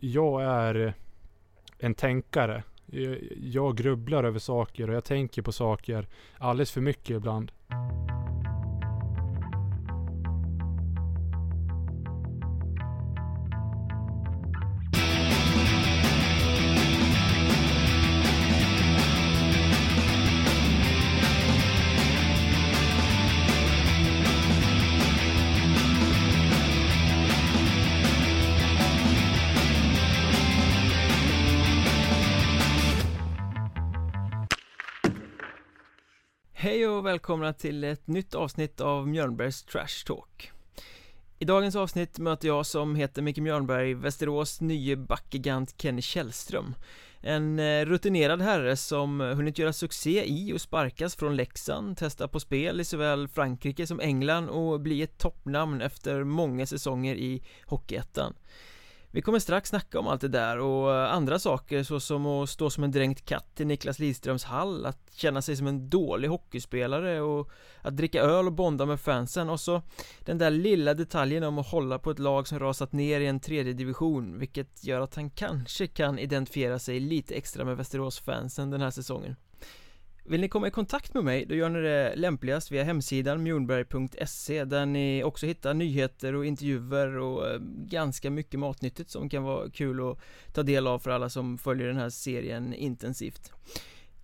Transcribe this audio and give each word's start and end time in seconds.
jag 0.00 0.42
är 0.42 0.94
en 1.78 1.94
tänkare. 1.94 2.62
Jag, 2.86 3.18
jag 3.42 3.76
grubblar 3.76 4.24
över 4.24 4.38
saker 4.38 4.88
och 4.88 4.96
jag 4.96 5.04
tänker 5.04 5.42
på 5.42 5.52
saker 5.52 6.06
alldeles 6.38 6.72
för 6.72 6.80
mycket 6.80 7.16
ibland. 7.16 7.52
Välkomna 37.08 37.52
till 37.52 37.84
ett 37.84 38.06
nytt 38.06 38.34
avsnitt 38.34 38.80
av 38.80 39.08
Mjörnbergs 39.08 39.62
Trash 39.62 40.04
Talk. 40.06 40.50
I 41.38 41.44
dagens 41.44 41.76
avsnitt 41.76 42.18
möter 42.18 42.48
jag 42.48 42.66
som 42.66 42.94
heter 42.94 43.22
Micke 43.22 43.38
Mjörnberg 43.38 43.94
Västerås 43.94 44.60
nye 44.60 44.96
backgigant 44.96 45.74
Kenny 45.78 46.02
Källström. 46.02 46.74
En 47.20 47.58
eh, 47.58 47.84
rutinerad 47.84 48.42
herre 48.42 48.76
som 48.76 49.20
hunnit 49.20 49.58
göra 49.58 49.72
succé 49.72 50.24
i 50.26 50.52
och 50.52 50.60
sparkas 50.60 51.16
från 51.16 51.36
Leksand 51.36 51.96
Testa 51.96 52.28
på 52.28 52.40
spel 52.40 52.80
i 52.80 52.84
såväl 52.84 53.28
Frankrike 53.28 53.86
som 53.86 54.00
England 54.00 54.48
och 54.48 54.80
bli 54.80 55.02
ett 55.02 55.18
toppnamn 55.18 55.80
efter 55.80 56.24
många 56.24 56.66
säsonger 56.66 57.14
i 57.14 57.42
Hockeyettan 57.66 58.34
vi 59.10 59.22
kommer 59.22 59.38
strax 59.38 59.68
snacka 59.68 59.98
om 59.98 60.06
allt 60.06 60.20
det 60.20 60.28
där 60.28 60.58
och 60.58 60.94
eh, 60.94 61.12
andra 61.12 61.38
saker 61.38 61.82
såsom 61.82 62.26
att 62.26 62.50
stå 62.50 62.70
som 62.70 62.84
en 62.84 62.90
dränkt 62.90 63.24
katt 63.24 63.60
i 63.60 63.64
Niklas 63.64 63.98
Lidströms 63.98 64.44
hall 64.44 64.86
Att 64.86 65.12
känna 65.14 65.42
sig 65.42 65.56
som 65.56 65.66
en 65.66 65.90
dålig 65.90 66.28
hockeyspelare 66.28 67.20
och 67.20 67.50
att 67.82 67.96
dricka 67.96 68.22
öl 68.22 68.46
och 68.46 68.52
bonda 68.52 68.86
med 68.86 69.00
fansen 69.00 69.50
och 69.50 69.60
så 69.60 69.82
Den 70.24 70.38
där 70.38 70.50
lilla 70.50 70.94
detaljen 70.94 71.44
om 71.44 71.58
att 71.58 71.68
hålla 71.70 71.98
på 71.98 72.10
ett 72.10 72.18
lag 72.18 72.48
som 72.48 72.58
rasat 72.58 72.92
ner 72.92 73.20
i 73.20 73.26
en 73.26 73.40
tredje 73.40 73.72
division 73.72 74.38
Vilket 74.38 74.84
gör 74.84 75.00
att 75.00 75.14
han 75.14 75.30
kanske 75.30 75.86
kan 75.86 76.18
identifiera 76.18 76.78
sig 76.78 77.00
lite 77.00 77.34
extra 77.34 77.64
med 77.64 77.76
Västerås-fansen 77.76 78.70
den 78.70 78.80
här 78.80 78.90
säsongen 78.90 79.36
vill 80.28 80.40
ni 80.40 80.48
komma 80.48 80.68
i 80.68 80.70
kontakt 80.70 81.14
med 81.14 81.24
mig, 81.24 81.46
då 81.46 81.54
gör 81.54 81.68
ni 81.68 81.80
det 81.80 82.16
lämpligast 82.16 82.72
via 82.72 82.84
hemsidan 82.84 83.42
mjornberg.se 83.42 84.64
där 84.64 84.86
ni 84.86 85.24
också 85.24 85.46
hittar 85.46 85.74
nyheter 85.74 86.34
och 86.34 86.46
intervjuer 86.46 87.18
och 87.18 87.48
eh, 87.48 87.60
ganska 87.86 88.30
mycket 88.30 88.60
matnyttigt 88.60 89.10
som 89.10 89.28
kan 89.28 89.42
vara 89.42 89.70
kul 89.70 90.10
att 90.10 90.18
ta 90.52 90.62
del 90.62 90.86
av 90.86 90.98
för 90.98 91.10
alla 91.10 91.30
som 91.30 91.58
följer 91.58 91.86
den 91.86 91.96
här 91.96 92.10
serien 92.10 92.74
intensivt. 92.74 93.52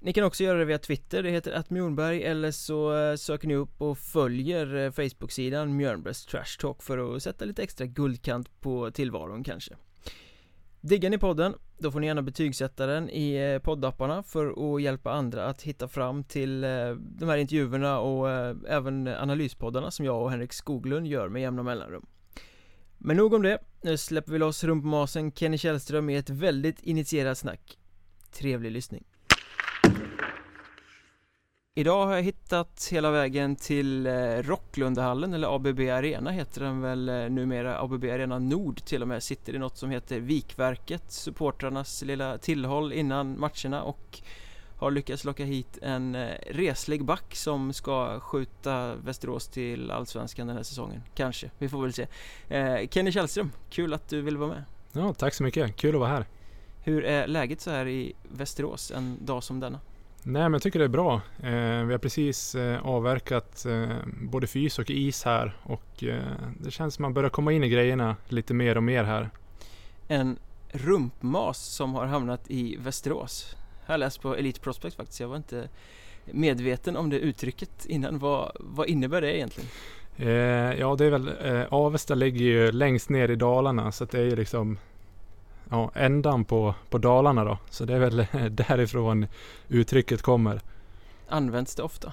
Ni 0.01 0.13
kan 0.13 0.25
också 0.25 0.45
göra 0.45 0.59
det 0.59 0.65
via 0.65 0.79
Twitter, 0.79 1.23
det 1.23 1.31
heter 1.31 1.53
att 1.53 1.71
Mjornberg 1.71 2.23
eller 2.23 2.51
så 2.51 2.97
eh, 2.97 3.17
söker 3.17 3.49
ni 3.49 3.55
upp 3.55 3.83
och 3.83 3.99
följer 3.99 4.75
eh, 4.77 4.91
Facebook-sidan 4.91 5.77
Mjörnbergs 5.77 6.27
Trash 6.27 6.59
Talk 6.61 6.83
för 6.83 7.17
att 7.17 7.23
sätta 7.23 7.45
lite 7.45 7.63
extra 7.63 7.87
guldkant 7.87 8.61
på 8.61 8.91
tillvaron 8.91 9.45
kanske. 9.45 9.75
Diggar 10.81 11.11
ni 11.11 11.19
podden? 11.19 11.55
Då 11.79 11.91
får 11.91 12.01
ni 12.01 12.07
gärna 12.07 12.23
betygsätta 12.23 12.87
den 12.87 13.11
i 13.11 13.35
eh, 13.35 13.59
poddapparna 13.59 14.23
för 14.23 14.75
att 14.77 14.83
hjälpa 14.83 15.13
andra 15.13 15.47
att 15.47 15.63
hitta 15.63 15.89
fram 15.89 16.25
till 16.25 16.65
eh, 16.65 16.91
de 16.97 17.29
här 17.29 17.37
intervjuerna 17.37 17.99
och 17.99 18.31
eh, 18.31 18.57
även 18.69 19.09
analyspoddarna 19.09 19.91
som 19.91 20.05
jag 20.05 20.23
och 20.23 20.31
Henrik 20.31 20.53
Skoglund 20.53 21.07
gör 21.07 21.29
med 21.29 21.43
jämna 21.43 21.63
mellanrum. 21.63 22.07
Men 22.99 23.17
nog 23.17 23.35
om 23.35 23.43
det, 23.43 23.59
nu 23.83 23.97
släpper 23.97 24.33
vi 24.33 24.39
loss 24.39 24.65
rumpmasen 24.65 25.33
Kenny 25.33 25.59
Källström 25.59 26.11
i 26.11 26.17
ett 26.17 26.31
väldigt 26.31 26.81
initierat 26.81 27.39
snack. 27.39 27.79
Trevlig 28.33 28.71
lyssning. 28.71 29.05
Idag 31.77 32.07
har 32.07 32.15
jag 32.15 32.23
hittat 32.23 32.89
hela 32.93 33.11
vägen 33.11 33.57
till 33.57 34.07
eh, 34.07 34.13
Rocklundahallen, 34.43 35.35
eller 35.35 35.55
ABB 35.57 35.81
Arena 35.81 36.31
heter 36.31 36.61
den 36.61 36.81
väl 36.81 37.09
eh, 37.09 37.15
numera, 37.15 37.81
ABB 37.81 38.05
Arena 38.05 38.39
Nord 38.39 38.85
till 38.85 39.03
och 39.03 39.09
med, 39.09 39.23
sitter 39.23 39.55
i 39.55 39.59
något 39.59 39.77
som 39.77 39.91
heter 39.91 40.21
Vikverket, 40.21 41.13
supportrarnas 41.13 42.03
lilla 42.03 42.39
tillhåll 42.39 42.93
innan 42.93 43.41
matcherna 43.41 43.83
och 43.83 44.21
har 44.79 44.91
lyckats 44.91 45.25
locka 45.25 45.45
hit 45.45 45.79
en 45.83 46.15
eh, 46.15 46.31
reslig 46.51 47.05
back 47.05 47.35
som 47.35 47.73
ska 47.73 48.21
skjuta 48.21 48.95
Västerås 48.95 49.49
till 49.49 49.91
Allsvenskan 49.91 50.47
den 50.47 50.57
här 50.57 50.65
säsongen. 50.65 51.03
Kanske, 51.15 51.51
vi 51.59 51.69
får 51.69 51.83
väl 51.83 51.93
se. 51.93 52.07
Kenny 52.91 53.13
Källström, 53.13 53.53
kul 53.71 53.95
att 53.95 54.09
du 54.09 54.21
vill 54.23 54.37
vara 54.37 54.49
med. 54.49 54.65
Ja, 54.93 55.15
tack 55.15 55.35
så 55.35 55.43
mycket. 55.43 55.77
Kul 55.77 55.95
att 55.95 56.01
vara 56.01 56.11
här. 56.11 56.27
Hur 56.83 57.05
är 57.05 57.27
läget 57.27 57.61
så 57.61 57.71
här 57.71 57.89
i 57.89 58.13
Västerås 58.33 58.91
en 58.91 59.19
dag 59.21 59.43
som 59.43 59.61
denna? 59.61 59.81
Nej 60.27 60.43
men 60.43 60.53
jag 60.53 60.63
tycker 60.63 60.79
det 60.79 60.85
är 60.85 60.89
bra. 60.89 61.15
Eh, 61.43 61.85
vi 61.85 61.93
har 61.93 61.99
precis 61.99 62.55
eh, 62.55 62.87
avverkat 62.87 63.67
eh, 63.67 63.89
både 64.23 64.47
fys 64.47 64.79
och 64.79 64.91
is 64.91 65.25
här 65.25 65.57
och 65.63 66.05
eh, 66.05 66.23
det 66.61 66.71
känns 66.71 66.95
som 66.95 67.03
man 67.03 67.15
börjar 67.15 67.31
komma 67.31 67.53
in 67.53 67.65
i 67.65 67.69
grejerna 67.69 68.17
lite 68.29 68.55
mer 68.55 68.77
och 68.77 68.83
mer 68.83 69.05
här. 69.05 69.31
En 70.09 70.37
rumpmas 70.73 71.59
som 71.59 71.95
har 71.95 72.07
hamnat 72.07 72.51
i 72.51 72.77
Västerås. 72.77 73.57
Jag 73.87 73.93
har 73.93 73.99
läst 73.99 74.23
på 74.23 74.37
Elite 74.37 74.61
Prospect 74.61 74.97
faktiskt. 74.97 75.21
Jag 75.21 75.29
var 75.29 75.37
inte 75.37 75.69
medveten 76.25 76.97
om 76.97 77.11
det 77.11 77.19
uttrycket 77.19 77.87
innan. 77.87 78.19
Vad, 78.19 78.53
vad 78.61 78.89
innebär 78.89 79.21
det 79.21 79.37
egentligen? 79.37 79.71
Eh, 80.17 80.81
ja 80.81 80.97
det 80.99 81.05
är 81.05 81.11
väl, 81.11 81.31
eh, 81.45 81.65
Avesta 81.71 82.15
ligger 82.15 82.45
ju 82.45 82.73
längst 82.73 83.09
ner 83.09 83.31
i 83.31 83.37
Dalarna 83.37 83.93
så 83.93 84.05
det 84.05 84.19
är 84.19 84.25
ju 84.25 84.37
liksom 84.37 84.79
ja, 85.71 85.91
ändan 85.95 86.45
på, 86.45 86.75
på 86.91 86.99
Dalarna 86.99 87.45
då. 87.45 87.59
Så 87.71 87.85
det 87.85 87.95
är 87.95 87.99
väl 87.99 88.27
därifrån 88.51 89.27
uttrycket 89.69 90.23
kommer. 90.23 90.61
Används 91.29 91.75
det 91.75 91.83
ofta? 91.83 92.13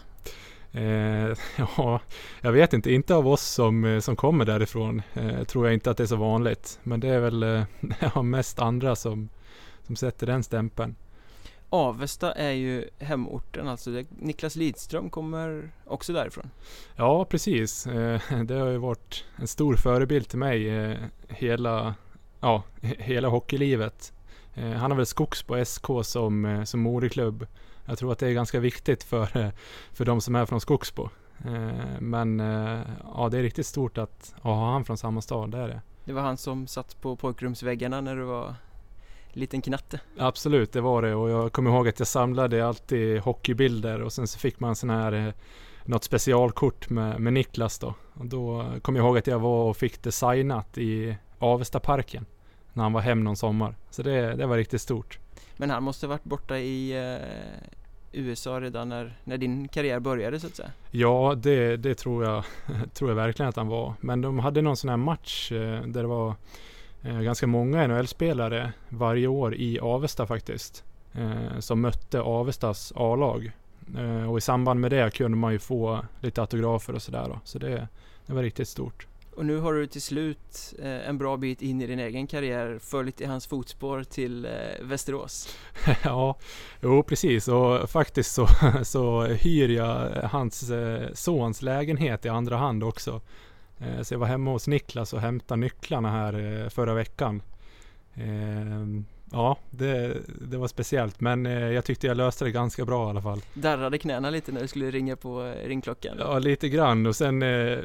Eh, 0.71 1.37
ja, 1.77 1.99
jag 2.41 2.51
vet 2.51 2.73
inte. 2.73 2.93
Inte 2.93 3.15
av 3.15 3.27
oss 3.27 3.41
som, 3.41 3.85
eh, 3.85 3.99
som 3.99 4.15
kommer 4.15 4.45
därifrån 4.45 5.01
eh, 5.13 5.43
tror 5.43 5.65
jag 5.65 5.73
inte 5.73 5.91
att 5.91 5.97
det 5.97 6.03
är 6.03 6.07
så 6.07 6.15
vanligt. 6.15 6.79
Men 6.83 6.99
det 6.99 7.07
är 7.07 7.19
väl 7.19 7.43
eh, 7.43 7.63
ja, 8.15 8.21
mest 8.21 8.59
andra 8.59 8.95
som, 8.95 9.29
som 9.87 9.95
sätter 9.95 10.27
den 10.27 10.43
stämpeln. 10.43 10.95
Avesta 11.73 12.31
är 12.31 12.51
ju 12.51 12.89
hemorten, 12.99 13.67
alltså 13.67 14.03
Niklas 14.09 14.55
Lidström 14.55 15.09
kommer 15.09 15.71
också 15.85 16.13
därifrån. 16.13 16.49
Ja, 16.95 17.25
precis. 17.25 17.87
Eh, 17.87 18.21
det 18.43 18.55
har 18.55 18.67
ju 18.67 18.77
varit 18.77 19.25
en 19.35 19.47
stor 19.47 19.75
förebild 19.75 20.27
till 20.27 20.39
mig 20.39 20.69
eh, 20.69 20.97
hela 21.27 21.95
ja, 22.41 22.63
hela 22.81 23.27
hockeylivet. 23.27 24.13
Eh, 24.53 24.71
han 24.71 24.91
har 24.91 24.97
väl 24.97 25.05
Skogsbo 25.05 25.65
SK 25.65 25.85
som, 26.03 26.45
eh, 26.45 26.63
som 26.63 26.79
moderklubb. 26.79 27.47
Jag 27.85 27.97
tror 27.97 28.11
att 28.11 28.19
det 28.19 28.27
är 28.27 28.33
ganska 28.33 28.59
viktigt 28.59 29.03
för, 29.03 29.37
eh, 29.37 29.49
för 29.93 30.05
de 30.05 30.21
som 30.21 30.35
är 30.35 30.45
från 30.45 30.61
Skogsbo. 30.61 31.09
Men 31.99 32.39
ja, 33.15 33.29
det 33.31 33.37
är 33.37 33.41
riktigt 33.41 33.65
stort 33.65 33.97
att 33.97 34.35
ha 34.41 34.71
han 34.71 34.85
från 34.85 34.97
samma 34.97 35.21
stad, 35.21 35.51
det 35.51 35.57
är 35.57 35.67
det. 35.67 35.81
Det 36.05 36.13
var 36.13 36.21
han 36.21 36.37
som 36.37 36.67
satt 36.67 37.01
på 37.01 37.15
pojkrumsväggarna 37.15 38.01
när 38.01 38.15
du 38.15 38.23
var 38.23 38.55
liten 39.29 39.61
knatte? 39.61 39.99
Absolut, 40.17 40.73
det 40.73 40.81
var 40.81 41.01
det 41.01 41.15
och 41.15 41.29
jag 41.29 41.51
kommer 41.51 41.71
ihåg 41.71 41.87
att 41.87 41.99
jag 41.99 42.07
samlade 42.07 42.67
alltid 42.67 43.19
hockeybilder 43.19 44.01
och 44.01 44.13
sen 44.13 44.27
så 44.27 44.39
fick 44.39 44.59
man 44.59 44.75
sån 44.75 44.89
här 44.89 45.33
något 45.85 46.03
specialkort 46.03 46.89
med, 46.89 47.19
med 47.19 47.33
Niklas 47.33 47.79
då. 47.79 47.93
Och 48.13 48.25
då 48.25 48.65
kommer 48.81 48.99
jag 48.99 49.05
ihåg 49.05 49.17
att 49.17 49.27
jag 49.27 49.39
var 49.39 49.69
och 49.69 49.77
fick 49.77 50.03
det 50.03 50.11
signat 50.11 50.77
i 50.77 51.17
Avestaparken 51.39 52.25
när 52.73 52.83
han 52.83 52.93
var 52.93 53.01
hem 53.01 53.23
någon 53.23 53.35
sommar. 53.35 53.75
Så 53.89 54.03
det, 54.03 54.35
det 54.35 54.45
var 54.45 54.57
riktigt 54.57 54.81
stort. 54.81 55.19
Men 55.57 55.69
han 55.69 55.83
måste 55.83 56.07
varit 56.07 56.23
borta 56.23 56.57
i 56.57 56.91
eh, 56.91 57.27
USA 58.11 58.61
redan 58.61 58.89
när, 58.89 59.17
när 59.23 59.37
din 59.37 59.67
karriär 59.67 59.99
började 59.99 60.39
så 60.39 60.47
att 60.47 60.55
säga? 60.55 60.71
Ja, 60.91 61.35
det, 61.37 61.77
det 61.77 61.95
tror, 61.95 62.23
jag, 62.23 62.43
tror 62.93 63.09
jag 63.09 63.15
verkligen 63.15 63.49
att 63.49 63.55
han 63.55 63.67
var. 63.67 63.93
Men 63.99 64.21
de 64.21 64.39
hade 64.39 64.61
någon 64.61 64.77
sån 64.77 64.89
här 64.89 64.97
match 64.97 65.51
eh, 65.51 65.81
där 65.81 66.01
det 66.01 66.07
var 66.07 66.35
eh, 67.01 67.19
ganska 67.19 67.47
många 67.47 67.87
NHL-spelare 67.87 68.73
varje 68.89 69.27
år 69.27 69.55
i 69.55 69.79
Avesta 69.79 70.27
faktiskt. 70.27 70.83
Eh, 71.13 71.59
som 71.59 71.81
mötte 71.81 72.21
Avestas 72.21 72.93
A-lag. 72.95 73.51
Eh, 73.97 74.31
och 74.31 74.37
i 74.37 74.41
samband 74.41 74.79
med 74.79 74.91
det 74.91 75.13
kunde 75.13 75.37
man 75.37 75.51
ju 75.51 75.59
få 75.59 76.05
lite 76.19 76.41
autografer 76.41 76.95
och 76.95 77.01
sådär. 77.01 77.39
Så 77.43 77.59
det, 77.59 77.87
det 78.25 78.33
var 78.33 78.43
riktigt 78.43 78.67
stort. 78.67 79.07
Och 79.41 79.47
nu 79.47 79.59
har 79.59 79.73
du 79.73 79.87
till 79.87 80.01
slut 80.01 80.73
eh, 80.79 81.09
en 81.09 81.17
bra 81.17 81.37
bit 81.37 81.61
in 81.61 81.81
i 81.81 81.87
din 81.87 81.99
egen 81.99 82.27
karriär 82.27 82.79
följt 82.79 83.21
i 83.21 83.25
hans 83.25 83.47
fotspår 83.47 84.03
till 84.03 84.45
eh, 84.45 84.51
Västerås. 84.81 85.57
ja, 86.03 86.37
jo 86.81 87.03
precis 87.03 87.47
och 87.47 87.89
faktiskt 87.89 88.31
så, 88.31 88.47
så 88.83 89.23
hyr 89.23 89.69
jag 89.69 90.09
hans 90.23 90.69
eh, 90.69 91.13
sons 91.13 91.61
lägenhet 91.61 92.25
i 92.25 92.29
andra 92.29 92.57
hand 92.57 92.83
också. 92.83 93.21
Eh, 93.79 94.01
så 94.01 94.13
jag 94.13 94.19
var 94.19 94.27
hemma 94.27 94.51
hos 94.51 94.67
Niklas 94.67 95.13
och 95.13 95.21
hämtade 95.21 95.59
nycklarna 95.61 96.11
här 96.11 96.61
eh, 96.63 96.69
förra 96.69 96.93
veckan. 96.93 97.41
Ehm, 98.13 99.05
Ja, 99.33 99.57
det, 99.69 100.17
det 100.41 100.57
var 100.57 100.67
speciellt 100.67 101.21
men 101.21 101.45
eh, 101.45 101.53
jag 101.53 101.85
tyckte 101.85 102.07
jag 102.07 102.17
löste 102.17 102.45
det 102.45 102.51
ganska 102.51 102.85
bra 102.85 103.07
i 103.07 103.09
alla 103.09 103.21
fall. 103.21 103.41
Darrade 103.53 103.97
knäna 103.97 104.29
lite 104.29 104.51
när 104.51 104.61
du 104.61 104.67
skulle 104.67 104.91
ringa 104.91 105.15
på 105.15 105.43
eh, 105.45 105.67
ringklockan? 105.67 106.15
Ja, 106.19 106.39
lite 106.39 106.69
grann 106.69 107.05
och 107.05 107.15
sen 107.15 107.41
eh, 107.41 107.79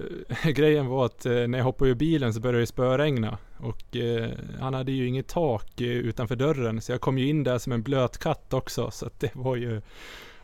grejen 0.44 0.87
var 0.87 1.06
att 1.06 1.26
eh, 1.26 1.32
när 1.32 1.58
jag 1.58 1.64
hoppade 1.64 1.90
ur 1.90 1.94
bilen 1.94 2.34
så 2.34 2.40
började 2.40 2.60
det 2.60 2.66
spöregna 2.66 3.38
och 3.58 3.96
eh, 3.96 4.31
han 4.60 4.75
hade 4.75 4.93
ju 4.93 5.06
inget 5.08 5.28
tak 5.28 5.81
utanför 5.81 6.37
dörren 6.37 6.81
så 6.81 6.93
jag 6.93 7.00
kom 7.00 7.19
ju 7.19 7.28
in 7.28 7.44
där 7.44 7.58
som 7.58 7.72
en 7.72 7.82
blöt 7.82 8.19
katt 8.19 8.52
också 8.52 8.90
så 8.90 9.06
att 9.06 9.20
det 9.20 9.31
var 9.34 9.56
ju 9.56 9.82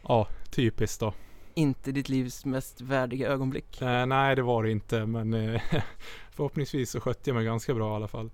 ja, 0.09 0.29
typiskt 0.51 1.01
då. 1.01 1.15
Inte 1.55 1.93
ditt 1.93 2.09
livs 2.09 2.45
mest 2.45 2.81
värdiga 2.81 3.29
ögonblick? 3.29 3.79
nej, 3.81 4.37
det 4.37 4.43
var 4.43 4.63
det 4.63 4.71
inte 4.71 5.07
men 5.07 5.33
förhoppningsvis 6.31 6.91
så 6.91 7.01
skötte 7.01 7.31
jag 7.31 7.35
mig 7.35 7.45
ganska 7.45 7.75
bra 7.75 7.93
i 7.93 7.97
alla 7.97 8.09
fall. 8.09 8.31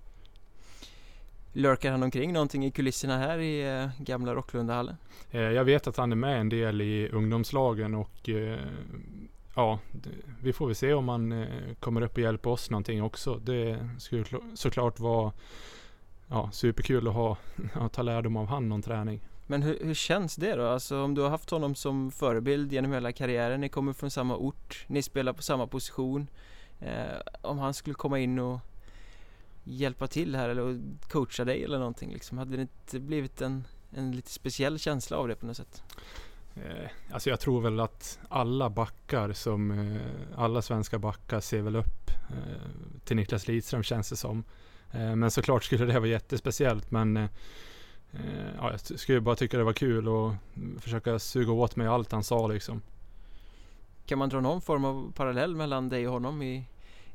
Lurkar 1.53 1.91
han 1.91 2.03
omkring 2.03 2.33
någonting 2.33 2.65
i 2.65 2.71
kulisserna 2.71 3.17
här 3.17 3.37
i 3.37 3.81
eh, 3.81 3.89
gamla 3.97 4.35
Rocklundahallen? 4.35 4.95
Eh, 5.31 5.41
jag 5.41 5.63
vet 5.63 5.87
att 5.87 5.97
han 5.97 6.11
är 6.11 6.15
med 6.15 6.39
en 6.39 6.49
del 6.49 6.81
i 6.81 7.09
ungdomslagen 7.09 7.95
och 7.95 8.29
eh, 8.29 8.59
ja, 9.55 9.79
vi 10.41 10.53
får 10.53 10.65
väl 10.65 10.75
se 10.75 10.93
om 10.93 11.09
han 11.09 11.45
kommer 11.79 12.01
upp 12.01 12.13
och 12.13 12.19
hjälper 12.19 12.49
oss 12.49 12.69
någonting 12.69 13.03
också. 13.03 13.35
Det 13.35 13.89
skulle 13.97 14.25
såklart 14.53 14.99
vara 14.99 15.31
ja, 16.27 16.49
superkul 16.51 17.07
att 17.07 17.13
ha, 17.13 17.37
att 17.73 17.93
ta 17.93 18.01
lärdom 18.01 18.37
av 18.37 18.47
han 18.47 18.69
någon 18.69 18.81
träning. 18.81 19.21
Men 19.47 19.61
hur, 19.61 19.79
hur, 19.81 19.93
känns 19.93 20.35
det 20.35 20.55
då? 20.55 20.67
Alltså 20.67 21.03
om 21.03 21.15
du 21.15 21.21
har 21.21 21.29
haft 21.29 21.49
honom 21.49 21.75
som 21.75 22.11
förebild 22.11 22.73
genom 22.73 22.91
hela 22.91 23.11
karriären, 23.11 23.61
ni 23.61 23.69
kommer 23.69 23.93
från 23.93 24.11
samma 24.11 24.37
ort, 24.37 24.85
ni 24.87 25.01
spelar 25.01 25.33
på 25.33 25.41
samma 25.41 25.67
position. 25.67 26.27
Eh, 26.79 27.19
om 27.41 27.59
han 27.59 27.73
skulle 27.73 27.93
komma 27.93 28.19
in 28.19 28.39
och 28.39 28.59
hjälpa 29.69 30.07
till 30.07 30.35
här 30.35 30.49
eller 30.49 30.79
coacha 31.09 31.45
dig 31.45 31.63
eller 31.63 31.79
någonting 31.79 32.13
liksom? 32.13 32.37
Hade 32.37 32.55
det 32.55 32.61
inte 32.61 32.99
blivit 32.99 33.41
en, 33.41 33.63
en 33.91 34.11
lite 34.11 34.31
speciell 34.31 34.79
känsla 34.79 35.17
av 35.17 35.27
det 35.27 35.35
på 35.35 35.45
något 35.45 35.57
sätt? 35.57 35.83
Eh, 36.55 36.89
alltså 37.11 37.29
jag 37.29 37.39
tror 37.39 37.61
väl 37.61 37.79
att 37.79 38.19
alla 38.29 38.69
backar 38.69 39.33
som, 39.33 39.71
eh, 39.71 40.01
alla 40.35 40.61
svenska 40.61 40.99
backar 40.99 41.39
ser 41.39 41.61
väl 41.61 41.75
upp 41.75 42.11
eh, 42.29 42.69
till 43.03 43.15
Niklas 43.15 43.47
Lidström 43.47 43.83
känns 43.83 44.09
det 44.09 44.15
som. 44.15 44.43
Men 44.91 45.31
såklart 45.31 45.63
skulle 45.63 45.85
det 45.85 45.99
vara 45.99 46.09
jättespeciellt 46.09 46.91
men 46.91 47.29
ja, 48.57 48.71
jag 48.71 48.99
skulle 48.99 49.21
bara 49.21 49.35
tycka 49.35 49.57
det 49.57 49.63
var 49.63 49.73
kul 49.73 50.07
och 50.07 50.33
försöka 50.79 51.19
suga 51.19 51.51
åt 51.51 51.75
mig 51.75 51.87
allt 51.87 52.11
han 52.11 52.23
sa 52.23 52.47
liksom. 52.47 52.81
Kan 54.05 54.19
man 54.19 54.29
dra 54.29 54.41
någon 54.41 54.61
form 54.61 54.85
av 54.85 55.11
parallell 55.15 55.55
mellan 55.55 55.89
dig 55.89 56.07
och 56.07 56.13
honom 56.13 56.41
i, 56.41 56.65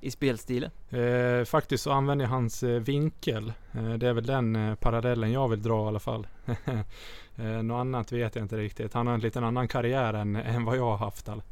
i 0.05 0.11
spelstilen? 0.11 0.71
Eh, 0.91 1.45
faktiskt 1.45 1.85
så 1.85 1.93
använder 1.93 2.25
jag 2.25 2.31
hans 2.31 2.63
eh, 2.63 2.81
vinkel. 2.81 3.53
Eh, 3.73 3.93
det 3.93 4.09
är 4.09 4.13
väl 4.13 4.27
den 4.27 4.57
eh, 4.57 4.75
parallellen 4.75 5.33
jag 5.33 5.49
vill 5.49 5.63
dra 5.63 5.85
i 5.85 5.89
alla 5.89 6.01
fall. 6.01 6.27
eh, 7.37 7.45
något 7.45 7.81
annat 7.81 8.13
vet 8.13 8.35
jag 8.35 8.45
inte 8.45 8.57
riktigt. 8.57 8.95
Han 8.95 9.07
har 9.07 9.15
en 9.15 9.21
liten 9.21 9.45
annan 9.45 9.69
karriär 9.69 10.15
än, 10.15 10.37
än 10.55 10.65
vad 10.65 10.77
jag 10.77 10.85
har 10.85 10.97
haft. 10.97 11.29
All. 11.29 11.43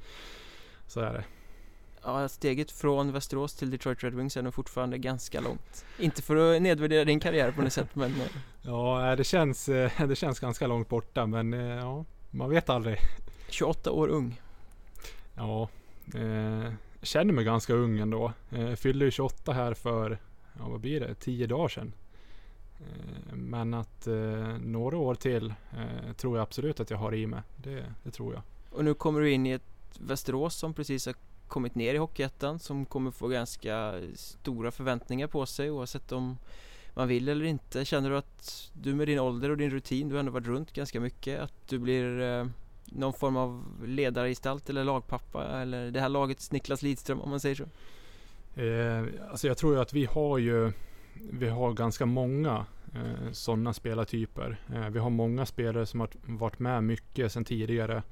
Så 0.86 1.00
är 1.00 1.12
det. 1.12 1.24
Ja, 2.04 2.28
steget 2.28 2.70
från 2.70 3.12
Västerås 3.12 3.54
till 3.54 3.70
Detroit 3.70 4.04
Red 4.04 4.14
Wings 4.14 4.36
är 4.36 4.42
nog 4.42 4.54
fortfarande 4.54 4.98
ganska 4.98 5.40
långt. 5.40 5.84
Inte 5.98 6.22
för 6.22 6.54
att 6.56 6.62
nedvärdera 6.62 7.04
din 7.04 7.20
karriär 7.20 7.52
på 7.52 7.62
något 7.62 7.72
sätt 7.72 7.94
men... 7.94 8.10
Eh. 8.10 8.26
Ja, 8.64 9.14
det 9.16 9.24
känns, 9.24 9.66
det 10.08 10.18
känns 10.18 10.40
ganska 10.40 10.66
långt 10.66 10.88
borta 10.88 11.26
men 11.26 11.52
ja, 11.52 12.04
man 12.30 12.50
vet 12.50 12.70
aldrig. 12.70 12.98
28 13.48 13.90
år 13.90 14.08
ung. 14.08 14.40
Ja, 15.34 15.68
eh, 16.14 16.72
känner 17.02 17.32
mig 17.32 17.44
ganska 17.44 17.74
ung 17.74 17.98
ändå. 17.98 18.32
Eh, 18.50 18.68
jag 18.68 18.78
fyllde 18.78 19.04
ju 19.04 19.10
28 19.10 19.52
här 19.52 19.74
för, 19.74 20.18
ja 20.58 20.68
vad 20.68 20.80
blir 20.80 21.00
det, 21.00 21.14
10 21.14 21.46
dagar 21.46 21.68
sedan. 21.68 21.92
Eh, 22.80 23.34
men 23.34 23.74
att 23.74 24.06
eh, 24.06 24.58
några 24.60 24.96
år 24.96 25.14
till 25.14 25.54
eh, 25.72 26.12
tror 26.16 26.36
jag 26.36 26.42
absolut 26.42 26.80
att 26.80 26.90
jag 26.90 26.98
har 26.98 27.14
i 27.14 27.26
mig. 27.26 27.40
Det, 27.56 27.84
det, 28.02 28.10
tror 28.10 28.34
jag. 28.34 28.42
Och 28.70 28.84
nu 28.84 28.94
kommer 28.94 29.20
du 29.20 29.30
in 29.30 29.46
i 29.46 29.50
ett 29.50 29.62
Västerås 29.98 30.56
som 30.56 30.74
precis 30.74 31.06
har 31.06 31.14
kommit 31.48 31.74
ner 31.74 31.94
i 31.94 31.96
Hockeyettan 31.96 32.58
som 32.58 32.86
kommer 32.86 33.10
få 33.10 33.28
ganska 33.28 33.94
stora 34.14 34.70
förväntningar 34.70 35.26
på 35.26 35.46
sig 35.46 35.70
oavsett 35.70 36.12
om 36.12 36.38
man 36.94 37.08
vill 37.08 37.28
eller 37.28 37.44
inte. 37.44 37.84
Känner 37.84 38.10
du 38.10 38.16
att 38.16 38.70
du 38.72 38.94
med 38.94 39.08
din 39.08 39.18
ålder 39.18 39.50
och 39.50 39.56
din 39.56 39.70
rutin, 39.70 40.08
du 40.08 40.14
har 40.14 40.20
ändå 40.20 40.32
varit 40.32 40.46
runt 40.46 40.72
ganska 40.72 41.00
mycket, 41.00 41.40
att 41.40 41.68
du 41.68 41.78
blir 41.78 42.20
eh, 42.20 42.46
någon 42.96 43.12
form 43.12 43.36
av 43.36 43.64
ledargestalt 43.86 44.70
eller 44.70 44.84
lagpappa 44.84 45.60
eller 45.62 45.90
det 45.90 46.00
här 46.00 46.08
lagets 46.08 46.52
Niklas 46.52 46.82
Lidström 46.82 47.20
om 47.20 47.30
man 47.30 47.40
säger 47.40 47.54
så? 47.54 47.64
Eh, 48.60 49.30
alltså 49.30 49.46
jag 49.46 49.58
tror 49.58 49.74
ju 49.74 49.80
att 49.80 49.92
vi 49.92 50.04
har 50.04 50.38
ju 50.38 50.72
vi 51.30 51.48
har 51.48 51.72
ganska 51.72 52.06
många 52.06 52.66
eh, 52.94 53.32
sådana 53.32 53.72
spelartyper. 53.72 54.56
Eh, 54.74 54.88
vi 54.88 54.98
har 54.98 55.10
många 55.10 55.46
spelare 55.46 55.86
som 55.86 56.00
har 56.00 56.08
varit 56.22 56.58
med 56.58 56.84
mycket 56.84 57.32
sedan 57.32 57.44
tidigare. 57.44 58.02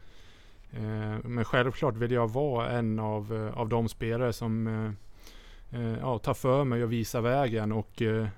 Eh, 0.71 1.17
men 1.25 1.45
självklart 1.45 1.97
vill 1.97 2.11
jag 2.11 2.31
vara 2.31 2.71
en 2.71 2.99
av, 2.99 3.35
eh, 3.35 3.59
av 3.59 3.69
de 3.69 3.89
spelare 3.89 4.33
som 4.33 4.67
eh, 4.67 4.93
eh, 5.81 5.99
ja, 5.99 6.19
tar 6.19 6.35
för 6.35 6.65
mig 6.65 6.85
och 6.85 6.93
visar 6.93 7.21
vägen 7.21 7.73
och 7.73 8.03
eh, 8.03 8.29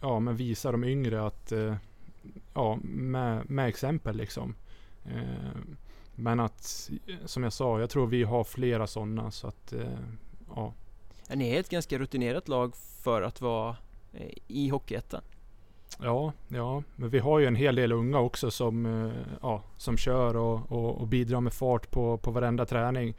ja, 0.00 0.20
men 0.20 0.36
visar 0.36 0.72
de 0.72 0.84
yngre 0.84 1.26
att 1.26 1.52
eh, 1.52 1.76
ja, 2.54 2.78
med, 2.82 3.50
med 3.50 3.68
exempel 3.68 4.16
liksom. 4.16 4.54
Men 6.16 6.40
att, 6.40 6.90
som 7.24 7.42
jag 7.42 7.52
sa, 7.52 7.80
jag 7.80 7.90
tror 7.90 8.06
vi 8.06 8.22
har 8.22 8.44
flera 8.44 8.86
sådana 8.86 9.30
så 9.30 9.46
att, 9.46 9.72
eh, 9.72 9.98
ja. 10.54 10.72
Ni 11.34 11.50
är 11.50 11.60
ett 11.60 11.68
ganska 11.68 11.98
rutinerat 11.98 12.48
lag 12.48 12.76
för 12.76 13.22
att 13.22 13.40
vara 13.40 13.76
eh, 14.12 14.30
i 14.46 14.68
Hockeyettan. 14.68 15.22
Ja, 16.02 16.32
ja, 16.48 16.82
men 16.96 17.10
vi 17.10 17.18
har 17.18 17.38
ju 17.38 17.46
en 17.46 17.56
hel 17.56 17.76
del 17.76 17.92
unga 17.92 18.18
också 18.18 18.50
som, 18.50 18.86
eh, 18.86 19.12
ja, 19.42 19.62
som 19.76 19.96
kör 19.96 20.36
och, 20.36 20.72
och, 20.72 21.00
och, 21.00 21.06
bidrar 21.06 21.40
med 21.40 21.52
fart 21.52 21.90
på, 21.90 22.18
på 22.18 22.30
varenda 22.30 22.66
träning. 22.66 23.14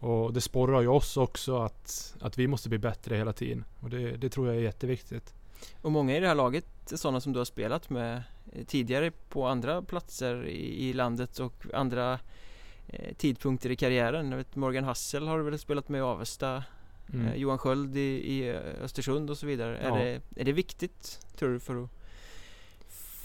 Och 0.00 0.32
det 0.32 0.40
sporrar 0.40 0.80
ju 0.80 0.88
oss 0.88 1.16
också 1.16 1.58
att, 1.58 2.16
att 2.20 2.38
vi 2.38 2.46
måste 2.46 2.68
bli 2.68 2.78
bättre 2.78 3.16
hela 3.16 3.32
tiden. 3.32 3.64
Och 3.80 3.90
det, 3.90 4.16
det 4.16 4.28
tror 4.28 4.46
jag 4.46 4.56
är 4.56 4.60
jätteviktigt. 4.60 5.34
Och 5.82 5.92
många 5.92 6.16
i 6.16 6.20
det 6.20 6.28
här 6.28 6.34
laget 6.34 6.92
är 6.92 6.96
sådana 6.96 7.20
som 7.20 7.32
du 7.32 7.40
har 7.40 7.44
spelat 7.44 7.90
med 7.90 8.22
tidigare 8.66 9.10
på 9.10 9.46
andra 9.46 9.82
platser 9.82 10.46
i, 10.46 10.88
i 10.88 10.92
landet 10.92 11.38
och 11.38 11.66
andra 11.74 12.18
Eh, 12.92 13.14
tidpunkter 13.14 13.70
i 13.70 13.76
karriären. 13.76 14.30
Jag 14.30 14.36
vet 14.36 14.56
Morgan 14.56 14.84
Hassel 14.84 15.28
har 15.28 15.38
väl 15.38 15.58
spelat 15.58 15.88
med 15.88 15.98
i 15.98 16.02
Avesta 16.02 16.64
mm. 17.12 17.26
eh, 17.26 17.34
Johan 17.34 17.58
Sköld 17.58 17.96
i, 17.96 18.00
i, 18.00 18.48
eh, 18.48 18.84
Östersund 18.84 19.30
och 19.30 19.38
så 19.38 19.46
vidare. 19.46 19.80
Ja. 19.82 19.98
Är, 19.98 20.04
det, 20.04 20.40
är 20.40 20.44
det 20.44 20.52
viktigt 20.52 21.20
tror 21.36 21.48
du 21.48 21.60
för 21.60 21.84
att, 21.84 21.90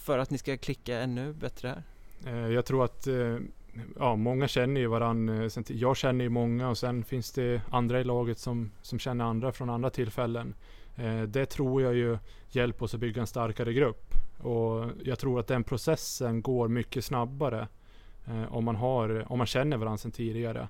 för 0.05 0.17
att 0.17 0.29
ni 0.29 0.37
ska 0.37 0.57
klicka 0.57 0.99
ännu 0.99 1.33
bättre 1.33 1.67
här? 1.67 1.83
Eh, 2.25 2.53
jag 2.53 2.65
tror 2.65 2.85
att 2.85 3.07
eh, 3.07 3.37
ja, 3.99 4.15
många 4.15 4.47
känner 4.47 4.81
ju 4.81 4.87
varandra. 4.87 5.49
Jag 5.67 5.97
känner 5.97 6.25
ju 6.25 6.29
många 6.29 6.69
och 6.69 6.77
sen 6.77 7.03
finns 7.03 7.31
det 7.31 7.61
andra 7.71 8.01
i 8.01 8.03
laget 8.03 8.39
som, 8.39 8.71
som 8.81 8.99
känner 8.99 9.25
andra 9.25 9.51
från 9.51 9.69
andra 9.69 9.89
tillfällen. 9.89 10.55
Det 11.27 11.45
tror 11.45 11.81
jag 11.81 11.95
ju 11.95 12.17
hjälper 12.49 12.85
oss 12.85 12.93
att 12.93 12.99
bygga 12.99 13.21
en 13.21 13.27
starkare 13.27 13.73
grupp. 13.73 14.13
Och 14.38 14.89
jag 15.04 15.19
tror 15.19 15.39
att 15.39 15.48
den 15.48 15.63
processen 15.63 16.41
går 16.41 16.67
mycket 16.67 17.06
snabbare 17.06 17.67
Eh, 18.27 18.53
om, 18.53 18.65
man 18.65 18.75
har, 18.75 19.32
om 19.32 19.38
man 19.38 19.48
känner 19.48 19.77
varandra 19.77 19.98
sedan 19.98 20.12
tidigare. 20.12 20.67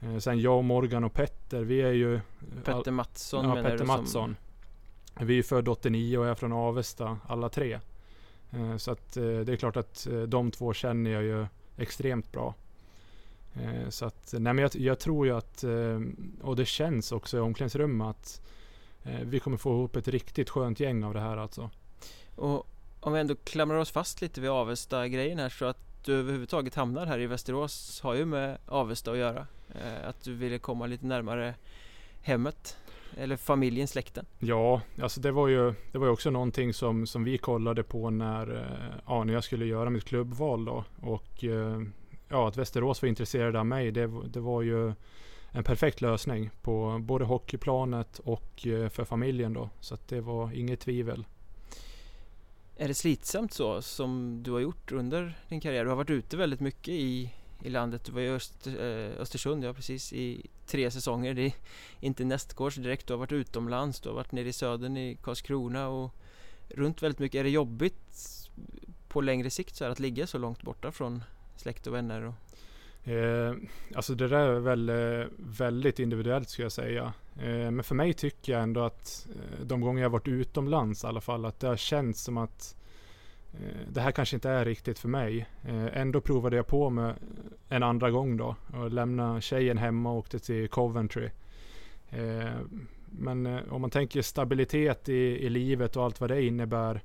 Eh, 0.00 0.18
sen 0.18 0.40
jag, 0.40 0.58
och 0.58 0.64
Morgan 0.64 1.04
och 1.04 1.12
Petter, 1.12 1.62
vi 1.62 1.82
är 1.82 1.92
ju... 1.92 2.20
Petter 2.64 2.90
Mattsson 2.90 3.44
ja, 3.44 3.62
Petter 3.62 3.84
Mattsson. 3.84 4.36
Som... 5.16 5.26
Vi 5.26 5.38
är 5.38 5.42
födda 5.42 5.70
89 5.70 6.18
och 6.18 6.26
är 6.26 6.34
från 6.34 6.52
Avesta 6.52 7.18
alla 7.26 7.48
tre. 7.48 7.78
Eh, 8.50 8.76
så 8.76 8.90
att 8.90 9.12
det 9.12 9.48
är 9.48 9.56
klart 9.56 9.76
att 9.76 10.08
de 10.28 10.50
två 10.50 10.72
känner 10.72 11.10
jag 11.10 11.22
ju 11.22 11.46
extremt 11.76 12.32
bra. 12.32 12.54
Så 13.88 14.04
att, 14.04 14.34
nej 14.38 14.54
men 14.54 14.58
jag, 14.58 14.76
jag, 14.76 14.98
tror 14.98 15.26
ju 15.26 15.36
att, 15.36 15.64
och 16.42 16.56
det 16.56 16.64
känns 16.64 17.12
också 17.12 17.36
i 17.36 17.40
omklädningsrummet 17.40 18.06
att 18.06 18.40
vi 19.22 19.40
kommer 19.40 19.56
få 19.56 19.70
ihop 19.70 19.96
ett 19.96 20.08
riktigt 20.08 20.50
skönt 20.50 20.80
gäng 20.80 21.04
av 21.04 21.14
det 21.14 21.20
här 21.20 21.36
alltså. 21.36 21.70
Och 22.36 22.66
om 23.04 23.12
vi 23.12 23.20
ändå 23.20 23.34
klamrar 23.34 23.76
oss 23.78 23.90
fast 23.90 24.20
lite 24.20 24.40
vid 24.40 24.50
Avesta-grejen 24.50 25.38
här 25.38 25.48
så 25.48 25.64
att 25.64 26.04
du 26.04 26.14
överhuvudtaget 26.14 26.74
hamnar 26.74 27.06
här 27.06 27.18
i 27.18 27.26
Västerås 27.26 28.00
har 28.00 28.14
ju 28.14 28.24
med 28.24 28.58
Avesta 28.66 29.10
att 29.10 29.18
göra. 29.18 29.46
Eh, 29.74 30.08
att 30.08 30.24
du 30.24 30.34
ville 30.34 30.58
komma 30.58 30.86
lite 30.86 31.06
närmare 31.06 31.54
hemmet 32.22 32.76
eller 33.16 33.36
familjen, 33.36 33.88
släkten? 33.88 34.26
Ja, 34.38 34.80
alltså 35.02 35.20
det 35.20 35.32
var 35.32 35.48
ju, 35.48 35.74
det 35.92 35.98
var 35.98 36.06
ju 36.06 36.12
också 36.12 36.30
någonting 36.30 36.74
som, 36.74 37.06
som 37.06 37.24
vi 37.24 37.38
kollade 37.38 37.82
på 37.82 38.10
när, 38.10 38.56
eh, 38.56 38.94
ja, 39.06 39.24
när 39.24 39.34
jag 39.34 39.44
skulle 39.44 39.66
göra 39.66 39.90
mitt 39.90 40.04
klubbval 40.04 40.64
då. 40.64 40.84
Och 41.02 41.44
eh, 41.44 41.82
ja, 42.28 42.48
att 42.48 42.56
Västerås 42.56 43.02
var 43.02 43.08
intresserade 43.08 43.58
av 43.58 43.66
mig, 43.66 43.90
det, 43.90 44.10
det 44.26 44.40
var 44.40 44.62
ju 44.62 44.92
en 45.50 45.64
perfekt 45.64 46.00
lösning 46.00 46.50
på 46.62 46.98
både 47.00 47.24
hockeyplanet 47.24 48.18
och 48.18 48.66
eh, 48.66 48.88
för 48.88 49.04
familjen 49.04 49.52
då. 49.52 49.70
Så 49.80 49.94
att 49.94 50.08
det 50.08 50.20
var 50.20 50.52
inget 50.52 50.80
tvivel. 50.80 51.24
Är 52.76 52.88
det 52.88 52.94
slitsamt 52.94 53.52
så 53.52 53.82
som 53.82 54.40
du 54.42 54.52
har 54.52 54.60
gjort 54.60 54.92
under 54.92 55.38
din 55.48 55.60
karriär? 55.60 55.84
Du 55.84 55.90
har 55.90 55.96
varit 55.96 56.10
ute 56.10 56.36
väldigt 56.36 56.60
mycket 56.60 56.88
i, 56.88 57.30
i 57.62 57.70
landet. 57.70 58.04
Du 58.04 58.12
var 58.12 58.20
i 58.20 58.28
Öst, 58.28 58.66
eh, 58.66 59.20
Östersund, 59.20 59.64
ja 59.64 59.72
precis, 59.74 60.12
i 60.12 60.46
tre 60.66 60.90
säsonger. 60.90 61.34
Det 61.34 61.42
är 61.42 61.52
inte 62.00 62.24
nästgårds 62.24 62.76
direkt. 62.76 63.06
Du 63.06 63.12
har 63.12 63.18
varit 63.18 63.32
utomlands, 63.32 64.00
du 64.00 64.08
har 64.08 64.16
varit 64.16 64.32
nere 64.32 64.48
i 64.48 64.52
södern 64.52 64.96
i 64.96 65.18
Karlskrona 65.22 65.88
och 65.88 66.14
runt 66.68 67.02
väldigt 67.02 67.18
mycket. 67.18 67.38
Är 67.38 67.44
det 67.44 67.50
jobbigt 67.50 68.50
på 69.08 69.20
längre 69.20 69.50
sikt 69.50 69.76
så 69.76 69.84
här, 69.84 69.90
att 69.90 70.00
ligga 70.00 70.26
så 70.26 70.38
långt 70.38 70.62
borta 70.62 70.92
från 70.92 71.22
släkt 71.56 71.86
och 71.86 71.94
vänner? 71.94 72.22
Och... 72.22 72.34
Eh, 73.04 73.54
alltså 73.94 74.14
det 74.14 74.28
där 74.28 74.48
är 74.48 74.60
väl 74.60 74.88
eh, 74.88 75.26
väldigt 75.38 75.98
individuellt 75.98 76.48
skulle 76.48 76.64
jag 76.64 76.72
säga. 76.72 77.12
Eh, 77.36 77.70
men 77.70 77.84
för 77.84 77.94
mig 77.94 78.12
tycker 78.12 78.52
jag 78.52 78.62
ändå 78.62 78.80
att 78.80 79.26
eh, 79.30 79.66
de 79.66 79.80
gånger 79.80 80.02
jag 80.02 80.10
varit 80.10 80.28
utomlands 80.28 81.04
i 81.04 81.06
alla 81.06 81.20
fall 81.20 81.44
att 81.44 81.60
det 81.60 81.66
har 81.66 81.76
känts 81.76 82.22
som 82.22 82.36
att 82.36 82.76
eh, 83.52 83.88
det 83.92 84.00
här 84.00 84.10
kanske 84.10 84.36
inte 84.36 84.50
är 84.50 84.64
riktigt 84.64 84.98
för 84.98 85.08
mig. 85.08 85.46
Eh, 85.62 86.00
ändå 86.00 86.20
provade 86.20 86.56
jag 86.56 86.66
på 86.66 86.90
med 86.90 87.14
en 87.68 87.82
andra 87.82 88.10
gång 88.10 88.36
då 88.36 88.56
och 88.74 88.90
lämnade 88.90 89.40
tjejen 89.40 89.78
hemma 89.78 90.10
och 90.10 90.18
åkte 90.18 90.38
till 90.38 90.68
Coventry. 90.68 91.30
men 93.10 93.46
om 93.70 93.80
man 93.80 93.90
tänker 93.90 94.22
stabilitet 94.22 95.08
i, 95.08 95.46
i 95.46 95.48
livet 95.48 95.96
och 95.96 96.04
allt 96.04 96.20
vad 96.20 96.30
det 96.30 96.42
innebär. 96.42 97.02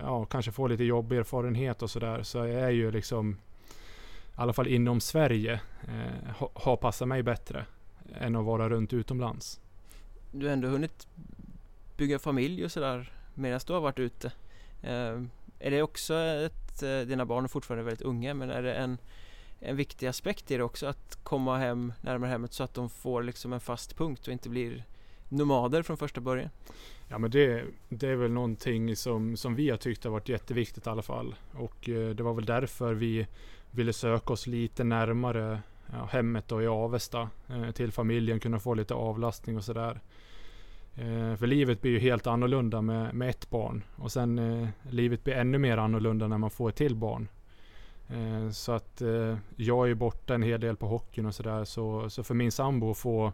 ja, 0.00 0.24
kanske 0.24 0.52
få 0.52 0.66
lite 0.66 0.84
jobberfarenhet 0.84 1.82
och 1.82 1.90
sådär. 1.90 2.22
Så 2.22 2.42
är 2.42 2.70
ju 2.70 2.90
liksom 2.90 3.36
i 4.40 4.42
alla 4.42 4.52
fall 4.52 4.66
inom 4.66 5.00
Sverige, 5.00 5.60
eh, 5.82 6.30
ha, 6.38 6.50
har 6.54 6.76
passat 6.76 7.08
mig 7.08 7.22
bättre 7.22 7.66
än 8.20 8.36
att 8.36 8.44
vara 8.44 8.68
runt 8.68 8.92
utomlands. 8.92 9.60
Du 10.32 10.46
har 10.46 10.52
ändå 10.52 10.68
hunnit 10.68 11.08
bygga 11.96 12.18
familj 12.18 12.64
och 12.64 12.72
sådär 12.72 13.12
medan 13.34 13.60
du 13.66 13.72
har 13.72 13.80
varit 13.80 13.98
ute. 13.98 14.32
Eh, 14.82 15.22
är 15.58 15.70
det 15.70 15.82
också 15.82 16.14
ett, 16.14 16.82
eh, 16.82 17.00
dina 17.00 17.26
barn 17.26 17.44
är 17.44 17.48
fortfarande 17.48 17.84
väldigt 17.84 18.02
unga, 18.02 18.34
men 18.34 18.50
är 18.50 18.62
det 18.62 18.74
en, 18.74 18.98
en 19.58 19.76
viktig 19.76 20.06
aspekt 20.06 20.50
i 20.50 20.56
det 20.56 20.62
också 20.62 20.86
att 20.86 21.18
komma 21.22 21.58
hem 21.58 21.92
närmare 22.00 22.30
hemmet 22.30 22.52
så 22.52 22.64
att 22.64 22.74
de 22.74 22.90
får 22.90 23.22
liksom 23.22 23.52
en 23.52 23.60
fast 23.60 23.96
punkt 23.96 24.26
och 24.26 24.32
inte 24.32 24.48
blir 24.48 24.84
nomader 25.28 25.82
från 25.82 25.96
första 25.96 26.20
början? 26.20 26.50
Ja 27.08 27.18
men 27.18 27.30
det, 27.30 27.64
det 27.88 28.08
är 28.08 28.16
väl 28.16 28.30
någonting 28.30 28.96
som, 28.96 29.36
som 29.36 29.54
vi 29.54 29.70
har 29.70 29.76
tyckt 29.76 30.04
har 30.04 30.10
varit 30.10 30.28
jätteviktigt 30.28 30.86
i 30.86 30.90
alla 30.90 31.02
fall. 31.02 31.34
Och 31.52 31.88
eh, 31.88 32.10
det 32.10 32.22
var 32.22 32.34
väl 32.34 32.44
därför 32.44 32.94
vi 32.94 33.26
ville 33.70 33.92
söka 33.92 34.32
oss 34.32 34.46
lite 34.46 34.84
närmare 34.84 35.60
ja, 35.92 36.08
hemmet 36.10 36.52
och 36.52 36.62
i 36.62 36.66
Avesta 36.66 37.30
eh, 37.48 37.70
till 37.70 37.92
familjen, 37.92 38.40
kunna 38.40 38.58
få 38.58 38.74
lite 38.74 38.94
avlastning 38.94 39.56
och 39.56 39.64
sådär. 39.64 40.00
Eh, 40.94 41.36
för 41.36 41.46
livet 41.46 41.82
blir 41.82 41.92
ju 41.92 41.98
helt 41.98 42.26
annorlunda 42.26 42.82
med, 42.82 43.14
med 43.14 43.30
ett 43.30 43.50
barn 43.50 43.82
och 43.96 44.12
sen 44.12 44.38
eh, 44.38 44.68
livet 44.90 45.24
blir 45.24 45.34
ännu 45.34 45.58
mer 45.58 45.76
annorlunda 45.76 46.28
när 46.28 46.38
man 46.38 46.50
får 46.50 46.68
ett 46.68 46.76
till 46.76 46.96
barn. 46.96 47.28
Eh, 48.08 48.50
så 48.50 48.72
att 48.72 49.00
eh, 49.00 49.38
jag 49.56 49.90
är 49.90 49.94
borta 49.94 50.34
en 50.34 50.42
hel 50.42 50.60
del 50.60 50.76
på 50.76 50.86
hockeyn 50.86 51.26
och 51.26 51.34
sådär 51.34 51.64
så, 51.64 52.10
så 52.10 52.22
för 52.22 52.34
min 52.34 52.52
sambo 52.52 52.90
att 52.90 52.98
få, 52.98 53.32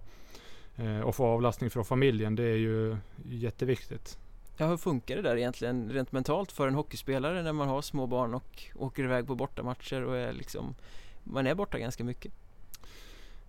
eh, 0.76 1.07
att 1.07 1.16
få 1.16 1.25
avlastning 1.25 1.71
från 1.71 1.85
familjen 1.85 2.37
det 2.37 2.45
är 2.45 2.57
ju 2.57 2.97
jätteviktigt. 3.25 4.19
Ja, 4.57 4.67
hur 4.67 4.77
funkar 4.77 5.17
det 5.17 5.23
där 5.23 5.37
egentligen 5.37 5.91
rent 5.93 6.13
mentalt 6.13 6.53
för 6.53 6.69
en 6.69 6.75
hockeyspelare 6.75 7.43
när 7.43 7.53
man 7.53 7.69
har 7.69 7.83
små 7.83 8.07
barn 8.07 8.35
och 8.35 8.63
åker 8.75 9.05
iväg 9.05 9.27
på 9.27 9.35
bortamatcher 9.35 10.03
och 10.03 10.17
är 10.17 10.33
liksom 10.33 10.75
Man 11.25 11.47
är 11.47 11.55
borta 11.55 11.79
ganska 11.79 12.05
mycket. 12.05 12.33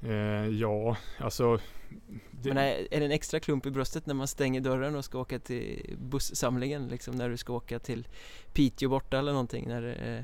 Eh, 0.02 0.48
ja, 0.48 0.98
alltså 1.20 1.60
det... 2.32 2.50
Men 2.50 2.58
är, 2.58 2.94
är 2.94 3.00
det 3.00 3.06
en 3.06 3.12
extra 3.12 3.40
klump 3.40 3.66
i 3.66 3.72
bröstet 3.72 4.06
när 4.06 4.14
man 4.14 4.28
stänger 4.28 4.62
dörren 4.62 4.96
och 4.96 5.06
ska 5.06 5.20
åka 5.20 5.40
till 5.40 5.96
bussamlingen 6.02 6.88
liksom 6.88 7.16
när 7.16 7.30
du 7.30 7.38
ska 7.38 7.54
åka 7.54 7.80
till 7.80 8.08
Piteå 8.54 8.90
borta 8.90 9.20
eller 9.20 9.32
någonting 9.32 9.68
när 9.68 10.18
eh, 10.18 10.24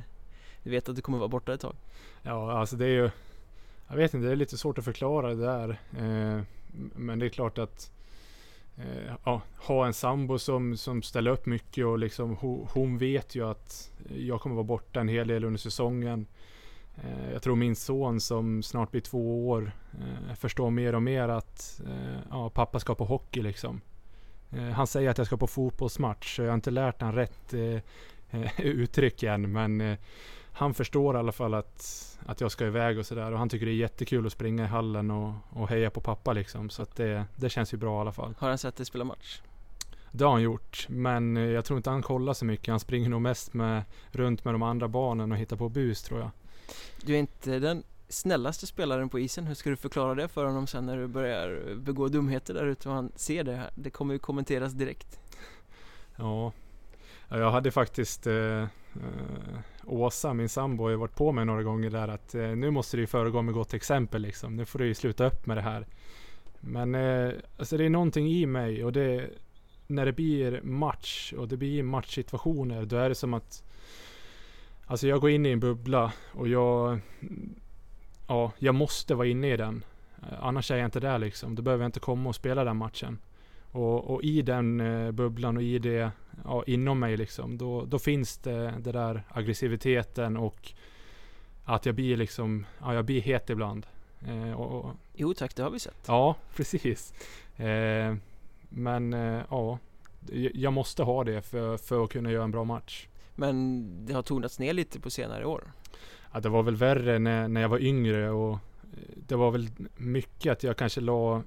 du 0.63 0.69
vet 0.69 0.89
att 0.89 0.95
du 0.95 1.01
kommer 1.01 1.17
vara 1.17 1.27
borta 1.27 1.53
ett 1.53 1.61
tag? 1.61 1.75
Ja, 2.21 2.51
alltså 2.51 2.75
det 2.75 2.85
är 2.85 2.89
ju 2.89 3.09
Jag 3.87 3.95
vet 3.95 4.13
inte, 4.13 4.27
det 4.27 4.31
är 4.31 4.35
lite 4.35 4.57
svårt 4.57 4.77
att 4.77 4.85
förklara 4.85 5.33
det 5.33 5.45
där. 5.45 5.69
Eh, 5.97 6.41
men 6.95 7.19
det 7.19 7.25
är 7.25 7.29
klart 7.29 7.57
att 7.57 7.91
Eh, 8.77 9.13
ja, 9.23 9.41
ha 9.57 9.85
en 9.85 9.93
sambo 9.93 10.39
som, 10.39 10.77
som 10.77 11.01
ställer 11.01 11.31
upp 11.31 11.45
mycket 11.45 11.85
och 11.85 11.99
liksom 11.99 12.35
hon, 12.35 12.67
hon, 12.73 12.97
vet 12.97 13.35
ju 13.35 13.49
att 13.49 13.91
jag 14.09 14.41
kommer 14.41 14.55
vara 14.55 14.63
borta 14.63 14.99
en 14.99 15.07
hel 15.07 15.27
del 15.27 15.43
under 15.43 15.59
säsongen. 15.59 16.25
Eh, 16.95 17.31
jag 17.33 17.41
tror 17.41 17.55
min 17.55 17.75
son 17.75 18.19
som 18.19 18.63
snart 18.63 18.91
blir 18.91 19.01
två 19.01 19.49
år 19.49 19.71
eh, 19.93 20.35
förstår 20.35 20.69
mer 20.69 20.95
och 20.95 21.03
mer 21.03 21.29
att 21.29 21.81
ja, 22.29 22.49
pappa 22.49 22.79
ska 22.79 22.95
på 22.95 23.05
hockey 23.05 23.41
liksom. 23.41 23.81
Han 24.75 24.87
säger 24.87 25.09
att 25.09 25.17
jag 25.17 25.27
ska 25.27 25.37
på 25.37 25.47
fotbollsmatch 25.47 26.35
så 26.35 26.41
jag 26.41 26.49
har 26.49 26.55
inte 26.55 26.71
lärt 26.71 27.01
honom 27.01 27.15
rätt 27.15 27.53
uttryck 28.57 29.23
än 29.23 29.51
men 29.51 29.97
han 30.53 30.73
förstår 30.73 31.15
i 31.15 31.19
alla 31.19 31.31
fall 31.31 31.53
att 31.53 32.09
att 32.25 32.41
jag 32.41 32.51
ska 32.51 32.65
iväg 32.65 32.99
och 32.99 33.05
sådär. 33.05 33.31
Och 33.31 33.39
han 33.39 33.49
tycker 33.49 33.65
det 33.65 33.71
är 33.71 33.75
jättekul 33.75 34.25
att 34.25 34.31
springa 34.31 34.63
i 34.63 34.67
hallen 34.67 35.11
och, 35.11 35.33
och 35.49 35.69
heja 35.69 35.89
på 35.89 36.01
pappa 36.01 36.33
liksom. 36.33 36.69
Så 36.69 36.81
att 36.81 36.95
det, 36.95 37.25
det 37.35 37.49
känns 37.49 37.73
ju 37.73 37.77
bra 37.77 37.97
i 37.97 38.01
alla 38.01 38.11
fall. 38.11 38.35
Har 38.37 38.49
han 38.49 38.57
sett 38.57 38.75
dig 38.75 38.85
spela 38.85 39.03
match? 39.03 39.41
Det 40.11 40.23
har 40.23 40.31
han 40.31 40.41
gjort, 40.41 40.85
men 40.89 41.37
eh, 41.37 41.43
jag 41.43 41.65
tror 41.65 41.77
inte 41.77 41.89
han 41.89 42.01
kollar 42.01 42.33
så 42.33 42.45
mycket. 42.45 42.67
Han 42.67 42.79
springer 42.79 43.09
nog 43.09 43.21
mest 43.21 43.53
med, 43.53 43.83
runt 44.11 44.45
med 44.45 44.53
de 44.53 44.63
andra 44.63 44.87
barnen 44.87 45.31
och 45.31 45.37
hittar 45.37 45.57
på 45.57 45.69
bus 45.69 46.03
tror 46.03 46.19
jag. 46.19 46.29
Du 47.05 47.13
är 47.13 47.19
inte 47.19 47.59
den 47.59 47.83
snällaste 48.09 48.67
spelaren 48.67 49.09
på 49.09 49.19
isen. 49.19 49.47
Hur 49.47 49.55
ska 49.55 49.69
du 49.69 49.75
förklara 49.75 50.15
det 50.15 50.27
för 50.27 50.45
honom 50.45 50.67
sen 50.67 50.85
när 50.85 50.97
du 50.97 51.07
börjar 51.07 51.75
begå 51.75 52.07
dumheter 52.07 52.53
där 52.53 52.65
ute 52.65 52.89
och 52.89 52.95
han 52.95 53.11
ser 53.15 53.43
det 53.43 53.55
här? 53.55 53.69
Det 53.75 53.89
kommer 53.89 54.13
ju 54.13 54.19
kommenteras 54.19 54.73
direkt. 54.73 55.19
Ja, 56.15 56.51
jag 57.29 57.51
hade 57.51 57.71
faktiskt 57.71 58.27
eh, 58.27 58.65
Uh, 58.95 59.59
Åsa, 59.85 60.33
min 60.33 60.49
sambo, 60.49 60.83
har 60.83 60.89
ju 60.89 60.95
varit 60.95 61.15
på 61.15 61.31
mig 61.31 61.45
några 61.45 61.63
gånger 61.63 61.89
där 61.89 62.07
att 62.07 62.35
eh, 62.35 62.47
nu 62.47 62.71
måste 62.71 62.97
du 62.97 63.07
föregå 63.07 63.41
med 63.41 63.53
gott 63.53 63.73
exempel 63.73 64.21
liksom. 64.21 64.55
Nu 64.55 64.65
får 64.65 64.79
du 64.79 64.85
ju 64.85 64.93
sluta 64.93 65.27
upp 65.27 65.45
med 65.45 65.57
det 65.57 65.61
här. 65.61 65.87
Men 66.59 66.95
eh, 66.95 67.31
alltså 67.57 67.77
det 67.77 67.85
är 67.85 67.89
någonting 67.89 68.27
i 68.27 68.45
mig 68.45 68.83
och 68.83 68.93
det 68.93 69.29
när 69.87 70.05
det 70.05 70.13
blir 70.13 70.61
match 70.61 71.33
och 71.37 71.47
det 71.47 71.57
blir 71.57 71.83
matchsituationer 71.83 72.85
då 72.85 72.95
är 72.95 73.09
det 73.09 73.15
som 73.15 73.33
att 73.33 73.63
Alltså 74.85 75.07
jag 75.07 75.21
går 75.21 75.29
in 75.29 75.45
i 75.45 75.49
en 75.49 75.59
bubbla 75.59 76.13
och 76.31 76.47
jag 76.47 76.99
Ja, 78.27 78.51
jag 78.59 78.75
måste 78.75 79.15
vara 79.15 79.27
inne 79.27 79.53
i 79.53 79.57
den. 79.57 79.83
Eh, 80.21 80.37
annars 80.41 80.71
är 80.71 80.75
jag 80.75 80.85
inte 80.85 80.99
där 80.99 81.19
liksom. 81.19 81.55
Då 81.55 81.61
behöver 81.61 81.83
jag 81.83 81.87
inte 81.87 81.99
komma 81.99 82.29
och 82.29 82.35
spela 82.35 82.63
den 82.63 82.77
matchen. 82.77 83.19
Och, 83.71 84.13
och 84.13 84.23
i 84.23 84.41
den 84.41 84.79
eh, 84.79 85.11
bubblan 85.11 85.57
och 85.57 85.63
i 85.63 85.79
det 85.79 86.11
ja, 86.43 86.63
inom 86.67 86.99
mig 86.99 87.17
liksom, 87.17 87.57
då, 87.57 87.85
då 87.85 87.99
finns 87.99 88.37
det, 88.37 88.73
det 88.79 88.91
där 88.91 89.23
aggressiviteten 89.29 90.37
och 90.37 90.73
att 91.63 91.85
jag 91.85 91.95
blir 91.95 92.17
liksom, 92.17 92.65
ja 92.81 92.93
jag 92.93 93.05
blir 93.05 93.21
het 93.21 93.49
ibland. 93.49 93.85
Eh, 94.27 94.51
och, 94.51 94.85
och, 94.85 94.91
jo 95.13 95.33
tack, 95.33 95.55
det 95.55 95.63
har 95.63 95.69
vi 95.69 95.79
sett. 95.79 96.03
Ja, 96.07 96.35
precis. 96.55 97.13
Eh, 97.55 98.15
men 98.69 99.13
eh, 99.13 99.41
ja, 99.49 99.79
jag 100.53 100.73
måste 100.73 101.03
ha 101.03 101.23
det 101.23 101.41
för, 101.41 101.77
för 101.77 102.03
att 102.03 102.09
kunna 102.09 102.31
göra 102.31 102.43
en 102.43 102.51
bra 102.51 102.63
match. 102.63 103.07
Men 103.35 103.87
det 104.05 104.13
har 104.13 104.21
tonats 104.21 104.59
ner 104.59 104.73
lite 104.73 104.99
på 104.99 105.09
senare 105.09 105.45
år? 105.45 105.71
Ja, 106.33 106.39
det 106.39 106.49
var 106.49 106.63
väl 106.63 106.75
värre 106.75 107.19
när, 107.19 107.47
när 107.47 107.61
jag 107.61 107.69
var 107.69 107.79
yngre 107.79 108.29
och 108.29 108.57
det 109.27 109.35
var 109.35 109.51
väl 109.51 109.69
mycket 109.95 110.51
att 110.51 110.63
jag 110.63 110.77
kanske 110.77 111.01
la 111.01 111.43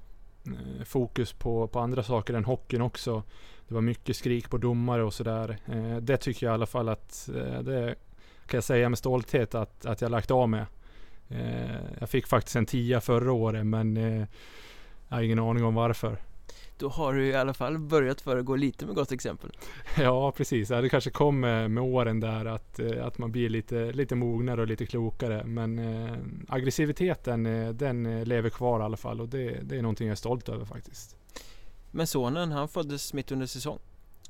Eh, 0.47 0.83
fokus 0.83 1.33
på, 1.33 1.67
på 1.67 1.79
andra 1.79 2.03
saker 2.03 2.33
än 2.33 2.45
hockeyn 2.45 2.81
också. 2.81 3.23
Det 3.67 3.73
var 3.73 3.81
mycket 3.81 4.15
skrik 4.15 4.49
på 4.49 4.57
domare 4.57 5.03
och 5.03 5.13
sådär. 5.13 5.57
Eh, 5.65 5.97
det 5.97 6.17
tycker 6.17 6.45
jag 6.45 6.53
i 6.53 6.53
alla 6.53 6.65
fall 6.65 6.89
att 6.89 7.29
eh, 7.35 7.59
det 7.59 7.95
kan 8.45 8.57
jag 8.57 8.63
säga 8.63 8.89
med 8.89 8.97
stolthet 8.97 9.55
att, 9.55 9.85
att 9.85 10.01
jag 10.01 10.11
lagt 10.11 10.31
av 10.31 10.49
med. 10.49 10.65
Jag 11.99 12.09
fick 12.09 12.27
faktiskt 12.27 12.55
en 12.55 12.65
tia 12.65 13.01
förra 13.01 13.31
året 13.31 13.65
men 13.65 13.95
jag 15.07 15.17
har 15.17 15.21
ingen 15.21 15.39
aning 15.39 15.63
om 15.63 15.75
varför. 15.75 16.17
Då 16.79 16.89
har 16.89 17.13
du 17.13 17.25
i 17.25 17.35
alla 17.35 17.53
fall 17.53 17.77
börjat 17.79 18.21
föregå 18.21 18.55
lite 18.55 18.85
med 18.85 18.95
gott 18.95 19.11
exempel. 19.11 19.51
Ja, 19.97 20.31
precis. 20.31 20.67
Det 20.67 20.89
kanske 20.89 21.09
kom 21.09 21.39
med 21.39 21.79
åren 21.79 22.19
där 22.19 22.45
att, 22.45 22.79
eh, 22.79 23.05
att 23.05 23.17
man 23.17 23.31
blir 23.31 23.49
lite, 23.49 23.91
lite 23.91 24.15
mognare 24.15 24.61
och 24.61 24.67
lite 24.67 24.85
klokare. 24.85 25.43
Men 25.45 25.79
eh, 25.79 26.17
aggressiviteten, 26.47 27.45
eh, 27.45 27.69
den 27.69 28.23
lever 28.23 28.49
kvar 28.49 28.79
i 28.79 28.83
alla 28.83 28.97
fall 28.97 29.21
och 29.21 29.29
det, 29.29 29.59
det 29.63 29.77
är 29.77 29.81
någonting 29.81 30.07
jag 30.07 30.11
är 30.11 30.15
stolt 30.15 30.49
över 30.49 30.65
faktiskt. 30.65 31.16
Men 31.91 32.07
sonen, 32.07 32.51
han 32.51 32.67
föddes 32.67 33.13
mitt 33.13 33.31
under 33.31 33.45
säsong? 33.45 33.79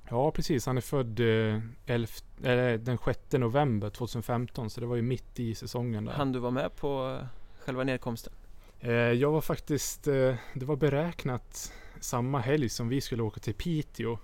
Ja, 0.10 0.32
precis. 0.32 0.66
Han 0.66 0.78
är 0.78 0.82
född 0.82 1.20
eh, 1.20 1.62
elf, 1.86 2.24
eh, 2.44 2.74
den 2.80 2.98
6 3.06 3.20
november 3.32 3.90
2015, 3.90 4.70
så 4.70 4.82
det 4.82 4.88
var 4.88 4.96
ju 4.96 5.02
mitt 5.02 5.40
i 5.40 5.56
säsongen. 5.56 6.06
Där. 6.06 6.14
Han 6.14 6.32
du 6.32 6.40
var 6.40 6.52
med 6.52 6.76
på 6.76 7.20
själva 7.60 7.84
nedkomsten? 7.84 8.34
Eh, 8.80 8.92
jag 8.92 9.32
var 9.32 9.42
faktiskt, 9.42 10.04
det 10.04 10.66
var 10.66 10.76
beräknat 10.76 11.72
samma 12.00 12.40
helg 12.40 12.70
som 12.70 12.90
vi 12.90 13.02
skulle 13.02 13.24
åka 13.24 13.40
till 13.40 13.54
Piteå. 13.54 14.18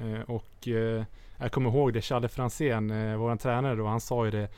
Eh, 0.00 0.20
och 0.20 0.68
eh, 0.68 1.04
jag 1.36 1.52
kommer 1.52 1.70
ihåg 1.70 1.92
det, 1.92 2.02
Challe 2.02 2.28
Franzén, 2.28 2.90
eh, 2.90 3.16
vår 3.16 3.36
tränare 3.36 3.74
då, 3.74 3.86
han 3.86 4.00
sa 4.00 4.24
ju 4.24 4.30
det. 4.30 4.48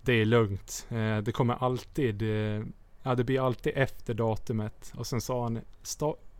Det 0.00 0.12
är 0.12 0.24
lugnt. 0.24 0.86
det 1.22 1.32
kommer 1.32 1.54
alltid, 1.54 2.22
ja 3.02 3.14
det 3.14 3.24
blir 3.24 3.46
alltid 3.46 3.72
efter 3.76 4.14
datumet. 4.14 4.92
Och 4.96 5.06
sen 5.06 5.20
sa 5.20 5.42
han, 5.42 5.60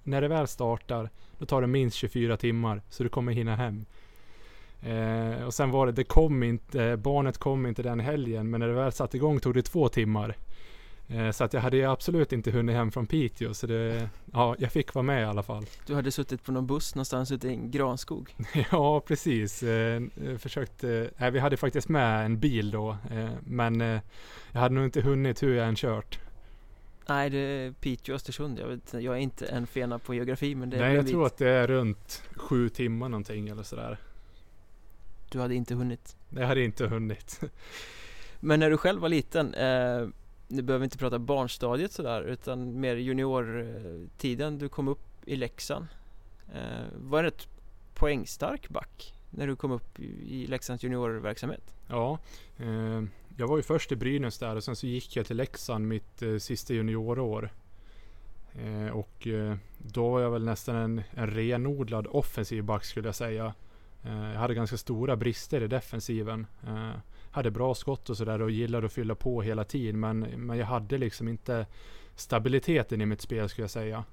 när 0.03 0.21
det 0.21 0.29
väl 0.29 0.49
startar, 0.49 1.11
då 1.39 1.47
tar 1.47 1.61
det 1.61 1.67
minst 1.67 1.97
24 1.97 2.37
timmar, 2.37 2.83
så 2.91 3.03
du 3.03 3.09
kommer 3.09 3.33
hinna 3.33 3.57
hem. 3.57 3.85
Eh, 4.83 5.45
och 5.45 5.55
sen 5.55 5.71
var 5.71 5.87
det, 5.87 5.93
det 5.93 6.05
kom 6.05 6.43
inte, 6.43 6.97
barnet 6.97 7.39
kom 7.39 7.67
inte 7.67 7.83
den 7.83 8.01
helgen, 8.01 8.51
men 8.51 8.61
när 8.61 8.69
det 8.69 8.75
väl 8.75 8.93
satte 8.93 9.17
igång 9.17 9.41
tog 9.41 9.55
det 9.55 9.63
två 9.63 9.89
timmar. 9.89 10.37
Eh, 11.09 11.31
så 11.31 11.45
att 11.45 11.53
jag 11.53 11.61
hade 11.61 11.91
absolut 11.91 12.33
inte 12.33 12.51
hunnit 12.51 12.77
hem 12.77 12.93
från 12.93 13.07
Piteå 13.07 13.55
så 13.55 13.67
det, 13.67 14.09
ja, 14.33 14.57
jag 14.59 14.73
fick 14.73 14.95
vara 14.95 15.03
med 15.03 15.23
i 15.23 15.25
alla 15.25 15.43
fall. 15.43 15.67
Du 15.87 15.95
hade 15.95 16.11
suttit 16.11 16.45
på 16.45 16.53
någon 16.53 16.67
buss 16.67 16.95
någonstans 16.95 17.33
ute 17.33 17.49
i 17.49 17.51
en 17.51 17.71
granskog? 17.71 18.37
ja, 18.71 19.01
precis. 19.01 19.63
Eh, 19.63 20.03
försökt, 20.39 20.85
eh, 20.85 21.31
vi 21.31 21.39
hade 21.39 21.57
faktiskt 21.57 21.89
med 21.89 22.25
en 22.25 22.39
bil 22.39 22.71
då, 22.71 22.91
eh, 22.91 23.31
men 23.41 23.81
eh, 23.81 24.01
jag 24.53 24.61
hade 24.61 24.75
nog 24.75 24.85
inte 24.85 25.01
hunnit 25.01 25.43
hur 25.43 25.55
jag 25.55 25.69
än 25.69 25.77
kört. 25.77 26.19
Nej, 27.09 27.31
det 27.31 27.39
är 27.39 27.73
Piteå 27.73 28.13
och 28.13 28.17
Östersund. 28.17 28.59
Jag, 28.59 28.69
vet, 28.69 28.93
jag 28.93 29.05
är 29.05 29.21
inte 29.21 29.47
en 29.47 29.67
fena 29.67 29.99
på 29.99 30.15
geografi 30.15 30.55
men 30.55 30.71
det 30.71 30.77
är 30.77 30.81
Nej, 30.81 30.95
jag 30.95 31.09
tror 31.09 31.27
att 31.27 31.37
det 31.37 31.49
är 31.49 31.67
runt 31.67 32.23
sju 32.37 32.69
timmar 32.69 33.09
någonting 33.09 33.49
eller 33.49 33.63
sådär. 33.63 33.99
Du 35.31 35.41
hade 35.41 35.55
inte 35.55 35.75
hunnit. 35.75 36.17
Jag 36.31 36.47
hade 36.47 36.65
inte 36.65 36.87
hunnit. 36.87 37.41
Men 38.41 38.61
när 38.61 38.71
du 38.71 38.77
själv 38.77 39.01
var 39.01 39.09
liten, 39.09 39.55
eh, 39.55 40.09
nu 40.49 40.63
behöver 40.63 40.79
vi 40.79 40.85
inte 40.85 40.99
prata 40.99 41.19
barnstadiet 41.19 41.93
sådär 41.93 42.23
utan 42.23 42.81
mer 42.81 42.97
juniortiden, 42.97 44.59
du 44.59 44.69
kom 44.69 44.89
upp 44.89 45.05
i 45.25 45.37
Leksand. 45.37 45.87
Eh, 46.55 46.87
var 46.97 47.19
en 47.19 47.25
rätt 47.25 47.49
poängstark 47.95 48.69
back 48.69 49.15
när 49.31 49.47
du 49.47 49.57
kom 49.57 49.71
upp 49.71 50.01
i 50.01 50.47
Leksands 50.47 50.85
juniorverksamhet? 50.85 51.75
Ja, 51.89 52.19
eh, 52.57 53.03
jag 53.37 53.49
var 53.49 53.57
ju 53.57 53.62
först 53.62 53.93
i 53.93 53.97
Brynäs 53.97 54.39
där 54.39 54.57
och 54.57 54.65
sen 54.65 54.77
så 54.77 54.87
gick 54.87 55.17
jag 55.17 55.27
till 55.27 55.37
Leksand 55.37 55.89
mitt 55.89 56.23
eh, 56.23 56.37
sista 56.37 56.75
juniorår. 56.75 57.51
Eh, 58.53 58.93
och 58.93 59.27
eh, 59.27 59.57
då 59.79 60.11
var 60.11 60.21
jag 60.21 60.31
väl 60.31 60.45
nästan 60.45 60.77
en, 60.77 61.03
en 61.11 61.31
renodlad 61.31 62.07
offensiv 62.07 62.65
back 62.65 62.85
skulle 62.85 63.09
jag 63.09 63.15
säga. 63.15 63.55
Eh, 64.03 64.33
jag 64.33 64.41
hade 64.41 64.55
ganska 64.55 64.77
stora 64.77 65.17
brister 65.17 65.61
i 65.62 65.67
defensiven. 65.67 66.47
Eh, 66.67 66.91
hade 67.31 67.51
bra 67.51 67.75
skott 67.75 68.11
och 68.11 68.17
sådär 68.17 68.43
och 68.43 68.51
gillade 68.51 68.87
att 68.87 68.93
fylla 68.93 69.15
på 69.15 69.43
hela 69.43 69.65
tiden 69.65 70.01
men, 70.01 70.21
men 70.21 70.59
jag 70.59 70.67
hade 70.67 70.99
liksom 70.99 71.29
inte 71.29 71.67
stabiliteten 72.17 73.01
i 73.01 73.07
mitt 73.07 73.21
spel 73.21 73.49
skulle 73.49 73.62
jag 73.62 73.71
säga. 73.71 74.05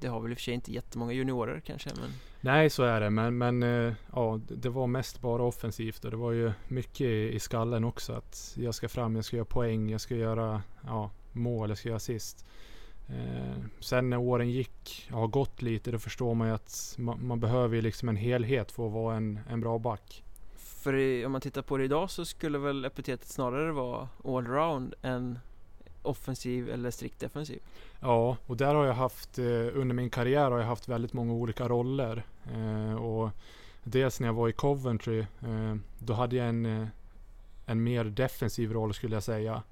Det 0.00 0.08
har 0.08 0.20
väl 0.20 0.30
i 0.30 0.34
och 0.34 0.38
för 0.38 0.42
sig 0.42 0.54
inte 0.54 0.72
jättemånga 0.72 1.12
juniorer 1.12 1.60
kanske 1.60 1.90
men 2.00 2.10
Nej, 2.40 2.70
så 2.70 2.82
är 2.82 3.00
det. 3.00 3.10
Men, 3.10 3.38
men 3.38 3.62
eh, 3.62 3.92
ja, 4.12 4.40
det 4.48 4.68
var 4.68 4.86
mest 4.86 5.20
bara 5.20 5.42
offensivt 5.42 6.04
och 6.04 6.10
det 6.10 6.16
var 6.16 6.32
ju 6.32 6.52
mycket 6.68 7.06
i 7.06 7.38
skallen 7.40 7.84
också. 7.84 8.12
Att 8.12 8.56
jag 8.56 8.74
ska 8.74 8.88
fram, 8.88 9.16
jag 9.16 9.24
ska 9.24 9.36
göra 9.36 9.44
poäng, 9.44 9.90
jag 9.90 10.00
ska 10.00 10.14
göra 10.14 10.62
ja, 10.86 11.10
mål, 11.32 11.68
jag 11.68 11.78
ska 11.78 11.88
göra 11.88 11.96
assist. 11.96 12.46
Eh, 13.08 13.64
sen 13.80 14.10
när 14.10 14.16
åren 14.16 14.50
gick, 14.50 15.08
har 15.10 15.26
gått 15.26 15.62
lite, 15.62 15.90
då 15.90 15.98
förstår 15.98 16.34
man 16.34 16.48
ju 16.48 16.54
att 16.54 16.94
man, 16.98 17.26
man 17.26 17.40
behöver 17.40 17.76
ju 17.76 17.82
liksom 17.82 18.08
en 18.08 18.16
helhet 18.16 18.72
för 18.72 18.86
att 18.86 18.92
vara 18.92 19.16
en, 19.16 19.40
en 19.48 19.60
bra 19.60 19.78
back. 19.78 20.24
För 20.56 20.94
i, 20.94 21.26
om 21.26 21.32
man 21.32 21.40
tittar 21.40 21.62
på 21.62 21.76
det 21.76 21.84
idag 21.84 22.10
så 22.10 22.24
skulle 22.24 22.58
väl 22.58 22.84
epitetet 22.84 23.28
snarare 23.28 23.72
vara 23.72 24.08
allround 24.24 24.94
än 25.02 25.38
offensiv 26.02 26.70
eller 26.70 26.90
strikt 26.90 27.20
defensiv? 27.20 27.60
Ja, 28.00 28.36
och 28.46 28.56
där 28.56 28.74
har 28.74 28.86
jag 28.86 28.94
haft, 28.94 29.38
eh, 29.38 29.44
under 29.74 29.94
min 29.94 30.10
karriär 30.10 30.50
har 30.50 30.58
jag 30.58 30.66
haft 30.66 30.88
väldigt 30.88 31.12
många 31.12 31.32
olika 31.32 31.68
roller. 31.68 32.22
Eh, 32.54 32.94
och 32.94 33.30
dels 33.84 34.20
när 34.20 34.28
jag 34.28 34.34
var 34.34 34.48
i 34.48 34.52
Coventry, 34.52 35.18
eh, 35.20 35.74
då 35.98 36.12
hade 36.12 36.36
jag 36.36 36.48
en, 36.48 36.88
en 37.66 37.82
mer 37.82 38.04
defensiv 38.04 38.72
roll 38.72 38.94
skulle 38.94 39.16
jag 39.16 39.22
säga. 39.22 39.62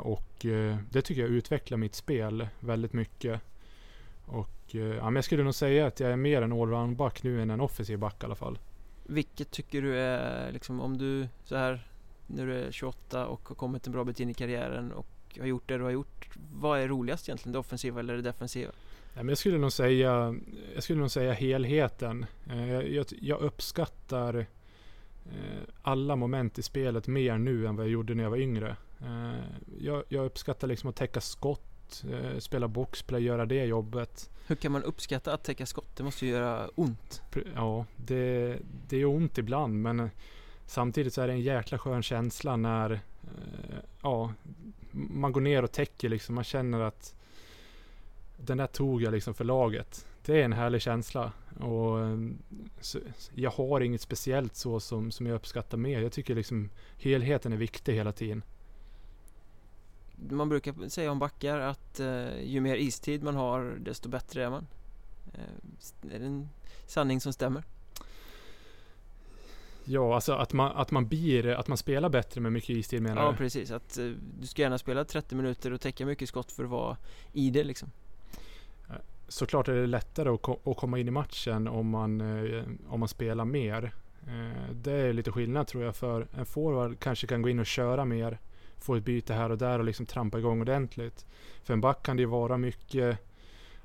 Och 0.00 0.46
det 0.90 1.02
tycker 1.02 1.20
jag 1.20 1.30
utvecklar 1.30 1.78
mitt 1.78 1.94
spel 1.94 2.48
väldigt 2.60 2.92
mycket. 2.92 3.40
Och 4.26 4.74
ja, 4.74 5.04
men 5.04 5.14
jag 5.14 5.24
skulle 5.24 5.42
nog 5.42 5.54
säga 5.54 5.86
att 5.86 6.00
jag 6.00 6.10
är 6.10 6.16
mer 6.16 6.42
en 6.42 6.52
allround-back 6.52 7.22
nu 7.22 7.42
än 7.42 7.50
en 7.50 7.60
offensiv 7.60 7.98
back 7.98 8.22
i 8.22 8.26
alla 8.26 8.34
fall. 8.34 8.58
Vilket 9.06 9.50
tycker 9.50 9.82
du 9.82 9.98
är, 9.98 10.52
liksom 10.52 10.80
om 10.80 10.98
du 10.98 11.28
så 11.44 11.56
här 11.56 11.86
när 12.32 12.46
du 12.46 12.54
är 12.54 12.72
28 12.72 13.26
och 13.26 13.48
har 13.48 13.54
kommit 13.54 13.86
en 13.86 13.92
bra 13.92 14.04
bit 14.04 14.20
in 14.20 14.30
i 14.30 14.34
karriären 14.34 14.92
och 14.92 15.06
har 15.38 15.46
gjort 15.46 15.68
det 15.68 15.78
du 15.78 15.84
har 15.84 15.90
gjort. 15.90 16.28
Vad 16.52 16.80
är 16.80 16.88
roligast 16.88 17.28
egentligen? 17.28 17.52
Det 17.52 17.58
offensiva 17.58 18.00
eller 18.00 18.16
det 18.16 18.22
defensiva? 18.22 18.72
Men 19.14 19.28
jag, 19.28 19.38
skulle 19.38 19.58
nog 19.58 19.72
säga, 19.72 20.34
jag 20.74 20.82
skulle 20.82 21.00
nog 21.00 21.10
säga 21.10 21.32
helheten. 21.32 22.26
Eh, 22.50 22.70
jag, 22.72 22.88
jag, 22.88 23.06
jag 23.20 23.40
uppskattar 23.40 24.46
eh, 25.24 25.62
alla 25.82 26.16
moment 26.16 26.58
i 26.58 26.62
spelet 26.62 27.06
mer 27.06 27.38
nu 27.38 27.66
än 27.66 27.76
vad 27.76 27.86
jag 27.86 27.92
gjorde 27.92 28.14
när 28.14 28.22
jag 28.22 28.30
var 28.30 28.36
yngre. 28.36 28.76
Eh, 29.00 29.40
jag, 29.80 30.04
jag 30.08 30.24
uppskattar 30.24 30.68
liksom 30.68 30.90
att 30.90 30.96
täcka 30.96 31.20
skott, 31.20 32.04
spela 32.38 32.68
boxplay, 32.68 33.22
göra 33.22 33.46
det 33.46 33.64
jobbet. 33.64 34.30
Hur 34.46 34.56
kan 34.56 34.72
man 34.72 34.82
uppskatta 34.82 35.34
att 35.34 35.44
täcka 35.44 35.66
skott? 35.66 35.96
Det 35.96 36.02
måste 36.02 36.26
ju 36.26 36.32
göra 36.32 36.68
ont. 36.74 37.22
Ja, 37.54 37.86
det, 37.96 38.58
det 38.88 38.96
är 38.96 39.04
ont 39.04 39.38
ibland 39.38 39.82
men 39.82 40.10
samtidigt 40.66 41.14
så 41.14 41.22
är 41.22 41.26
det 41.26 41.32
en 41.32 41.40
jäkla 41.40 41.78
skön 41.78 42.02
känsla 42.02 42.56
när 42.56 42.90
eh, 42.90 43.78
ja, 44.02 44.32
man 44.90 45.32
går 45.32 45.40
ner 45.40 45.62
och 45.62 45.72
täcker 45.72 46.08
liksom. 46.08 46.34
Man 46.34 46.44
känner 46.44 46.80
att 46.80 47.14
den 48.36 48.58
där 48.58 48.66
tog 48.66 49.02
jag 49.02 49.12
liksom 49.12 49.34
för 49.34 49.44
laget. 49.44 50.06
Det 50.24 50.40
är 50.40 50.44
en 50.44 50.52
härlig 50.52 50.82
känsla. 50.82 51.32
Och 51.60 52.00
eh, 52.00 52.18
så, 52.80 52.98
jag 53.34 53.50
har 53.50 53.80
inget 53.80 54.00
speciellt 54.00 54.56
så 54.56 54.80
som, 54.80 55.10
som 55.10 55.26
jag 55.26 55.34
uppskattar 55.34 55.78
mer. 55.78 56.00
Jag 56.00 56.12
tycker 56.12 56.34
liksom 56.34 56.70
helheten 56.98 57.52
är 57.52 57.56
viktig 57.56 57.94
hela 57.94 58.12
tiden. 58.12 58.42
Man 60.30 60.48
brukar 60.48 60.88
säga 60.88 61.10
om 61.10 61.18
backar 61.18 61.58
att 61.58 62.00
eh, 62.00 62.42
ju 62.42 62.60
mer 62.60 62.76
istid 62.76 63.22
man 63.22 63.36
har 63.36 63.76
desto 63.80 64.08
bättre 64.08 64.44
är 64.44 64.50
man. 64.50 64.66
Eh, 65.34 66.14
är 66.14 66.18
det 66.18 66.26
en 66.26 66.48
sanning 66.86 67.20
som 67.20 67.32
stämmer? 67.32 67.64
Ja, 69.84 70.14
alltså 70.14 70.32
att 70.32 70.52
man, 70.52 70.72
att 70.76 70.90
man 70.90 71.08
blir, 71.08 71.46
att 71.46 71.68
man 71.68 71.78
spelar 71.78 72.08
bättre 72.08 72.40
med 72.40 72.52
mycket 72.52 72.70
istid 72.70 73.02
menar 73.02 73.22
Ja, 73.24 73.30
du? 73.30 73.36
precis. 73.36 73.70
Att 73.70 73.98
uh, 74.00 74.16
du 74.40 74.46
ska 74.46 74.62
gärna 74.62 74.78
spela 74.78 75.04
30 75.04 75.34
minuter 75.34 75.72
och 75.72 75.80
täcka 75.80 76.06
mycket 76.06 76.28
skott 76.28 76.52
för 76.52 76.64
att 76.64 76.70
vara 76.70 76.96
i 77.32 77.50
det 77.50 77.64
liksom. 77.64 77.90
Såklart 79.28 79.68
är 79.68 79.74
det 79.74 79.86
lättare 79.86 80.28
att, 80.28 80.42
ko 80.42 80.58
att 80.64 80.76
komma 80.76 80.98
in 80.98 81.08
i 81.08 81.10
matchen 81.10 81.68
om 81.68 81.88
man, 81.88 82.20
eh, 82.20 82.64
om 82.88 83.00
man 83.00 83.08
spelar 83.08 83.44
mer. 83.44 83.94
Eh, 84.26 84.74
det 84.74 84.92
är 84.92 85.12
lite 85.12 85.32
skillnad 85.32 85.66
tror 85.66 85.84
jag 85.84 85.96
för 85.96 86.26
en 86.36 86.46
forward 86.46 86.98
kanske 86.98 87.26
kan 87.26 87.42
gå 87.42 87.48
in 87.48 87.58
och 87.58 87.66
köra 87.66 88.04
mer. 88.04 88.38
Få 88.78 88.94
ett 88.94 89.04
byte 89.04 89.34
här 89.34 89.50
och 89.50 89.58
där 89.58 89.78
och 89.78 89.84
liksom 89.84 90.06
trampa 90.06 90.38
igång 90.38 90.60
ordentligt. 90.60 91.26
För 91.64 91.74
en 91.74 91.80
back 91.80 92.02
kan 92.02 92.16
det 92.16 92.20
ju 92.20 92.28
vara 92.28 92.56
mycket 92.56 93.18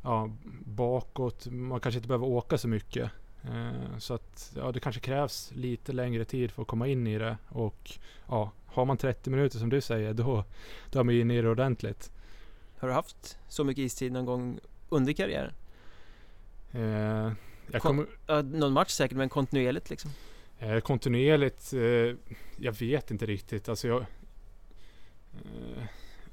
ja, 0.01 0.31
bakåt. 0.65 1.47
Man 1.47 1.79
kanske 1.79 1.97
inte 1.97 2.07
behöver 2.07 2.27
åka 2.27 2.57
så 2.57 2.67
mycket. 2.67 3.11
Eh, 3.47 3.97
så 3.97 4.13
att 4.13 4.51
ja, 4.55 4.71
det 4.71 4.79
kanske 4.79 5.01
krävs 5.01 5.51
lite 5.55 5.91
längre 5.93 6.25
tid 6.25 6.51
för 6.51 6.61
att 6.61 6.67
komma 6.67 6.87
in 6.87 7.07
i 7.07 7.17
det. 7.17 7.37
Och 7.49 7.91
ja, 8.27 8.51
har 8.65 8.85
man 8.85 8.97
30 8.97 9.29
minuter 9.29 9.59
som 9.59 9.69
du 9.69 9.81
säger, 9.81 10.13
då, 10.13 10.43
då 10.91 10.99
är 10.99 11.03
man 11.03 11.15
inne 11.15 11.37
i 11.37 11.41
det 11.41 11.49
ordentligt. 11.49 12.11
Har 12.79 12.87
du 12.87 12.93
haft 12.93 13.37
så 13.47 13.63
mycket 13.63 13.81
istid 13.81 14.11
någon 14.11 14.25
gång 14.25 14.59
under 14.89 15.13
karriären? 15.13 15.53
Eh, 16.71 17.31
jag 17.71 17.81
Kon- 17.81 18.07
Ja, 18.27 18.41
någon 18.41 18.73
match 18.73 18.89
säkert, 18.91 19.17
men 19.17 19.29
kontinuerligt 19.29 19.89
liksom? 19.89 20.11
eh, 20.59 20.79
kontinuerligt, 20.79 21.73
eh, 21.73 22.15
jag 22.59 22.71
vet 22.79 23.11
inte 23.11 23.25
riktigt. 23.25 23.69
Alltså 23.69 23.87
jag, 23.87 24.05
eh, 25.33 25.83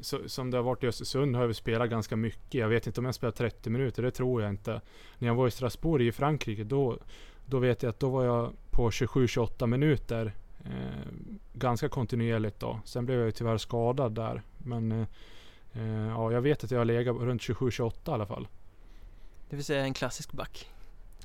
så, 0.04 0.28
som 0.28 0.50
det 0.50 0.56
har 0.56 0.62
varit 0.62 0.84
i 0.84 0.86
Östersund 0.86 1.36
har 1.36 1.46
vi 1.46 1.54
spelat 1.54 1.90
ganska 1.90 2.16
mycket. 2.16 2.54
Jag 2.54 2.68
vet 2.68 2.86
inte 2.86 3.00
om 3.00 3.04
jag 3.04 3.14
spelat 3.14 3.36
30 3.36 3.70
minuter, 3.70 4.02
det 4.02 4.10
tror 4.10 4.42
jag 4.42 4.50
inte. 4.50 4.80
När 5.18 5.28
jag 5.28 5.34
var 5.34 5.46
i 5.46 5.50
Strasbourg 5.50 6.06
i 6.06 6.12
Frankrike, 6.12 6.64
då, 6.64 6.98
då 7.46 7.58
vet 7.58 7.82
jag 7.82 7.90
att 7.90 8.00
då 8.00 8.08
var 8.08 8.24
jag 8.24 8.52
på 8.70 8.90
27-28 8.90 9.66
minuter. 9.66 10.34
Eh, 10.64 11.12
ganska 11.52 11.88
kontinuerligt 11.88 12.60
då. 12.60 12.80
Sen 12.84 13.06
blev 13.06 13.18
jag 13.18 13.26
ju 13.26 13.32
tyvärr 13.32 13.58
skadad 13.58 14.12
där. 14.12 14.42
Men 14.58 14.92
eh, 14.92 15.06
eh, 15.72 16.08
ja, 16.08 16.32
jag 16.32 16.40
vet 16.40 16.64
att 16.64 16.70
jag 16.70 16.78
har 16.78 16.84
legat 16.84 17.16
runt 17.16 17.42
27-28 17.42 18.10
i 18.10 18.10
alla 18.10 18.26
fall. 18.26 18.48
Det 19.50 19.56
vill 19.56 19.64
säga 19.64 19.82
en 19.82 19.94
klassisk 19.94 20.32
back. 20.32 20.70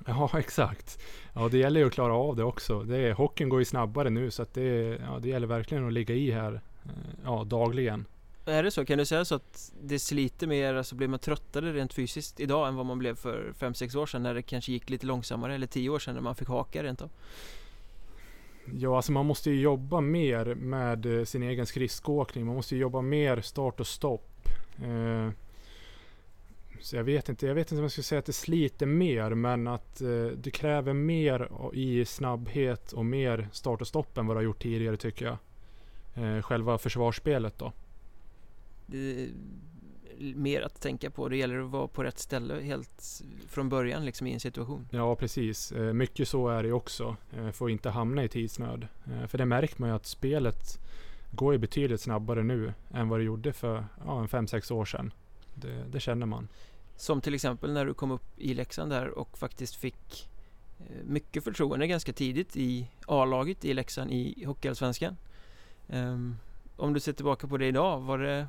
Ja, 0.05 0.29
exakt. 0.39 0.99
Ja, 1.33 1.49
det 1.49 1.57
gäller 1.57 1.79
ju 1.79 1.87
att 1.87 1.93
klara 1.93 2.13
av 2.13 2.35
det 2.35 2.43
också. 2.43 2.83
Det 2.83 2.97
är, 2.97 3.13
hockeyn 3.13 3.49
går 3.49 3.59
ju 3.59 3.65
snabbare 3.65 4.09
nu 4.09 4.31
så 4.31 4.41
att 4.41 4.53
det, 4.53 4.99
ja, 5.07 5.19
det 5.19 5.29
gäller 5.29 5.47
verkligen 5.47 5.87
att 5.87 5.93
ligga 5.93 6.15
i 6.15 6.31
här 6.31 6.61
eh, 6.83 6.91
ja, 7.23 7.43
dagligen. 7.43 8.05
Är 8.49 8.63
det 8.63 8.71
så? 8.71 8.85
Kan 8.85 8.97
du 8.97 9.05
säga 9.05 9.25
så 9.25 9.35
att 9.35 9.71
det 9.81 9.99
sliter 9.99 10.47
mer, 10.47 10.73
alltså 10.73 10.95
blir 10.95 11.07
man 11.07 11.19
tröttare 11.19 11.73
rent 11.73 11.93
fysiskt 11.93 12.39
idag 12.39 12.67
än 12.67 12.75
vad 12.75 12.85
man 12.85 12.99
blev 12.99 13.15
för 13.15 13.53
5-6 13.59 13.97
år 13.97 14.05
sedan 14.05 14.23
när 14.23 14.33
det 14.33 14.41
kanske 14.41 14.71
gick 14.71 14.89
lite 14.89 15.05
långsammare 15.05 15.55
eller 15.55 15.67
10 15.67 15.89
år 15.89 15.99
sedan 15.99 16.15
när 16.15 16.21
man 16.21 16.35
fick 16.35 16.47
haka 16.47 16.83
rent 16.83 17.01
av? 17.01 17.09
Ja, 18.77 18.95
alltså 18.95 19.11
man 19.11 19.25
måste 19.25 19.49
ju 19.49 19.61
jobba 19.61 20.01
mer 20.01 20.55
med 20.55 21.19
eh, 21.19 21.25
sin 21.25 21.43
egen 21.43 21.65
skridskoåkning. 21.65 22.45
Man 22.45 22.55
måste 22.55 22.75
ju 22.75 22.81
jobba 22.81 23.01
mer 23.01 23.41
start 23.41 23.79
och 23.79 23.87
stopp. 23.87 24.49
Eh, 24.83 25.29
så 26.81 26.95
jag 26.95 27.03
vet 27.03 27.29
inte, 27.29 27.47
jag 27.47 27.55
vet 27.55 27.71
inte 27.71 27.75
om 27.75 27.83
jag 27.83 27.91
ska 27.91 28.01
säga 28.01 28.19
att 28.19 28.25
det 28.25 28.33
sliter 28.33 28.85
mer, 28.85 29.29
men 29.29 29.67
att 29.67 30.01
eh, 30.01 30.25
det 30.25 30.51
kräver 30.51 30.93
mer 30.93 31.49
i 31.73 32.05
snabbhet 32.05 32.91
och 32.91 33.05
mer 33.05 33.49
start 33.51 33.81
och 33.81 33.87
stopp 33.87 34.17
än 34.17 34.27
vad 34.27 34.35
det 34.35 34.39
har 34.39 34.43
gjort 34.43 34.61
tidigare 34.61 34.97
tycker 34.97 35.25
jag. 35.25 35.37
Eh, 36.15 36.41
själva 36.41 36.77
försvarsspelet 36.77 37.57
då. 37.57 37.71
Är 38.93 39.29
mer 40.35 40.61
att 40.61 40.81
tänka 40.81 41.09
på. 41.09 41.29
Det 41.29 41.37
gäller 41.37 41.59
att 41.59 41.69
vara 41.69 41.87
på 41.87 42.03
rätt 42.03 42.19
ställe 42.19 42.61
helt 42.61 43.21
från 43.47 43.69
början 43.69 44.05
liksom 44.05 44.27
i 44.27 44.33
en 44.33 44.39
situation. 44.39 44.87
Ja, 44.91 45.15
precis. 45.15 45.71
Eh, 45.71 45.93
mycket 45.93 46.27
så 46.27 46.49
är 46.49 46.63
det 46.63 46.71
också. 46.71 47.15
Eh, 47.37 47.51
Får 47.51 47.71
inte 47.71 47.89
hamna 47.89 48.23
i 48.23 48.27
tidsnöd. 48.27 48.87
Eh, 49.05 49.27
För 49.27 49.37
det 49.37 49.45
märker 49.45 49.75
man 49.81 49.89
ju 49.89 49.95
att 49.95 50.05
spelet 50.05 50.79
går 51.31 51.53
ju 51.53 51.59
betydligt 51.59 52.01
snabbare 52.01 52.43
nu 52.43 52.73
än 52.91 53.09
vad 53.09 53.19
det 53.19 53.23
gjorde 53.23 53.53
för 53.53 53.85
ja, 54.05 54.19
en 54.19 54.27
5-6 54.27 54.73
år 54.73 54.85
sedan. 54.85 55.13
Det, 55.55 55.83
det, 55.91 55.99
känner 55.99 56.25
man. 56.25 56.47
Som 56.95 57.21
till 57.21 57.33
exempel 57.33 57.73
när 57.73 57.85
du 57.85 57.93
kom 57.93 58.11
upp 58.11 58.39
i 58.39 58.53
Leksand 58.53 58.91
där 58.91 59.09
och 59.09 59.37
faktiskt 59.37 59.75
fick 59.75 60.29
eh, 60.79 61.03
mycket 61.03 61.43
förtroende 61.43 61.87
ganska 61.87 62.13
tidigt 62.13 62.57
i 62.57 62.91
A-laget 63.07 63.65
i 63.65 63.73
Leksand 63.73 64.11
i 64.11 64.43
Hockeyallsvenskan. 64.45 65.17
Um, 65.87 66.37
om 66.75 66.93
du 66.93 66.99
ser 66.99 67.13
tillbaka 67.13 67.47
på 67.47 67.57
det 67.57 67.67
idag, 67.67 67.99
var 67.99 68.17
det 68.17 68.47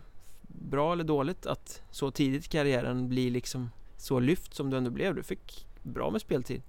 bra 0.52 0.92
eller 0.92 1.04
dåligt 1.04 1.46
att 1.46 1.82
så 1.90 2.10
tidigt 2.10 2.46
i 2.46 2.48
karriären 2.48 3.08
bli 3.08 3.30
liksom 3.30 3.70
så 3.96 4.20
lyft 4.20 4.54
som 4.54 4.70
du 4.70 4.76
ändå 4.76 4.90
blev? 4.90 5.14
Du 5.14 5.22
fick 5.22 5.66
bra 5.82 6.10
med 6.10 6.20
speltid. 6.20 6.62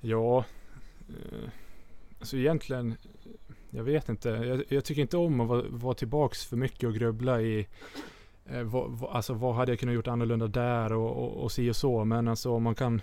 Ja, 0.00 0.44
eh, 1.08 1.48
alltså 2.18 2.36
egentligen, 2.36 2.94
jag 3.70 3.84
vet 3.84 4.08
inte. 4.08 4.28
Jag, 4.28 4.64
jag 4.68 4.84
tycker 4.84 5.02
inte 5.02 5.16
om 5.16 5.40
att 5.40 5.48
vara, 5.48 5.64
vara 5.68 5.94
tillbaks 5.94 6.44
för 6.44 6.56
mycket 6.56 6.88
och 6.88 6.94
grubbla 6.94 7.40
i 7.40 7.66
eh, 8.46 8.62
vad, 8.62 8.90
vad, 8.90 9.10
alltså 9.10 9.34
vad 9.34 9.54
hade 9.54 9.72
jag 9.72 9.78
kunnat 9.78 9.94
gjort 9.94 10.08
annorlunda 10.08 10.46
där 10.46 10.92
och, 10.92 11.24
och, 11.24 11.42
och 11.42 11.52
si 11.52 11.70
och 11.70 11.76
så. 11.76 12.04
Men 12.04 12.28
alltså 12.28 12.50
om 12.50 12.62
man 12.62 12.74
kan 12.74 13.00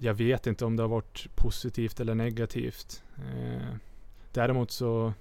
jag 0.00 0.14
vet 0.14 0.46
inte 0.46 0.64
om 0.64 0.76
det 0.76 0.82
har 0.82 0.88
varit 0.88 1.26
positivt 1.34 2.00
eller 2.00 2.14
negativt. 2.14 3.02
Eh, 3.16 3.74
däremot 4.32 4.70
så, 4.70 5.12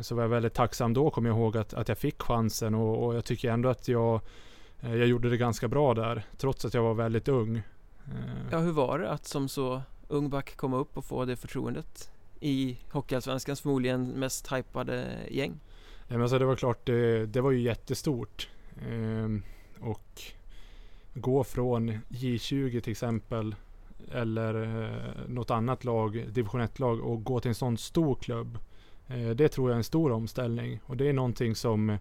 så 0.00 0.14
var 0.14 0.22
jag 0.22 0.28
väldigt 0.28 0.54
tacksam 0.54 0.94
då, 0.94 1.10
kommer 1.10 1.28
jag 1.28 1.38
ihåg, 1.38 1.56
att, 1.56 1.74
att 1.74 1.88
jag 1.88 1.98
fick 1.98 2.22
chansen 2.22 2.74
och, 2.74 3.06
och 3.06 3.14
jag 3.14 3.24
tycker 3.24 3.50
ändå 3.50 3.68
att 3.68 3.88
jag, 3.88 4.20
eh, 4.80 4.94
jag 4.94 5.06
gjorde 5.06 5.30
det 5.30 5.36
ganska 5.36 5.68
bra 5.68 5.94
där, 5.94 6.26
trots 6.36 6.64
att 6.64 6.74
jag 6.74 6.82
var 6.82 6.94
väldigt 6.94 7.28
ung. 7.28 7.56
Eh. 7.56 7.62
Ja, 8.50 8.58
hur 8.58 8.72
var 8.72 8.98
det 8.98 9.10
att 9.10 9.26
som 9.26 9.48
så 9.48 9.82
ung 10.08 10.30
back 10.30 10.56
komma 10.56 10.76
upp 10.76 10.96
och 10.96 11.04
få 11.04 11.24
det 11.24 11.36
förtroendet 11.36 12.10
i 12.40 12.78
Hockeyallsvenskans 12.90 13.60
förmodligen 13.60 14.06
mest 14.06 14.52
hypade 14.52 15.06
gäng? 15.30 15.60
Ja, 16.08 16.14
men 16.14 16.22
alltså 16.22 16.38
det 16.38 16.44
var 16.44 16.56
klart, 16.56 16.86
det, 16.86 17.26
det 17.26 17.40
var 17.40 17.50
ju 17.50 17.60
jättestort. 17.60 18.48
Ehm, 18.90 19.42
och 19.80 20.22
gå 21.14 21.44
från 21.44 21.90
J20 22.08 22.80
till 22.80 22.90
exempel 22.90 23.54
eller 24.12 24.62
eh, 24.62 25.28
något 25.28 25.50
annat 25.50 25.84
lag, 25.84 26.24
division 26.32 26.60
1-lag 26.60 27.00
och 27.00 27.24
gå 27.24 27.40
till 27.40 27.48
en 27.48 27.54
sån 27.54 27.78
stor 27.78 28.14
klubb. 28.14 28.58
Eh, 29.08 29.30
det 29.30 29.48
tror 29.48 29.70
jag 29.70 29.74
är 29.74 29.78
en 29.78 29.84
stor 29.84 30.12
omställning 30.12 30.80
och 30.86 30.96
det 30.96 31.08
är 31.08 31.12
någonting 31.12 31.54
som 31.54 31.90
eh, 31.90 31.98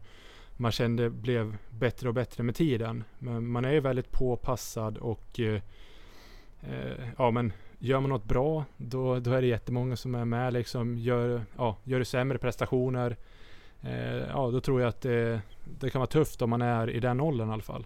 man 0.57 0.71
kände 0.71 1.09
blev 1.09 1.57
bättre 1.69 2.07
och 2.07 2.13
bättre 2.13 2.43
med 2.43 2.55
tiden. 2.55 3.03
Men 3.19 3.47
man 3.47 3.65
är 3.65 3.71
ju 3.71 3.79
väldigt 3.79 4.11
påpassad 4.11 4.97
och 4.97 5.39
eh, 5.39 5.61
eh, 6.61 7.09
ja 7.17 7.31
men 7.31 7.53
gör 7.79 7.99
man 7.99 8.09
något 8.09 8.25
bra 8.25 8.65
då, 8.77 9.19
då 9.19 9.31
är 9.31 9.41
det 9.41 9.47
jättemånga 9.47 9.95
som 9.95 10.15
är 10.15 10.25
med 10.25 10.53
liksom. 10.53 10.97
Gör, 10.97 11.45
ja, 11.57 11.77
gör 11.83 11.99
du 11.99 12.05
sämre 12.05 12.37
prestationer 12.37 13.17
eh, 13.81 14.17
ja 14.17 14.49
då 14.51 14.61
tror 14.61 14.81
jag 14.81 14.89
att 14.89 15.01
det, 15.01 15.41
det 15.79 15.89
kan 15.89 15.99
vara 15.99 16.07
tufft 16.07 16.41
om 16.41 16.49
man 16.49 16.61
är 16.61 16.89
i 16.89 16.99
den 16.99 17.21
åldern 17.21 17.49
i 17.49 17.53
alla 17.53 17.63
fall. 17.63 17.85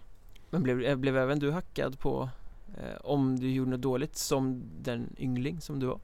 Men 0.50 0.62
blev, 0.62 0.98
blev 0.98 1.16
även 1.16 1.38
du 1.38 1.50
hackad 1.50 1.98
på 1.98 2.28
eh, 2.76 3.00
om 3.00 3.40
du 3.40 3.50
gjorde 3.50 3.70
något 3.70 3.80
dåligt 3.80 4.16
som 4.16 4.62
den 4.82 5.16
yngling 5.18 5.60
som 5.60 5.80
du 5.80 5.86
var? 5.86 6.00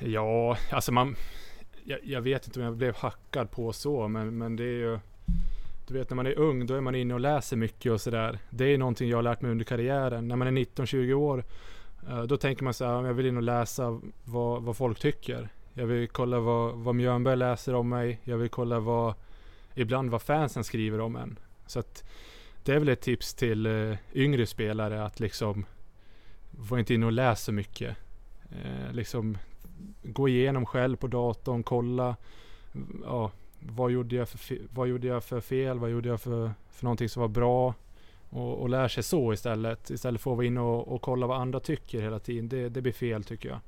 Ja, 0.00 0.56
alltså 0.70 0.92
man... 0.92 1.16
Jag, 1.84 1.98
jag, 2.02 2.20
vet 2.20 2.46
inte 2.46 2.60
om 2.60 2.64
jag 2.64 2.76
blev 2.76 2.96
hackad 2.96 3.50
på 3.50 3.72
så, 3.72 4.08
men, 4.08 4.38
men 4.38 4.56
det 4.56 4.64
är 4.64 4.78
ju... 4.78 4.98
Du 5.86 5.94
vet 5.94 6.10
när 6.10 6.14
man 6.14 6.26
är 6.26 6.38
ung, 6.38 6.66
då 6.66 6.74
är 6.74 6.80
man 6.80 6.94
inne 6.94 7.14
och 7.14 7.20
läser 7.20 7.56
mycket 7.56 7.92
och 7.92 8.00
sådär. 8.00 8.38
Det 8.50 8.64
är 8.64 8.78
någonting 8.78 9.08
jag 9.08 9.18
har 9.18 9.22
lärt 9.22 9.40
mig 9.40 9.50
under 9.50 9.64
karriären. 9.64 10.28
När 10.28 10.36
man 10.36 10.46
är 10.46 10.52
19-20 10.52 11.12
år, 11.12 11.44
eh, 12.08 12.22
då 12.22 12.36
tänker 12.36 12.64
man 12.64 12.74
så 12.74 12.84
här, 12.84 13.06
jag 13.06 13.14
vill 13.14 13.26
in 13.26 13.36
och 13.36 13.42
läsa 13.42 14.00
vad, 14.24 14.62
vad 14.62 14.76
folk 14.76 14.98
tycker. 14.98 15.48
Jag 15.74 15.86
vill 15.86 16.08
kolla 16.08 16.40
vad, 16.40 16.74
vad 16.74 16.94
Mjörnberg 16.94 17.36
läser 17.36 17.74
om 17.74 17.88
mig. 17.88 18.20
Jag 18.24 18.38
vill 18.38 18.48
kolla 18.48 18.80
vad, 18.80 19.14
ibland 19.74 20.10
vad 20.10 20.22
fansen 20.22 20.64
skriver 20.64 21.00
om 21.00 21.16
en. 21.16 21.38
Så 21.66 21.78
att 21.78 22.04
det 22.64 22.72
är 22.72 22.78
väl 22.78 22.88
ett 22.88 23.00
tips 23.00 23.34
till 23.34 23.66
eh, 23.66 23.96
yngre 24.14 24.46
spelare 24.46 25.04
att 25.04 25.20
liksom 25.20 25.64
var 26.50 26.78
inte 26.78 26.94
inne 26.94 27.06
och 27.06 27.12
läs 27.12 27.44
så 27.44 27.52
mycket. 27.52 27.96
Eh, 28.50 28.92
liksom 28.92 29.38
gå 30.02 30.28
igenom 30.28 30.66
själv 30.66 30.96
på 30.96 31.06
datorn, 31.06 31.62
kolla 31.62 32.16
ja, 33.04 33.30
vad, 33.60 33.90
gjorde 33.90 34.16
jag 34.16 34.28
för 34.28 34.58
vad 34.74 34.88
gjorde 34.88 35.06
jag 35.06 35.24
för 35.24 35.40
fel, 35.40 35.78
vad 35.78 35.90
gjorde 35.90 36.08
jag 36.08 36.20
för, 36.20 36.52
för 36.70 36.84
någonting 36.84 37.08
som 37.08 37.20
var 37.20 37.28
bra 37.28 37.74
och, 38.30 38.60
och 38.60 38.68
lär 38.68 38.88
sig 38.88 39.02
så 39.02 39.32
istället. 39.32 39.90
Istället 39.90 40.20
för 40.20 40.30
att 40.30 40.36
vara 40.36 40.46
inne 40.46 40.60
och, 40.60 40.88
och 40.88 41.02
kolla 41.02 41.26
vad 41.26 41.40
andra 41.40 41.60
tycker 41.60 42.02
hela 42.02 42.18
tiden. 42.18 42.48
Det, 42.48 42.68
det 42.68 42.82
blir 42.82 42.92
fel 42.92 43.24
tycker 43.24 43.48
jag. 43.48 43.58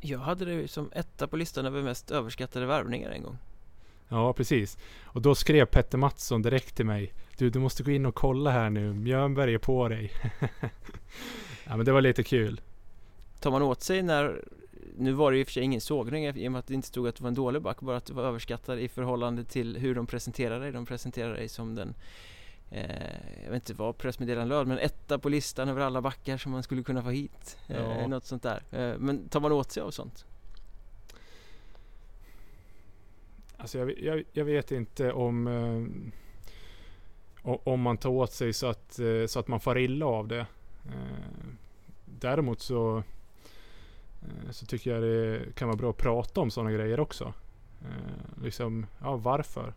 Jag 0.00 0.18
hade 0.18 0.44
det 0.44 0.68
som 0.68 0.90
etta 0.92 1.26
på 1.26 1.36
listan 1.36 1.66
över 1.66 1.82
mest 1.82 2.10
överskattade 2.10 2.66
värvningar 2.66 3.10
en 3.10 3.22
gång. 3.22 3.38
Ja, 4.08 4.32
precis. 4.32 4.78
Och 5.02 5.22
då 5.22 5.34
skrev 5.34 5.66
Petter 5.66 5.98
Mattsson 5.98 6.42
direkt 6.42 6.76
till 6.76 6.86
mig. 6.86 7.12
Du, 7.38 7.50
du 7.50 7.58
måste 7.58 7.82
gå 7.82 7.90
in 7.90 8.06
och 8.06 8.14
kolla 8.14 8.50
här 8.50 8.70
nu. 8.70 8.92
Mjörnberg 8.92 9.54
är 9.54 9.58
på 9.58 9.88
dig. 9.88 10.12
ja, 11.64 11.76
men 11.76 11.84
det 11.84 11.92
var 11.92 12.00
lite 12.00 12.22
kul. 12.22 12.60
Tar 13.40 13.50
man 13.50 13.62
åt 13.62 13.82
sig 13.82 14.02
när 14.02 14.44
nu 14.98 15.12
var 15.12 15.32
det 15.32 15.38
i 15.38 15.42
och 15.42 15.46
för 15.46 15.52
sig 15.52 15.62
ingen 15.62 15.80
sågning 15.80 16.26
i 16.26 16.48
och 16.48 16.52
med 16.52 16.58
att 16.58 16.66
det 16.66 16.74
inte 16.74 16.88
stod 16.88 17.08
att 17.08 17.16
det 17.16 17.22
var 17.22 17.28
en 17.28 17.34
dålig 17.34 17.62
back, 17.62 17.80
bara 17.80 17.96
att 17.96 18.06
det 18.06 18.14
var 18.14 18.22
överskattad 18.24 18.78
i 18.78 18.88
förhållande 18.88 19.44
till 19.44 19.76
hur 19.76 19.94
de 19.94 20.06
presenterade 20.06 20.60
dig. 20.60 20.72
De 20.72 20.86
presenterade 20.86 21.34
dig 21.34 21.48
som 21.48 21.74
den, 21.74 21.94
eh, 22.70 22.84
jag 23.44 23.50
vet 23.50 23.70
inte 23.70 23.74
vad 23.74 23.98
pressmeddelandet 23.98 24.48
löd, 24.48 24.66
men 24.66 24.78
etta 24.78 25.18
på 25.18 25.28
listan 25.28 25.68
över 25.68 25.80
alla 25.80 26.02
backar 26.02 26.36
som 26.36 26.52
man 26.52 26.62
skulle 26.62 26.82
kunna 26.82 27.02
få 27.02 27.10
hit. 27.10 27.58
Eh, 27.68 27.76
ja. 27.76 28.06
något 28.06 28.24
sånt 28.24 28.42
där. 28.42 28.62
Eh, 28.70 28.98
men 28.98 29.28
tar 29.28 29.40
man 29.40 29.52
åt 29.52 29.70
sig 29.70 29.82
av 29.82 29.90
sånt? 29.90 30.24
Alltså 33.56 33.78
jag, 33.78 33.98
jag, 33.98 34.24
jag 34.32 34.44
vet 34.44 34.72
inte 34.72 35.12
om 35.12 35.46
eh, 35.46 36.12
om 37.42 37.80
man 37.80 37.96
tar 37.96 38.10
åt 38.10 38.32
sig 38.32 38.52
så 38.52 38.66
att, 38.66 38.98
eh, 38.98 39.26
så 39.26 39.38
att 39.38 39.48
man 39.48 39.60
får 39.60 39.78
illa 39.78 40.06
av 40.06 40.28
det. 40.28 40.46
Eh, 40.86 41.48
däremot 42.04 42.60
så, 42.60 42.96
eh, 42.98 43.04
så 44.50 44.66
tycker 44.66 44.90
jag 44.90 45.02
det 45.02 45.54
kan 45.54 45.68
vara 45.68 45.76
bra 45.76 45.90
att 45.90 45.96
prata 45.96 46.40
om 46.40 46.50
sådana 46.50 46.72
grejer 46.72 47.00
också. 47.00 47.34
Liksom, 48.42 48.86
ja 49.00 49.16
varför? 49.16 49.74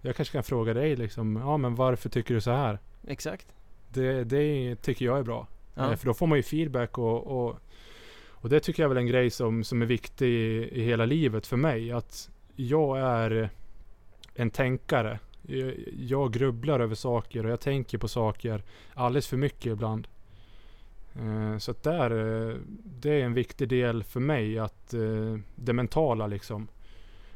Jag 0.00 0.16
kanske 0.16 0.32
kan 0.32 0.42
fråga 0.42 0.74
dig 0.74 0.96
liksom, 0.96 1.36
ja 1.36 1.56
men 1.56 1.74
varför 1.74 2.08
tycker 2.08 2.34
du 2.34 2.40
så 2.40 2.50
här? 2.50 2.78
Exakt. 3.06 3.46
Det, 3.88 4.24
det 4.24 4.76
tycker 4.76 5.04
jag 5.04 5.18
är 5.18 5.22
bra. 5.22 5.46
Ja. 5.74 5.96
För 5.96 6.06
då 6.06 6.14
får 6.14 6.26
man 6.26 6.38
ju 6.38 6.42
feedback 6.42 6.98
och, 6.98 7.26
och, 7.26 7.56
och 8.26 8.48
det 8.48 8.60
tycker 8.60 8.82
jag 8.82 8.86
är 8.86 8.94
väl 8.94 9.02
en 9.02 9.06
grej 9.06 9.30
som, 9.30 9.64
som 9.64 9.82
är 9.82 9.86
viktig 9.86 10.26
i, 10.26 10.70
i 10.72 10.84
hela 10.84 11.04
livet 11.04 11.46
för 11.46 11.56
mig. 11.56 11.92
Att 11.92 12.30
jag 12.56 12.98
är 12.98 13.50
en 14.34 14.50
tänkare. 14.50 15.18
Jag, 15.42 15.74
jag 15.98 16.32
grubblar 16.32 16.80
över 16.80 16.94
saker 16.94 17.44
och 17.44 17.50
jag 17.50 17.60
tänker 17.60 17.98
på 17.98 18.08
saker 18.08 18.62
alldeles 18.94 19.28
för 19.28 19.36
mycket 19.36 19.72
ibland. 19.72 20.08
Eh, 21.18 21.58
så 21.58 21.70
att 21.70 21.82
där, 21.82 22.10
eh, 22.10 22.56
det 22.84 23.20
är 23.20 23.24
en 23.24 23.34
viktig 23.34 23.68
del 23.68 24.04
för 24.04 24.20
mig 24.20 24.58
att 24.58 24.94
eh, 24.94 25.38
det 25.54 25.72
mentala 25.72 26.26
liksom. 26.26 26.68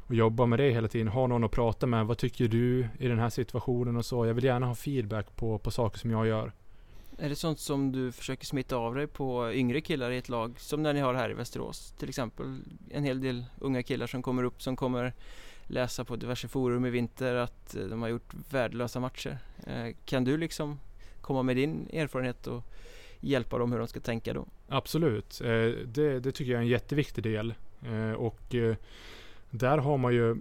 Och 0.06 0.14
jobba 0.14 0.46
med 0.46 0.58
det 0.58 0.70
hela 0.70 0.88
tiden. 0.88 1.08
Ha 1.08 1.26
någon 1.26 1.44
att 1.44 1.50
prata 1.50 1.86
med. 1.86 2.06
Vad 2.06 2.18
tycker 2.18 2.48
du 2.48 2.88
i 2.98 3.08
den 3.08 3.18
här 3.18 3.30
situationen 3.30 3.96
och 3.96 4.04
så. 4.04 4.26
Jag 4.26 4.34
vill 4.34 4.44
gärna 4.44 4.66
ha 4.66 4.74
feedback 4.74 5.36
på, 5.36 5.58
på 5.58 5.70
saker 5.70 5.98
som 5.98 6.10
jag 6.10 6.26
gör. 6.26 6.52
Är 7.18 7.28
det 7.28 7.36
sånt 7.36 7.58
som 7.58 7.92
du 7.92 8.12
försöker 8.12 8.46
smitta 8.46 8.76
av 8.76 8.94
dig 8.94 9.06
på 9.06 9.52
yngre 9.52 9.80
killar 9.80 10.10
i 10.10 10.18
ett 10.18 10.28
lag? 10.28 10.60
Som 10.60 10.82
när 10.82 10.94
ni 10.94 11.00
har 11.00 11.14
här 11.14 11.30
i 11.30 11.34
Västerås 11.34 11.94
till 11.98 12.08
exempel. 12.08 12.60
En 12.90 13.04
hel 13.04 13.20
del 13.20 13.44
unga 13.58 13.82
killar 13.82 14.06
som 14.06 14.22
kommer 14.22 14.42
upp 14.42 14.62
som 14.62 14.76
kommer 14.76 15.14
läsa 15.66 16.04
på 16.04 16.16
diverse 16.16 16.48
forum 16.48 16.86
i 16.86 16.90
vinter 16.90 17.34
att 17.34 17.76
de 17.90 18.02
har 18.02 18.08
gjort 18.08 18.34
värdelösa 18.50 19.00
matcher. 19.00 19.38
Kan 20.04 20.24
du 20.24 20.36
liksom 20.36 20.80
komma 21.20 21.42
med 21.42 21.56
din 21.56 21.88
erfarenhet 21.92 22.46
och 22.46 22.64
hjälpa 23.20 23.58
dem 23.58 23.72
hur 23.72 23.78
de 23.78 23.88
ska 23.88 24.00
tänka 24.00 24.32
då? 24.32 24.46
Absolut, 24.68 25.40
eh, 25.40 25.48
det, 25.86 26.20
det 26.20 26.32
tycker 26.32 26.52
jag 26.52 26.58
är 26.58 26.62
en 26.62 26.68
jätteviktig 26.68 27.24
del. 27.24 27.54
Eh, 27.82 28.12
och 28.12 28.54
eh, 28.54 28.76
där 29.50 29.78
har 29.78 29.98
man 29.98 30.14
ju 30.14 30.36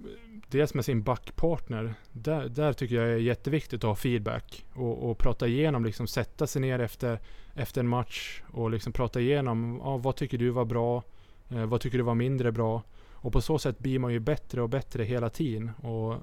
dels 0.48 0.74
med 0.74 0.86
sin 0.86 1.04
backpartner. 1.04 1.94
Där, 2.12 2.50
där 2.50 2.74
tycker 2.74 2.96
jag 2.96 3.10
är 3.10 3.18
jätteviktigt 3.18 3.84
att 3.84 3.88
ha 3.88 3.96
feedback 3.96 4.66
och, 4.74 5.10
och 5.10 5.18
prata 5.18 5.48
igenom, 5.48 5.86
liksom 5.86 6.08
sätta 6.08 6.48
sig 6.48 6.62
ner 6.62 6.80
efter, 6.80 7.20
efter 7.56 7.82
en 7.82 7.88
match 7.88 8.42
och 8.52 8.72
liksom 8.72 8.94
prata 8.94 9.20
igenom. 9.20 9.82
ah, 9.82 9.98
vad 9.98 10.16
tycker 10.16 10.38
du 10.38 10.50
var 10.50 10.66
bra? 10.66 11.04
Eh, 11.50 11.66
vad 11.66 11.82
tycker 11.82 11.98
du 11.98 12.04
var 12.04 12.16
mindre 12.16 12.52
bra? 12.52 12.84
Och 13.14 13.34
på 13.34 13.42
så 13.42 13.60
sätt 13.60 13.80
blir 13.80 14.00
man 14.00 14.14
ju 14.14 14.20
bättre 14.20 14.62
och 14.62 14.70
bättre 14.70 15.04
hela 15.04 15.30
tiden. 15.30 15.72
Och, 15.82 16.14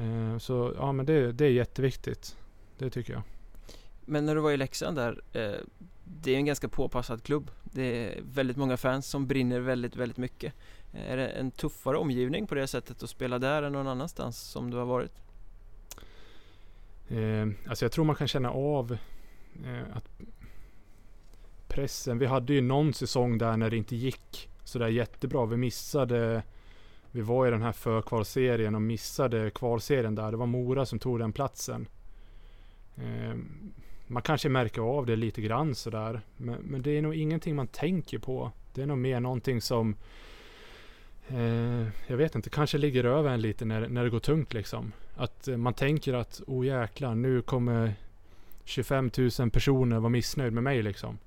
eh, 0.00 0.38
så 0.38 0.72
ja, 0.76 0.92
men 0.92 1.06
det, 1.06 1.32
det 1.32 1.44
är 1.44 1.50
jätteviktigt. 1.50 2.36
Det 2.78 2.90
tycker 2.90 3.12
jag. 3.12 3.22
Men 4.08 4.26
när 4.26 4.34
du 4.34 4.40
var 4.40 4.50
i 4.50 4.56
Leksand 4.56 4.96
där, 4.96 5.20
eh, 5.32 5.60
det 6.04 6.32
är 6.32 6.36
en 6.36 6.46
ganska 6.46 6.68
påpassad 6.68 7.22
klubb. 7.22 7.50
Det 7.64 7.82
är 7.82 8.20
väldigt 8.22 8.56
många 8.56 8.76
fans 8.76 9.06
som 9.06 9.26
brinner 9.26 9.60
väldigt, 9.60 9.96
väldigt 9.96 10.18
mycket. 10.18 10.54
Eh, 10.92 11.12
är 11.12 11.16
det 11.16 11.28
en 11.28 11.50
tuffare 11.50 11.96
omgivning 11.96 12.46
på 12.46 12.54
det 12.54 12.66
sättet 12.66 13.02
att 13.02 13.10
spela 13.10 13.38
där 13.38 13.62
än 13.62 13.72
någon 13.72 13.86
annanstans 13.86 14.38
som 14.38 14.70
du 14.70 14.76
har 14.76 14.86
varit? 14.86 15.12
Eh, 17.08 17.48
alltså 17.68 17.84
jag 17.84 17.92
tror 17.92 18.04
man 18.04 18.16
kan 18.16 18.28
känna 18.28 18.50
av 18.50 18.98
eh, 19.64 19.96
att 19.96 20.08
pressen, 21.68 22.18
vi 22.18 22.26
hade 22.26 22.52
ju 22.52 22.60
någon 22.60 22.94
säsong 22.94 23.38
där 23.38 23.56
när 23.56 23.70
det 23.70 23.76
inte 23.76 23.96
gick 23.96 24.48
sådär 24.64 24.88
jättebra. 24.88 25.46
Vi 25.46 25.56
missade, 25.56 26.42
vi 27.10 27.20
var 27.20 27.46
i 27.46 27.50
den 27.50 27.62
här 27.62 27.72
förkvalserien 27.72 28.74
och 28.74 28.82
missade 28.82 29.50
kvalserien 29.50 30.14
där. 30.14 30.30
Det 30.30 30.36
var 30.36 30.46
Mora 30.46 30.86
som 30.86 30.98
tog 30.98 31.18
den 31.18 31.32
platsen. 31.32 31.88
Eh, 32.96 33.34
man 34.08 34.22
kanske 34.22 34.48
märker 34.48 34.82
av 34.82 35.06
det 35.06 35.16
lite 35.16 35.40
grann 35.40 35.74
sådär. 35.74 36.20
Men, 36.36 36.60
men 36.62 36.82
det 36.82 36.90
är 36.90 37.02
nog 37.02 37.14
ingenting 37.14 37.56
man 37.56 37.66
tänker 37.66 38.18
på. 38.18 38.52
Det 38.74 38.82
är 38.82 38.86
nog 38.86 38.98
mer 38.98 39.20
någonting 39.20 39.60
som 39.60 39.96
eh, 41.28 41.86
jag 42.06 42.16
vet 42.16 42.34
inte, 42.34 42.50
kanske 42.50 42.78
ligger 42.78 43.04
över 43.04 43.30
en 43.30 43.40
lite 43.40 43.64
när, 43.64 43.88
när 43.88 44.04
det 44.04 44.10
går 44.10 44.20
tungt 44.20 44.54
liksom. 44.54 44.92
Att 45.16 45.48
eh, 45.48 45.56
man 45.56 45.74
tänker 45.74 46.14
att, 46.14 46.40
oh 46.46 46.66
jäklar, 46.66 47.14
nu 47.14 47.42
kommer 47.42 47.94
25 48.64 49.10
000 49.38 49.50
personer 49.50 49.98
vara 49.98 50.08
missnöjd 50.08 50.52
med 50.52 50.62
mig 50.62 50.82
liksom. 50.82 51.18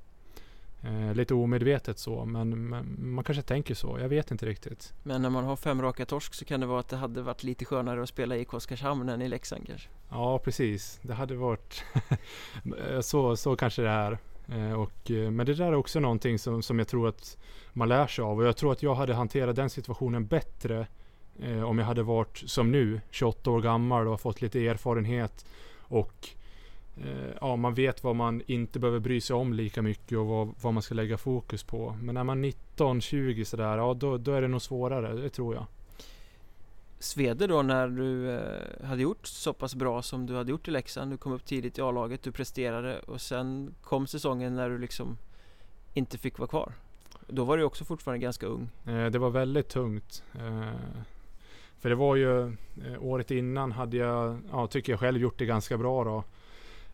Eh, 0.83 1.15
lite 1.15 1.33
omedvetet 1.33 1.99
så, 1.99 2.25
men, 2.25 2.69
men, 2.69 3.13
man 3.13 3.23
kanske 3.23 3.41
tänker 3.41 3.75
så. 3.75 3.97
Jag 3.99 4.09
vet 4.09 4.31
inte 4.31 4.45
riktigt. 4.45 4.93
Men 5.03 5.21
när 5.21 5.29
man 5.29 5.43
har 5.43 5.55
fem 5.55 5.81
raka 5.81 6.05
torsk 6.05 6.33
så 6.33 6.45
kan 6.45 6.59
det 6.59 6.65
vara 6.65 6.79
att 6.79 6.89
det 6.89 6.97
hade 6.97 7.21
varit 7.21 7.43
lite 7.43 7.65
skönare 7.65 8.03
att 8.03 8.09
spela 8.09 8.37
i 8.37 8.45
Oskarshamn 8.49 9.09
än 9.09 9.21
i 9.21 9.27
Leksand 9.27 9.67
kanske? 9.67 9.89
Ja, 10.09 10.39
precis. 10.39 10.99
Det 11.01 11.13
hade 11.13 11.35
varit 11.35 11.83
så, 13.01 13.35
så 13.35 13.55
kanske 13.55 13.81
det 13.81 13.89
är. 13.89 14.17
Eh, 14.47 14.73
och, 14.73 15.11
eh, 15.11 15.31
men 15.31 15.45
det 15.45 15.53
där 15.53 15.65
är 15.65 15.75
också 15.75 15.99
någonting 15.99 16.39
som, 16.39 16.61
som 16.61 16.79
jag 16.79 16.87
tror 16.87 17.07
att 17.07 17.37
man 17.73 17.89
lär 17.89 18.07
sig 18.07 18.23
av. 18.23 18.37
Och 18.39 18.45
jag 18.45 18.57
tror 18.57 18.71
att 18.71 18.83
jag 18.83 18.95
hade 18.95 19.13
hanterat 19.13 19.55
den 19.55 19.69
situationen 19.69 20.25
bättre 20.27 20.87
eh, 21.39 21.63
om 21.63 21.79
jag 21.79 21.85
hade 21.85 22.03
varit 22.03 22.37
som 22.37 22.71
nu, 22.71 23.01
28 23.11 23.51
år 23.51 23.61
gammal 23.61 24.07
och 24.07 24.21
fått 24.21 24.41
lite 24.41 24.67
erfarenhet. 24.67 25.45
Och 25.77 26.29
ja, 27.41 27.55
man 27.55 27.73
vet 27.73 28.03
vad 28.03 28.15
man 28.15 28.41
inte 28.45 28.79
behöver 28.79 28.99
bry 28.99 29.21
sig 29.21 29.35
om 29.35 29.53
lika 29.53 29.81
mycket 29.81 30.17
och 30.17 30.25
vad, 30.25 30.53
vad 30.61 30.73
man 30.73 30.83
ska 30.83 30.95
lägga 30.95 31.17
fokus 31.17 31.63
på. 31.63 31.97
Men 32.01 32.15
när 32.15 32.23
man 32.23 32.37
är 32.37 32.41
19, 32.41 33.01
20 33.01 33.45
sådär, 33.45 33.77
ja 33.77 33.93
då, 33.93 34.17
då 34.17 34.31
är 34.31 34.41
det 34.41 34.47
nog 34.47 34.61
svårare, 34.61 35.13
det 35.13 35.29
tror 35.29 35.55
jag. 35.55 35.65
Sveder 36.99 37.47
då 37.47 37.61
när 37.61 37.87
du 37.87 38.31
eh, 38.31 38.85
hade 38.85 39.01
gjort 39.01 39.27
så 39.27 39.53
pass 39.53 39.75
bra 39.75 40.01
som 40.01 40.25
du 40.25 40.35
hade 40.35 40.51
gjort 40.51 40.67
i 40.67 40.71
Leksand. 40.71 41.11
Du 41.11 41.17
kom 41.17 41.31
upp 41.31 41.45
tidigt 41.45 41.77
i 41.77 41.81
A-laget, 41.81 42.23
du 42.23 42.31
presterade 42.31 42.99
och 42.99 43.21
sen 43.21 43.75
kom 43.81 44.07
säsongen 44.07 44.55
när 44.55 44.69
du 44.69 44.77
liksom 44.77 45.17
inte 45.93 46.17
fick 46.17 46.39
vara 46.39 46.47
kvar. 46.47 46.73
Då 47.27 47.43
var 47.43 47.57
du 47.57 47.63
också 47.63 47.85
fortfarande 47.85 48.19
ganska 48.23 48.45
ung. 48.45 48.69
Eh, 48.85 49.05
det 49.05 49.19
var 49.19 49.29
väldigt 49.29 49.69
tungt. 49.69 50.23
Eh, 50.35 50.71
för 51.79 51.89
det 51.89 51.95
var 51.95 52.15
ju 52.15 52.47
eh, 52.47 52.53
året 52.99 53.31
innan 53.31 53.71
hade 53.71 53.97
jag, 53.97 54.39
ja, 54.51 54.67
tycker 54.67 54.93
jag 54.93 54.99
själv 54.99 55.21
gjort 55.21 55.39
det 55.39 55.45
ganska 55.45 55.77
bra 55.77 56.03
då. 56.03 56.23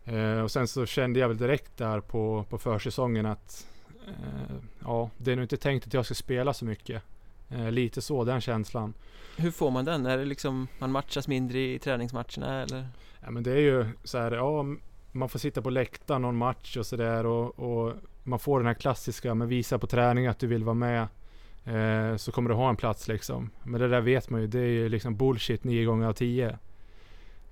Eh, 0.08 0.40
och 0.40 0.50
sen 0.50 0.68
så 0.68 0.86
kände 0.86 1.20
jag 1.20 1.28
väl 1.28 1.36
direkt 1.36 1.76
där 1.76 2.00
på, 2.00 2.44
på 2.50 2.58
försäsongen 2.58 3.26
att 3.26 3.66
eh, 4.06 4.56
ja, 4.84 5.10
det 5.18 5.32
är 5.32 5.36
nog 5.36 5.44
inte 5.44 5.56
tänkt 5.56 5.86
att 5.86 5.94
jag 5.94 6.04
ska 6.04 6.14
spela 6.14 6.54
så 6.54 6.64
mycket. 6.64 7.02
Eh, 7.50 7.70
lite 7.70 8.02
så, 8.02 8.24
den 8.24 8.40
känslan. 8.40 8.94
Hur 9.36 9.50
får 9.50 9.70
man 9.70 9.84
den? 9.84 10.06
Är 10.06 10.18
det 10.18 10.24
liksom 10.24 10.68
man 10.78 10.92
matchas 10.92 11.28
mindre 11.28 11.58
i 11.58 11.78
träningsmatcherna 11.78 12.62
eller? 12.62 12.88
Ja 13.24 13.30
men 13.30 13.42
det 13.42 13.52
är 13.52 13.60
ju 13.60 13.86
så 14.04 14.18
här, 14.18 14.32
ja 14.32 14.64
man 15.12 15.28
får 15.28 15.38
sitta 15.38 15.62
på 15.62 15.70
läktaren 15.70 16.22
någon 16.22 16.36
match 16.36 16.76
och 16.76 16.86
sådär 16.86 17.26
och, 17.26 17.58
och, 17.58 17.94
man 18.22 18.38
får 18.38 18.58
den 18.58 18.66
här 18.66 18.74
klassiska, 18.74 19.34
men 19.34 19.48
visa 19.48 19.78
på 19.78 19.86
träning 19.86 20.26
att 20.26 20.38
du 20.38 20.46
vill 20.46 20.64
vara 20.64 20.74
med. 20.74 21.08
Eh, 21.64 22.16
så 22.16 22.32
kommer 22.32 22.50
du 22.50 22.56
ha 22.56 22.68
en 22.68 22.76
plats 22.76 23.08
liksom. 23.08 23.50
Men 23.62 23.80
det 23.80 23.88
där 23.88 24.00
vet 24.00 24.30
man 24.30 24.40
ju, 24.40 24.46
det 24.46 24.58
är 24.58 24.66
ju 24.66 24.88
liksom 24.88 25.16
bullshit 25.16 25.64
nio 25.64 25.84
gånger 25.84 26.06
av 26.06 26.12
tio. 26.12 26.58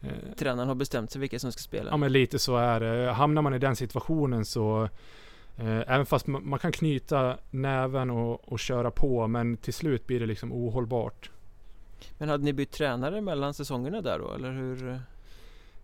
Eh, 0.02 0.08
Tränaren 0.36 0.68
har 0.68 0.74
bestämt 0.74 1.10
sig 1.10 1.20
vilka 1.20 1.38
som 1.38 1.52
ska 1.52 1.60
spela? 1.60 1.90
Ja 1.90 1.96
men 1.96 2.12
lite 2.12 2.38
så 2.38 2.56
är 2.56 2.80
det. 2.80 3.12
Hamnar 3.12 3.42
man 3.42 3.54
i 3.54 3.58
den 3.58 3.76
situationen 3.76 4.44
så 4.44 4.88
Eh, 5.58 5.80
även 5.86 6.06
fast 6.06 6.26
man, 6.26 6.48
man, 6.48 6.58
kan 6.58 6.72
knyta 6.72 7.36
näven 7.50 8.10
och, 8.10 8.52
och, 8.52 8.58
köra 8.58 8.90
på 8.90 9.26
men 9.26 9.56
till 9.56 9.74
slut 9.74 10.06
blir 10.06 10.20
det 10.20 10.26
liksom 10.26 10.52
ohållbart. 10.52 11.30
Men 12.18 12.28
hade 12.28 12.44
ni 12.44 12.52
bytt 12.52 12.72
tränare 12.72 13.20
mellan 13.20 13.54
säsongerna 13.54 14.00
där 14.00 14.18
då 14.18 14.34
eller 14.34 14.52
hur? 14.52 15.00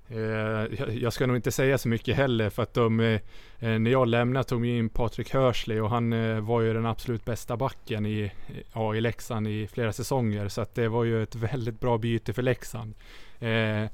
Eh, 0.09 0.95
jag 0.95 1.13
ska 1.13 1.27
nog 1.27 1.37
inte 1.37 1.53
säga 1.53 1.79
så 1.79 1.89
mycket 1.89 2.17
heller 2.17 2.51
för 2.51 2.63
att 2.63 2.75
de, 2.75 3.01
eh, 3.01 3.21
när 3.59 3.91
jag 3.91 4.09
lämnade 4.09 4.45
tog 4.45 4.67
in 4.67 4.89
Patrik 4.89 5.35
Hörsley 5.35 5.81
och 5.81 5.91
han 5.91 6.13
eh, 6.13 6.41
var 6.41 6.61
ju 6.61 6.73
den 6.73 6.87
absolut 6.87 7.25
bästa 7.25 7.57
backen 7.57 8.07
i, 8.07 8.33
ja, 8.73 8.95
i 8.95 9.01
Leksand 9.01 9.49
i 9.49 9.67
flera 9.67 9.93
säsonger. 9.93 10.49
Så 10.49 10.61
att 10.61 10.75
det 10.75 10.89
var 10.89 11.05
ju 11.05 11.23
ett 11.23 11.35
väldigt 11.53 11.81
bra 11.81 11.99
byte 11.99 12.33
för 12.33 12.43
Leksand. 12.43 12.95
Eh, 13.43 13.91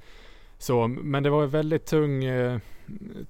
så, 0.59 0.89
men 0.89 1.23
det 1.23 1.31
var 1.31 1.43
en 1.43 1.51
väldigt 1.51 1.87
tung, 1.87 2.25
eh, 2.25 2.59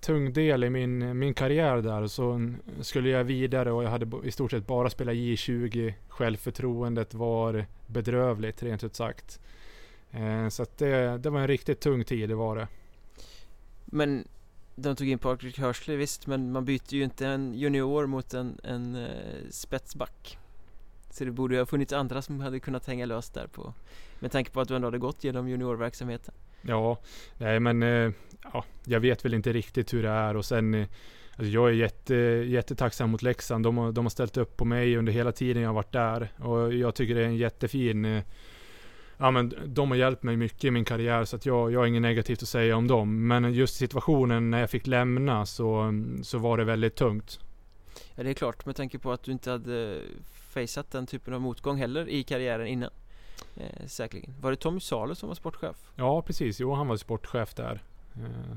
tung 0.00 0.32
del 0.32 0.64
i 0.64 0.70
min, 0.70 1.18
min 1.18 1.34
karriär 1.34 1.76
där. 1.76 2.06
Så 2.06 2.52
skulle 2.80 3.08
jag 3.08 3.24
vidare 3.24 3.72
och 3.72 3.84
jag 3.84 3.90
hade 3.90 4.26
i 4.26 4.30
stort 4.30 4.50
sett 4.50 4.66
bara 4.66 4.90
spelat 4.90 5.14
J20. 5.14 5.94
Självförtroendet 6.08 7.14
var 7.14 7.66
bedrövligt 7.86 8.62
rent 8.62 8.84
ut 8.84 8.96
sagt. 8.96 9.40
Eh, 10.10 10.48
så 10.48 10.66
det, 10.76 11.18
det 11.18 11.30
var 11.30 11.40
en 11.40 11.48
riktigt 11.48 11.80
tung 11.80 12.04
tid, 12.04 12.28
det 12.28 12.34
var 12.34 12.56
det. 12.56 12.68
Men 13.84 14.24
de 14.74 14.96
tog 14.96 15.08
in 15.08 15.18
Patrik 15.18 15.58
Hörsley 15.58 15.96
visst, 15.96 16.26
men 16.26 16.52
man 16.52 16.64
byter 16.64 16.94
ju 16.94 17.04
inte 17.04 17.26
en 17.26 17.54
junior 17.54 18.06
mot 18.06 18.34
en, 18.34 18.60
en 18.62 18.96
uh, 18.96 19.50
spetsback. 19.50 20.38
Så 21.18 21.24
det 21.24 21.30
borde 21.30 21.54
ju 21.54 21.60
ha 21.60 21.66
funnits 21.66 21.92
andra 21.92 22.22
som 22.22 22.40
hade 22.40 22.60
kunnat 22.60 22.86
hänga 22.86 23.06
löst 23.06 23.34
där 23.34 23.46
på 23.46 23.74
Med 24.18 24.32
tanke 24.32 24.50
på 24.50 24.60
att 24.60 24.68
du 24.68 24.76
ändå 24.76 24.86
hade 24.86 24.98
gått 24.98 25.24
genom 25.24 25.48
juniorverksamheten 25.48 26.34
Ja, 26.62 26.98
nej 27.38 27.60
men 27.60 27.82
eh, 27.82 28.12
ja, 28.52 28.64
jag 28.84 29.00
vet 29.00 29.24
väl 29.24 29.34
inte 29.34 29.52
riktigt 29.52 29.94
hur 29.94 30.02
det 30.02 30.08
är 30.08 30.36
och 30.36 30.44
sen 30.44 30.74
eh, 30.74 30.86
alltså 31.36 31.52
jag 31.52 31.68
är 31.68 31.72
jätte, 31.72 32.14
jättetacksam 32.14 33.10
mot 33.10 33.22
Leksand. 33.22 33.64
De 33.64 33.78
har, 33.78 33.92
de 33.92 34.04
har 34.04 34.10
ställt 34.10 34.36
upp 34.36 34.56
på 34.56 34.64
mig 34.64 34.96
under 34.96 35.12
hela 35.12 35.32
tiden 35.32 35.62
jag 35.62 35.68
har 35.68 35.74
varit 35.74 35.92
där 35.92 36.32
och 36.38 36.74
jag 36.74 36.94
tycker 36.94 37.14
det 37.14 37.20
är 37.20 37.26
en 37.26 37.36
jättefin 37.36 38.04
eh, 38.04 38.22
Ja 39.16 39.30
men 39.30 39.54
de 39.66 39.90
har 39.90 39.98
hjälpt 39.98 40.22
mig 40.22 40.36
mycket 40.36 40.64
i 40.64 40.70
min 40.70 40.84
karriär 40.84 41.24
så 41.24 41.36
att 41.36 41.46
jag, 41.46 41.72
jag 41.72 41.80
har 41.80 41.86
inget 41.86 42.02
negativt 42.02 42.42
att 42.42 42.48
säga 42.48 42.76
om 42.76 42.86
dem. 42.86 43.26
Men 43.26 43.52
just 43.52 43.76
situationen 43.76 44.50
när 44.50 44.60
jag 44.60 44.70
fick 44.70 44.86
lämna 44.86 45.46
så, 45.46 45.92
så 46.22 46.38
var 46.38 46.58
det 46.58 46.64
väldigt 46.64 46.94
tungt. 46.94 47.40
Ja 48.14 48.22
det 48.22 48.30
är 48.30 48.34
klart 48.34 48.66
med 48.66 48.76
tanke 48.76 48.98
på 48.98 49.12
att 49.12 49.22
du 49.22 49.32
inte 49.32 49.50
hade 49.50 50.00
faceat 50.60 50.90
den 50.90 51.06
typen 51.06 51.34
av 51.34 51.40
motgång 51.40 51.78
heller 51.78 52.08
i 52.08 52.22
karriären 52.22 52.66
innan. 52.66 52.90
Eh, 53.56 53.86
säkerligen. 53.86 54.34
Var 54.40 54.50
det 54.50 54.56
Tommy 54.56 54.80
Salo 54.80 55.14
som 55.14 55.28
var 55.28 55.34
sportchef? 55.34 55.76
Ja, 55.96 56.22
precis. 56.22 56.60
Jo, 56.60 56.74
han 56.74 56.88
var 56.88 56.96
sportchef 56.96 57.54
där. 57.54 57.82
Eh, 58.14 58.56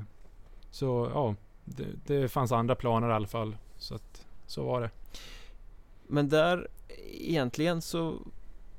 så 0.70 1.10
ja, 1.14 1.34
det, 1.64 1.86
det, 2.06 2.28
fanns 2.28 2.52
andra 2.52 2.74
planer 2.74 3.08
i 3.08 3.12
alla 3.12 3.26
fall. 3.26 3.56
Så 3.78 3.94
att, 3.94 4.26
så 4.46 4.64
var 4.64 4.80
det. 4.80 4.90
Men 6.06 6.28
där, 6.28 6.68
egentligen 7.20 7.82
så 7.82 8.18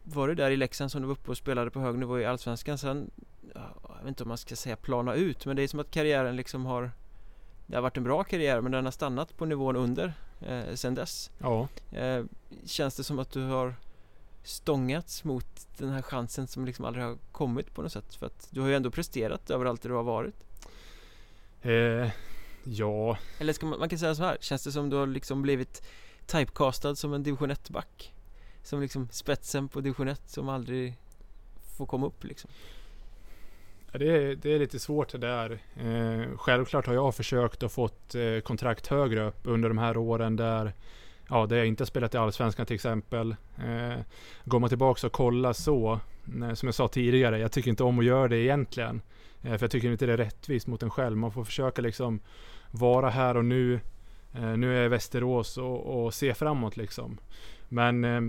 var 0.03 0.27
det 0.27 0.35
där 0.35 0.51
i 0.51 0.57
Leksand 0.57 0.91
som 0.91 1.01
du 1.01 1.07
var 1.07 1.13
uppe 1.13 1.31
och 1.31 1.37
spelade 1.37 1.71
på 1.71 1.79
hög 1.79 1.99
nivå 1.99 2.19
i 2.19 2.25
Allsvenskan. 2.25 2.77
Sen, 2.77 3.11
jag 3.53 3.97
vet 3.99 4.07
inte 4.07 4.23
om 4.23 4.29
man 4.29 4.37
ska 4.37 4.55
säga 4.55 4.75
plana 4.75 5.13
ut, 5.13 5.45
men 5.45 5.55
det 5.55 5.63
är 5.63 5.67
som 5.67 5.79
att 5.79 5.91
karriären 5.91 6.35
liksom 6.35 6.65
har 6.65 6.91
det 7.65 7.75
har 7.75 7.81
varit 7.81 7.97
en 7.97 8.03
bra 8.03 8.23
karriär 8.23 8.61
men 8.61 8.71
den 8.71 8.85
har 8.85 8.91
stannat 8.91 9.37
på 9.37 9.45
nivån 9.45 9.75
under 9.75 10.13
eh, 10.47 10.75
sen 10.75 10.95
dess. 10.95 11.31
Ja. 11.37 11.67
Eh, 11.91 12.23
känns 12.65 12.95
det 12.95 13.03
som 13.03 13.19
att 13.19 13.31
du 13.31 13.41
har 13.41 13.75
stångats 14.43 15.23
mot 15.23 15.45
den 15.77 15.89
här 15.89 16.01
chansen 16.01 16.47
som 16.47 16.65
liksom 16.65 16.85
aldrig 16.85 17.05
har 17.05 17.17
kommit 17.31 17.73
på 17.73 17.81
något 17.81 17.91
sätt? 17.91 18.15
För 18.15 18.25
att 18.25 18.47
du 18.51 18.61
har 18.61 18.67
ju 18.67 18.75
ändå 18.75 18.91
presterat 18.91 19.49
överallt 19.49 19.81
där 19.81 19.89
du 19.89 19.95
har 19.95 20.03
varit. 20.03 20.35
Eh, 21.61 22.11
ja. 22.63 23.17
Eller 23.39 23.53
ska 23.53 23.65
man, 23.65 23.79
man 23.79 23.89
kan 23.89 23.99
säga 23.99 24.15
så 24.15 24.23
här, 24.23 24.37
känns 24.41 24.63
det 24.63 24.71
som 24.71 24.89
du 24.89 24.95
har 24.95 25.07
liksom 25.07 25.41
blivit 25.41 25.83
typecastad 26.25 26.95
som 26.95 27.13
en 27.13 27.23
division 27.23 27.51
1-back? 27.51 28.13
Som 28.63 28.81
liksom 28.81 29.09
spetsen 29.11 29.69
på 29.69 29.81
division 29.81 30.07
1 30.07 30.29
som 30.29 30.49
aldrig 30.49 30.97
får 31.77 31.85
komma 31.85 32.07
upp 32.07 32.23
liksom? 32.23 32.49
Ja, 33.93 33.99
det, 33.99 34.09
är, 34.09 34.35
det 34.35 34.53
är 34.53 34.59
lite 34.59 34.79
svårt 34.79 35.11
det 35.11 35.17
där. 35.17 35.59
Eh, 35.75 36.37
självklart 36.37 36.87
har 36.87 36.93
jag 36.93 37.15
försökt 37.15 37.63
att 37.63 37.71
fått 37.71 38.15
eh, 38.15 38.39
kontrakt 38.39 38.87
högre 38.87 39.27
upp 39.27 39.39
under 39.43 39.69
de 39.69 39.77
här 39.77 39.97
åren 39.97 40.35
där 40.35 40.73
ja, 41.29 41.45
där 41.45 41.57
jag 41.57 41.67
inte 41.67 41.85
spelat 41.85 42.13
i 42.13 42.17
Allsvenskan 42.17 42.65
till 42.65 42.75
exempel. 42.75 43.35
Eh, 43.57 43.99
går 44.45 44.59
man 44.59 44.69
tillbaka 44.69 45.07
och 45.07 45.13
kollar 45.13 45.53
så, 45.53 45.99
eh, 46.41 46.53
som 46.53 46.67
jag 46.67 46.75
sa 46.75 46.87
tidigare, 46.87 47.39
jag 47.39 47.51
tycker 47.51 47.69
inte 47.69 47.83
om 47.83 47.99
att 47.99 48.05
göra 48.05 48.27
det 48.27 48.37
egentligen. 48.37 49.01
Eh, 49.43 49.57
för 49.57 49.63
jag 49.63 49.71
tycker 49.71 49.91
inte 49.91 50.05
det 50.05 50.13
är 50.13 50.17
rättvist 50.17 50.67
mot 50.67 50.83
en 50.83 50.89
själv. 50.89 51.17
Man 51.17 51.31
får 51.31 51.43
försöka 51.43 51.81
liksom 51.81 52.19
vara 52.71 53.09
här 53.09 53.37
och 53.37 53.45
nu. 53.45 53.79
Eh, 54.33 54.57
nu 54.57 54.71
är 54.71 54.77
jag 54.77 54.85
i 54.85 54.89
Västerås 54.89 55.57
och, 55.57 56.05
och 56.05 56.13
se 56.13 56.33
framåt 56.33 56.77
liksom. 56.77 57.17
Men 57.69 58.03
eh, 58.03 58.21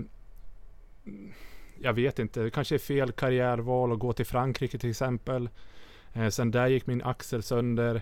jag 1.81 1.93
vet 1.93 2.19
inte, 2.19 2.39
det 2.39 2.49
kanske 2.49 2.75
är 2.75 2.79
fel 2.79 3.11
karriärval 3.11 3.91
att 3.91 3.99
gå 3.99 4.13
till 4.13 4.25
Frankrike 4.25 4.77
till 4.77 4.89
exempel. 4.89 5.49
Eh, 6.13 6.29
sen 6.29 6.51
där 6.51 6.67
gick 6.67 6.87
min 6.87 7.03
axel 7.03 7.43
sönder. 7.43 8.01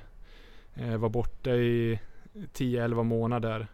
Eh, 0.75 0.97
var 0.97 1.09
borta 1.09 1.49
i 1.49 1.99
10-11 2.53 3.03
månader. 3.03 3.67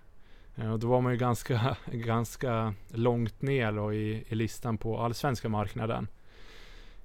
Eh, 0.56 0.74
och 0.74 0.80
då 0.80 0.88
var 0.88 1.02
man 1.02 1.12
ju 1.12 1.18
ganska, 1.18 1.78
ganska 1.92 2.74
långt 2.88 3.42
ner 3.42 3.72
då 3.72 3.94
i, 3.94 4.24
i 4.28 4.36
listan 4.36 4.78
på 4.78 5.00
allsvenska 5.00 5.50
marknaden. 5.50 6.08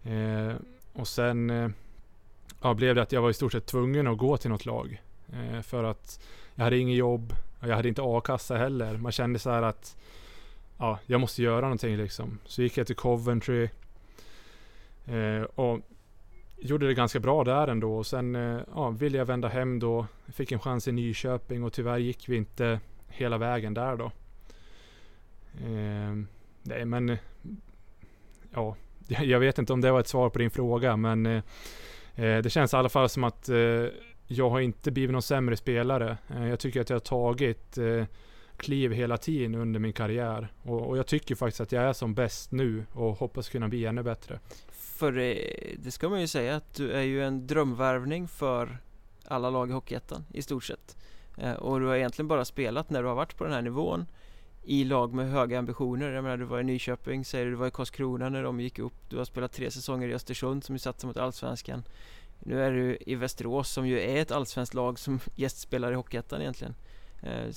Eh, 0.02 0.54
och 0.92 1.08
sen 1.08 1.50
eh, 1.50 1.70
ja, 2.62 2.74
blev 2.74 2.94
det 2.94 3.02
att 3.02 3.12
jag 3.12 3.22
var 3.22 3.30
i 3.30 3.34
stort 3.34 3.52
sett 3.52 3.66
tvungen 3.66 4.06
att 4.06 4.18
gå 4.18 4.36
till 4.36 4.50
något 4.50 4.66
lag. 4.66 5.02
Eh, 5.32 5.60
för 5.62 5.84
att 5.84 6.20
jag 6.54 6.64
hade 6.64 6.78
inget 6.78 6.96
jobb 6.96 7.32
och 7.60 7.68
jag 7.68 7.76
hade 7.76 7.88
inte 7.88 8.02
a-kassa 8.04 8.56
heller. 8.56 8.96
Man 8.96 9.12
kände 9.12 9.38
så 9.38 9.50
här 9.50 9.62
att 9.62 9.96
ja, 10.78 10.98
jag 11.06 11.20
måste 11.20 11.42
göra 11.42 11.60
någonting 11.60 11.96
liksom. 11.96 12.38
Så 12.44 12.62
gick 12.62 12.78
jag 12.78 12.86
till 12.86 12.96
Coventry. 12.96 13.68
Eh, 15.04 15.42
och 15.42 15.80
gjorde 16.56 16.86
det 16.86 16.94
ganska 16.94 17.20
bra 17.20 17.44
där 17.44 17.68
ändå. 17.68 17.96
Och 17.96 18.06
sen 18.06 18.34
eh, 18.34 18.60
ja, 18.74 18.90
ville 18.90 19.18
jag 19.18 19.24
vända 19.24 19.48
hem 19.48 19.78
då. 19.78 20.06
Fick 20.28 20.52
en 20.52 20.60
chans 20.60 20.88
i 20.88 20.92
Nyköping 20.92 21.64
och 21.64 21.72
tyvärr 21.72 21.98
gick 21.98 22.28
vi 22.28 22.36
inte 22.36 22.80
hela 23.08 23.38
vägen 23.38 23.74
där 23.74 23.96
då. 23.96 24.12
Eh, 25.64 26.14
nej 26.62 26.84
men, 26.84 27.16
ja, 28.54 28.76
jag 29.08 29.40
vet 29.40 29.58
inte 29.58 29.72
om 29.72 29.80
det 29.80 29.90
var 29.90 30.00
ett 30.00 30.08
svar 30.08 30.30
på 30.30 30.38
din 30.38 30.50
fråga 30.50 30.96
men 30.96 31.26
eh, 31.26 31.42
eh, 32.14 32.42
det 32.42 32.50
känns 32.50 32.72
i 32.72 32.76
alla 32.76 32.88
fall 32.88 33.08
som 33.08 33.24
att 33.24 33.48
eh, 33.48 33.86
jag 34.26 34.50
har 34.50 34.60
inte 34.60 34.90
blivit 34.90 35.12
någon 35.12 35.22
sämre 35.22 35.56
spelare. 35.56 36.16
Eh, 36.28 36.48
jag 36.48 36.58
tycker 36.58 36.80
att 36.80 36.90
jag 36.90 36.96
har 36.96 37.00
tagit 37.00 37.78
eh, 37.78 38.04
kliv 38.56 38.92
hela 38.92 39.16
tiden 39.16 39.54
under 39.54 39.80
min 39.80 39.92
karriär. 39.92 40.52
Och, 40.62 40.88
och, 40.88 40.98
jag 40.98 41.06
tycker 41.06 41.34
faktiskt 41.34 41.60
att 41.60 41.72
jag 41.72 41.84
är 41.84 41.92
som 41.92 42.14
bäst 42.14 42.52
nu 42.52 42.86
och 42.92 43.18
hoppas 43.18 43.48
kunna 43.48 43.68
bli 43.68 43.86
ännu 43.86 44.02
bättre. 44.02 44.40
För 44.68 45.18
eh, 45.18 45.36
det 45.78 45.90
ska 45.90 46.08
man 46.08 46.20
ju 46.20 46.26
säga 46.26 46.56
att 46.56 46.74
du 46.74 46.92
är 46.92 47.02
ju 47.02 47.24
en 47.24 47.46
drömvärvning 47.46 48.28
för 48.28 48.78
alla 49.24 49.50
lag 49.50 49.70
i 49.70 49.72
Hockeyettan 49.72 50.24
i 50.32 50.42
stort 50.42 50.64
sett. 50.64 50.96
Eh, 51.36 51.52
och 51.52 51.80
du 51.80 51.86
har 51.86 51.96
egentligen 51.96 52.28
bara 52.28 52.44
spelat 52.44 52.90
när 52.90 53.02
du 53.02 53.08
har 53.08 53.14
varit 53.14 53.36
på 53.36 53.44
den 53.44 53.52
här 53.52 53.62
nivån 53.62 54.06
i 54.62 54.84
lag 54.84 55.14
med 55.14 55.30
höga 55.30 55.58
ambitioner. 55.58 56.12
Jag 56.12 56.24
menar 56.24 56.36
du 56.36 56.44
var 56.44 56.60
i 56.60 56.64
Nyköping, 56.64 57.24
säger 57.24 57.44
du, 57.44 57.50
du 57.50 57.56
var 57.56 57.66
i 57.66 57.70
Karlskrona 57.70 58.28
när 58.28 58.42
de 58.42 58.60
gick 58.60 58.78
upp. 58.78 58.94
Du 59.08 59.16
har 59.16 59.24
spelat 59.24 59.52
tre 59.52 59.70
säsonger 59.70 60.08
i 60.08 60.14
Östersund 60.14 60.64
som 60.64 60.74
ju 60.74 60.78
satsar 60.78 61.08
mot 61.08 61.16
Allsvenskan. 61.16 61.82
Nu 62.38 62.62
är 62.62 62.72
du 62.72 62.98
i 63.00 63.14
Västerås 63.14 63.70
som 63.70 63.86
ju 63.86 64.00
är 64.00 64.16
ett 64.16 64.30
allsvenskt 64.30 64.74
lag 64.74 64.98
som 64.98 65.20
gästspelar 65.34 65.92
i 65.92 65.94
Hockeyettan 65.94 66.40
egentligen. 66.40 66.74
Eh, 67.22 67.50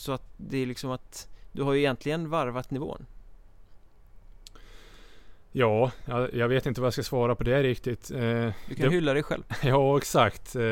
så 0.00 0.12
att 0.12 0.22
det 0.36 0.58
är 0.58 0.66
liksom 0.66 0.90
att 0.90 1.28
du 1.52 1.62
har 1.62 1.72
ju 1.72 1.78
egentligen 1.78 2.30
varvat 2.30 2.70
nivån. 2.70 3.06
Ja, 5.52 5.90
jag, 6.04 6.34
jag, 6.34 6.48
vet 6.48 6.66
inte 6.66 6.80
vad 6.80 6.86
jag 6.86 6.92
ska 6.92 7.02
svara 7.02 7.34
på 7.34 7.44
det 7.44 7.62
riktigt. 7.62 8.10
Eh, 8.10 8.18
du 8.18 8.74
kan 8.76 8.88
det, 8.88 8.90
hylla 8.90 9.14
dig 9.14 9.22
själv. 9.22 9.42
Ja, 9.62 9.98
exakt. 9.98 10.56
Eh, 10.56 10.62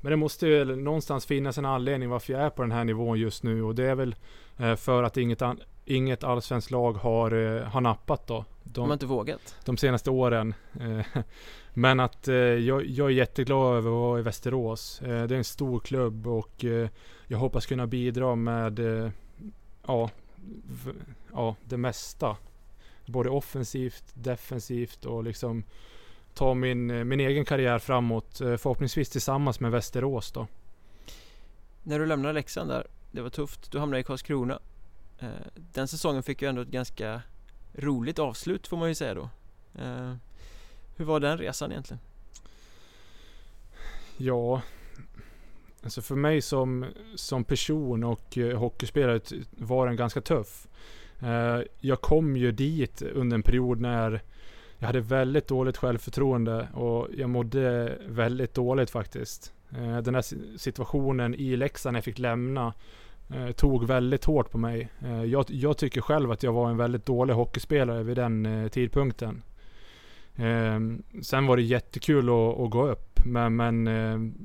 men 0.00 0.10
det 0.10 0.16
måste 0.16 0.46
ju 0.46 0.64
någonstans 0.64 1.26
finnas 1.26 1.58
en 1.58 1.64
anledning 1.64 2.08
varför 2.08 2.32
jag 2.32 2.42
är 2.42 2.50
på 2.50 2.62
den 2.62 2.72
här 2.72 2.84
nivån 2.84 3.18
just 3.18 3.42
nu 3.42 3.62
och 3.62 3.74
det 3.74 3.84
är 3.84 3.94
väl 3.94 4.14
eh, 4.56 4.76
för 4.76 5.02
att 5.02 5.16
inget, 5.16 5.42
an, 5.42 5.60
inget 5.84 6.24
allsvenskt 6.24 6.70
lag 6.70 6.92
har, 6.92 7.60
har 7.60 7.80
nappat 7.80 8.26
då. 8.26 8.44
De, 8.64 8.72
de 8.72 8.86
har 8.86 8.92
inte 8.92 9.06
vågat? 9.06 9.56
De 9.64 9.76
senaste 9.76 10.10
åren. 10.10 10.54
Eh, 10.80 11.22
men 11.74 12.00
att 12.00 12.28
eh, 12.28 12.34
jag, 12.34 12.86
jag, 12.86 13.06
är 13.06 13.14
jätteglad 13.14 13.76
över 13.76 13.90
att 13.90 13.96
vara 13.96 14.18
i 14.18 14.22
Västerås. 14.22 15.00
det 15.02 15.10
är 15.10 15.32
en 15.32 15.44
stor 15.44 15.80
klubb 15.80 16.26
och 16.26 16.64
jag 17.26 17.38
hoppas 17.38 17.66
kunna 17.66 17.86
bidra 17.86 18.34
med 18.34 18.80
ja, 19.86 20.10
ja, 21.32 21.56
det 21.64 21.76
mesta 21.76 22.36
både 23.06 23.30
offensivt, 23.30 24.04
defensivt 24.14 25.04
och 25.04 25.24
liksom 25.24 25.64
ta 26.34 26.54
min, 26.54 26.90
eh, 26.90 27.04
min 27.04 27.20
egen 27.20 27.44
karriär 27.44 27.78
framåt. 27.78 28.40
Eh, 28.40 28.56
förhoppningsvis 28.56 29.08
tillsammans 29.08 29.60
med 29.60 29.70
Västerås 29.70 30.32
då. 30.32 30.46
När 31.82 31.98
du 31.98 32.06
lämnade 32.06 32.34
Leksand 32.34 32.70
där, 32.70 32.86
det 33.12 33.22
var 33.22 33.30
tufft. 33.30 33.72
Du 33.72 33.78
hamnade 33.78 34.00
i 34.00 34.04
Karlskrona. 34.04 34.58
Eh, 35.18 35.28
den 35.54 35.88
säsongen 35.88 36.22
fick 36.22 36.42
ju 36.42 36.48
ändå 36.48 36.62
ett 36.62 36.68
ganska 36.68 37.22
roligt 37.74 38.18
avslut 38.18 38.66
får 38.66 38.76
man 38.76 38.88
ju 38.88 38.94
säga 38.94 39.14
då. 39.14 39.28
Eh, 39.78 40.14
hur 40.96 41.04
var 41.04 41.20
den 41.20 41.38
resan 41.38 41.70
egentligen? 41.72 42.00
Ja, 44.16 44.62
alltså 45.82 46.02
för 46.02 46.14
mig 46.14 46.42
som, 46.42 46.86
som 47.14 47.44
person 47.44 48.04
och 48.04 48.38
eh, 48.38 48.58
hockeyspelare 48.58 49.20
var 49.50 49.86
den 49.86 49.96
ganska 49.96 50.20
tuff. 50.20 50.68
Eh, 51.20 51.60
jag 51.80 52.00
kom 52.00 52.36
ju 52.36 52.52
dit 52.52 53.02
under 53.02 53.34
en 53.34 53.42
period 53.42 53.80
när 53.80 54.22
jag 54.78 54.86
hade 54.86 55.00
väldigt 55.00 55.48
dåligt 55.48 55.76
självförtroende 55.76 56.68
och 56.74 57.08
jag 57.16 57.30
mådde 57.30 57.98
väldigt 58.06 58.54
dåligt 58.54 58.90
faktiskt. 58.90 59.52
Eh, 59.70 59.98
den 59.98 60.14
här 60.14 60.24
situationen 60.58 61.34
i 61.34 61.56
Leksand 61.56 61.92
när 61.92 61.98
jag 61.98 62.04
fick 62.04 62.18
lämna 62.18 62.74
eh, 63.30 63.50
tog 63.50 63.86
väldigt 63.86 64.24
hårt 64.24 64.50
på 64.50 64.58
mig. 64.58 64.88
Eh, 65.02 65.24
jag, 65.24 65.44
jag, 65.48 65.76
tycker 65.76 66.00
själv 66.00 66.30
att 66.30 66.42
jag 66.42 66.52
var 66.52 66.70
en 66.70 66.76
väldigt 66.76 67.06
dålig 67.06 67.34
hockeyspelare 67.34 68.02
vid 68.02 68.16
den 68.16 68.46
eh, 68.46 68.68
tidpunkten. 68.68 69.42
Eh, 70.36 70.80
sen 71.22 71.46
var 71.46 71.56
det 71.56 71.62
jättekul 71.62 72.28
att, 72.28 72.60
att 72.60 72.70
gå 72.70 72.88
upp, 72.88 73.20
men, 73.24 73.56
men 73.56 73.86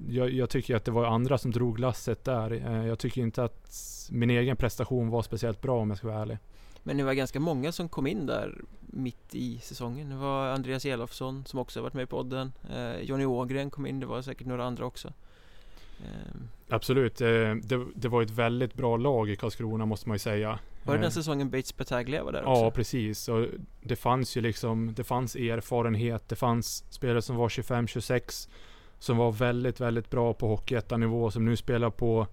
jag, 0.09 0.29
jag, 0.29 0.49
tycker 0.49 0.75
att 0.75 0.85
det 0.85 0.91
var 0.91 1.05
andra 1.05 1.37
som 1.37 1.51
drog 1.51 1.79
lasset 1.79 2.23
där. 2.23 2.51
Jag 2.85 2.99
tycker 2.99 3.21
inte 3.21 3.43
att 3.43 3.71
min 4.11 4.29
egen 4.29 4.57
prestation 4.57 5.09
var 5.09 5.21
speciellt 5.21 5.61
bra 5.61 5.79
om 5.79 5.89
jag 5.89 5.97
ska 5.97 6.07
vara 6.07 6.21
ärlig. 6.21 6.37
Men 6.83 6.97
det 6.97 7.03
var 7.03 7.13
ganska 7.13 7.39
många 7.39 7.71
som 7.71 7.89
kom 7.89 8.07
in 8.07 8.25
där 8.25 8.61
mitt 8.79 9.35
i 9.35 9.59
säsongen. 9.59 10.09
Det 10.09 10.15
var 10.15 10.47
Andreas 10.47 10.85
Elofsson 10.85 11.45
som 11.45 11.59
också 11.59 11.81
varit 11.81 11.93
med 11.93 12.03
i 12.03 12.05
podden. 12.05 12.51
Eh, 12.75 13.01
Jonny 13.01 13.25
Ågren 13.25 13.69
kom 13.69 13.85
in, 13.85 13.99
det 13.99 14.05
var 14.05 14.21
säkert 14.21 14.47
några 14.47 14.65
andra 14.65 14.85
också. 14.85 15.13
Eh. 16.03 16.41
Absolut, 16.69 17.21
eh, 17.21 17.27
det, 17.27 17.85
det, 17.95 18.07
var 18.07 18.21
ett 18.21 18.31
väldigt 18.31 18.73
bra 18.73 18.97
lag 18.97 19.29
i 19.29 19.35
Karlskrona 19.35 19.85
måste 19.85 20.09
man 20.09 20.15
ju 20.15 20.19
säga. 20.19 20.59
Var 20.83 20.93
det 20.93 20.99
den 20.99 21.07
eh. 21.07 21.11
säsongen 21.11 21.49
Bates 21.49 21.77
Battaglia 21.77 22.23
var 22.23 22.31
där 22.31 22.45
också? 22.45 22.63
Ja, 22.63 22.71
precis. 22.71 23.29
Och 23.29 23.45
det 23.81 23.95
fanns 23.95 24.37
ju 24.37 24.41
liksom, 24.41 24.93
det 24.93 25.03
fanns 25.03 25.35
erfarenhet, 25.35 26.29
det 26.29 26.35
fanns 26.35 26.83
spelare 26.89 27.21
som 27.21 27.35
var 27.35 27.49
25-26 27.49 28.49
som 28.99 29.17
var 29.17 29.31
väldigt, 29.31 29.79
väldigt 29.79 30.09
bra 30.09 30.33
på 30.33 30.47
hockeyettanivå 30.47 31.31
som 31.31 31.45
nu 31.45 31.55
spelar 31.55 31.89
på 31.89 32.27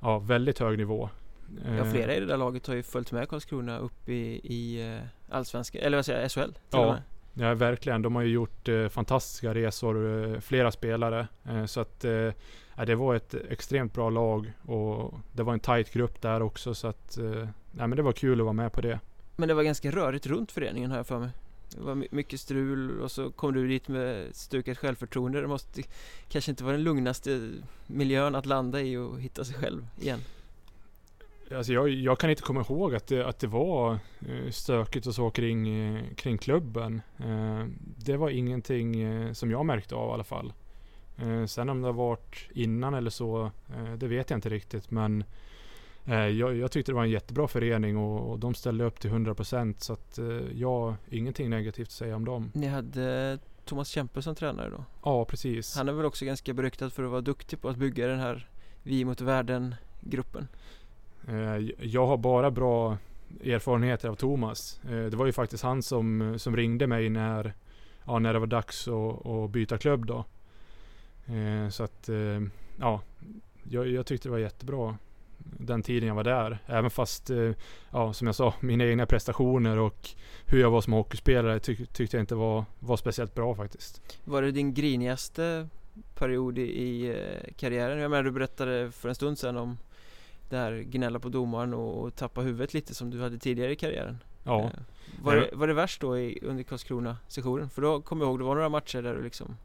ja, 0.00 0.18
väldigt 0.18 0.58
hög 0.58 0.78
nivå. 0.78 1.08
Ja, 1.66 1.72
eh. 1.72 1.90
flera 1.92 2.14
i 2.14 2.20
det 2.20 2.26
där 2.26 2.36
laget 2.36 2.66
har 2.66 2.74
ju 2.74 2.82
följt 2.82 3.12
med 3.12 3.28
Karlskrona 3.28 3.78
upp 3.78 4.08
i, 4.08 4.40
i 4.44 5.00
Allsvenskan, 5.28 5.82
eller 5.82 5.98
vad 5.98 6.06
säger 6.06 6.20
jag, 6.20 6.30
SHL? 6.30 6.52
Ja, 6.70 6.98
ja, 7.34 7.54
verkligen. 7.54 8.02
De 8.02 8.14
har 8.14 8.22
ju 8.22 8.32
gjort 8.32 8.68
eh, 8.68 8.88
fantastiska 8.88 9.54
resor, 9.54 10.24
eh, 10.34 10.40
flera 10.40 10.70
spelare. 10.70 11.28
Eh, 11.44 11.64
så 11.64 11.80
att 11.80 12.04
eh, 12.76 12.84
det 12.84 12.94
var 12.94 13.14
ett 13.14 13.34
extremt 13.34 13.94
bra 13.94 14.10
lag 14.10 14.52
och 14.66 15.14
det 15.32 15.42
var 15.42 15.52
en 15.52 15.60
tight 15.60 15.92
grupp 15.92 16.22
där 16.22 16.42
också. 16.42 16.74
Så 16.74 16.88
att 16.88 17.18
eh, 17.18 17.48
men 17.72 17.90
det 17.90 18.02
var 18.02 18.12
kul 18.12 18.40
att 18.40 18.44
vara 18.44 18.52
med 18.52 18.72
på 18.72 18.80
det. 18.80 19.00
Men 19.36 19.48
det 19.48 19.54
var 19.54 19.62
ganska 19.62 19.90
rörigt 19.90 20.26
runt 20.26 20.52
föreningen 20.52 20.90
har 20.90 20.96
jag 20.96 21.06
för 21.06 21.18
mig. 21.18 21.30
Det 21.76 21.82
var 21.82 22.06
mycket 22.10 22.40
strul 22.40 23.00
och 23.00 23.10
så 23.10 23.30
kom 23.30 23.52
du 23.52 23.68
dit 23.68 23.88
med 23.88 24.26
stukat 24.32 24.78
självförtroende. 24.78 25.40
Det 25.40 25.46
måste 25.46 25.82
kanske 26.28 26.50
inte 26.50 26.64
vara 26.64 26.72
den 26.72 26.84
lugnaste 26.84 27.50
miljön 27.86 28.34
att 28.34 28.46
landa 28.46 28.80
i 28.80 28.96
och 28.96 29.20
hitta 29.20 29.44
sig 29.44 29.54
själv 29.54 29.86
igen. 30.00 30.20
Alltså 31.56 31.72
jag, 31.72 31.88
jag, 31.88 32.18
kan 32.18 32.30
inte 32.30 32.42
komma 32.42 32.60
ihåg 32.60 32.94
att 32.94 33.06
det, 33.06 33.26
att 33.26 33.38
det 33.38 33.46
var 33.46 33.92
eh, 34.28 34.50
stökigt 34.50 35.06
och 35.06 35.14
så 35.14 35.30
kring, 35.30 35.68
eh, 35.68 36.02
kring 36.14 36.38
klubben. 36.38 37.02
Det 37.96 38.16
var 38.16 38.30
ingenting 38.30 39.34
som 39.34 39.50
jag 39.50 39.66
märkte 39.66 39.94
av 39.94 40.10
i 40.10 40.12
alla 40.12 40.24
fall. 40.24 40.52
Sen 41.46 41.68
om 41.68 41.82
det 41.82 41.88
har 41.88 41.92
varit 41.92 42.48
innan 42.54 42.94
eller 42.94 43.10
så, 43.10 43.50
det 43.96 44.06
vet 44.06 44.30
jag 44.30 44.36
inte 44.36 44.48
riktigt. 44.48 44.90
Men 44.90 45.24
jag, 46.04 46.56
jag 46.56 46.70
tyckte 46.70 46.92
det 46.92 46.96
var 46.96 47.04
en 47.04 47.10
jättebra 47.10 47.48
förening 47.48 47.96
och, 47.96 48.30
och 48.30 48.38
de 48.38 48.54
ställde 48.54 48.84
upp 48.84 49.00
till 49.00 49.10
100% 49.10 49.74
så 49.78 49.92
att 49.92 50.18
jag 50.54 50.68
har 50.68 50.96
ingenting 51.10 51.50
negativt 51.50 51.88
att 51.88 51.92
säga 51.92 52.16
om 52.16 52.24
dem. 52.24 52.50
Ni 52.54 52.66
hade 52.66 53.38
Thomas 53.64 53.88
Kempe 53.88 54.22
som 54.22 54.34
tränare 54.34 54.70
då? 54.70 54.84
Ja, 55.02 55.24
precis. 55.24 55.76
Han 55.76 55.88
är 55.88 55.92
väl 55.92 56.06
också 56.06 56.24
ganska 56.24 56.52
beryktad 56.52 56.90
för 56.90 57.04
att 57.04 57.10
vara 57.10 57.20
duktig 57.20 57.60
på 57.60 57.68
att 57.68 57.76
bygga 57.76 58.06
den 58.06 58.18
här 58.18 58.48
Vi 58.82 59.04
mot 59.04 59.20
världen-gruppen? 59.20 60.48
Eh, 61.28 61.56
jag 61.80 62.06
har 62.06 62.16
bara 62.16 62.50
bra 62.50 62.98
erfarenheter 63.44 64.08
av 64.08 64.14
Thomas. 64.14 64.80
Eh, 64.84 64.90
det 64.90 65.16
var 65.16 65.26
ju 65.26 65.32
faktiskt 65.32 65.62
han 65.62 65.82
som, 65.82 66.34
som 66.38 66.56
ringde 66.56 66.86
mig 66.86 67.08
när, 67.08 67.54
ja, 68.06 68.18
när 68.18 68.32
det 68.32 68.38
var 68.38 68.46
dags 68.46 68.88
att, 68.88 69.26
att 69.26 69.50
byta 69.50 69.78
klubb 69.78 70.06
då. 70.06 70.24
Eh, 71.26 71.68
så 71.68 71.84
att, 71.84 72.08
ja, 72.76 73.00
jag, 73.62 73.88
jag 73.88 74.06
tyckte 74.06 74.28
det 74.28 74.32
var 74.32 74.38
jättebra 74.38 74.96
den 75.38 75.82
tiden 75.82 76.08
jag 76.08 76.14
var 76.14 76.24
där. 76.24 76.58
Även 76.66 76.90
fast, 76.90 77.30
ja, 77.90 78.12
som 78.12 78.26
jag 78.26 78.36
sa, 78.36 78.54
mina 78.60 78.84
egna 78.84 79.06
prestationer 79.06 79.78
och 79.78 80.08
hur 80.46 80.60
jag 80.60 80.70
var 80.70 80.80
som 80.80 80.92
hockeyspelare 80.92 81.58
tyck, 81.58 81.92
tyckte 81.92 82.16
jag 82.16 82.22
inte 82.22 82.34
var, 82.34 82.64
var 82.78 82.96
speciellt 82.96 83.34
bra 83.34 83.54
faktiskt. 83.54 84.18
Var 84.24 84.42
det 84.42 84.50
din 84.50 84.74
grinigaste 84.74 85.68
period 86.14 86.58
i, 86.58 87.16
karriären? 87.56 87.98
Jag 87.98 88.10
menar, 88.10 88.22
du 88.22 88.30
berättade 88.30 88.90
för 88.90 89.08
en 89.08 89.14
stund 89.14 89.38
sedan 89.38 89.56
om 89.56 89.78
där 90.52 90.80
gnälla 90.82 91.18
på 91.18 91.28
domaren 91.28 91.74
och, 91.74 92.02
och 92.02 92.16
tappa 92.16 92.40
huvudet 92.40 92.74
lite 92.74 92.94
som 92.94 93.10
du 93.10 93.20
hade 93.20 93.38
tidigare 93.38 93.72
i 93.72 93.76
karriären. 93.76 94.18
Ja. 94.44 94.60
Eh, 94.60 94.70
var, 95.22 95.36
det, 95.36 95.50
var 95.52 95.66
det 95.66 95.74
värst 95.74 96.00
då 96.00 96.18
i, 96.18 96.38
under 96.42 96.64
Karlskrona-sessionen? 96.64 97.70
För 97.70 97.82
då 97.82 98.00
kommer 98.00 98.24
jag 98.24 98.30
ihåg, 98.30 98.40
det 98.40 98.44
var 98.44 98.54
några 98.54 98.68
matcher 98.68 99.02
där 99.02 99.14
du 99.14 99.22
liksom 99.22 99.56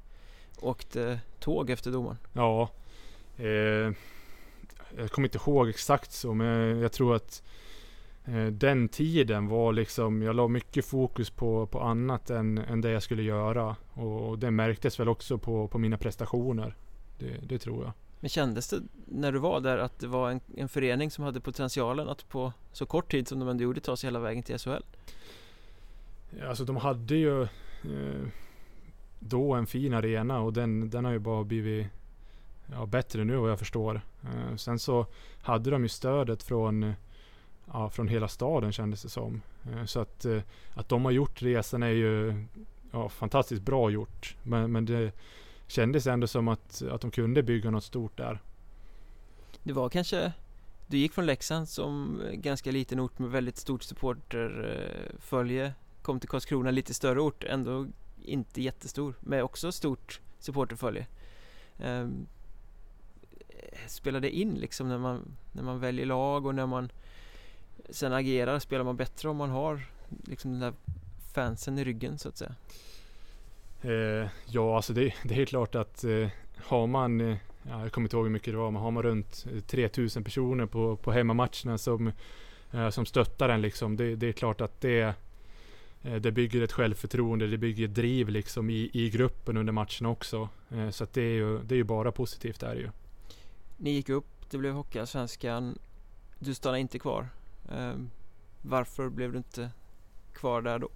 åkte 0.61 1.19
tåg 1.39 1.69
efter 1.69 1.91
domaren. 1.91 2.17
Ja. 2.33 2.69
Eh, 3.37 3.93
jag 4.97 5.11
kommer 5.11 5.27
inte 5.27 5.37
ihåg 5.37 5.69
exakt 5.69 6.11
så, 6.11 6.33
men 6.33 6.79
jag 6.79 6.91
tror 6.91 7.15
att 7.15 7.43
eh, 8.25 8.45
den 8.45 8.89
tiden 8.89 9.47
var 9.47 9.73
liksom, 9.73 10.21
jag 10.21 10.35
la 10.35 10.47
mycket 10.47 10.85
fokus 10.85 11.29
på, 11.29 11.67
på 11.67 11.79
annat 11.79 12.29
än, 12.29 12.57
än 12.57 12.81
det 12.81 12.91
jag 12.91 13.03
skulle 13.03 13.23
göra. 13.23 13.75
Och, 13.93 14.29
och 14.29 14.39
det 14.39 14.51
märktes 14.51 14.99
väl 14.99 15.09
också 15.09 15.37
på, 15.37 15.67
på 15.67 15.77
mina 15.77 15.97
prestationer. 15.97 16.75
Det, 17.19 17.37
det 17.49 17.59
tror 17.59 17.83
jag. 17.83 17.93
Men 18.19 18.29
kändes 18.29 18.69
det 18.69 18.81
när 19.05 19.31
du 19.31 19.39
var 19.39 19.59
där 19.59 19.77
att 19.77 19.99
det 19.99 20.07
var 20.07 20.31
en, 20.31 20.39
en 20.57 20.69
förening 20.69 21.11
som 21.11 21.23
hade 21.23 21.39
potentialen 21.39 22.09
att 22.09 22.29
på 22.29 22.53
så 22.71 22.85
kort 22.85 23.11
tid 23.11 23.27
som 23.27 23.39
de 23.39 23.49
ändå 23.49 23.63
gjorde 23.63 23.79
ta 23.79 23.97
sig 23.97 24.07
hela 24.07 24.19
vägen 24.19 24.43
till 24.43 24.57
SHL? 24.59 24.83
Alltså 26.47 26.65
de 26.65 26.75
hade 26.75 27.15
ju 27.15 27.41
eh, 27.41 28.27
då 29.19 29.53
en 29.53 29.67
fin 29.67 29.93
arena 29.93 30.39
och 30.39 30.53
den, 30.53 30.89
den 30.89 31.05
har 31.05 31.11
ju 31.11 31.19
bara 31.19 31.43
blivit 31.43 31.87
ja, 32.71 32.85
bättre 32.85 33.23
nu 33.23 33.35
vad 33.35 33.51
jag 33.51 33.59
förstår. 33.59 34.01
Eh, 34.23 34.55
sen 34.55 34.79
så 34.79 35.05
hade 35.41 35.71
de 35.71 35.83
ju 35.83 35.89
stödet 35.89 36.43
från, 36.43 36.93
ja, 37.73 37.89
från 37.89 38.07
hela 38.07 38.27
staden 38.27 38.71
kändes 38.71 39.01
det 39.01 39.09
som. 39.09 39.41
Eh, 39.71 39.85
så 39.85 39.99
att, 39.99 40.25
eh, 40.25 40.41
att 40.73 40.89
de 40.89 41.05
har 41.05 41.11
gjort 41.11 41.41
resan 41.41 41.83
är 41.83 41.87
ju 41.87 42.45
ja, 42.91 43.09
fantastiskt 43.09 43.61
bra 43.61 43.89
gjort. 43.89 44.35
Men, 44.43 44.71
men 44.71 44.85
det 44.85 45.11
kändes 45.67 46.07
ändå 46.07 46.27
som 46.27 46.47
att, 46.47 46.81
att 46.91 47.01
de 47.01 47.11
kunde 47.11 47.43
bygga 47.43 47.69
något 47.69 47.83
stort 47.83 48.17
där. 48.17 48.39
Det 49.63 49.73
var 49.73 49.89
kanske 49.89 50.31
Du 50.87 50.97
gick 50.97 51.13
från 51.13 51.25
Leksand 51.25 51.69
som 51.69 52.21
ganska 52.33 52.71
liten 52.71 52.99
ort 52.99 53.19
med 53.19 53.29
väldigt 53.29 53.57
stort 53.57 53.83
supporterfölje 53.83 55.73
Kom 56.01 56.19
till 56.19 56.29
Karlskrona, 56.29 56.71
lite 56.71 56.93
större 56.93 57.21
ort, 57.21 57.43
ändå 57.43 57.87
inte 58.27 58.61
jättestor 58.61 59.13
men 59.19 59.41
också 59.41 59.71
stort 59.71 60.21
supporterfölje 60.39 61.07
um, 61.77 62.27
Spelar 63.87 64.19
det 64.19 64.29
in 64.29 64.53
liksom 64.53 64.89
när 64.89 64.97
man, 64.97 65.35
när 65.51 65.63
man 65.63 65.79
väljer 65.79 66.05
lag 66.05 66.45
och 66.45 66.55
när 66.55 66.65
man 66.65 66.91
sen 67.89 68.13
agerar? 68.13 68.59
Spelar 68.59 68.83
man 68.83 68.97
bättre 68.97 69.29
om 69.29 69.37
man 69.37 69.49
har 69.49 69.81
liksom 70.25 70.51
den 70.51 70.59
där 70.59 70.73
fansen 71.33 71.79
i 71.79 71.83
ryggen 71.83 72.17
så 72.17 72.29
att 72.29 72.37
säga? 72.37 72.55
Eh, 73.81 74.29
ja, 74.45 74.75
alltså 74.75 74.93
det, 74.93 75.13
det 75.23 75.41
är 75.41 75.45
klart 75.45 75.75
att 75.75 76.03
eh, 76.03 76.27
har 76.57 76.87
man, 76.87 77.21
eh, 77.21 77.37
ja, 77.63 77.81
jag 77.81 77.91
kommer 77.91 78.05
inte 78.05 78.15
ihåg 78.15 78.25
hur 78.25 78.31
mycket 78.31 78.53
det 78.53 78.57
var, 78.57 78.71
men 78.71 78.81
har 78.81 78.91
man 78.91 79.03
runt 79.03 79.45
eh, 79.55 79.61
3000 79.61 80.23
personer 80.23 80.65
på, 80.65 80.95
på 80.95 81.11
hemmamatcherna 81.11 81.77
som, 81.77 82.11
eh, 82.71 82.89
som 82.89 83.05
stöttar 83.05 83.49
en 83.49 83.61
liksom. 83.61 83.97
Det, 83.97 84.15
det 84.15 84.27
är 84.27 84.33
klart 84.33 84.61
att 84.61 84.81
det, 84.81 85.13
det 86.01 86.31
bygger 86.31 86.61
ett 86.61 86.71
självförtroende, 86.71 87.47
det 87.47 87.57
bygger 87.57 87.85
ett 87.85 87.95
driv 87.95 88.29
liksom 88.29 88.69
i, 88.69 88.89
i 88.93 89.09
gruppen 89.09 89.57
under 89.57 89.73
matchen 89.73 90.05
också. 90.05 90.49
Eh, 90.69 90.89
så 90.89 91.03
att 91.03 91.13
det 91.13 91.21
är 91.21 91.33
ju, 91.33 91.59
det 91.63 91.75
är 91.75 91.77
ju 91.77 91.83
bara 91.83 92.11
positivt 92.11 92.63
är 92.63 92.75
det 92.75 92.81
ju. 92.81 92.89
Ni 93.77 93.89
gick 93.89 94.09
upp, 94.09 94.49
det 94.49 94.57
blev 94.57 94.73
Hockeyallsvenskan. 94.73 95.79
Du 96.39 96.53
stannade 96.53 96.79
inte 96.79 96.99
kvar. 96.99 97.27
Ehm, 97.71 98.09
varför 98.61 99.09
blev 99.09 99.31
du 99.31 99.37
inte 99.37 99.69
kvar 100.33 100.61
där 100.61 100.79
då? 100.79 100.89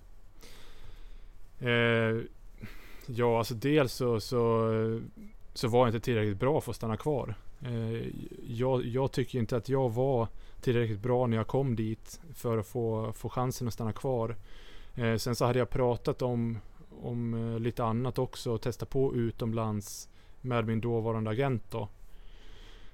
Ja, 3.06 3.38
alltså 3.38 3.54
dels 3.54 3.94
så, 3.94 4.20
så, 4.20 4.72
så 5.54 5.68
var 5.68 5.80
jag 5.80 5.90
inte 5.90 6.00
tillräckligt 6.00 6.40
bra 6.40 6.62
för 6.62 6.72
att 6.72 6.76
stanna 6.76 6.98
kvar. 6.98 7.36
Eh, 7.62 8.08
jag, 8.48 8.86
jag, 8.86 9.12
tycker 9.12 9.40
inte 9.40 9.58
att 9.58 9.70
jag 9.70 9.90
var 9.90 10.28
tillräckligt 10.62 11.00
bra 11.00 11.28
när 11.28 11.38
jag 11.38 11.48
kom 11.48 11.76
dit 11.76 12.22
för 12.34 12.58
att 12.58 12.68
få, 12.68 13.14
få 13.14 13.30
chansen 13.30 13.68
att 13.68 13.74
stanna 13.74 13.94
kvar. 13.94 14.36
Eh, 14.96 15.16
sen 15.16 15.36
så 15.36 15.46
hade 15.46 15.60
jag 15.60 15.70
pratat 15.70 16.22
om, 16.22 16.58
om 17.02 17.34
eh, 17.34 17.60
lite 17.60 17.84
annat 17.84 18.20
också, 18.20 18.58
testat 18.58 18.90
på 18.90 19.16
utomlands 19.16 20.10
med 20.42 20.68
min 20.68 20.82
dåvarande 20.82 21.30
agent 21.30 21.64
då. 21.72 21.90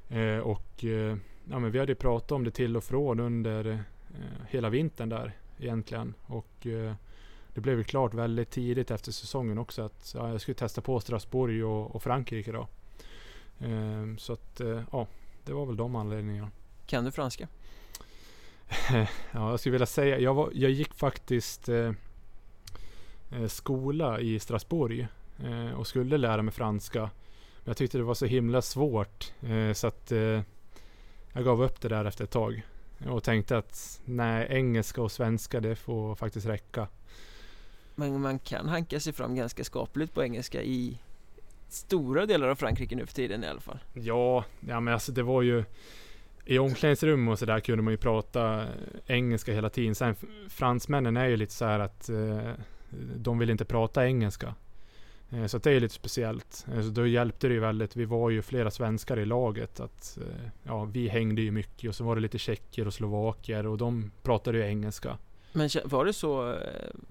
Eh, 0.10 0.38
och 0.38 0.84
eh, 0.84 1.18
ja, 1.50 1.60
men 1.60 1.72
vi 1.72 1.80
hade 1.80 1.96
pratat 1.96 2.32
om 2.32 2.44
det 2.44 2.52
till 2.52 2.78
och 2.78 2.84
från 2.84 3.20
under 3.20 3.66
eh, 3.70 4.46
hela 4.50 4.70
vintern 4.70 5.10
där 5.10 5.32
egentligen. 5.60 6.14
Och 6.26 6.68
det 7.54 7.62
blev 7.62 7.78
ju 7.78 7.84
klart 7.84 8.14
väldigt 8.14 8.50
tidigt 8.50 8.92
efter 8.92 9.12
säsongen 9.12 9.58
också 9.58 9.82
att 9.82 10.14
ja, 10.16 10.32
jag 10.32 10.42
skulle 10.42 10.56
testa 10.56 10.82
på 10.82 11.00
Strasbourg 11.00 11.66
och, 11.66 11.96
och 11.96 12.04
Frankrike 12.04 12.52
då. 12.52 12.68
Så 14.18 14.34
att 14.34 14.60
eh, 14.60 14.82
ja, 14.92 15.08
det 15.44 15.54
var 15.54 15.66
väl 15.66 15.76
de 15.76 15.96
anledningarna. 15.96 16.52
Kan 16.86 17.06
du 17.06 17.12
franska? 17.12 17.48
ja, 19.32 19.50
jag 19.50 19.60
skulle 19.60 19.72
vilja 19.72 19.86
säga, 19.86 20.20
jag, 20.20 20.34
var, 20.34 20.52
jag 20.54 20.72
gick 20.72 20.94
faktiskt 20.94 21.70
eh, 21.70 21.92
eh 23.32 23.48
skola 23.48 24.20
i 24.20 24.40
Strasbourg 24.40 25.08
eh, 25.44 25.72
och 25.72 25.88
skulle 25.88 26.18
lära 26.18 26.42
mig 26.42 26.54
franska. 26.54 27.00
Men 27.02 27.10
jag 27.66 27.78
tyckte 27.78 27.98
det 27.98 28.04
var 28.04 28.14
så 28.14 28.26
himla 28.26 28.62
svårt 28.62 29.34
eh, 29.42 29.74
så 29.74 29.88
att 29.88 30.12
eh, 30.12 30.42
jag 31.34 31.44
gav 31.44 31.64
upp 31.64 31.82
det 31.82 31.88
där 31.88 32.06
efter 32.06 32.24
ett 32.24 32.32
tag. 32.32 32.66
Och 33.10 33.24
tänkte 33.24 33.58
att 33.58 34.02
nej, 34.06 34.48
engelska 34.50 35.02
och 35.02 35.12
svenska 35.12 35.60
det 35.60 35.76
får 35.76 36.16
faktiskt 36.16 36.48
räcka. 36.48 36.88
Men 37.96 38.22
man 38.22 38.40
kan 38.40 38.70
hanka 38.70 39.00
sig 39.00 39.14
fram 39.14 39.36
ganska 39.36 39.64
skapligt 39.64 40.14
på 40.14 40.24
engelska 40.24 40.62
i 40.62 41.00
stora 41.70 42.26
delar 42.26 42.48
av 42.48 42.56
Frankrike 42.56 42.96
nu 42.96 43.06
för 43.06 43.14
tiden 43.14 43.44
i 43.44 43.48
alla 43.48 43.62
fall. 43.62 43.80
Ja, 43.94 44.46
ja 44.60 44.80
men 44.80 44.94
alltså 44.94 45.12
det 45.12 45.24
var 45.24 45.42
ju 45.42 45.64
i 46.48 46.60
omklädningsrum 46.60 47.28
och 47.28 47.40
sådär 47.40 47.60
kunde 47.60 47.84
man 47.84 47.94
ju 47.94 47.98
prata 47.98 48.66
engelska 49.08 49.54
hela 49.54 49.70
tiden. 49.70 49.96
Sen 49.96 50.16
fransmännen 50.50 51.18
är 51.18 51.26
ju 51.26 51.38
lite 51.38 51.54
så 51.54 51.66
här 51.66 51.80
att 51.80 52.10
eh, 52.10 52.52
de 53.16 53.40
vill 53.40 53.50
inte 53.50 53.66
prata 53.66 54.06
engelska. 54.06 54.56
Eh, 55.30 55.46
så 55.46 55.58
det 55.58 55.72
är 55.72 55.80
lite 55.80 55.94
speciellt. 55.94 56.66
Eh, 56.74 56.82
så 56.82 56.90
då 56.90 57.08
hjälpte 57.08 57.48
det 57.48 57.54
ju 57.54 57.60
väldigt. 57.60 57.96
Vi 57.96 58.06
var 58.06 58.30
ju 58.30 58.42
flera 58.42 58.72
svenskar 58.72 59.20
i 59.20 59.26
laget. 59.26 59.80
Att, 59.80 60.18
eh, 60.22 60.50
ja, 60.64 60.84
vi 60.84 61.08
hängde 61.08 61.42
ju 61.42 61.52
mycket 61.52 61.90
och 61.90 61.96
så 61.96 62.04
var 62.04 62.16
det 62.16 62.22
lite 62.22 62.38
tjecker 62.38 62.88
och 62.88 62.94
slovaker 62.94 63.68
och 63.68 63.78
de 63.78 64.12
pratade 64.24 64.58
ju 64.58 64.64
engelska. 64.64 65.18
Men 65.54 65.70
var 65.86 66.06
det 66.06 66.14
så 66.14 66.52
eh, 66.54 66.58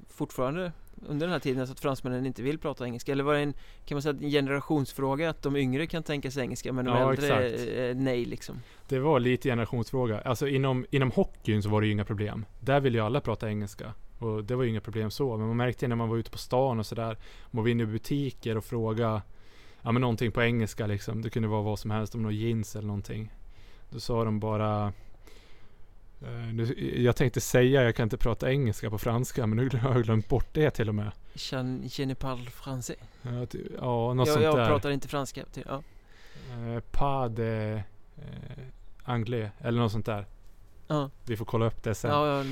fortfarande 0.08 0.72
under 1.08 1.26
den 1.26 1.32
här 1.32 1.40
tiden 1.40 1.66
så 1.66 1.72
att 1.72 1.80
fransmännen 1.80 2.26
inte 2.26 2.42
vill 2.42 2.58
prata 2.58 2.84
engelska? 2.84 3.12
Eller 3.12 3.24
var 3.24 3.34
det 3.34 3.40
en, 3.40 3.54
kan 3.84 3.96
man 3.96 4.02
säga, 4.02 4.16
en 4.22 4.30
generationsfråga 4.30 5.30
att 5.30 5.42
de 5.42 5.56
yngre 5.56 5.86
kan 5.86 6.02
tänka 6.02 6.30
sig 6.30 6.42
engelska 6.42 6.72
men 6.72 6.84
de 6.84 6.96
ja, 6.96 7.10
äldre 7.10 7.48
exakt. 7.48 7.96
nej 7.96 8.24
liksom? 8.24 8.60
Det 8.88 8.98
var 8.98 9.20
lite 9.20 9.48
generationsfråga. 9.48 10.20
Alltså 10.20 10.48
inom, 10.48 10.86
inom 10.90 11.10
hockeyn 11.10 11.62
så 11.62 11.68
var 11.68 11.80
det 11.80 11.86
ju 11.86 11.92
inga 11.92 12.04
problem. 12.04 12.44
Där 12.60 12.80
ville 12.80 12.98
ju 12.98 13.04
alla 13.04 13.20
prata 13.20 13.48
engelska. 13.48 13.92
Och 14.18 14.44
det 14.44 14.54
var 14.54 14.64
ju 14.64 14.70
inga 14.70 14.80
problem 14.80 15.10
så. 15.10 15.36
Men 15.36 15.46
man 15.46 15.56
märkte 15.56 15.88
när 15.88 15.96
man 15.96 16.08
var 16.08 16.16
ute 16.16 16.30
på 16.30 16.38
stan 16.38 16.78
och 16.78 16.86
sådär. 16.86 17.16
Man 17.50 17.64
var 17.64 17.70
inne 17.70 17.82
i 17.82 17.86
butiker 17.86 18.56
och 18.56 18.64
fråga 18.64 19.22
ja, 19.82 19.92
men 19.92 20.00
någonting 20.00 20.32
på 20.32 20.42
engelska 20.42 20.86
liksom. 20.86 21.22
Det 21.22 21.30
kunde 21.30 21.48
vara 21.48 21.62
vad 21.62 21.78
som 21.78 21.90
helst 21.90 22.14
om 22.14 22.22
några 22.22 22.34
jeans 22.34 22.76
eller 22.76 22.86
någonting. 22.86 23.32
Då 23.90 24.00
sa 24.00 24.24
de 24.24 24.40
bara 24.40 24.92
jag 26.96 27.16
tänkte 27.16 27.40
säga, 27.40 27.82
jag 27.82 27.96
kan 27.96 28.02
inte 28.02 28.16
prata 28.16 28.50
engelska 28.50 28.90
på 28.90 28.98
franska, 28.98 29.46
men 29.46 29.56
nu 29.56 29.78
har 29.78 29.92
jag 29.92 30.02
glömt 30.02 30.28
bort 30.28 30.48
det 30.52 30.70
till 30.70 30.88
och 30.88 30.94
med. 30.94 31.12
Je 31.34 32.06
ne 32.06 32.14
parle 32.14 32.50
français. 32.50 32.96
Ja, 33.22 33.46
ty, 33.46 33.58
ja 33.78 34.14
något 34.14 34.26
jag, 34.26 34.34
sånt 34.34 34.44
jag 34.44 34.54
där. 34.54 34.60
Jag 34.60 34.68
pratar 34.68 34.90
inte 34.90 35.08
franska. 35.08 35.44
Ty, 35.52 35.62
ja. 35.66 35.82
Uh, 36.58 36.80
pas 36.80 37.32
de 37.36 37.74
uh, 37.74 37.80
anglais, 39.04 39.50
eller 39.58 39.80
något 39.80 39.92
sånt 39.92 40.06
där. 40.06 40.26
Ja. 40.86 41.10
Vi 41.24 41.36
får 41.36 41.44
kolla 41.44 41.66
upp 41.66 41.82
det 41.82 41.94
sen. 41.94 42.10
Ja, 42.10 42.26
ja 42.26 42.44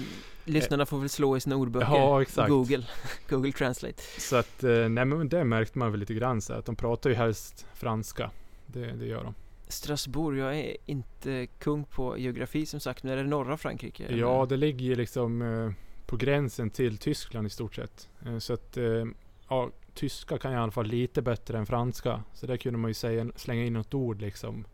lyssnarna 0.45 0.87
får 0.87 0.99
väl 0.99 1.09
slå 1.09 1.37
i 1.37 1.41
sina 1.41 1.57
ordböcker. 1.57 1.87
Ja, 1.87 2.23
exakt. 2.23 2.49
Google. 2.49 2.85
Google 3.29 3.53
Translate. 3.53 4.03
Så 4.19 4.37
att, 4.37 4.63
nej 4.63 5.05
men 5.05 5.29
det 5.29 5.45
märkte 5.45 5.79
man 5.79 5.91
väl 5.91 6.01
lite 6.01 6.15
grann 6.15 6.41
så 6.41 6.53
att 6.53 6.67
de 6.67 6.77
pratar 6.77 7.11
ju 7.11 7.17
helst 7.17 7.67
franska. 7.75 8.31
Det, 8.67 8.87
det 8.87 9.07
gör 9.07 9.25
de. 9.25 9.35
Strasbourg, 9.75 10.39
jag 10.39 10.59
är 10.59 10.77
inte 10.87 11.47
kung 11.47 11.85
på 11.85 12.19
geografi 12.19 12.67
som 12.67 12.81
sagt, 12.81 13.03
men 13.03 13.13
är 13.13 13.17
det 13.17 13.23
norra 13.23 13.57
Frankrike? 13.57 14.07
Eller? 14.07 14.19
Ja, 14.19 14.47
det 14.49 14.57
ligger 14.57 14.97
liksom 14.97 15.43
eh, 15.43 15.73
på 16.07 16.17
gränsen 16.17 16.71
till 16.71 16.99
Tyskland 16.99 17.47
i 17.47 17.51
stort 17.51 17.75
sett. 17.75 18.09
Eh, 18.27 18.39
så 18.39 18.53
att, 18.53 18.77
eh, 18.77 19.05
ja, 19.49 19.71
tyska 19.95 20.39
kan 20.39 20.53
jag 20.53 20.61
i 20.61 20.63
alla 20.63 20.73
fall 20.73 20.87
lite 20.87 21.23
bättre 21.23 21.59
än 21.59 21.67
franska. 21.67 22.23
Så 22.35 22.47
där 22.47 22.57
kunde 22.57 22.79
man 22.79 22.91
ju 22.91 22.95
säga, 22.95 23.27
slänga 23.37 23.65
in 23.65 23.73
något 23.73 23.95
ord 23.95 24.21
liksom. 24.21 24.65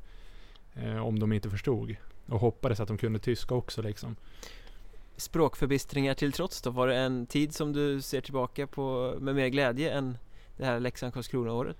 Om 1.02 1.18
de 1.18 1.32
inte 1.32 1.50
förstod. 1.50 1.96
Och 2.26 2.40
hoppades 2.40 2.80
att 2.80 2.88
de 2.88 2.98
kunde 2.98 3.18
tyska 3.18 3.54
också 3.54 3.82
liksom. 3.82 4.16
Språkförbistringar 5.16 6.14
till 6.14 6.32
trots 6.32 6.62
då, 6.62 6.70
var 6.70 6.88
det 6.88 6.96
en 6.96 7.26
tid 7.26 7.54
som 7.54 7.72
du 7.72 8.02
ser 8.02 8.20
tillbaka 8.20 8.66
på 8.66 9.14
med 9.20 9.34
mer 9.34 9.48
glädje 9.48 9.92
än 9.92 10.18
det 10.56 10.64
här 10.64 10.80
Leksand-Karlskrona-året? 10.80 11.76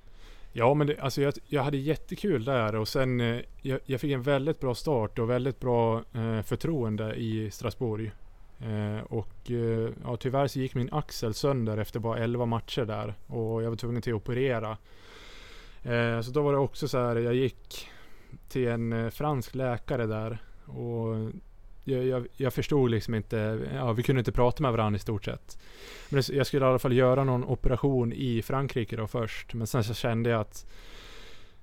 Ja, 0.53 0.75
men 0.75 0.87
det, 0.87 0.99
alltså 0.99 1.23
jag, 1.23 1.35
jag 1.47 1.63
hade 1.63 1.77
jättekul 1.77 2.45
där 2.45 2.75
och 2.75 2.89
sen 2.89 3.21
eh, 3.21 3.41
jag, 3.63 3.81
jag, 3.85 4.01
fick 4.01 4.13
en 4.13 4.23
väldigt 4.23 4.61
bra 4.61 4.75
start 4.75 5.19
och 5.19 5.31
väldigt 5.31 5.61
bra 5.61 6.03
eh, 6.13 6.43
förtroende 6.43 7.15
i 7.15 7.51
Strasbourg. 7.51 8.13
Eh, 8.61 9.05
och 9.05 9.51
eh, 9.51 9.91
ja, 10.05 10.17
tyvärr 10.17 10.47
så 10.47 10.59
gick 10.59 10.75
min 10.75 10.93
axel 10.93 11.35
sönder 11.35 11.79
efter 11.79 12.01
bara 12.01 12.19
11 12.19 12.47
matcher 12.47 12.85
där 12.85 13.15
och 13.27 13.63
jag 13.63 13.71
var 13.71 13.77
tvungen 13.77 14.03
till 14.03 14.13
att 14.13 14.17
operera. 14.17 14.77
Eh, 15.83 16.21
så 16.21 16.31
då 16.31 16.43
var 16.43 16.53
det 16.53 16.59
också 16.59 16.89
så 16.89 16.99
här, 16.99 17.17
jag 17.17 17.35
gick 17.35 17.89
till 18.49 18.69
en 18.69 18.93
eh, 18.93 19.11
fransk 19.11 19.55
läkare 19.55 20.07
där 20.07 20.39
och 20.67 21.31
jag, 21.91 22.07
jag, 22.07 22.27
jag, 22.37 22.55
förstod 22.55 22.91
liksom 22.91 23.15
inte, 23.15 23.61
ja 23.75 23.93
vi 23.93 24.03
kunde 24.03 24.19
inte 24.19 24.33
prata 24.33 24.63
med 24.63 24.73
varandra 24.73 24.97
i 24.97 25.01
stort 25.01 25.25
sett. 25.25 25.59
Men 26.09 26.23
jag 26.33 26.47
skulle 26.47 26.67
i 26.67 26.69
alla 26.69 26.79
fall 26.79 26.93
göra 26.93 27.25
någon 27.25 27.45
operation 27.45 28.13
i 28.13 28.43
Frankrike 28.43 28.97
då 28.97 29.07
först. 29.07 29.55
Men 29.55 29.67
sen 29.67 29.85
så 29.85 29.95
kände 29.95 30.31
jag 30.31 30.41
att 30.41 30.67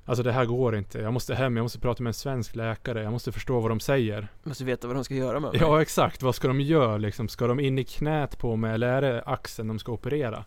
Alltså 0.08 0.24
det 0.24 0.32
här 0.32 0.46
går 0.46 0.76
inte. 0.76 1.00
Jag 1.00 1.14
måste 1.14 1.36
hem, 1.36 1.58
jag 1.58 1.64
måste 1.64 1.80
prata 1.80 2.04
med 2.04 2.10
en 2.10 2.14
svensk 2.14 2.56
läkare. 2.56 3.04
Jag 3.04 3.12
måste 3.12 3.32
förstå 3.32 3.60
vad 3.60 3.72
de 3.72 3.80
säger. 3.80 4.28
Måste 4.44 4.64
veta 4.64 4.88
vad 4.88 4.96
de 4.96 5.04
ska 5.04 5.16
göra 5.16 5.40
med 5.40 5.52
mig. 5.52 5.62
Ja 5.62 5.82
exakt, 5.82 6.24
vad 6.24 6.36
ska 6.36 6.48
de 6.48 6.62
göra 6.62 6.98
liksom? 6.98 7.28
Ska 7.28 7.48
de 7.48 7.60
in 7.60 7.80
i 7.80 7.84
knät 7.84 8.38
på 8.38 8.56
mig 8.56 8.74
eller 8.74 8.88
är 8.88 9.02
det 9.02 9.22
axeln 9.26 9.68
de 9.68 9.80
ska 9.80 9.92
operera? 9.92 10.46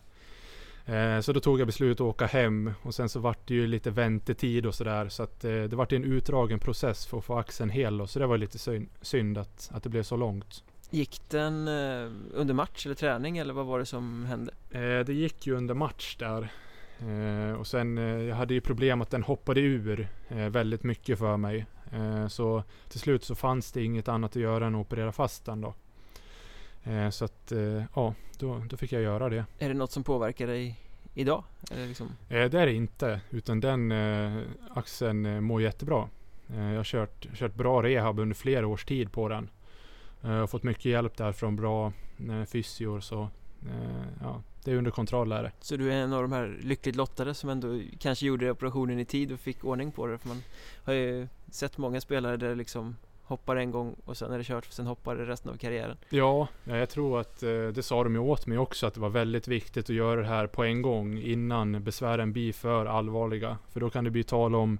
Eh, 0.85 1.19
så 1.19 1.33
då 1.33 1.39
tog 1.39 1.59
jag 1.59 1.67
beslutet 1.67 2.01
att 2.01 2.07
åka 2.07 2.25
hem 2.25 2.71
och 2.81 2.95
sen 2.95 3.09
så 3.09 3.19
vart 3.19 3.47
det 3.47 3.53
ju 3.53 3.67
lite 3.67 3.91
väntetid 3.91 4.65
och 4.65 4.75
sådär. 4.75 5.09
Så 5.09 5.23
att 5.23 5.43
eh, 5.43 5.51
det 5.51 5.75
vart 5.75 5.91
en 5.91 6.03
utdragen 6.03 6.59
process 6.59 7.05
för 7.05 7.17
att 7.17 7.25
få 7.25 7.37
axeln 7.37 7.69
hel 7.69 7.97
då. 7.97 8.07
Så 8.07 8.19
det 8.19 8.27
var 8.27 8.37
lite 8.37 8.85
synd, 9.01 9.37
att, 9.37 9.69
att 9.73 9.83
det 9.83 9.89
blev 9.89 10.03
så 10.03 10.17
långt. 10.17 10.63
Gick 10.89 11.21
den 11.29 11.67
eh, 11.67 12.11
under 12.33 12.53
match 12.53 12.85
eller 12.85 12.95
träning 12.95 13.37
eller 13.37 13.53
vad 13.53 13.65
var 13.65 13.79
det 13.79 13.85
som 13.85 14.25
hände? 14.25 14.53
Det 15.03 15.13
gick 15.13 15.47
ju 15.47 15.55
under 15.55 15.73
match 15.73 16.15
där. 16.15 16.51
Och 17.59 17.67
sen, 17.67 17.97
jag 17.97 18.35
hade 18.35 18.53
ju 18.53 18.61
problem 18.61 19.01
att 19.01 19.09
den 19.09 19.23
hoppade 19.23 19.61
ur 19.61 20.07
väldigt 20.49 20.83
mycket 20.83 21.19
för 21.19 21.37
mig. 21.37 21.65
Så 22.29 22.63
till 22.89 22.99
slut 22.99 23.23
så 23.23 23.35
fanns 23.35 23.71
det 23.71 23.83
inget 23.83 24.07
annat 24.07 24.31
att 24.31 24.41
göra 24.41 24.67
än 24.67 24.75
att 24.75 24.81
operera 24.81 25.11
fast 25.11 25.45
den 25.45 25.61
då. 25.61 25.73
Eh, 26.83 27.09
så 27.09 27.25
att, 27.25 27.51
eh, 27.51 27.83
ja, 27.95 28.13
då, 28.39 28.61
då 28.69 28.77
fick 28.77 28.91
jag 28.91 29.01
göra 29.01 29.29
det. 29.29 29.45
Är 29.59 29.67
det 29.67 29.73
något 29.73 29.91
som 29.91 30.03
påverkar 30.03 30.47
dig 30.47 30.79
idag? 31.13 31.43
Eller 31.71 31.87
liksom... 31.87 32.07
Eh, 32.29 32.49
det 32.49 32.59
är 32.59 32.65
det 32.65 32.73
inte, 32.73 33.21
utan 33.29 33.59
den 33.59 33.91
eh, 33.91 34.43
axeln 34.69 35.25
eh, 35.25 35.41
mår 35.41 35.61
jättebra. 35.61 36.09
Eh, 36.49 36.63
jag 36.63 36.77
har 36.77 36.83
kört, 36.83 37.27
kört 37.33 37.55
bra 37.55 37.83
rehab 37.83 38.19
under 38.19 38.35
flera 38.35 38.67
års 38.67 38.85
tid 38.85 39.11
på 39.11 39.29
den. 39.29 39.49
Jag 40.21 40.29
har 40.29 40.47
fått 40.47 40.63
mycket 40.63 40.85
hjälp 40.85 41.17
där 41.17 41.31
från 41.31 41.55
bra 41.55 41.93
eh, 42.29 42.45
fysior 42.45 42.99
så 42.99 43.29
ja, 44.21 44.41
det 44.63 44.71
är 44.71 44.75
under 44.75 44.91
kontroll 44.91 45.31
är 45.31 45.43
det. 45.43 45.51
Så 45.59 45.75
du 45.77 45.93
är 45.93 45.95
en 45.95 46.13
av 46.13 46.21
de 46.21 46.31
här 46.31 46.57
lyckligt 46.61 46.95
lottade 46.95 47.33
som 47.33 47.49
ändå 47.49 47.81
kanske 47.99 48.25
gjorde 48.25 48.51
operationen 48.51 48.99
i 48.99 49.05
tid 49.05 49.31
och 49.31 49.39
fick 49.39 49.63
ordning 49.63 49.91
på 49.91 50.07
det? 50.07 50.17
För 50.17 50.27
man 50.27 50.43
har 50.83 50.93
ju 50.93 51.27
sett 51.51 51.77
många 51.77 52.01
spelare 52.01 52.37
där 52.37 52.55
liksom 52.55 52.95
hoppar 53.31 53.55
en 53.55 53.71
gång 53.71 53.95
och 54.05 54.17
sen 54.17 54.31
är 54.31 54.37
det 54.37 54.43
kört, 54.43 54.65
sen 54.65 54.87
hoppar 54.87 55.15
det 55.15 55.25
resten 55.25 55.51
av 55.51 55.57
karriären. 55.57 55.97
Ja, 56.09 56.47
ja, 56.63 56.77
jag 56.77 56.89
tror 56.89 57.19
att 57.19 57.43
eh, 57.43 57.49
det 57.49 57.83
sa 57.83 58.03
de 58.03 58.13
ju 58.13 58.19
åt 58.19 58.47
mig 58.47 58.57
också 58.57 58.87
att 58.87 58.93
det 58.93 58.99
var 58.99 59.09
väldigt 59.09 59.47
viktigt 59.47 59.85
att 59.89 59.95
göra 59.95 60.21
det 60.21 60.27
här 60.27 60.47
på 60.47 60.63
en 60.63 60.81
gång 60.81 61.17
innan 61.17 61.83
besvären 61.83 62.33
blir 62.33 62.53
för 62.53 62.85
allvarliga. 62.85 63.57
För 63.69 63.79
då 63.79 63.89
kan 63.89 64.03
det 64.03 64.11
bli 64.11 64.23
tal 64.23 64.55
om 64.55 64.79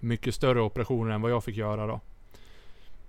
mycket 0.00 0.34
större 0.34 0.60
operationer 0.60 1.14
än 1.14 1.22
vad 1.22 1.30
jag 1.30 1.44
fick 1.44 1.56
göra 1.56 1.86
då. 1.86 2.00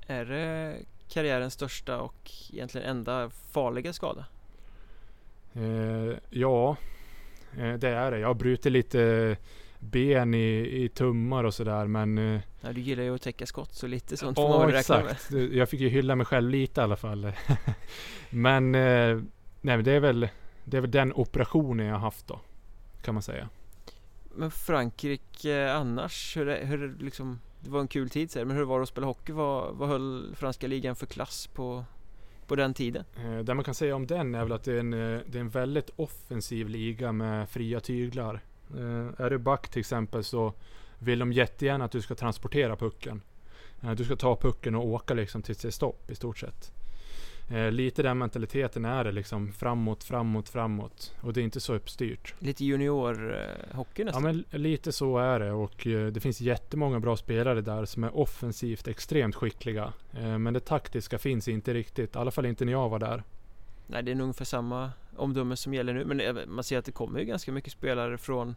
Är 0.08 0.26
det 0.26 0.76
karriärens 1.10 1.54
största 1.54 2.00
och 2.00 2.32
egentligen 2.54 2.90
enda 2.90 3.30
farliga 3.30 3.94
skada? 3.94 4.26
Eh, 5.54 6.18
ja, 6.30 6.78
eh, 7.58 7.74
det 7.74 7.90
är 7.90 8.12
det. 8.12 8.20
Jag 8.20 8.28
har 8.28 8.34
brutit 8.34 8.72
lite 8.72 9.38
ben 9.86 10.34
i, 10.34 10.84
i 10.84 10.90
tummar 10.90 11.44
och 11.44 11.54
sådär 11.54 11.88
men 11.88 12.18
eh, 12.18 12.42
Ja, 12.62 12.74
du 12.74 12.82
gillar 12.82 13.04
ju 13.04 13.16
att 13.16 13.22
täcka 13.22 13.46
skott 13.46 13.74
så 13.74 13.88
lite 13.88 14.18
sånt 14.18 14.36
får 14.38 14.50
man 14.50 14.72
räkna 14.72 14.96
med. 14.98 15.06
exakt. 15.12 15.30
Det- 15.32 15.56
Jag 15.56 15.70
fick 15.70 15.80
ju 15.82 15.90
hylla 15.90 16.16
mig 16.16 16.26
själv 16.26 16.50
lite 16.50 16.82
i 16.82 16.84
alla 16.84 16.96
fall. 16.96 17.32
men 18.30 18.76
eh, 18.76 19.16
nej 19.62 19.78
men 19.78 19.84
det 19.84 19.92
är 19.92 20.00
väl 20.00 20.28
Det 20.64 20.78
är 20.78 20.82
väl 20.82 20.92
den 20.92 21.14
operationen 21.14 21.86
jag 21.86 21.94
har 21.94 22.00
haft 22.02 22.28
då. 22.28 22.40
Kan 23.02 23.14
man 23.14 23.24
säga. 23.24 23.50
Men 24.36 24.52
Frankrike 24.52 25.72
annars, 25.74 26.38
hur, 26.38 26.48
är- 26.50 26.66
hur 26.66 26.96
liksom 27.00 27.40
Det 27.60 27.70
var 27.70 27.80
en 27.82 27.88
kul 27.88 28.10
tid 28.10 28.32
säger 28.32 28.46
men 28.46 28.58
hur 28.58 28.64
var 28.64 28.80
det 28.80 28.84
att 28.84 28.90
spela 28.90 29.08
hockey? 29.08 29.32
Vad, 29.34 29.76
vad 29.76 29.90
höll 29.90 30.36
franska 30.36 30.68
ligan 30.68 30.96
för 30.96 31.06
klass 31.06 31.48
på, 31.48 31.86
på 32.48 32.56
den 32.56 32.74
tiden? 32.74 33.04
Eh, 33.18 33.38
det 33.40 33.54
man 33.54 33.64
kan 33.64 33.74
säga 33.76 33.96
om 33.96 34.08
den 34.08 34.36
är 34.36 34.44
väl 34.44 34.52
att 34.52 34.64
det 34.64 34.74
är 34.74 34.80
en, 34.80 34.94
eh, 34.94 35.20
det 35.28 35.38
är 35.38 35.42
en 35.42 35.50
väldigt 35.50 35.90
offensiv 35.96 36.70
liga 36.70 37.12
med 37.12 37.50
fria 37.50 37.80
tyglar. 37.80 38.40
Eh, 38.74 39.26
är 39.26 39.30
du 39.30 39.38
back 39.38 39.68
till 39.70 39.80
exempel 39.80 40.24
så 40.24 40.54
vill 41.00 41.20
de 41.20 41.34
jättegärna 41.34 41.86
att 41.86 41.92
du 41.92 42.02
ska 42.02 42.16
transportera 42.16 42.76
pucken. 42.76 43.22
Eh, 43.82 43.92
du 43.92 44.06
ska 44.06 44.16
ta 44.16 44.36
pucken 44.36 44.76
och 44.76 44.86
åka 44.86 45.14
liksom 45.14 45.42
tills 45.42 45.58
det 45.58 45.68
är 45.68 45.72
stopp 45.72 46.12
i 46.12 46.16
stort 46.16 46.38
sett. 46.38 46.72
Eh, 47.52 47.72
lite 47.72 48.04
den 48.04 48.18
mentaliteten 48.18 48.86
är 48.86 49.04
det 49.04 49.12
liksom 49.12 49.54
framåt, 49.54 50.04
framåt, 50.04 50.50
framåt. 50.50 51.14
Och 51.22 51.34
det 51.34 51.42
är 51.42 51.44
inte 51.44 51.60
så 51.60 51.74
uppstyrt. 51.74 52.34
Lite 52.40 52.66
juniorhockey 52.66 54.02
Ja 54.02 54.06
nästan? 54.06 54.24
men 54.24 54.46
lite 54.50 54.92
så 54.92 55.18
är 55.18 55.40
det 55.40 55.52
och 55.52 55.88
eh, 55.88 56.08
det 56.08 56.20
finns 56.20 56.42
jättemånga 56.42 57.00
bra 57.00 57.18
spelare 57.18 57.62
där 57.62 57.86
som 57.86 58.04
är 58.04 58.18
offensivt 58.18 58.88
extremt 58.88 59.36
skickliga. 59.36 59.94
Eh, 60.14 60.38
men 60.38 60.54
det 60.54 60.60
taktiska 60.60 61.18
finns 61.18 61.48
inte 61.48 61.74
riktigt, 61.74 62.16
i 62.16 62.18
alla 62.18 62.32
fall 62.32 62.46
inte 62.46 62.66
när 62.66 62.72
jag 62.72 62.90
var 62.90 63.00
där. 63.00 63.24
Nej, 63.88 64.04
det 64.04 64.12
är 64.12 64.16
nog 64.16 64.24
ungefär 64.24 64.46
samma 64.46 64.92
omdöme 65.18 65.56
som 65.56 65.74
gäller 65.74 65.94
nu. 65.94 66.06
Men 66.06 66.54
man 66.54 66.64
ser 66.64 66.78
att 66.78 66.86
det 66.86 66.92
kommer 66.92 67.20
ju 67.20 67.26
ganska 67.26 67.52
mycket 67.52 67.74
spelare 67.74 68.18
från 68.18 68.56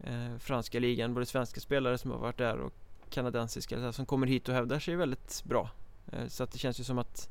eh, 0.00 0.38
franska 0.38 0.78
ligan. 0.78 1.14
Både 1.14 1.26
svenska 1.26 1.60
spelare 1.60 1.98
som 1.98 2.10
har 2.10 2.18
varit 2.18 2.38
där 2.38 2.58
och 2.58 2.72
kanadensiska 3.10 3.76
så 3.76 3.82
här, 3.82 3.92
som 3.92 4.06
kommer 4.06 4.26
hit 4.26 4.48
och 4.48 4.54
hävdar 4.54 4.78
sig 4.78 4.96
väldigt 4.96 5.44
bra. 5.44 5.70
Eh, 6.12 6.26
så 6.26 6.42
att 6.42 6.52
det 6.52 6.58
känns 6.58 6.80
ju 6.80 6.84
som 6.84 6.98
att 6.98 7.28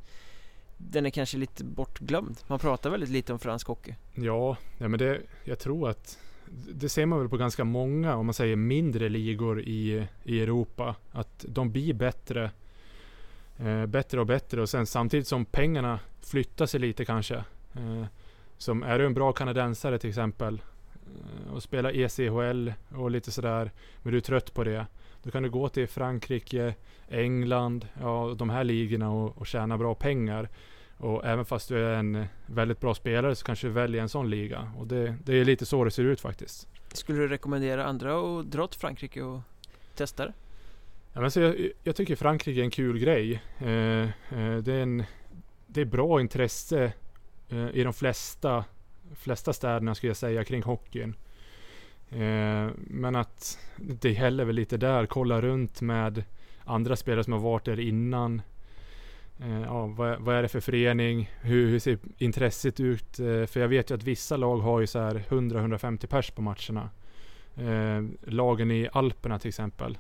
den 0.78 1.06
är 1.06 1.10
kanske 1.10 1.38
lite 1.38 1.64
bortglömd. 1.64 2.38
Man 2.48 2.60
pratar 2.60 2.90
väldigt 2.90 3.10
lite 3.10 3.34
om 3.34 3.40
fransk 3.40 3.68
hockey. 3.68 3.96
Ja, 4.14 4.58
ja 4.78 4.88
men 4.88 5.00
det, 5.00 5.22
jag 5.44 5.60
tror 5.60 5.90
att 5.90 6.20
det 6.74 6.90
ser 6.90 7.06
man 7.06 7.20
väl 7.20 7.30
på 7.30 7.38
ganska 7.38 7.64
många, 7.64 8.16
om 8.16 8.26
man 8.26 8.34
säger 8.34 8.56
mindre 8.56 9.10
ligor 9.10 9.62
i, 9.62 10.08
i 10.24 10.42
Europa. 10.42 10.96
Att 11.12 11.46
de 11.48 11.72
blir 11.72 11.94
bättre, 11.94 12.52
eh, 13.58 13.86
bättre 13.86 14.20
och 14.20 14.26
bättre 14.26 14.62
och 14.62 14.70
sen 14.70 14.86
samtidigt 14.86 15.28
som 15.28 15.46
pengarna 15.46 16.00
flyttar 16.22 16.66
sig 16.66 16.80
lite 16.80 17.06
kanske. 17.06 17.36
Eh, 17.74 18.06
som 18.58 18.84
är 18.84 19.00
du 19.00 19.06
en 19.06 19.14
bra 19.14 19.32
kanadensare 19.34 20.00
till 20.00 20.10
exempel 20.10 20.62
eh, 21.06 21.54
och 21.54 21.64
spelar 21.64 21.96
ECHL 21.96 22.72
och 22.96 23.12
lite 23.12 23.32
sådär, 23.32 23.72
men 24.04 24.12
du 24.12 24.18
är 24.18 24.22
trött 24.22 24.54
på 24.54 24.64
det. 24.64 24.86
Då 25.24 25.32
kan 25.32 25.44
du 25.44 25.50
gå 25.50 25.70
till 25.70 25.88
Frankrike, 25.88 26.76
England, 27.10 27.88
ja 28.02 28.36
de 28.38 28.50
här 28.50 28.64
ligorna 28.64 29.12
och, 29.12 29.38
och 29.38 29.48
tjäna 29.48 29.78
bra 29.78 29.96
pengar. 29.96 30.50
Och 30.98 31.26
även 31.26 31.46
fast 31.46 31.70
du 31.70 31.86
är 31.86 31.94
en 31.94 32.26
väldigt 32.46 32.80
bra 32.80 32.94
spelare 32.94 33.36
så 33.36 33.46
kanske 33.46 33.68
du 33.68 33.72
väljer 33.74 34.02
en 34.02 34.10
sån 34.10 34.30
liga. 34.30 34.72
Och 34.78 34.88
det, 34.88 35.16
det 35.26 35.34
är 35.34 35.46
lite 35.46 35.66
så 35.66 35.84
det 35.84 35.92
ser 35.92 36.04
ut 36.04 36.22
faktiskt. 36.22 36.68
Skulle 36.94 37.20
du 37.20 37.28
rekommendera 37.28 37.86
andra 37.86 38.40
att 38.40 38.52
dra 38.52 38.68
till 38.68 38.80
Frankrike 38.80 39.22
och 39.22 39.42
testa 39.96 40.26
det? 40.26 40.34
Ja, 41.14 41.22
men 41.22 41.32
så 41.32 41.40
jag, 41.40 41.56
jag 41.84 41.96
tycker 41.96 42.16
Frankrike 42.16 42.60
är 42.60 42.64
en 42.64 42.72
kul 42.72 43.00
grej. 43.00 43.42
Eh, 43.60 43.70
eh, 43.70 44.58
det, 44.62 44.74
är 44.74 44.82
en, 44.82 45.04
det 45.68 45.82
är 45.82 45.86
bra 45.86 46.22
intresse 46.22 46.94
eh, 47.50 47.70
i 47.74 47.84
de 47.84 47.94
flesta, 47.94 48.66
flesta 49.16 49.54
städerna 49.54 49.96
skulle 49.96 50.10
jag 50.10 50.18
säga 50.18 50.44
kring 50.44 50.64
hockeyn. 50.64 51.16
Eh, 52.10 52.70
men 52.76 53.16
att 53.16 53.60
det 53.78 54.12
gäller 54.12 54.46
väl 54.46 54.56
lite 54.56 54.78
där, 54.78 55.06
kolla 55.06 55.42
runt 55.42 55.82
med 55.82 56.24
andra 56.64 56.96
spelare 56.96 57.24
som 57.24 57.34
har 57.34 57.40
varit 57.40 57.66
där 57.66 57.80
innan. 57.80 58.42
Eh, 59.40 59.62
ja, 59.62 59.86
vad, 59.86 60.10
är- 60.12 60.18
vad 60.18 60.36
är 60.36 60.42
det 60.42 60.48
för 60.48 60.60
förening? 60.60 61.30
Hur, 61.42 61.68
hur 61.70 61.80
ser 61.80 61.98
intresset 62.18 62.80
ut? 62.80 63.20
Eh, 63.20 63.46
för 63.46 63.60
jag 63.60 63.68
vet 63.68 63.92
ju 63.92 63.96
att 63.96 64.04
vissa 64.04 64.38
lag 64.38 64.58
har 64.58 64.80
ju 64.80 64.88
så 64.88 65.00
här 65.00 65.24
100-150 65.30 66.08
pers 66.08 66.32
på 66.32 66.42
matcherna. 66.42 66.90
Eh, 67.56 68.04
lagen 68.32 68.72
i 68.72 68.90
Alperna 68.94 69.40
till 69.40 69.50
exempel. 69.50 69.98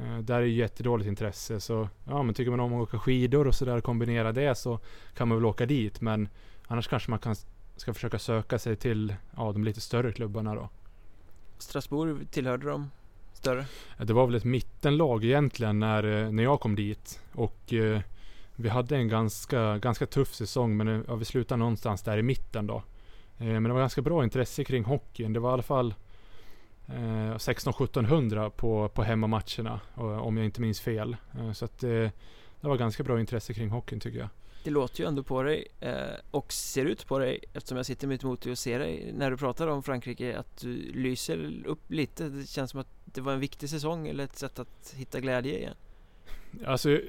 Eh, 0.00 0.18
där 0.18 0.36
är 0.36 0.40
ju 0.44 0.52
jättedåligt 0.52 1.08
intresse. 1.08 1.60
Så 1.60 1.88
ja, 2.08 2.22
men 2.22 2.34
tycker 2.34 2.50
man 2.50 2.60
om 2.60 2.74
att 2.74 2.82
åka 2.88 2.98
skidor 2.98 3.46
och 3.46 3.54
sådär 3.54 3.80
kombinera 3.80 4.32
det 4.32 4.54
så 4.54 4.78
kan 5.14 5.28
man 5.28 5.38
väl 5.38 5.46
åka 5.46 5.66
dit. 5.66 6.00
Men 6.00 6.28
annars 6.72 6.88
kanske 6.88 7.10
man 7.10 7.18
kan, 7.18 7.34
ska 7.76 7.94
försöka 7.94 8.18
söka 8.18 8.58
sig 8.58 8.76
till 8.76 9.14
ja, 9.36 9.52
de 9.52 9.64
lite 9.64 9.80
större 9.80 10.12
klubbarna 10.12 10.54
då. 10.54 10.68
Strasbourg 11.58 12.30
tillhörde 12.30 12.66
de 12.66 12.90
större? 13.32 13.66
Det 13.98 14.12
var 14.12 14.26
väl 14.26 14.34
ett 14.34 14.44
mittenlag 14.44 15.24
egentligen 15.24 15.78
när, 15.78 16.04
eh, 16.04 16.30
när 16.30 16.42
jag 16.42 16.60
kom 16.60 16.74
dit. 16.74 17.20
Och 17.32 17.72
eh, 17.72 18.00
vi 18.56 18.68
hade 18.68 18.96
en 18.96 19.08
ganska, 19.08 19.78
ganska 19.78 20.06
tuff 20.06 20.34
säsong 20.34 20.76
men 20.76 20.88
eh, 20.88 21.00
ja, 21.08 21.14
vi 21.14 21.24
slutade 21.24 21.58
någonstans 21.58 22.02
där 22.02 22.18
i 22.18 22.22
mitten 22.22 22.66
då. 22.66 22.82
Eh, 23.38 23.46
men 23.46 23.62
det 23.62 23.72
var 23.72 23.80
ganska 23.80 24.02
bra 24.02 24.24
intresse 24.24 24.64
kring 24.64 24.84
hockeyn. 24.84 25.32
Det 25.32 25.40
var 25.40 25.50
i 25.50 25.52
alla 25.52 25.62
fall 25.62 25.94
eh, 26.86 27.34
16-1700 27.36 28.50
på, 28.50 28.88
på 28.88 29.02
hemmamatcherna 29.02 29.80
om 29.94 30.36
jag 30.36 30.46
inte 30.46 30.60
minns 30.60 30.80
fel. 30.80 31.16
Eh, 31.38 31.52
så 31.52 31.64
att 31.64 31.78
det 31.78 32.12
var 32.60 32.76
ganska 32.76 33.02
bra 33.02 33.20
intresse 33.20 33.54
kring 33.54 33.70
hockeyn 33.70 34.00
tycker 34.00 34.18
jag. 34.18 34.28
Det 34.64 34.70
låter 34.70 35.00
ju 35.00 35.08
ändå 35.08 35.22
på 35.22 35.42
dig 35.42 35.66
eh, 35.80 35.94
och 36.30 36.52
ser 36.52 36.84
ut 36.84 37.06
på 37.06 37.18
dig 37.18 37.38
eftersom 37.52 37.76
jag 37.76 37.86
sitter 37.86 38.06
mitt 38.08 38.22
emot 38.24 38.40
dig 38.40 38.52
och 38.52 38.58
ser 38.58 38.78
dig 38.78 39.12
när 39.14 39.30
du 39.30 39.36
pratar 39.36 39.66
om 39.66 39.82
Frankrike 39.82 40.38
att 40.38 40.60
du 40.60 40.92
lyser 40.92 41.66
upp 41.66 41.90
lite. 41.90 42.28
Det 42.28 42.46
känns 42.48 42.70
som 42.70 42.80
att 42.80 42.88
det 43.04 43.20
var 43.20 43.32
en 43.32 43.40
viktig 43.40 43.68
säsong 43.68 44.08
eller 44.08 44.24
ett 44.24 44.38
sätt 44.38 44.58
att 44.58 44.94
hitta 44.96 45.20
glädje 45.20 45.58
igen. 45.58 45.74
Alltså, 46.66 46.90
jag, 46.90 47.00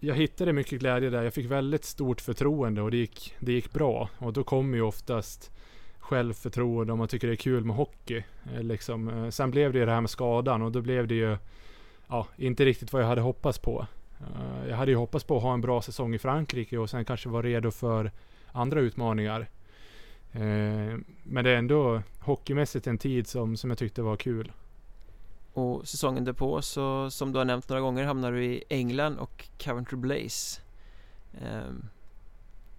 jag 0.00 0.14
hittade 0.14 0.52
mycket 0.52 0.80
glädje 0.80 1.10
där. 1.10 1.22
Jag 1.22 1.34
fick 1.34 1.46
väldigt 1.46 1.84
stort 1.84 2.20
förtroende 2.20 2.82
och 2.82 2.90
det 2.90 2.96
gick, 2.96 3.34
det 3.38 3.52
gick 3.52 3.72
bra. 3.72 4.10
Och 4.18 4.32
då 4.32 4.44
kommer 4.44 4.76
ju 4.76 4.82
oftast 4.82 5.50
självförtroende 5.98 6.92
om 6.92 6.98
man 6.98 7.08
tycker 7.08 7.26
det 7.26 7.34
är 7.34 7.36
kul 7.36 7.64
med 7.64 7.76
hockey. 7.76 8.22
Eh, 8.54 8.62
Liksom. 8.62 9.08
Eh, 9.08 9.30
sen 9.30 9.50
blev 9.50 9.72
det 9.72 9.78
ju 9.78 9.86
det 9.86 9.92
här 9.92 10.00
med 10.00 10.10
skadan 10.10 10.62
och 10.62 10.72
då 10.72 10.80
blev 10.80 11.06
det 11.06 11.14
ju 11.14 11.36
ja, 12.08 12.26
inte 12.36 12.64
riktigt 12.64 12.92
vad 12.92 13.02
jag 13.02 13.06
hade 13.08 13.20
hoppats 13.20 13.58
på. 13.58 13.86
Eh, 14.20 14.68
Jag 14.68 14.76
hade 14.76 14.90
ju 14.90 14.96
hoppats 14.96 15.24
på 15.24 15.36
att 15.36 15.42
ha 15.42 15.54
en 15.54 15.60
bra 15.60 15.82
säsong 15.82 16.14
i 16.14 16.18
Frankrike 16.18 16.78
och 16.78 16.90
sen 16.90 17.04
kanske 17.04 17.28
vara 17.28 17.42
redo 17.42 17.70
för 17.70 18.12
andra 18.52 18.80
utmaningar. 18.80 19.40
Eh, 20.32 20.96
Men 21.22 21.44
det 21.44 21.50
är 21.50 21.56
ändå 21.56 22.02
hockeymässigt 22.20 22.86
en 22.86 22.98
tid 22.98 23.26
som, 23.26 23.56
som 23.56 23.70
jag 23.70 23.78
tyckte 23.78 24.02
var 24.02 24.16
kul. 24.16 24.52
Och 25.52 25.88
säsongen 25.88 26.24
därpå 26.24 26.62
så 26.62 27.10
som 27.10 27.32
du 27.32 27.38
har 27.38 27.44
nämnt 27.44 27.68
några 27.68 27.80
gånger 27.82 28.04
hamnar 28.04 28.32
du 28.32 28.44
i 28.44 28.64
England 28.68 29.18
och 29.18 29.48
Coventry 29.64 29.96
Blaze. 29.96 30.60
Ehm, 31.42 31.84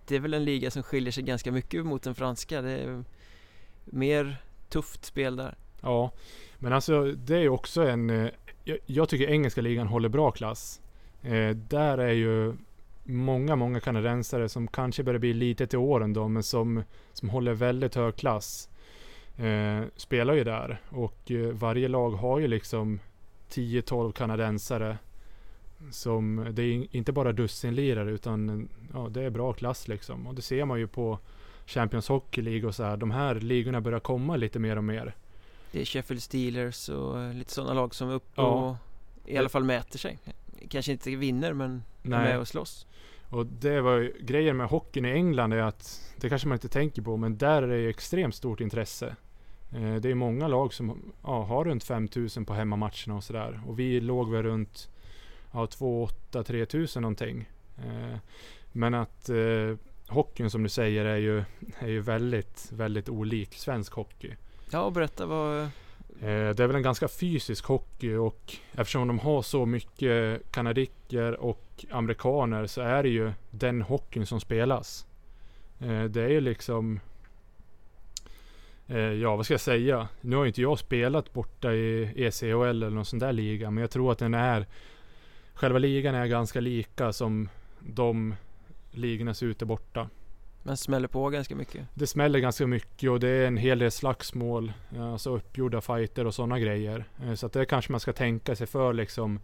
det 0.07 0.15
är 0.15 0.19
väl 0.19 0.33
en 0.33 0.45
liga 0.45 0.71
som 0.71 0.83
skiljer 0.83 1.11
sig 1.11 1.23
ganska 1.23 1.51
mycket 1.51 1.85
mot 1.85 2.03
den 2.03 2.15
franska. 2.15 2.61
Det 2.61 2.71
är 2.71 3.03
mer 3.85 4.37
tufft 4.69 5.05
spel 5.05 5.35
där. 5.35 5.55
Ja, 5.81 6.11
men 6.59 6.73
alltså 6.73 7.11
det 7.11 7.37
är 7.37 7.49
också 7.49 7.81
en... 7.87 8.09
eh, 8.09 8.29
Jag, 8.63 8.77
jag 8.85 9.09
tycker 9.09 9.29
engelska 9.29 9.61
ligan 9.61 9.87
håller 9.87 10.09
bra 10.09 10.31
klass. 10.31 10.81
Eh, 11.21 11.49
där 11.55 11.97
är 11.97 12.13
ju 12.13 12.53
många, 13.03 13.55
många 13.55 13.79
kanadensare 13.79 14.49
som 14.49 14.67
kanske 14.67 15.03
börjar 15.03 15.19
bli 15.19 15.33
lite 15.33 15.67
till 15.67 15.79
åren 15.79 16.13
då, 16.13 16.27
men 16.27 16.43
som, 16.43 16.83
som 17.13 17.29
håller 17.29 17.53
väldigt 17.53 17.95
hög 17.95 18.15
klass. 18.15 18.69
Eh, 19.37 19.81
spelar 19.95 20.33
ju 20.33 20.43
där 20.43 20.81
och 20.89 21.31
eh, 21.31 21.47
varje 21.51 21.87
lag 21.87 22.09
har 22.11 22.39
ju 22.39 22.47
liksom 22.47 22.99
10-12 23.51 24.11
kanadensare. 24.11 24.97
Som, 25.91 26.47
det 26.51 26.61
är 26.63 26.71
in- 26.71 26.87
inte 26.91 27.11
bara 27.11 27.31
dussinlirare 27.31 28.11
utan 28.11 28.69
ja, 28.93 29.07
det 29.09 29.23
är 29.23 29.29
bra 29.29 29.53
klass 29.53 29.87
liksom. 29.87 30.27
Och 30.27 30.35
det 30.35 30.41
ser 30.41 30.65
man 30.65 30.79
ju 30.79 30.87
på 30.87 31.19
Champions 31.65 32.07
Hockey 32.07 32.41
League 32.41 32.67
och 32.67 32.75
så 32.75 32.83
här. 32.83 32.97
De 32.97 33.11
här 33.11 33.35
ligorna 33.35 33.81
börjar 33.81 33.99
komma 33.99 34.35
lite 34.35 34.59
mer 34.59 34.75
och 34.77 34.83
mer. 34.83 35.15
Det 35.71 35.81
är 35.81 35.85
Sheffield 35.85 36.23
Steelers 36.23 36.89
och 36.89 37.19
eh, 37.21 37.33
lite 37.33 37.51
sådana 37.51 37.73
lag 37.73 37.95
som 37.95 38.09
är 38.09 38.13
uppe 38.13 38.31
Ja. 38.35 38.43
och 38.43 38.75
i 39.25 39.37
alla 39.37 39.49
fall 39.49 39.63
mäter 39.63 39.99
sig. 39.99 40.17
Kanske 40.69 40.91
inte 40.91 41.15
vinner 41.15 41.53
men 41.53 41.83
är 42.03 42.09
med 42.09 42.39
och 42.39 42.47
slåss. 42.47 42.85
Och 43.29 43.45
det 43.45 43.81
var 43.81 43.97
ju, 43.97 44.13
grejen 44.21 44.57
med 44.57 44.67
hockeyn 44.67 45.05
i 45.05 45.11
England 45.11 45.53
är 45.53 45.57
att, 45.57 46.01
det 46.17 46.29
kanske 46.29 46.47
man 46.47 46.55
inte 46.55 46.69
tänker 46.69 47.01
på, 47.01 47.17
men 47.17 47.37
där 47.37 47.63
är 47.63 47.67
det 47.67 47.77
ju 47.77 47.89
extremt 47.89 48.35
stort 48.35 48.61
intresse. 48.61 49.15
Eh, 49.71 49.95
det 49.95 50.11
är 50.11 50.15
många 50.15 50.47
lag 50.47 50.73
som 50.73 51.13
ja, 51.23 51.43
har 51.43 51.65
runt 51.65 51.83
5000 51.83 52.45
på 52.45 52.53
hemmamatcherna 52.53 53.15
och 53.15 53.23
sådär. 53.23 53.61
Och 53.67 53.79
vi 53.79 53.99
låg 53.99 54.31
väl 54.31 54.43
runt 54.43 54.89
ja, 55.51 55.67
2 55.67 56.09
3000 56.45 57.01
någonting. 57.01 57.49
Eh, 57.77 58.17
men 58.71 58.93
att 58.93 59.29
eh, 59.29 59.75
hockeyn 60.07 60.49
som 60.49 60.63
du 60.63 60.69
säger 60.69 61.05
är 61.05 61.17
ju, 61.17 61.43
är 61.79 61.87
ju 61.87 61.99
väldigt, 61.99 62.71
väldigt 62.71 63.09
olik 63.09 63.55
svensk 63.55 63.93
hockey. 63.93 64.35
Ja, 64.71 64.89
berätta 64.89 65.25
vad... 65.25 65.69
Eh, 66.21 66.49
det 66.55 66.63
är 66.63 66.67
väl 66.67 66.75
en 66.75 66.81
ganska 66.81 67.07
fysisk 67.07 67.65
hockey 67.65 68.13
och 68.13 68.55
eftersom 68.71 69.07
de 69.07 69.19
har 69.19 69.41
så 69.41 69.65
mycket 69.65 70.51
kanadicker 70.51 71.39
och 71.39 71.85
amerikaner 71.91 72.67
så 72.67 72.81
är 72.81 73.03
det 73.03 73.09
ju 73.09 73.31
den 73.51 73.81
hockeyn 73.81 74.25
som 74.25 74.39
spelas. 74.39 75.05
Eh, 75.79 76.03
det 76.03 76.21
är 76.21 76.29
ju 76.29 76.41
liksom 76.41 76.99
eh, 78.87 78.97
Ja, 78.97 79.35
vad 79.35 79.45
ska 79.45 79.53
jag 79.53 79.61
säga? 79.61 80.07
Nu 80.21 80.35
har 80.35 80.43
ju 80.43 80.47
inte 80.47 80.61
jag 80.61 80.79
spelat 80.79 81.33
borta 81.33 81.73
i 81.73 82.13
ECHL 82.15 82.63
eller 82.63 82.89
någon 82.89 83.05
sån 83.05 83.19
där 83.19 83.33
liga, 83.33 83.71
men 83.71 83.81
jag 83.81 83.91
tror 83.91 84.11
att 84.11 84.19
den 84.19 84.33
är 84.33 84.65
Själva 85.53 85.79
ligan 85.79 86.15
är 86.15 86.25
ganska 86.25 86.59
lika 86.59 87.13
som 87.13 87.49
de 87.79 88.35
ligorna 88.91 89.33
ser 89.33 89.45
ut 89.45 89.59
där 89.59 89.65
borta. 89.65 90.09
Man 90.63 90.77
smäller 90.77 91.07
på 91.07 91.29
ganska 91.29 91.55
mycket. 91.55 91.87
Det 91.93 92.07
smäller 92.07 92.39
ganska 92.39 92.67
mycket 92.67 93.09
och 93.09 93.19
det 93.19 93.29
är 93.29 93.47
en 93.47 93.57
hel 93.57 93.79
del 93.79 93.91
slagsmål. 93.91 94.73
Alltså 94.99 95.35
uppgjorda 95.35 95.81
fighter 95.81 96.25
och 96.27 96.35
sådana 96.35 96.59
grejer. 96.59 97.05
Eh, 97.23 97.33
Så 97.33 97.45
att 97.45 97.53
det 97.53 97.65
kanske 97.65 97.91
man 97.91 97.99
ska 97.99 98.13
tänka 98.13 98.55
sig 98.55 98.67
för 98.67 98.93
liksom 98.93 99.39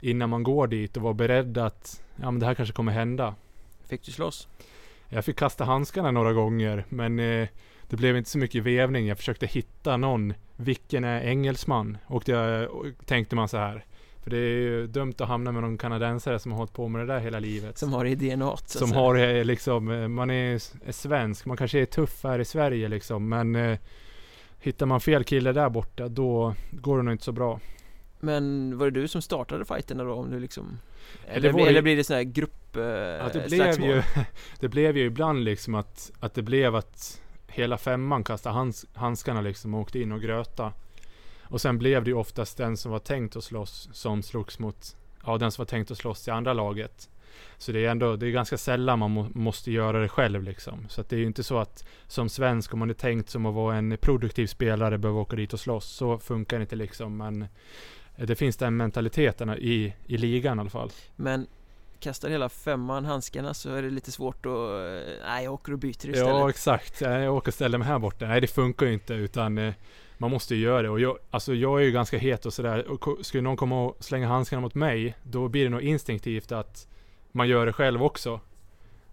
innan 0.00 0.30
man 0.30 0.42
går 0.42 0.66
dit 0.66 0.96
och 0.96 1.02
vara 1.02 1.14
beredd 1.14 1.58
att 1.58 2.02
ja, 2.16 2.30
men 2.30 2.40
det 2.40 2.46
här 2.46 2.54
kanske 2.54 2.74
kommer 2.74 2.92
hända. 2.92 3.34
Fick 3.88 4.02
du 4.02 4.12
slåss? 4.12 4.48
Jag 5.08 5.24
fick 5.24 5.36
kasta 5.38 5.64
handskarna 5.64 6.10
några 6.10 6.32
gånger 6.32 6.84
men 6.88 7.18
eh, 7.18 7.48
det 7.88 7.96
blev 7.96 8.16
inte 8.16 8.30
så 8.30 8.38
mycket 8.38 8.62
vävning. 8.62 9.06
Jag 9.06 9.18
försökte 9.18 9.46
hitta 9.46 9.96
någon. 9.96 10.34
Vilken 10.56 11.04
är 11.04 11.20
engelsman? 11.20 11.98
Och, 12.06 12.22
det, 12.26 12.66
och 12.68 12.86
tänkte 13.04 13.36
man 13.36 13.48
så 13.48 13.56
här. 13.56 13.84
För 14.26 14.30
det 14.30 14.36
är 14.38 14.60
ju 14.60 14.86
dumt 14.86 15.14
att 15.18 15.28
hamna 15.28 15.52
med 15.52 15.62
någon 15.62 15.78
kanadensare 15.78 16.38
som 16.38 16.52
har 16.52 16.58
hållit 16.58 16.72
på 16.72 16.88
med 16.88 17.00
det 17.06 17.14
där 17.14 17.20
hela 17.20 17.38
livet. 17.38 17.78
Som 17.78 17.92
har 17.92 18.04
det 18.04 18.10
i 18.10 18.14
DNA 18.14 18.56
Som 18.56 18.92
har 18.92 19.14
eh, 19.14 19.44
liksom, 19.44 19.90
eh, 19.90 20.08
man 20.08 20.30
är, 20.30 20.54
är 20.86 20.92
svensk, 20.92 21.46
man 21.46 21.56
kanske 21.56 21.78
är 21.78 21.84
tuff 21.84 22.24
här 22.24 22.38
i 22.38 22.44
Sverige 22.44 22.88
liksom, 22.88 23.28
men 23.28 23.54
eh, 23.54 23.78
hittar 24.60 24.86
man 24.86 25.00
fel 25.00 25.24
kille 25.24 25.52
där 25.52 25.68
borta, 25.68 26.08
då 26.08 26.54
går 26.70 26.96
det 26.96 27.02
nog 27.02 27.14
inte 27.14 27.24
så 27.24 27.32
bra. 27.32 27.60
Men 28.20 28.78
var 28.78 28.90
det 28.90 29.00
du 29.00 29.08
som 29.08 29.22
startade 29.22 29.64
fighterna 29.64 30.04
då? 30.04 30.12
Om 30.12 30.30
du 30.30 30.40
liksom... 30.40 30.78
det 31.26 31.32
Eller, 31.32 31.52
var 31.52 31.60
ju- 31.60 31.66
eller 31.66 31.82
blir 31.82 31.96
det 31.96 32.04
sån 32.04 32.16
här 32.16 32.22
grupp 32.22 32.76
eh, 32.76 32.82
Ja, 32.82 33.28
det, 33.32 33.48
blev 33.48 33.80
ju, 33.80 34.02
det 34.60 34.68
blev 34.68 34.96
ju 34.96 35.04
ibland 35.04 35.44
liksom 35.44 35.74
att, 35.74 36.12
att 36.20 36.34
det 36.34 36.42
blev 36.42 36.74
att 36.76 37.20
hela 37.48 37.78
femman 37.78 38.24
kastade 38.24 38.54
hands, 38.54 38.86
handskarna 38.94 39.40
liksom 39.40 39.74
och 39.74 39.80
åkte 39.80 39.98
in 39.98 40.12
och 40.12 40.20
gröta. 40.20 40.72
Och 41.48 41.60
sen 41.60 41.78
blev 41.78 42.04
det 42.04 42.10
ju 42.10 42.16
oftast 42.16 42.56
den 42.56 42.76
som 42.76 42.92
var 42.92 42.98
tänkt 42.98 43.36
att 43.36 43.44
slåss 43.44 43.88
som 43.92 44.22
slogs 44.22 44.58
mot, 44.58 44.96
ja 45.26 45.38
den 45.38 45.52
som 45.52 45.62
var 45.62 45.66
tänkt 45.66 45.90
att 45.90 45.98
slåss 45.98 46.28
i 46.28 46.30
andra 46.30 46.52
laget. 46.52 47.10
Så 47.58 47.72
det 47.72 47.86
är 47.86 47.90
ändå, 47.90 48.16
det 48.16 48.26
är 48.26 48.30
ganska 48.30 48.58
sällan 48.58 48.98
man 48.98 49.10
må, 49.10 49.28
måste 49.34 49.72
göra 49.72 50.00
det 50.00 50.08
själv 50.08 50.42
liksom. 50.42 50.86
Så 50.88 51.00
att 51.00 51.08
det 51.08 51.16
är 51.16 51.20
ju 51.20 51.26
inte 51.26 51.42
så 51.42 51.58
att 51.58 51.84
som 52.06 52.28
svensk, 52.28 52.72
om 52.72 52.78
man 52.78 52.90
är 52.90 52.94
tänkt 52.94 53.30
som 53.30 53.46
att 53.46 53.54
vara 53.54 53.76
en 53.76 53.98
produktiv 54.00 54.46
spelare, 54.46 54.98
behöver 54.98 55.20
åka 55.20 55.36
dit 55.36 55.52
och 55.52 55.60
slåss. 55.60 55.86
Så 55.86 56.18
funkar 56.18 56.58
det 56.58 56.62
inte 56.62 56.76
liksom. 56.76 57.16
Men 57.16 57.46
det 58.16 58.36
finns 58.36 58.56
den 58.56 58.76
mentaliteten 58.76 59.50
i, 59.50 59.94
i 60.06 60.16
ligan 60.16 60.58
i 60.58 60.60
alla 60.60 60.70
fall. 60.70 60.90
Men 61.16 61.46
kastar 62.00 62.28
hela 62.28 62.48
femman 62.48 63.04
handskarna 63.04 63.54
så 63.54 63.74
är 63.74 63.82
det 63.82 63.90
lite 63.90 64.12
svårt 64.12 64.46
att... 64.46 64.52
eh, 64.52 65.12
Nej, 65.26 65.44
jag 65.44 65.52
åker 65.52 65.72
och 65.72 65.78
byter 65.78 65.90
istället. 65.90 66.18
Ja, 66.18 66.50
exakt. 66.50 67.00
Jag 67.00 67.34
åker 67.34 67.48
och 67.50 67.54
ställer 67.54 67.78
mig 67.78 67.88
här 67.88 67.98
borta. 67.98 68.26
Nej, 68.26 68.40
det 68.40 68.46
funkar 68.46 68.86
ju 68.86 68.92
inte 68.92 69.14
utan 69.14 69.58
eh, 69.58 69.74
man 70.18 70.30
måste 70.30 70.54
ju 70.54 70.60
göra 70.60 70.82
det. 70.82 70.88
Och 70.88 71.00
jag, 71.00 71.18
alltså 71.30 71.54
jag 71.54 71.80
är 71.80 71.84
ju 71.84 71.92
ganska 71.92 72.18
het 72.18 72.46
och 72.46 72.52
sådär. 72.52 72.86
Och 72.90 73.26
skulle 73.26 73.42
någon 73.42 73.56
komma 73.56 73.84
och 73.84 74.04
slänga 74.04 74.28
handskarna 74.28 74.60
mot 74.60 74.74
mig, 74.74 75.14
då 75.22 75.48
blir 75.48 75.64
det 75.64 75.70
nog 75.70 75.80
instinktivt 75.80 76.52
att 76.52 76.88
man 77.32 77.48
gör 77.48 77.66
det 77.66 77.72
själv 77.72 78.02
också. 78.02 78.40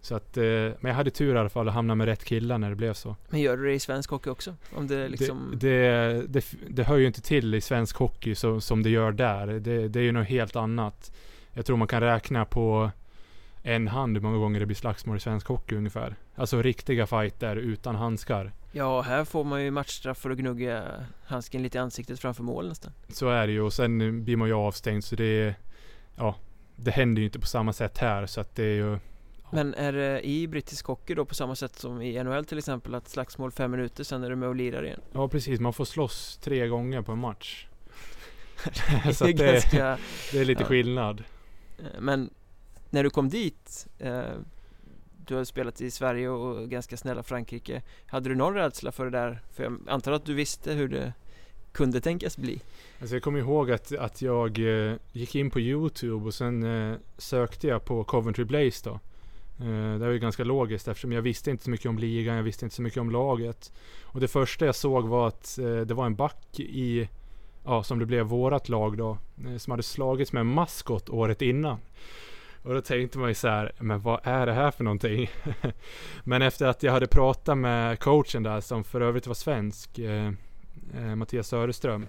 Så 0.01 0.15
att, 0.15 0.37
eh, 0.37 0.43
men 0.43 0.77
jag 0.81 0.93
hade 0.93 1.09
tur 1.09 1.35
i 1.35 1.37
alla 1.37 1.49
fall 1.49 1.67
att 1.67 1.73
hamna 1.73 1.95
med 1.95 2.05
rätt 2.05 2.25
killar 2.25 2.57
när 2.57 2.69
det 2.69 2.75
blev 2.75 2.93
så. 2.93 3.15
Men 3.29 3.41
gör 3.41 3.57
du 3.57 3.65
det 3.65 3.73
i 3.73 3.79
svensk 3.79 4.09
hockey 4.09 4.29
också? 4.29 4.55
Om 4.75 4.87
det 4.87 5.07
liksom... 5.09 5.53
Det, 5.55 5.67
det, 5.67 6.23
det, 6.27 6.45
det 6.69 6.83
hör 6.83 6.97
ju 6.97 7.07
inte 7.07 7.21
till 7.21 7.55
i 7.55 7.61
svensk 7.61 7.97
hockey 7.97 8.35
så, 8.35 8.61
som 8.61 8.83
det 8.83 8.89
gör 8.89 9.11
där. 9.11 9.47
Det, 9.47 9.87
det 9.87 9.99
är 9.99 10.03
ju 10.03 10.11
något 10.11 10.27
helt 10.27 10.55
annat. 10.55 11.11
Jag 11.53 11.65
tror 11.65 11.77
man 11.77 11.87
kan 11.87 12.01
räkna 12.01 12.45
på 12.45 12.91
en 13.63 13.87
hand 13.87 14.17
hur 14.17 14.21
många 14.23 14.37
gånger 14.37 14.59
det 14.59 14.65
blir 14.65 14.75
slagsmål 14.75 15.17
i 15.17 15.19
svensk 15.19 15.47
hockey 15.47 15.75
ungefär. 15.75 16.15
Alltså 16.35 16.61
riktiga 16.61 17.07
fighter 17.07 17.55
utan 17.55 17.95
handskar. 17.95 18.51
Ja, 18.75 19.01
här 19.01 19.25
får 19.25 19.43
man 19.43 19.63
ju 19.63 19.71
matchstraff 19.71 20.17
för 20.17 20.29
att 20.29 20.37
gnugga 20.37 20.83
handsken 21.25 21.63
lite 21.63 21.77
i 21.77 21.81
ansiktet 21.81 22.19
framför 22.19 22.43
mål 22.43 22.67
nästan. 22.67 22.91
Så 23.09 23.29
är 23.29 23.47
det 23.47 23.53
ju 23.53 23.61
och 23.61 23.73
sen 23.73 24.23
blir 24.23 24.37
man 24.37 24.47
ju 24.47 24.53
avstängd 24.53 25.03
så 25.03 25.15
det 25.15 25.55
Ja 26.15 26.35
Det 26.75 26.91
händer 26.91 27.19
ju 27.19 27.25
inte 27.25 27.39
på 27.39 27.47
samma 27.47 27.73
sätt 27.73 27.97
här 27.97 28.25
så 28.25 28.41
att 28.41 28.55
det 28.55 28.63
är 28.63 28.75
ju 28.75 28.99
Men 29.51 29.73
är 29.73 29.93
det 29.93 30.27
i 30.27 30.47
brittisk 30.47 30.85
hockey 30.85 31.15
då 31.15 31.25
på 31.25 31.35
samma 31.35 31.55
sätt 31.55 31.75
som 31.75 32.01
i 32.01 32.23
NHL 32.23 32.45
till 32.45 32.57
exempel 32.57 32.95
att 32.95 33.09
slagsmål 33.09 33.51
fem 33.51 33.71
minuter 33.71 34.03
sen 34.03 34.23
är 34.23 34.29
du 34.29 34.35
med 34.35 34.49
och 34.49 34.55
lirar 34.55 34.85
igen? 34.85 35.01
Ja 35.13 35.27
precis, 35.27 35.59
man 35.59 35.73
får 35.73 35.85
slåss 35.85 36.39
tre 36.43 36.67
gånger 36.67 37.01
på 37.01 37.11
en 37.11 37.19
match. 37.19 37.67
det 38.63 39.21
är 39.21 39.33
det, 39.33 39.53
ganska... 39.53 39.97
det 40.31 40.39
är 40.39 40.45
lite 40.45 40.61
ja. 40.61 40.67
skillnad. 40.67 41.23
Eh, 41.79 41.85
Men 41.99 42.29
när 42.89 43.03
du 43.03 43.09
kom 43.09 43.29
dit 43.29 43.87
eh, 43.99 44.23
du 45.27 45.35
har 45.35 45.43
spelat 45.43 45.81
i 45.81 45.91
Sverige 45.91 46.29
och 46.29 46.69
ganska 46.69 46.97
snälla 46.97 47.23
Frankrike 47.23 47.81
Hade 48.05 48.29
du 48.29 48.35
någon 48.35 48.53
rädsla 48.53 48.91
för 48.91 49.05
det 49.05 49.11
där? 49.11 49.41
För 49.53 49.63
jag 49.63 49.79
antar 49.87 50.11
att 50.11 50.25
du 50.25 50.33
visste 50.33 50.73
hur 50.73 50.87
det 50.87 51.13
kunde 51.71 52.01
tänkas 52.01 52.37
bli 52.37 52.61
Alltså 52.99 53.15
jag 53.15 53.23
kommer 53.23 53.39
ihåg 53.39 53.71
att, 53.71 53.95
att 53.95 54.21
jag 54.21 54.59
eh, 54.59 54.95
gick 55.11 55.35
in 55.35 55.49
på 55.49 55.59
Youtube 55.59 56.25
och 56.25 56.33
sen 56.33 56.63
eh, 56.63 56.97
sökte 57.17 57.67
jag 57.67 57.85
på 57.85 58.03
Coventry 58.03 58.43
Blaze 58.43 58.89
då. 58.89 58.99
Eh, 59.59 59.93
det 59.93 60.05
var 60.05 60.11
ju 60.11 60.19
ganska 60.19 60.43
logiskt 60.43 60.87
eftersom 60.87 61.11
jag 61.11 61.21
visste 61.21 61.51
inte 61.51 61.63
så 61.63 61.69
mycket 61.69 61.89
om 61.89 61.99
ligan, 61.99 62.35
jag 62.35 62.43
visste 62.43 62.65
inte 62.65 62.75
så 62.75 62.81
mycket 62.81 63.01
om 63.01 63.11
laget. 63.11 63.71
Och 64.03 64.19
det 64.19 64.27
första 64.27 64.65
jag 64.65 64.75
såg 64.75 65.07
var 65.07 65.27
att 65.27 65.57
eh, 65.59 65.79
det 65.79 65.93
var 65.93 66.05
en 66.05 66.15
back 66.15 66.59
i, 66.59 67.09
ja 67.65 67.83
som 67.83 67.99
det 67.99 68.05
blev 68.05 68.25
vårat 68.25 68.69
lag 68.69 68.97
då, 68.97 69.17
eh, 69.47 69.57
som 69.57 69.71
hade 69.71 69.83
slagits 69.83 70.33
med 70.33 70.41
en 70.41 70.47
maskot 70.47 71.09
året 71.09 71.41
innan. 71.41 71.77
Och 72.63 72.73
då 72.73 72.81
tänkte 72.81 73.19
man 73.19 73.29
ju 73.29 73.35
så 73.35 73.47
här, 73.47 73.71
men 73.79 73.99
vad 73.99 74.19
är 74.23 74.45
det 74.45 74.53
här 74.53 74.71
för 74.71 74.83
någonting? 74.83 75.29
men 76.23 76.41
efter 76.41 76.65
att 76.65 76.83
jag 76.83 76.91
hade 76.91 77.07
pratat 77.07 77.57
med 77.57 77.99
coachen 77.99 78.43
där, 78.43 78.61
som 78.61 78.83
för 78.83 79.01
övrigt 79.01 79.27
var 79.27 79.33
svensk, 79.33 79.99
eh, 79.99 80.31
eh, 80.95 81.15
Mattias 81.15 81.47
Söderström. 81.47 82.07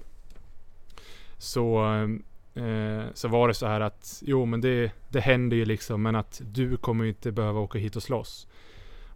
Så, 1.38 1.84
eh, 2.54 3.04
så 3.14 3.28
var 3.28 3.48
det 3.48 3.54
så 3.54 3.66
här 3.66 3.80
att, 3.80 4.22
jo 4.26 4.44
men 4.44 4.60
det, 4.60 4.92
det 5.08 5.20
händer 5.20 5.56
ju 5.56 5.64
liksom, 5.64 6.02
men 6.02 6.16
att 6.16 6.40
du 6.44 6.76
kommer 6.76 7.04
ju 7.04 7.10
inte 7.10 7.32
behöva 7.32 7.60
åka 7.60 7.78
hit 7.78 7.96
och 7.96 8.02
slåss. 8.02 8.46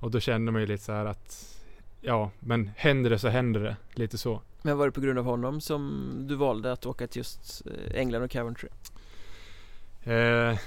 Och 0.01 0.11
då 0.11 0.20
kände 0.20 0.53
man 0.53 0.61
ju 0.61 0.66
lite 0.66 0.84
så 0.84 0.93
här 0.93 1.07
att, 1.07 1.62
ja 2.01 2.30
men 2.41 2.70
händer 2.76 3.11
det 3.11 3.18
så 3.18 3.28
händer 3.28 3.61
det. 3.61 3.76
Lite 3.95 4.18
så. 4.18 4.43
Men 4.62 4.78
var 4.78 4.86
det 4.86 4.93
på 4.93 5.01
grund 5.01 5.18
av 5.18 5.24
honom 5.24 5.61
som 5.61 6.12
du 6.28 6.34
valde 6.34 6.72
att 6.72 6.86
åka 6.86 7.07
till 7.07 7.18
just 7.18 7.66
eh, 7.66 8.01
England 8.01 8.22
och 8.22 8.32
Coventry? 8.32 8.68
Eh, 10.03 10.59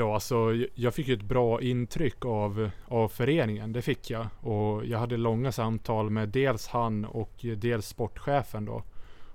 ja, 0.00 0.14
alltså 0.14 0.54
jag- 0.74 0.94
fick 0.94 1.08
ju 1.08 1.14
ett 1.14 1.22
bra 1.22 1.60
intryck 1.62 2.24
av, 2.24 2.70
av 2.88 3.08
föreningen. 3.08 3.72
Det 3.72 3.82
fick 3.82 4.10
jag. 4.10 4.26
Och 4.40 4.84
jag 4.86 4.98
hade 4.98 5.16
långa 5.16 5.52
samtal 5.52 6.10
med 6.10 6.28
dels 6.28 6.66
han 6.68 7.04
och 7.04 7.32
dels 7.56 7.86
sportchefen 7.88 8.64
då. 8.64 8.82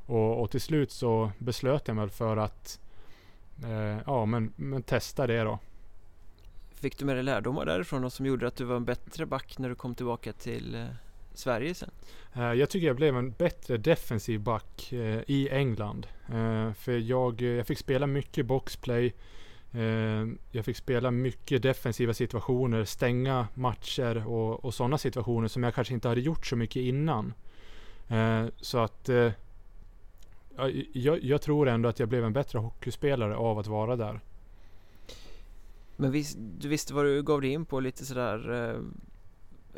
Och, 0.05 0.41
och 0.41 0.51
till 0.51 0.61
slut 0.61 0.91
så 0.91 1.31
beslöt 1.37 1.87
jag 1.87 1.95
mig 1.95 2.09
för 2.09 2.37
att 2.37 2.79
eh, 3.63 3.97
ja, 4.05 4.25
men, 4.25 4.53
men 4.55 4.83
testa 4.83 5.27
det 5.27 5.43
då. 5.43 5.59
Fick 6.73 6.97
du 6.99 7.05
med 7.05 7.15
dig 7.15 7.23
lärdomar 7.23 7.65
därifrån 7.65 8.03
och 8.03 8.13
som 8.13 8.25
gjorde 8.25 8.47
att 8.47 8.55
du 8.55 8.63
var 8.63 8.75
en 8.75 8.85
bättre 8.85 9.25
back 9.25 9.57
när 9.57 9.69
du 9.69 9.75
kom 9.75 9.95
tillbaka 9.95 10.33
till, 10.33 10.75
eh, 10.75 10.85
Sverige 11.33 11.73
sen? 11.73 11.91
Eh, 12.33 12.53
jag 12.53 12.69
tycker 12.69 12.87
jag 12.87 12.95
blev 12.95 13.17
en 13.17 13.31
bättre 13.31 13.77
defensiv 13.77 14.39
back 14.39 14.91
eh, 14.93 15.21
i 15.27 15.49
England. 15.51 16.07
Eh, 16.33 16.73
för 16.73 16.97
jag, 16.97 17.41
jag 17.41 17.67
fick 17.67 17.79
spela 17.79 18.07
mycket 18.07 18.45
boxplay. 18.45 19.13
Ehm, 19.77 20.37
jag 20.51 20.65
fick 20.65 20.77
spela 20.77 21.11
mycket 21.11 21.61
defensiva 21.61 22.13
situationer, 22.13 22.85
stänga 22.85 23.47
matcher 23.53 24.27
och, 24.27 24.65
och 24.65 24.73
sådana 24.73 24.97
situationer 24.97 25.47
som 25.47 25.63
jag 25.63 25.73
kanske 25.73 25.93
inte 25.93 26.07
hade 26.07 26.21
gjort 26.21 26.45
så 26.45 26.55
mycket 26.55 26.81
innan. 26.81 27.33
Ehm, 28.07 28.51
så 28.57 28.77
att 28.77 29.09
eh, 29.09 29.31
jag, 30.93 31.23
jag 31.23 31.41
tror 31.41 31.67
ändå 31.67 31.89
att 31.89 31.99
jag 31.99 32.09
blev 32.09 32.25
en 32.25 32.33
bättre 32.33 32.59
hockeyspelare 32.59 33.35
av 33.35 33.59
att 33.59 33.67
vara 33.67 33.95
där. 33.95 34.19
Men 35.97 36.11
visst, 36.11 36.37
du 36.39 36.67
visste 36.67 36.93
vad 36.93 37.05
du 37.05 37.23
gav 37.23 37.41
dig 37.41 37.49
in 37.49 37.65
på 37.65 37.79
lite 37.79 38.05
sådär 38.05 38.53
eh, 38.53 38.81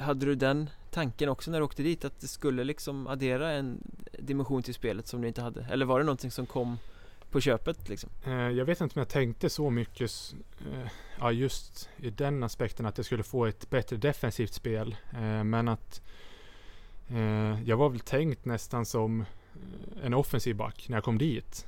hade 0.03 0.25
du 0.25 0.35
den 0.35 0.69
tanken 0.91 1.29
också 1.29 1.51
när 1.51 1.59
du 1.59 1.65
åkte 1.65 1.83
dit 1.83 2.05
att 2.05 2.19
det 2.19 2.27
skulle 2.27 2.63
liksom 2.63 3.07
addera 3.07 3.51
en 3.51 3.83
dimension 4.19 4.63
till 4.63 4.73
spelet 4.73 5.07
som 5.07 5.21
du 5.21 5.27
inte 5.27 5.41
hade? 5.41 5.67
Eller 5.71 5.85
var 5.85 5.99
det 5.99 6.05
någonting 6.05 6.31
som 6.31 6.45
kom 6.45 6.77
på 7.31 7.41
köpet 7.41 7.89
liksom? 7.89 8.09
Eh, 8.23 8.33
jag 8.33 8.65
vet 8.65 8.81
inte 8.81 8.95
om 8.95 8.99
jag 8.99 9.09
tänkte 9.09 9.49
så 9.49 9.69
mycket 9.69 10.11
eh, 10.59 10.91
ja, 11.19 11.31
just 11.31 11.89
i 11.97 12.09
den 12.09 12.43
aspekten 12.43 12.85
att 12.85 12.97
jag 12.97 13.05
skulle 13.05 13.23
få 13.23 13.45
ett 13.45 13.69
bättre 13.69 13.97
defensivt 13.97 14.53
spel. 14.53 14.95
Eh, 15.13 15.43
men 15.43 15.67
att 15.67 16.01
jag 17.65 17.77
var 17.77 17.89
väl 17.89 17.99
tänkt 17.99 18.45
nästan 18.45 18.85
som 18.85 19.25
en 20.03 20.13
offensiv 20.13 20.55
back 20.55 20.85
när 20.89 20.97
jag 20.97 21.03
kom 21.03 21.17
dit. 21.17 21.67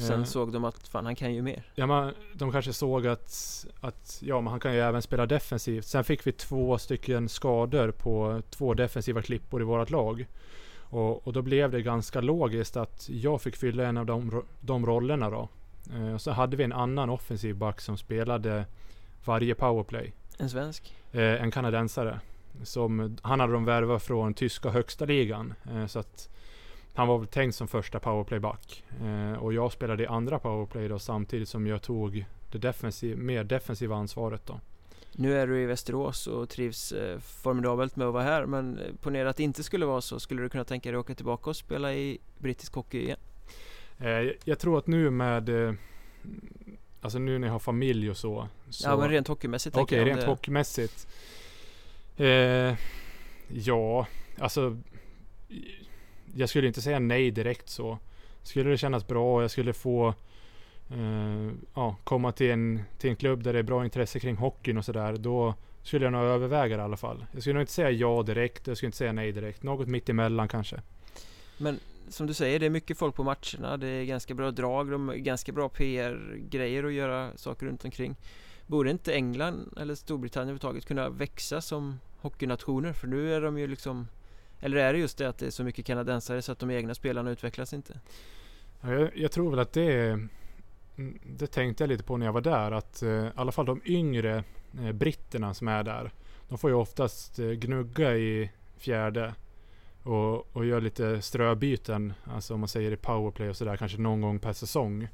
Sen 0.00 0.26
såg 0.26 0.52
de 0.52 0.64
att 0.64 0.88
fan 0.88 1.04
han 1.04 1.16
kan 1.16 1.34
ju 1.34 1.42
mer. 1.42 1.62
Ja 1.74 1.86
men 1.86 2.14
de 2.34 2.52
kanske 2.52 2.72
såg 2.72 3.06
att, 3.06 3.66
att 3.80 4.18
ja 4.22 4.40
men 4.40 4.50
han 4.50 4.60
kan 4.60 4.74
ju 4.74 4.80
även 4.80 5.02
spela 5.02 5.26
defensivt. 5.26 5.86
Sen 5.86 6.04
fick 6.04 6.26
vi 6.26 6.32
två 6.32 6.78
stycken 6.78 7.28
skador 7.28 7.90
på 7.90 8.42
två 8.50 8.74
defensiva 8.74 9.22
klippor 9.22 9.60
i 9.60 9.64
vårt 9.64 9.90
lag. 9.90 10.26
Och, 10.92 11.26
och 11.26 11.32
då 11.32 11.42
blev 11.42 11.70
det 11.70 11.82
ganska 11.82 12.20
logiskt 12.20 12.76
att 12.76 13.08
jag 13.08 13.42
fick 13.42 13.56
fylla 13.56 13.86
en 13.86 13.96
av 13.96 14.06
de, 14.06 14.42
de 14.60 14.86
rollerna 14.86 15.30
då. 15.30 15.48
Eh, 15.94 16.14
och 16.14 16.20
så 16.20 16.30
hade 16.30 16.56
vi 16.56 16.64
en 16.64 16.72
annan 16.72 17.10
offensiv 17.10 17.56
back 17.56 17.80
som 17.80 17.96
spelade 17.96 18.64
varje 19.24 19.54
powerplay. 19.54 20.12
En 20.38 20.50
svensk? 20.50 20.94
Eh, 21.12 21.42
en 21.42 21.50
kanadensare. 21.50 22.20
Som, 22.62 23.16
han 23.22 23.40
hade 23.40 23.52
de 23.52 23.64
värvat 23.64 24.02
från 24.02 24.34
tyska 24.34 24.70
högsta 24.70 25.04
ligan. 25.04 25.54
Eh, 25.72 25.86
så 25.86 25.98
att 25.98 26.28
han 26.94 27.08
var 27.08 27.18
väl 27.18 27.28
tänkt 27.28 27.54
som 27.54 27.68
första 27.68 28.00
powerplayback. 28.00 28.84
Eh, 29.02 29.42
och 29.42 29.52
jag 29.52 29.72
spelade 29.72 30.02
i 30.02 30.06
andra 30.06 30.38
powerplay 30.38 30.88
då 30.88 30.98
samtidigt 30.98 31.48
som 31.48 31.66
jag 31.66 31.82
tog 31.82 32.24
det 32.50 32.58
defensiv, 32.58 33.18
mer 33.18 33.44
defensiva 33.44 33.96
ansvaret 33.96 34.46
då. 34.46 34.60
Nu 35.12 35.38
är 35.38 35.46
du 35.46 35.62
i 35.62 35.66
Västerås 35.66 36.26
och 36.26 36.48
trivs 36.48 36.92
eh, 36.92 37.18
formidabelt 37.18 37.96
med 37.96 38.06
att 38.06 38.12
vara 38.12 38.22
här 38.22 38.46
men 38.46 38.78
eh, 38.78 38.84
ponera 39.00 39.30
att 39.30 39.36
det 39.36 39.42
inte 39.42 39.62
skulle 39.62 39.86
vara 39.86 40.00
så, 40.00 40.20
skulle 40.20 40.42
du 40.42 40.48
kunna 40.48 40.64
tänka 40.64 40.90
dig 40.90 40.98
att 40.98 41.04
åka 41.04 41.14
tillbaka 41.14 41.50
och 41.50 41.56
spela 41.56 41.94
i 41.94 42.18
brittisk 42.38 42.74
hockey 42.74 43.02
igen? 43.02 43.18
Eh, 43.98 44.32
jag 44.44 44.58
tror 44.58 44.78
att 44.78 44.86
nu 44.86 45.10
med 45.10 45.48
eh, 45.48 45.74
Alltså 47.00 47.18
nu 47.18 47.38
när 47.38 47.46
jag 47.46 47.54
har 47.54 47.58
familj 47.58 48.10
och 48.10 48.16
så, 48.16 48.48
så 48.70 48.88
Ja 48.88 48.96
men 48.96 49.08
rent 49.08 49.28
hockeymässigt 49.28 49.76
Okej, 49.76 50.00
okay, 50.00 50.10
rent 50.10 50.20
det... 50.20 50.26
hockeymässigt 50.26 51.06
Ja, 53.48 54.06
alltså 54.38 54.76
jag 56.34 56.48
skulle 56.48 56.66
inte 56.66 56.82
säga 56.82 56.98
nej 56.98 57.30
direkt 57.30 57.68
så. 57.68 57.98
Skulle 58.42 58.70
det 58.70 58.78
kännas 58.78 59.06
bra 59.06 59.36
och 59.36 59.42
jag 59.42 59.50
skulle 59.50 59.72
få 59.72 60.14
eh, 60.92 61.52
ja, 61.74 61.96
komma 62.04 62.32
till 62.32 62.50
en, 62.50 62.82
till 62.98 63.10
en 63.10 63.16
klubb 63.16 63.42
där 63.42 63.52
det 63.52 63.58
är 63.58 63.62
bra 63.62 63.84
intresse 63.84 64.20
kring 64.20 64.36
hockeyn 64.36 64.78
och 64.78 64.84
sådär. 64.84 65.16
Då 65.16 65.54
skulle 65.82 66.06
jag 66.06 66.12
nog 66.12 66.22
överväga 66.22 66.76
det 66.76 66.80
i 66.80 66.84
alla 66.84 66.96
fall. 66.96 67.24
Jag 67.32 67.42
skulle 67.42 67.54
nog 67.54 67.62
inte 67.62 67.72
säga 67.72 67.90
ja 67.90 68.22
direkt. 68.22 68.66
Jag 68.66 68.76
skulle 68.76 68.88
inte 68.88 68.98
säga 68.98 69.12
nej 69.12 69.32
direkt. 69.32 69.62
Något 69.62 69.88
mitt 69.88 70.08
emellan 70.08 70.48
kanske. 70.48 70.80
Men 71.58 71.78
som 72.08 72.26
du 72.26 72.34
säger, 72.34 72.58
det 72.58 72.66
är 72.66 72.70
mycket 72.70 72.98
folk 72.98 73.14
på 73.14 73.24
matcherna. 73.24 73.76
Det 73.76 73.88
är 73.88 74.04
ganska 74.04 74.34
bra 74.34 74.50
drag. 74.50 74.90
De 74.90 75.08
är 75.08 75.14
ganska 75.14 75.52
bra 75.52 75.68
PR-grejer 75.68 76.84
att 76.84 76.92
göra 76.92 77.36
saker 77.36 77.66
runt 77.66 77.84
omkring. 77.84 78.16
Borde 78.66 78.90
inte 78.90 79.14
England 79.14 79.74
eller 79.80 79.94
Storbritannien 79.94 80.48
överhuvudtaget 80.48 80.86
kunna 80.86 81.08
växa 81.08 81.60
som 81.60 82.00
hockeynationer? 82.20 82.92
För 82.92 83.06
nu 83.06 83.34
är 83.34 83.40
de 83.40 83.58
ju 83.58 83.66
liksom 83.66 84.06
eller 84.62 84.76
är 84.76 84.92
det 84.92 84.98
just 84.98 85.18
det 85.18 85.28
att 85.28 85.38
det 85.38 85.46
är 85.46 85.50
så 85.50 85.64
mycket 85.64 85.86
kanadensare 85.86 86.42
så 86.42 86.52
att 86.52 86.58
de 86.58 86.70
egna 86.70 86.94
spelarna 86.94 87.30
utvecklas 87.30 87.72
inte? 87.72 88.00
Ja, 88.80 88.92
jag, 88.92 89.16
jag, 89.16 89.32
tror 89.32 89.50
väl 89.50 89.58
att 89.58 89.72
det 89.72 89.92
är 89.92 90.28
Mm, 90.96 91.18
det 91.24 91.46
tänkte 91.46 91.82
jag 91.82 91.88
lite 91.88 92.04
på 92.04 92.16
när 92.16 92.26
jag 92.26 92.32
var 92.32 92.40
där 92.40 92.72
att 92.72 93.02
eh, 93.02 93.08
i 93.10 93.30
alla 93.34 93.52
fall 93.52 93.66
de 93.66 93.80
yngre 93.84 94.44
eh, 94.80 94.92
britterna 94.92 95.54
som 95.54 95.68
är 95.68 95.82
där. 95.82 96.12
De 96.48 96.58
får 96.58 96.70
ju 96.70 96.76
oftast 96.76 97.38
eh, 97.38 97.50
gnugga 97.50 98.16
i 98.16 98.50
fjärde 98.76 99.34
och, 100.02 100.56
och 100.56 100.66
gör 100.66 100.80
lite 100.80 101.22
ströbyten. 101.22 102.12
Alltså 102.24 102.54
om 102.54 102.60
man 102.60 102.68
säger 102.68 102.92
i 102.92 102.96
powerplay 102.96 103.48
och 103.48 103.56
sådär 103.56 103.76
kanske 103.76 103.98
någon 103.98 104.20
gång 104.20 104.38
per 104.38 104.52
säsong. 104.52 105.08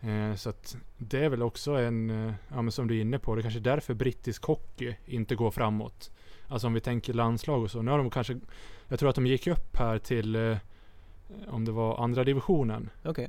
Eh, 0.00 0.34
så 0.34 0.50
att 0.50 0.76
det 0.98 1.24
är 1.24 1.28
väl 1.28 1.42
också 1.42 1.72
en, 1.72 2.10
eh, 2.10 2.34
ja 2.48 2.62
men 2.62 2.72
som 2.72 2.88
du 2.88 2.96
är 2.96 3.00
inne 3.00 3.18
på, 3.18 3.34
det 3.34 3.40
är 3.40 3.42
kanske 3.42 3.60
därför 3.60 3.94
brittisk 3.94 4.44
hockey 4.44 4.96
inte 5.06 5.34
går 5.34 5.50
framåt. 5.50 6.10
Alltså 6.48 6.66
om 6.66 6.74
vi 6.74 6.80
tänker 6.80 7.12
landslag 7.12 7.62
och 7.62 7.70
så. 7.70 7.82
Nu 7.82 7.90
har 7.90 7.98
de 7.98 8.10
kanske, 8.10 8.40
jag 8.88 8.98
tror 8.98 9.08
att 9.08 9.14
de 9.14 9.26
gick 9.26 9.46
upp 9.46 9.76
här 9.76 9.98
till, 9.98 10.36
eh, 10.36 10.56
om 11.48 11.64
det 11.64 11.72
var 11.72 12.04
andra 12.04 12.24
divisionen. 12.24 12.90
Okej. 13.00 13.10
Okay. 13.10 13.28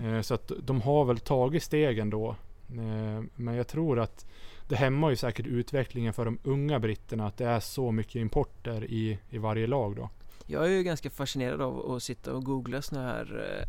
Mm. 0.00 0.14
Eh, 0.14 0.22
så 0.22 0.34
att 0.34 0.52
de 0.62 0.80
har 0.80 1.04
väl 1.04 1.18
tagit 1.18 1.62
stegen 1.62 2.10
då. 2.10 2.36
Eh, 2.68 3.24
men 3.36 3.54
jag 3.54 3.68
tror 3.68 4.00
att 4.00 4.26
det 4.68 4.76
hämmar 4.76 5.10
ju 5.10 5.16
säkert 5.16 5.46
utvecklingen 5.46 6.12
för 6.12 6.24
de 6.24 6.38
unga 6.42 6.78
britterna 6.78 7.26
att 7.26 7.36
det 7.36 7.46
är 7.46 7.60
så 7.60 7.92
mycket 7.92 8.14
importer 8.14 8.84
i, 8.84 9.18
i 9.30 9.38
varje 9.38 9.66
lag 9.66 9.96
då. 9.96 10.10
Jag 10.46 10.64
är 10.64 10.70
ju 10.70 10.82
ganska 10.82 11.10
fascinerad 11.10 11.62
av 11.62 11.92
att 11.92 12.02
sitta 12.02 12.34
och 12.34 12.44
googla 12.44 12.82
sådana 12.82 13.06
här 13.06 13.58
eh, 13.60 13.68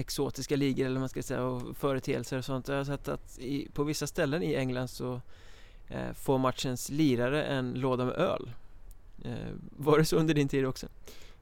exotiska 0.00 0.56
ligor 0.56 0.86
eller 0.86 1.00
man 1.00 1.08
ska 1.08 1.22
säga 1.22 1.42
och 1.42 1.76
företeelser 1.76 2.38
och 2.38 2.44
sånt. 2.44 2.68
Jag 2.68 2.76
har 2.76 2.84
sett 2.84 3.08
att 3.08 3.38
i, 3.38 3.68
på 3.74 3.84
vissa 3.84 4.06
ställen 4.06 4.42
i 4.42 4.54
England 4.54 4.88
så 4.88 5.20
eh, 5.88 6.12
får 6.14 6.38
matchens 6.38 6.90
lirare 6.90 7.44
en 7.44 7.74
låda 7.74 8.04
med 8.04 8.14
öl. 8.14 8.50
Eh, 9.24 9.32
var 9.70 9.98
det 9.98 10.04
så 10.04 10.16
under 10.16 10.34
din 10.34 10.48
tid 10.48 10.66
också? 10.66 10.86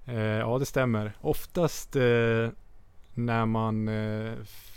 Eh, 0.05 0.17
ja, 0.17 0.59
det 0.59 0.67
stämmer. 0.67 1.13
Oftast 1.21 1.97
när 3.15 3.47
man 3.47 3.89
eh, 3.89 4.33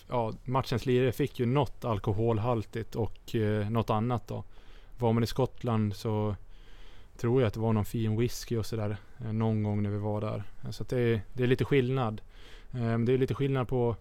ja, 0.09 0.33
matchens 0.43 0.85
lirare 0.85 1.11
fick 1.11 1.39
ju 1.39 1.45
något 1.45 1.85
alkoholhaltigt 1.85 2.95
och 2.95 3.35
eh, 3.35 3.69
något 3.69 3.89
annat 3.89 4.27
då. 4.27 4.43
Var 4.97 5.13
man 5.13 5.23
i 5.23 5.27
Skottland 5.27 5.95
så 5.95 6.35
tror 7.17 7.41
jag 7.41 7.47
att 7.47 7.53
det 7.53 7.59
var 7.59 7.73
någon 7.73 7.85
fin 7.85 8.17
whisky 8.17 8.57
och 8.57 8.65
sådär 8.65 8.97
eh, 9.19 9.33
någon 9.33 9.63
gång 9.63 9.83
när 9.83 9.89
vi 9.89 9.97
var 9.97 10.21
där. 10.21 10.43
Så 10.71 10.83
det, 10.83 10.99
är, 10.99 11.21
det 11.33 11.43
är 11.43 11.47
lite 11.47 11.65
skillnad. 11.65 12.21
Eh, 12.73 12.99
det 12.99 13.13
är 13.13 13.17
lite 13.17 13.33
skillnad 13.33 13.67
på 13.67 13.95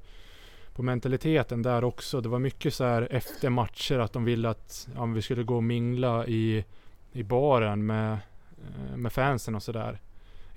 på 0.76 0.82
mentaliteten 0.82 1.62
där 1.62 1.84
också. 1.84 2.20
Det 2.20 2.28
var 2.28 2.39
mycket 2.39 2.74
så 2.74 2.84
här 2.84 3.09
efter 3.11 3.51
matcher 3.51 3.99
att 3.99 4.12
de 4.12 4.24
ville 4.24 4.49
att 4.49 4.89
ja, 4.95 5.05
vi 5.05 5.22
skulle 5.22 5.43
gå 5.43 5.57
och 5.57 5.64
mingla 5.64 6.26
i, 6.26 6.64
i 7.12 7.22
baren 7.22 7.87
med, 7.87 8.12
eh, 8.12 8.97
med 8.97 9.12
fansen 9.12 9.55
och 9.55 9.62
sådär. 9.62 10.01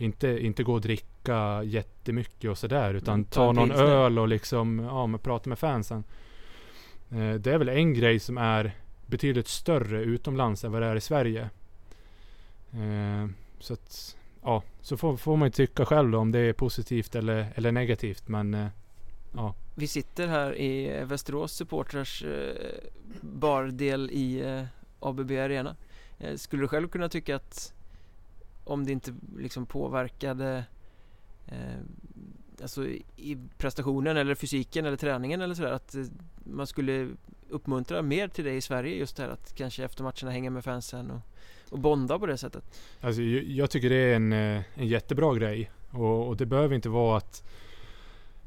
Inte, 0.02 0.46
inte 0.46 0.64
gå 0.64 0.74
och 0.74 0.82
dricka 0.82 1.64
jättemycket 1.64 2.52
och 2.52 2.58
sådär 2.58 2.94
utan 2.94 3.14
mm, 3.14 3.26
ta 3.26 3.52
någon 3.52 3.72
öl 3.72 4.20
och 4.20 4.28
liksom 4.28 4.80
ja, 4.80 5.08
men 5.08 5.20
prata 5.20 5.50
med 5.50 5.60
fansen. 5.60 6.04
Eh, 7.10 7.34
det 7.34 7.54
är 7.54 7.58
väl 7.58 7.70
en 7.70 7.94
grej 7.94 8.20
som 8.20 8.38
är 8.38 8.76
betydligt 9.06 9.48
större 9.48 10.02
utomlands 10.02 10.64
än 10.64 10.72
vad 10.72 10.82
det 10.82 10.88
är 10.88 10.96
i 10.96 11.02
Sverige. 11.02 11.50
Eh, 12.72 13.28
så 13.60 13.74
att, 13.74 14.18
ja, 14.44 14.64
så 14.82 14.98
får, 14.98 15.18
får 15.18 15.38
man 15.38 15.48
ju 15.48 15.52
tycka 15.52 15.86
själv 15.86 16.12
då 16.12 16.18
om 16.18 16.32
det 16.32 16.40
är 16.40 16.54
positivt 16.54 17.16
eller, 17.16 17.54
eller 17.56 17.72
negativt 17.72 18.28
men 18.28 18.70
ja. 19.36 19.56
Vi 19.76 19.88
sitter 19.88 20.28
här 20.28 20.58
i 20.58 21.04
Västerås 21.06 21.54
supportrars 21.54 22.24
eh, 22.24 22.90
bardel 23.22 24.10
i 24.12 24.40
eh, 24.40 24.64
ABB 25.00 25.32
Arena. 25.32 25.76
Eh, 26.20 26.36
skulle 26.36 26.64
du 26.64 26.68
själv 26.68 26.88
kunna 26.88 27.10
tycka 27.10 27.36
att 27.36 27.74
om 28.70 28.86
det 28.86 28.92
inte 28.92 29.14
liksom 29.38 29.66
påverkade 29.66 30.64
eh, 31.48 31.80
alltså 32.62 32.86
i 33.16 33.38
prestationen 33.58 34.18
eller 34.18 34.36
fysiken 34.36 34.86
eller 34.86 34.98
träningen 34.98 35.42
eller 35.42 35.56
sådär 35.56 35.72
att 35.72 35.96
eh, 35.96 36.04
man 36.44 36.68
skulle 36.68 37.10
uppmuntra 37.50 38.02
mer 38.02 38.28
till 38.28 38.46
det 38.46 38.54
i 38.54 38.62
Sverige 38.62 38.96
just 38.96 39.18
det 39.18 39.24
här 39.24 39.30
att 39.30 39.56
kanske 39.56 39.84
efter 39.84 40.04
matcherna 40.04 40.32
hänga 40.32 40.50
med 40.50 40.64
fansen 40.64 41.12
och, 41.12 41.20
och 41.70 41.80
bonda 41.80 42.20
på 42.20 42.26
det 42.26 42.38
sättet? 42.38 42.64
Alltså, 43.02 43.22
jag 43.22 43.70
tycker 43.70 43.90
det 43.90 43.96
är 43.96 44.16
en, 44.16 44.34
eh, 44.34 44.62
en 44.74 44.88
jättebra 44.88 45.36
grej 45.36 45.72
och, 45.90 46.28
och 46.28 46.38
det 46.38 46.46
behöver 46.46 46.76
inte 46.76 46.90
vara 46.90 47.18
att 47.18 47.44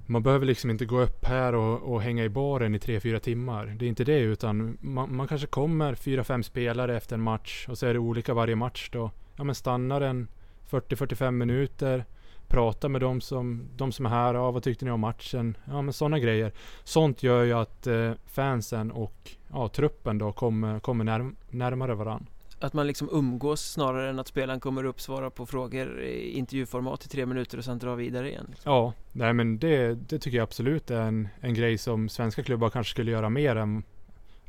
man 0.07 0.23
behöver 0.23 0.47
liksom 0.47 0.71
inte 0.71 0.85
gå 0.85 1.01
upp 1.01 1.25
här 1.25 1.55
och, 1.55 1.93
och 1.93 2.03
hänga 2.03 2.25
i 2.25 2.29
baren 2.29 2.75
i 2.75 2.79
3-4 2.79 3.19
timmar. 3.19 3.67
Det 3.79 3.85
är 3.85 3.89
inte 3.89 4.05
det 4.05 4.19
utan 4.19 4.79
man, 4.81 5.17
man 5.17 5.29
kanske 5.29 5.47
kommer 5.47 5.95
4-5 5.95 6.43
spelare 6.43 6.97
efter 6.97 7.17
en 7.17 7.23
match 7.23 7.67
och 7.69 7.79
så 7.79 7.87
är 7.87 7.93
det 7.93 7.99
olika 7.99 8.35
varje 8.35 8.57
match 8.57 8.91
då. 8.93 9.11
Ja 9.37 9.45
men 9.45 9.55
stannar 9.55 10.01
en 10.01 10.29
40-45 10.71 11.31
minuter. 11.31 12.05
Prata 12.47 12.89
med 12.89 13.01
de 13.01 13.21
som, 13.21 13.69
de 13.77 13.93
som 13.93 14.07
är 14.07 14.11
här. 14.11 14.35
Ja, 14.35 14.51
vad 14.51 14.63
tyckte 14.63 14.85
ni 14.85 14.91
om 14.91 15.01
matchen? 15.01 15.57
Ja 15.65 15.83
men 15.83 15.93
sådana 15.93 16.19
grejer. 16.19 16.53
Sånt 16.85 17.23
gör 17.23 17.43
ju 17.43 17.53
att 17.53 17.87
eh, 17.87 18.13
fansen 18.27 18.91
och 18.91 19.31
ja, 19.53 19.69
truppen 19.69 20.19
då 20.19 20.33
kommer, 20.33 20.81
kommer 20.81 21.05
närm 21.05 21.37
närmare 21.51 21.95
varandra. 21.95 22.27
Att 22.61 22.73
man 22.73 22.87
liksom 22.87 23.09
umgås 23.13 23.61
snarare 23.73 24.11
än 24.11 24.19
att 24.19 24.27
spelaren 24.27 24.61
kommer 24.61 24.85
upp, 24.85 25.01
svarar 25.01 25.31
på 25.31 25.47
frågor 25.47 26.01
i 26.01 26.31
intervjuformat 26.31 27.05
i 27.05 27.09
tre 27.09 27.27
minuter 27.27 27.59
och 27.59 27.65
sen 27.65 27.79
drar 27.79 27.97
vidare 27.97 28.29
igen. 28.31 28.47
Liksom. 28.49 28.73
Ja, 28.73 28.93
nej 29.13 29.33
men 29.33 29.59
det, 29.59 29.95
det 29.95 30.19
tycker 30.19 30.37
jag 30.37 30.45
absolut 30.45 30.91
är 30.91 31.01
en, 31.01 31.29
en 31.41 31.55
grej 31.55 31.79
som 31.79 32.09
svenska 32.09 32.43
klubbar 32.43 32.71
kanske 32.71 32.91
skulle 32.91 33.11
göra 33.11 33.29
mer 33.29 33.57
än 33.57 33.83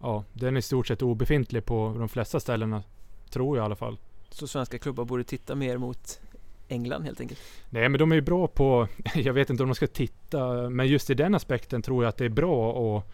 Ja, 0.01 0.23
den 0.33 0.55
är 0.55 0.59
i 0.59 0.61
stort 0.61 0.87
sett 0.87 1.01
obefintlig 1.01 1.65
på 1.65 1.95
de 1.99 2.09
flesta 2.09 2.39
ställena 2.39 2.83
Tror 3.29 3.57
jag 3.57 3.63
i 3.63 3.65
alla 3.65 3.75
fall 3.75 3.97
så 4.33 4.47
svenska 4.47 4.79
klubbar 4.79 5.05
borde 5.05 5.23
titta 5.23 5.55
mer 5.55 5.77
mot 5.77 6.19
England 6.67 7.03
helt 7.03 7.21
enkelt? 7.21 7.39
Nej 7.69 7.89
men 7.89 7.99
de 7.99 8.11
är 8.11 8.15
ju 8.15 8.21
bra 8.21 8.47
på, 8.47 8.87
jag 9.15 9.33
vet 9.33 9.49
inte 9.49 9.63
om 9.63 9.69
de 9.69 9.75
ska 9.75 9.87
titta, 9.87 10.69
men 10.69 10.87
just 10.87 11.09
i 11.09 11.13
den 11.13 11.35
aspekten 11.35 11.81
tror 11.81 12.03
jag 12.03 12.09
att 12.09 12.17
det 12.17 12.25
är 12.25 12.29
bra 12.29 12.71
och, 12.71 13.11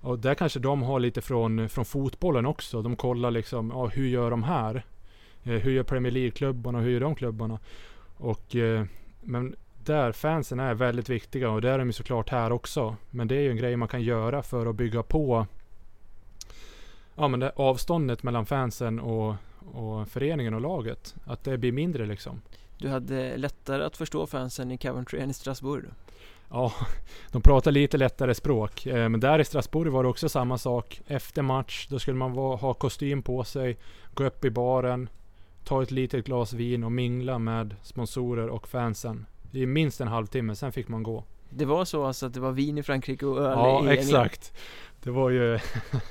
och 0.00 0.18
där 0.18 0.34
kanske 0.34 0.58
de 0.58 0.82
har 0.82 1.00
lite 1.00 1.20
från, 1.20 1.68
från 1.68 1.84
fotbollen 1.84 2.46
också. 2.46 2.82
De 2.82 2.96
kollar 2.96 3.30
liksom, 3.30 3.70
ja, 3.74 3.86
hur 3.86 4.06
gör 4.06 4.30
de 4.30 4.42
här? 4.42 4.84
Eh, 5.42 5.52
hur 5.52 5.72
gör 5.72 5.82
Premier 5.82 6.12
League-klubbarna 6.12 6.78
och 6.78 6.84
hur 6.84 6.90
gör 6.90 7.00
de 7.00 7.14
klubbarna? 7.14 7.58
Och, 8.16 8.56
eh, 8.56 8.84
men 9.20 9.56
där 9.84 10.12
fansen 10.12 10.60
är 10.60 10.74
väldigt 10.74 11.08
viktiga 11.08 11.50
och 11.50 11.60
det 11.60 11.70
är 11.70 11.78
de 11.78 11.88
ju 11.88 11.92
såklart 11.92 12.30
här 12.30 12.52
också. 12.52 12.96
Men 13.10 13.28
det 13.28 13.36
är 13.36 13.40
ju 13.40 13.50
en 13.50 13.56
grej 13.56 13.76
man 13.76 13.88
kan 13.88 14.02
göra 14.02 14.42
för 14.42 14.66
att 14.66 14.76
bygga 14.76 15.02
på 15.02 15.46
ja, 17.20 17.28
men 17.28 17.40
det 17.40 17.52
avståndet 17.56 18.22
mellan 18.22 18.46
fansen 18.46 19.00
och, 19.00 19.34
och 19.66 20.08
föreningen 20.08 20.54
och 20.54 20.60
laget. 20.60 21.14
Att 21.24 21.44
det 21.44 21.58
blir 21.58 21.72
mindre 21.72 22.06
liksom. 22.06 22.40
Du 22.78 22.88
hade 22.88 23.36
lättare 23.36 23.84
att 23.84 23.96
förstå 23.96 24.26
fansen 24.26 24.70
i 24.70 24.78
Coventry 24.78 25.20
än 25.20 25.30
i 25.30 25.34
Strasbourg? 25.34 25.84
Ja, 26.50 26.72
de 27.32 27.42
pratar 27.42 27.70
lite 27.70 27.98
lättare 27.98 28.34
språk. 28.34 28.86
Eh, 28.86 29.08
men 29.08 29.20
där 29.20 29.38
i 29.38 29.44
Strasbourg 29.44 29.92
var 29.92 30.02
det 30.02 30.08
också 30.08 30.28
samma 30.28 30.58
sak. 30.58 31.00
Efter 31.06 31.42
match, 31.42 31.86
då 31.90 31.98
skulle 31.98 32.16
man 32.16 32.32
ha 32.32 32.74
kostym 32.74 33.22
på 33.22 33.44
sig, 33.44 33.78
gå 34.14 34.24
upp 34.24 34.44
i 34.44 34.50
baren, 34.50 35.08
ta 35.64 35.82
ett 35.82 35.90
litet 35.90 36.24
glas 36.24 36.52
vin 36.52 36.84
och 36.84 36.92
mingla 36.92 37.38
med 37.38 37.76
sponsorer 37.82 38.48
och 38.48 38.68
fansen. 38.68 39.26
I 39.52 39.66
minst 39.66 40.00
en 40.00 40.08
halvtimme, 40.08 40.56
sen 40.56 40.72
fick 40.72 40.88
man 40.88 41.02
gå. 41.02 41.24
Det 41.50 41.64
var 41.64 41.84
så 41.84 42.04
alltså 42.04 42.26
att 42.26 42.34
det 42.34 42.40
var 42.40 42.52
vin 42.52 42.78
i 42.78 42.82
Frankrike 42.82 43.26
och 43.26 43.38
öl 43.38 43.58
ja, 43.58 43.82
i 43.82 43.86
Ja, 43.86 43.92
exakt. 43.92 44.52
Det 45.02 45.10
var 45.10 45.30
ju 45.30 45.58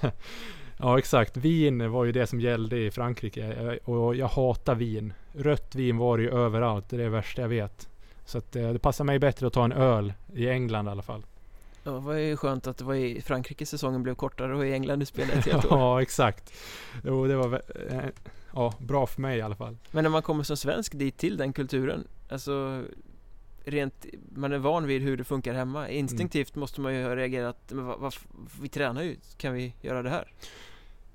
Ja 0.82 1.00
exakt, 1.00 1.38
vin 1.38 1.92
var 1.92 2.06
ju 2.06 2.12
det 2.12 2.28
som 2.28 2.42
gällde 2.42 2.78
i 2.78 2.92
Frankrike 2.92 3.46
eh, 3.46 3.90
och 3.90 4.16
jag 4.16 4.28
hatar 4.28 4.76
vin. 4.76 5.14
Rött 5.34 5.76
vin 5.76 5.98
var 5.98 6.18
det 6.18 6.24
ju 6.24 6.30
överallt, 6.30 6.90
det 6.90 6.96
är 6.96 7.00
det 7.00 7.10
värsta 7.10 7.42
jag 7.42 7.50
vet. 7.50 7.90
Så 8.26 8.38
att 8.38 8.56
eh, 8.56 8.70
det 8.70 8.80
passar 8.80 9.04
mig 9.04 9.20
bättre 9.20 9.48
att 9.48 9.54
ta 9.54 9.64
en 9.64 9.72
öl 9.72 10.14
i 10.34 10.50
England 10.50 10.88
i 10.88 10.90
alla 10.90 11.02
fall. 11.02 11.26
Ja, 11.84 11.92
det 11.92 12.00
var 12.00 12.14
ju 12.14 12.38
skönt 12.38 12.68
att 12.68 12.78
det 12.78 12.84
var 12.84 12.96
i 12.96 13.22
Frankrike 13.22 13.66
säsongen 13.66 14.04
blev 14.04 14.16
kortare 14.16 14.56
och 14.56 14.66
i 14.66 14.74
England 14.74 15.00
du 15.00 15.06
spelade 15.06 15.34
ett 15.34 15.46
helt 15.46 15.66
år. 15.72 15.80
ja, 15.80 16.02
exakt. 16.02 16.54
Jo, 17.04 17.28
det 17.28 17.36
var 17.36 17.62
eh, 17.90 18.00
ja, 18.54 18.74
bra 18.80 19.08
för 19.08 19.22
mig 19.22 19.38
i 19.38 19.42
alla 19.42 19.56
fall. 19.56 19.78
Men 19.92 20.04
när 20.04 20.12
man 20.12 20.22
kommer 20.22 20.44
som 20.44 20.58
svensk 20.58 20.98
dit 20.98 21.18
till 21.18 21.38
den 21.38 21.54
kulturen, 21.54 22.08
alltså 22.30 22.84
rent, 23.66 24.06
man 24.36 24.54
är 24.54 24.58
van 24.58 24.88
vid 24.88 25.02
hur 25.02 25.18
det 25.18 25.24
funkar 25.24 25.54
hemma. 25.54 25.90
Instinktivt 25.90 26.56
mm. 26.56 26.60
måste 26.60 26.82
man 26.82 26.96
ju 26.96 27.04
ha 27.04 27.16
reagerat, 27.16 27.58
men 27.68 27.86
vad, 27.86 28.00
vad, 28.00 28.16
vi 28.62 28.70
tränar 28.70 29.04
ju, 29.04 29.16
kan 29.38 29.54
vi 29.54 29.74
göra 29.82 30.04
det 30.04 30.10
här? 30.10 30.32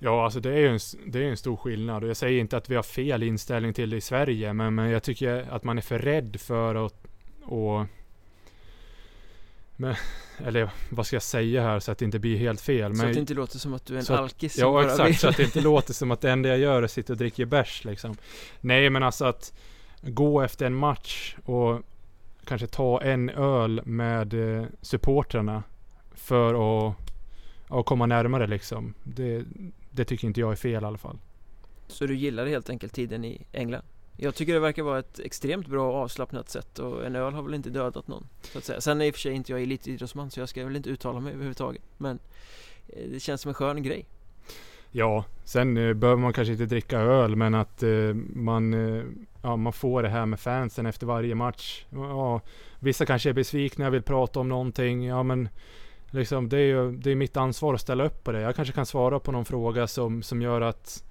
Ja, 0.05 0.25
alltså 0.25 0.41
det 0.41 0.51
är 0.51 0.59
ju 0.59 0.69
en, 0.69 0.79
det 1.07 1.19
är 1.19 1.23
en 1.23 1.37
stor 1.37 1.57
skillnad 1.57 2.03
och 2.03 2.09
jag 2.09 2.17
säger 2.17 2.41
inte 2.41 2.57
att 2.57 2.71
vi 2.71 2.75
har 2.75 2.83
fel 2.83 3.23
inställning 3.23 3.75
till 3.75 3.91
det 3.91 3.97
i 3.97 4.01
Sverige, 4.01 4.53
men, 4.53 4.75
men 4.75 4.91
jag 4.91 5.03
tycker 5.03 5.47
att 5.51 5.65
man 5.65 5.79
är 5.79 5.83
för 5.83 5.99
rädd 5.99 6.41
för 6.41 6.87
att 6.87 7.07
och, 7.43 7.87
men, 9.77 9.95
eller 10.45 10.71
vad 10.91 11.07
ska 11.07 11.17
jag 11.17 11.23
säga 11.23 11.63
här 11.63 11.81
så 11.81 11.93
att 11.93 11.99
det 11.99 12.05
inte 12.05 12.19
blir 12.19 12.37
helt 12.37 12.61
fel? 12.61 12.97
Så 12.97 12.97
men, 12.97 13.07
att 13.09 13.15
det 13.15 13.21
inte 13.21 13.35
låter 13.35 13.59
som 13.59 13.75
att 13.75 13.87
du 13.87 13.99
är 13.99 14.11
en 14.11 14.19
alkis 14.19 14.59
Ja 14.59 14.85
exakt, 14.85 15.09
vill. 15.09 15.19
så 15.19 15.29
att 15.29 15.37
det 15.37 15.43
inte 15.43 15.61
låter 15.71 15.95
som 15.95 16.11
att 16.11 16.21
det 16.21 16.31
enda 16.31 16.49
jag 16.49 16.59
gör 16.59 16.79
är 16.79 16.83
att 16.83 16.91
sitta 16.91 17.13
och 17.13 17.17
dricka 17.17 17.47
bärs 17.47 17.85
liksom. 17.85 18.17
Nej 18.61 18.91
men 18.91 19.03
alltså 19.03 19.25
att 19.25 19.53
gå 20.03 20.43
efter 20.43 20.67
en 20.67 20.75
match 20.75 21.37
och 21.45 21.81
kanske 22.45 22.67
ta 22.67 23.03
en 23.03 23.31
öl 23.31 23.83
med 23.85 24.59
eh, 24.59 24.67
supportrarna 24.83 25.63
för 26.15 26.55
att, 26.89 26.95
att 27.69 27.87
komma 27.87 28.07
närmare 28.07 28.47
liksom. 28.47 28.95
Det, 29.03 29.45
det 29.95 30.05
tycker 30.05 30.27
inte 30.27 30.41
jag 30.41 30.53
är 30.53 30.57
fel 30.57 30.83
i 30.83 30.87
alla 30.87 30.99
fall. 30.99 31.19
Så 31.87 32.07
du 32.07 32.17
gillar 32.17 32.47
helt 32.47 32.71
enkelt 32.71 32.93
tiden 32.93 33.25
i 33.25 33.47
England? 33.53 33.83
Jag 34.17 34.35
tycker 34.35 34.55
det 34.55 34.61
verkar 34.61 34.83
vara 34.83 34.99
ett 34.99 35.19
extremt 35.19 35.67
bra 35.67 35.93
avslappnat 35.93 36.51
sätt 36.51 36.79
och 36.79 37.07
en 37.07 37.17
öl 37.17 37.35
har 37.35 37.43
väl 37.43 37.55
inte 37.55 37.71
dödat 37.71 38.09
någon 38.09 38.27
så 38.43 38.59
att 38.59 38.65
säga. 38.65 38.81
Sen 38.81 39.01
är 39.01 39.05
i 39.05 39.11
och 39.11 39.15
för 39.15 39.21
sig 39.21 39.33
inte 39.33 39.53
jag 39.53 39.63
elitidrottsman 39.63 40.31
så 40.31 40.41
jag 40.41 40.49
ska 40.49 40.65
väl 40.65 40.77
inte 40.77 40.91
uttala 40.91 41.21
mig 41.21 41.33
överhuvudtaget 41.33 41.83
men 41.97 42.19
eh, 42.89 43.09
det 43.11 43.21
känns 43.21 43.41
som 43.41 43.49
en 43.49 43.55
skön 43.55 43.83
grej. 43.83 44.07
Ja, 44.91 45.25
sen 45.45 45.77
eh, 45.77 45.95
behöver 45.95 46.23
man 46.23 46.33
kanske 46.33 46.53
inte 46.53 46.67
dricka 46.67 46.99
öl 46.99 47.37
men 47.37 47.55
att 47.55 47.83
eh, 47.83 48.15
man, 48.35 48.75
eh, 48.75 49.05
ja, 49.43 49.57
man 49.57 49.73
får 49.73 50.03
det 50.03 50.09
här 50.09 50.27
med 50.27 50.41
fansen 50.41 50.87
efter 50.87 51.07
varje 51.07 51.35
match. 51.35 51.85
Ja, 51.91 52.41
vissa 52.79 53.07
kanske 53.07 53.29
är 53.29 53.33
besvikna, 53.33 53.91
vill 53.91 54.03
prata 54.03 54.41
om 54.41 54.49
någonting. 54.49 55.05
Ja 55.05 55.23
men 55.23 55.49
liksom, 56.15 56.49
det 56.49 56.57
är 56.57 56.67
ju 56.67 56.93
det 56.93 57.11
är 57.11 57.15
mitt 57.15 57.37
ansvar 57.37 57.75
att 57.75 57.81
ställa 57.81 58.05
upp 58.05 58.25
på 58.25 58.33
det. 58.33 58.41
Jag 58.41 58.57
kanske 58.57 58.75
kan 58.75 58.87
svara 58.87 59.21
på 59.21 59.33
någon 59.33 59.45
fråga 59.45 59.87
som, 59.87 60.23
som 60.23 60.43
gör 60.43 60.61
att 60.61 61.05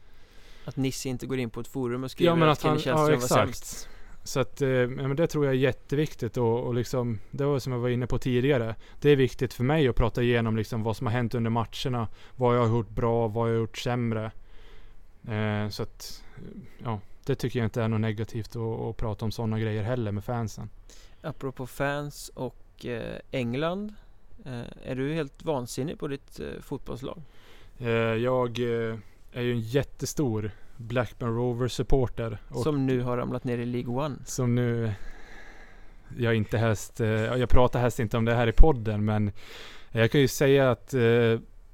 Att 0.66 0.76
Nisse 0.76 1.10
inte 1.10 1.26
går 1.26 1.39
in 1.39 1.49
på 1.49 1.60
ett 1.60 1.68
forum 1.68 2.04
och 2.04 2.12
skriver 2.12 2.32
ja, 2.32 2.36
men 2.36 2.49
att, 2.49 2.58
att 2.58 2.64
han, 2.64 2.80
ja, 2.86 3.14
exakt. 3.14 3.32
var 3.32 3.38
sämst. 3.38 3.89
Så 4.24 4.39
att, 4.39 4.62
eh, 4.62 4.68
men 4.88 5.16
det 5.16 5.28
tror 5.28 5.45
jag 5.45 5.54
är 5.54 5.58
jätteviktigt 5.58 6.38
och, 6.38 6.60
och 6.60 6.74
liksom, 6.74 7.20
det 7.32 7.45
var 7.45 7.60
som 7.60 7.74
jag 7.74 7.80
var 7.80 7.89
inne 7.89 8.08
på 8.08 8.18
tidigare. 8.18 8.76
Det 9.01 9.10
är 9.10 9.16
viktigt 9.16 9.54
för 9.54 9.64
mig 9.64 9.88
att 9.88 9.95
prata 9.95 10.24
igenom 10.24 10.58
liksom 10.58 10.84
vad 10.84 10.97
som 10.97 11.08
har 11.08 11.14
hänt 11.14 11.36
under 11.36 11.49
matcherna. 11.51 12.08
Vad 12.36 12.58
jag 12.58 12.62
har 12.62 12.78
gjort 12.78 12.89
bra, 12.89 13.28
vad 13.28 13.49
jag 13.49 13.54
har 13.54 13.60
gjort 13.60 13.78
sämre. 13.78 14.32
Eh, 15.28 15.70
så 15.70 15.84
att, 15.84 16.24
ja, 16.84 16.99
det 17.26 17.36
tycker 17.36 17.60
jag 17.60 17.66
inte 17.66 17.82
är 17.82 17.88
något 17.88 18.01
negativt 18.01 18.56
att, 18.56 18.80
att 18.80 18.97
prata 18.97 19.26
om 19.26 19.32
sådana 19.32 19.60
grejer 19.60 19.84
heller 19.84 20.12
med 20.12 20.24
fansen. 20.24 20.70
Apropå 21.22 21.68
fans 21.68 22.32
och 22.34 22.86
eh, 22.86 23.20
England 23.32 23.93
är 24.84 24.96
du 24.96 25.14
helt 25.14 25.44
vansinnig 25.44 26.00
på 26.00 26.08
ditt 26.08 26.40
eh, 26.40 26.62
fotbollslag? 26.62 27.22
Eh, 27.78 27.90
jag 27.90 28.60
är 29.32 29.42
ju 29.42 29.52
en 29.52 29.60
jättestor 29.60 30.52
Blackburn 30.78 31.36
Rovers 31.36 31.72
supporter. 31.72 32.38
Som 32.64 32.86
nu 32.86 33.02
har 33.02 33.18
ramlat 33.18 33.44
ner 33.44 33.58
i 33.58 33.66
League 33.66 34.06
One. 34.06 34.16
Som 34.26 34.56
nu 34.56 34.94
jag 36.18 36.36
inte 36.36 36.58
helst, 36.58 37.00
jag 37.00 37.50
pratar 37.50 37.80
helst 37.80 38.00
inte 38.00 38.18
om 38.18 38.26
det 38.26 38.36
här 38.36 38.48
i 38.48 38.52
podden 38.52 39.06
men 39.06 39.32
jag 39.92 40.12
kan 40.12 40.22
ju 40.22 40.28
säga 40.28 40.72
att 40.72 40.94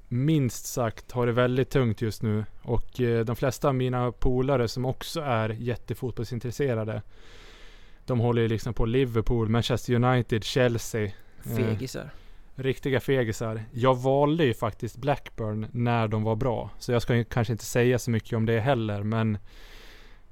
minst 0.08 0.66
sagt 0.66 1.12
har 1.12 1.26
det 1.26 1.32
väldigt 1.32 1.70
tungt 1.70 2.02
just 2.02 2.22
nu 2.22 2.44
och 2.62 2.90
de 3.26 3.36
flesta 3.36 3.68
av 3.68 3.74
mina 3.74 4.12
polare 4.12 4.68
som 4.68 4.84
också 4.84 5.20
är 5.20 5.48
jättefotbollsintresserade 5.48 7.02
de 8.06 8.20
håller 8.20 8.42
ju 8.42 8.48
liksom 8.48 8.74
på 8.74 8.86
Liverpool, 8.86 9.48
Manchester 9.48 9.94
United, 9.94 10.44
Chelsea. 10.44 11.10
Fegisar 11.42 12.10
riktiga 12.62 13.00
fegisar. 13.00 13.64
Jag 13.72 13.94
valde 13.94 14.44
ju 14.44 14.54
faktiskt 14.54 14.96
Blackburn 14.96 15.66
när 15.72 16.08
de 16.08 16.22
var 16.22 16.36
bra. 16.36 16.70
Så 16.78 16.92
jag 16.92 17.02
ska 17.02 17.24
kanske 17.24 17.52
inte 17.52 17.64
säga 17.64 17.98
så 17.98 18.10
mycket 18.10 18.36
om 18.36 18.46
det 18.46 18.60
heller. 18.60 19.02
Men 19.02 19.38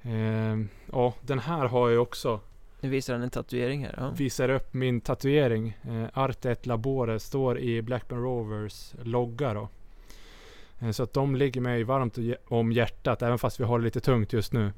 eh, 0.02 0.66
ja, 0.92 1.14
den 1.20 1.38
här 1.38 1.66
har 1.66 1.90
jag 1.90 2.02
också. 2.02 2.40
Nu 2.80 2.88
visar 2.88 3.14
han 3.14 3.22
en 3.22 3.30
tatuering 3.30 3.84
här. 3.84 3.94
Ja. 3.96 4.10
Visar 4.10 4.48
upp 4.48 4.74
min 4.74 5.00
tatuering. 5.00 5.78
Eh, 5.82 6.18
Arte 6.18 6.50
et 6.50 6.66
Labore 6.66 7.18
står 7.18 7.58
i 7.58 7.82
Blackburn 7.82 8.22
Rovers 8.22 8.94
logga 9.02 9.54
då. 9.54 9.68
Eh, 10.78 10.90
så 10.90 11.02
att 11.02 11.12
de 11.12 11.36
ligger 11.36 11.60
mig 11.60 11.84
varmt 11.84 12.18
om 12.48 12.72
hjärtat 12.72 13.22
även 13.22 13.38
fast 13.38 13.60
vi 13.60 13.64
har 13.64 13.78
det 13.78 13.84
lite 13.84 14.00
tungt 14.00 14.32
just 14.32 14.52
nu. 14.52 14.72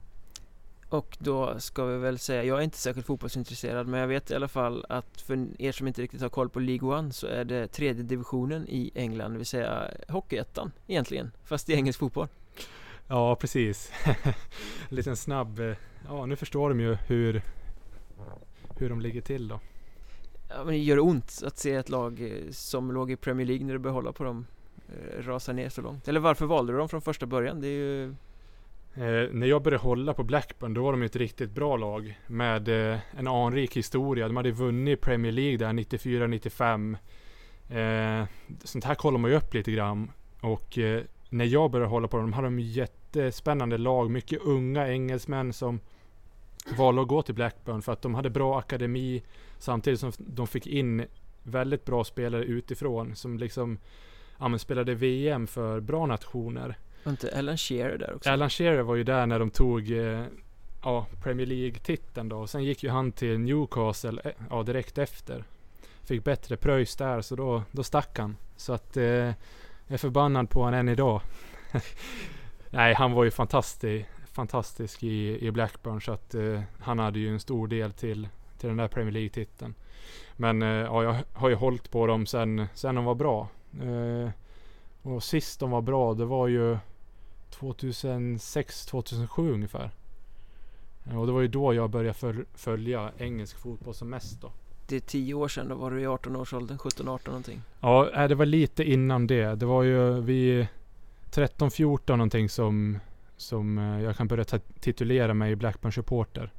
Och 0.91 1.17
då 1.21 1.61
ska 1.61 1.85
vi 1.85 1.99
väl 1.99 2.19
säga, 2.19 2.45
jag 2.45 2.59
är 2.59 2.63
inte 2.63 2.79
särskilt 2.79 3.07
fotbollsintresserad 3.07 3.87
men 3.87 4.01
jag 4.01 4.09
vet 4.09 4.31
i 4.31 4.35
alla 4.35 4.49
fall 4.49 4.87
att 4.89 5.21
för 5.21 5.47
er 5.59 5.73
som 5.73 5.87
inte 5.87 6.03
riktigt 6.03 6.21
har 6.21 6.29
koll 6.29 6.49
på 6.49 6.61
League 6.61 6.99
One 6.99 7.13
så 7.13 7.27
är 7.27 7.45
det 7.45 7.67
tredje 7.67 8.03
divisionen 8.03 8.69
i 8.69 8.91
England, 8.95 9.33
det 9.33 9.39
vill 9.39 9.47
säga 9.47 9.91
Hockeyettan 10.09 10.73
egentligen, 10.87 11.33
fast 11.45 11.69
i 11.69 11.75
engelsk 11.75 11.99
fotboll. 11.99 12.29
Ja, 13.09 13.37
precis. 13.37 13.93
En 14.05 14.35
liten 14.97 15.17
snabb, 15.17 15.61
eh, 15.61 15.77
ja 16.09 16.27
nu 16.27 16.37
förstår 16.37 16.69
de 16.69 16.81
ju 16.81 16.95
hur, 16.95 17.43
hur 18.79 18.89
de 18.89 19.01
ligger 19.01 19.21
till 19.21 19.49
då. 19.49 19.61
Ja, 20.49 20.57
men 20.57 20.67
det 20.67 20.79
gör 20.79 20.99
ont 20.99 21.43
att 21.47 21.59
se 21.59 21.75
ett 21.75 21.89
lag 21.89 22.21
eh, 22.21 22.51
som 22.51 22.93
låg 22.93 23.11
i 23.11 23.17
Premier 23.17 23.47
League 23.47 23.67
när 23.67 23.73
du 23.73 23.79
behåller 23.79 24.13
på 24.13 24.25
dem 24.25 24.47
eh, 24.89 25.23
rasa 25.23 25.53
ner 25.53 25.69
så 25.69 25.83
långt. 25.83 26.09
Eller 26.09 26.21
varför 26.21 26.47
valde 26.47 26.73
du 26.73 26.79
dem 26.79 26.89
från 26.89 27.03
första 27.03 27.27
början? 27.27 27.61
Det 27.61 27.69
är 27.69 27.79
ju 27.79 28.15
Eh, 28.95 29.33
när 29.33 29.47
jag 29.47 29.63
började 29.63 29.85
hålla 29.85 30.15
på 30.15 30.23
Blackburn 30.23 30.75
då 30.75 30.83
var 30.83 30.93
de 30.93 31.03
ett 31.03 31.17
riktigt 31.17 31.51
bra 31.51 31.77
lag 31.77 32.19
med 32.27 32.93
eh, 32.93 32.99
en 33.17 33.29
anrik 33.29 33.77
historia. 33.77 34.27
De 34.27 34.37
hade 34.37 34.51
vunnit 34.51 35.01
Premier 35.01 35.33
League 35.33 35.57
där 35.57 35.73
94-95. 35.73 36.97
Eh, 37.69 38.27
sånt 38.65 38.85
här 38.85 38.95
kollar 38.95 39.19
man 39.19 39.31
ju 39.31 39.37
upp 39.37 39.55
lite 39.55 39.73
grann. 39.73 40.13
Och 40.41 40.79
eh, 40.79 41.03
när 41.29 41.45
jag 41.45 41.71
började 41.71 41.91
hålla 41.91 42.09
på 42.09 42.17
dem 42.17 42.33
hade 42.33 42.47
de 42.47 42.61
jättespännande 42.61 43.79
lag. 43.79 44.11
Mycket 44.11 44.43
unga 44.43 44.89
engelsmän 44.89 45.53
som 45.53 45.81
valde 46.79 47.03
att 47.03 47.09
gå 47.09 47.23
till 47.23 47.35
Blackburn 47.35 47.83
för 47.83 47.93
att 47.93 48.03
de 48.03 48.15
hade 48.15 48.31
bra 48.31 48.59
akademi 48.59 49.23
samtidigt 49.59 50.01
som 50.01 50.13
de 50.19 50.47
fick 50.47 50.67
in 50.67 51.05
väldigt 51.43 51.85
bra 51.85 52.05
spelare 52.05 52.45
utifrån 52.45 53.17
som 53.17 53.39
liksom 53.39 53.79
ja, 54.39 54.59
spelade 54.59 54.95
VM 54.95 55.47
för 55.47 55.81
bra 55.81 56.07
nationer. 56.07 56.79
Var 57.03 57.11
inte 57.11 57.39
Alan 57.39 57.57
Shearer 57.57 57.99
där 57.99 58.15
också? 58.15 58.31
Alan 58.31 58.51
Shearer 58.51 58.83
var 58.83 58.97
ju 58.97 59.05
där 59.05 59.27
när 59.27 59.39
de 59.39 59.51
tog 59.51 59.91
eh, 59.91 60.25
ja, 60.83 61.07
Premier 61.23 61.47
League-titeln 61.47 62.29
då. 62.29 62.37
Och 62.37 62.51
sen 62.51 62.65
gick 62.65 62.83
ju 62.83 62.91
han 62.91 63.13
till 63.13 63.39
Newcastle 63.39 64.21
eh, 64.25 64.33
ja, 64.51 64.63
direkt 64.63 64.99
efter. 64.99 65.45
Fick 66.05 66.25
bättre 66.25 66.57
pröjs 66.57 66.97
där 66.97 67.21
så 67.21 67.37
då, 67.37 67.63
då 67.73 67.83
stack 67.83 68.19
han. 68.19 68.37
Så 68.57 68.73
att 68.73 68.97
eh, 68.97 69.05
jag 69.05 69.35
är 69.87 69.97
förbannad 69.97 70.51
på 70.51 70.63
honom 70.63 70.81
än 70.81 70.89
idag. 70.89 71.21
Nej, 72.71 72.95
han 72.95 73.13
var 73.13 73.25
ju 73.25 73.31
fantastisk, 73.31 74.07
fantastisk 74.33 75.03
i, 75.03 75.47
i 75.47 75.51
Blackburn 75.51 76.01
så 76.01 76.13
att 76.13 76.35
eh, 76.35 76.61
han 76.81 76.99
hade 76.99 77.19
ju 77.19 77.29
en 77.29 77.41
stor 77.41 77.69
del 77.69 77.93
till, 77.93 78.29
till 78.59 78.69
den 78.69 78.77
där 78.77 78.89
Premier 78.89 79.13
League-titeln. 79.13 79.75
Men 80.37 80.63
eh, 80.63 80.69
ja, 80.69 81.03
jag 81.03 81.17
har 81.33 81.49
ju 81.49 81.55
hållit 81.55 81.91
på 81.91 82.07
dem 82.07 82.27
sen, 82.27 82.67
sen 82.75 82.95
de 82.95 83.05
var 83.05 83.15
bra. 83.15 83.49
Eh, 83.83 84.31
och 85.03 85.23
sist 85.23 85.61
de 85.61 85.71
var 85.71 85.83
bra, 85.83 86.15
det 86.15 86.25
var 86.25 86.49
ju 86.49 86.79
2006-2007 87.59 89.53
ungefär. 89.53 89.91
Och 91.05 91.27
det 91.27 91.33
var 91.33 91.41
ju 91.41 91.49
då 91.49 91.75
jag 91.75 91.91
började 91.91 92.45
följa 92.55 93.11
engelsk 93.19 93.59
fotboll 93.59 93.95
som 93.95 94.11
mest 94.11 94.41
då. 94.41 94.53
Det 94.87 94.97
är 94.97 95.01
tio 95.01 95.35
år 95.35 95.49
sedan, 95.49 95.69
då 95.69 95.75
var 95.75 95.91
du 95.91 96.01
i 96.01 96.07
18-årsåldern, 96.07 96.79
17-18 96.79 97.27
någonting. 97.27 97.63
Ja, 97.81 98.29
det 98.29 98.35
var 98.35 98.47
lite 98.47 98.85
innan 98.85 99.27
det. 99.27 99.55
Det 99.55 99.67
var 99.67 99.83
ju 99.83 100.21
vid 100.21 100.67
13-14 101.31 102.17
någonting 102.17 102.49
som, 102.49 102.99
som 103.37 103.79
eh, 103.79 104.03
jag 104.03 104.17
kan 104.17 104.29
börja 104.29 104.45
titulera 104.81 105.35
mig 105.35 105.57
Blackburn 105.57 105.93
supporter. 105.93 106.53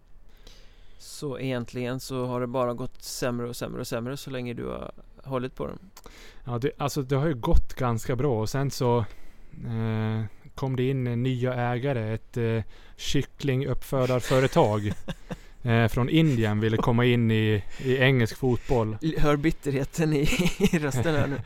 Så 0.98 1.39
egentligen 1.39 2.00
så 2.00 2.26
har 2.26 2.42
det 2.42 2.48
bara 2.48 2.74
gått 2.74 3.04
sämre 3.04 3.50
och 3.50 3.56
sämre 3.56 3.82
och 3.82 3.88
sämre 3.88 4.18
så 4.18 4.30
länge 4.30 4.54
du 4.54 4.66
har 4.66 4.92
hållit 5.24 5.56
på 5.56 5.68
dem? 5.68 5.80
Ja, 6.46 6.58
det, 6.58 6.72
alltså 6.78 7.02
det 7.02 7.16
har 7.16 7.28
ju 7.28 7.36
gått 7.36 7.74
ganska 7.74 8.16
bra 8.16 8.42
och 8.42 8.50
sen 8.50 8.72
så 8.72 8.98
eh, 9.66 10.24
kom 10.56 10.76
det 10.76 10.89
in 10.89 11.24
nya 11.24 11.54
ägare. 11.54 12.14
Ett 12.14 12.38
eh, 12.38 12.64
kycklinguppfödarföretag 12.97 14.91
eh, 15.64 15.88
från 15.88 16.10
Indien 16.10 16.60
ville 16.60 16.78
komma 16.78 17.06
in 17.06 17.32
i, 17.32 17.64
i 17.80 17.97
engelsk 17.97 18.38
fotboll. 18.38 18.97
Hör 19.18 19.36
bitterheten 19.36 20.14
i, 20.14 20.28
i 20.60 20.80
rösten 20.80 21.16
här 21.16 21.28
nu. 21.28 21.41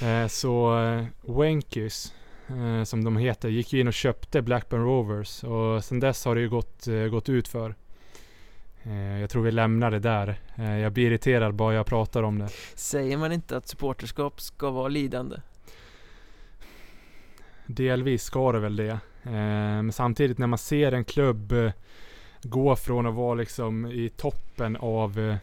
eh, 0.08 0.28
så 0.28 0.82
eh, 0.82 1.04
Wenkys 1.38 2.12
eh, 2.48 2.84
som 2.84 3.04
de 3.04 3.16
heter, 3.16 3.48
gick 3.48 3.74
in 3.74 3.88
och 3.88 3.94
köpte 3.94 4.42
Blackburn 4.42 4.84
Rovers 4.84 5.44
och 5.44 5.84
sen 5.84 6.00
dess 6.00 6.24
har 6.24 6.34
det 6.34 6.40
ju 6.40 6.48
gått, 6.48 6.86
eh, 6.86 6.94
gått 6.94 7.28
ut 7.28 7.48
för. 7.48 7.74
Eh, 8.82 9.20
jag 9.20 9.30
tror 9.30 9.42
vi 9.42 9.50
lämnar 9.50 9.90
det 9.90 9.98
där. 9.98 10.40
Eh, 10.56 10.78
jag 10.78 10.92
blir 10.92 11.06
irriterad 11.06 11.54
bara 11.54 11.74
jag 11.74 11.86
pratar 11.86 12.22
om 12.22 12.38
det. 12.38 12.48
Säger 12.74 13.16
man 13.16 13.32
inte 13.32 13.56
att 13.56 13.68
supporterskap 13.68 14.40
ska 14.40 14.70
vara 14.70 14.88
lidande? 14.88 15.36
Delvis 17.66 18.24
ska 18.24 18.52
det 18.52 18.60
väl 18.60 18.76
det. 18.76 18.98
Eh, 19.22 19.82
men 19.82 19.92
samtidigt 19.92 20.38
när 20.38 20.46
man 20.46 20.58
ser 20.58 20.92
en 20.92 21.04
klubb 21.04 21.52
eh, 21.52 21.72
gå 22.42 22.76
från 22.76 23.06
att 23.06 23.14
vara 23.14 23.34
liksom 23.34 23.86
i 23.86 24.08
toppen 24.08 24.76
av 24.76 25.18
eh, 25.18 25.36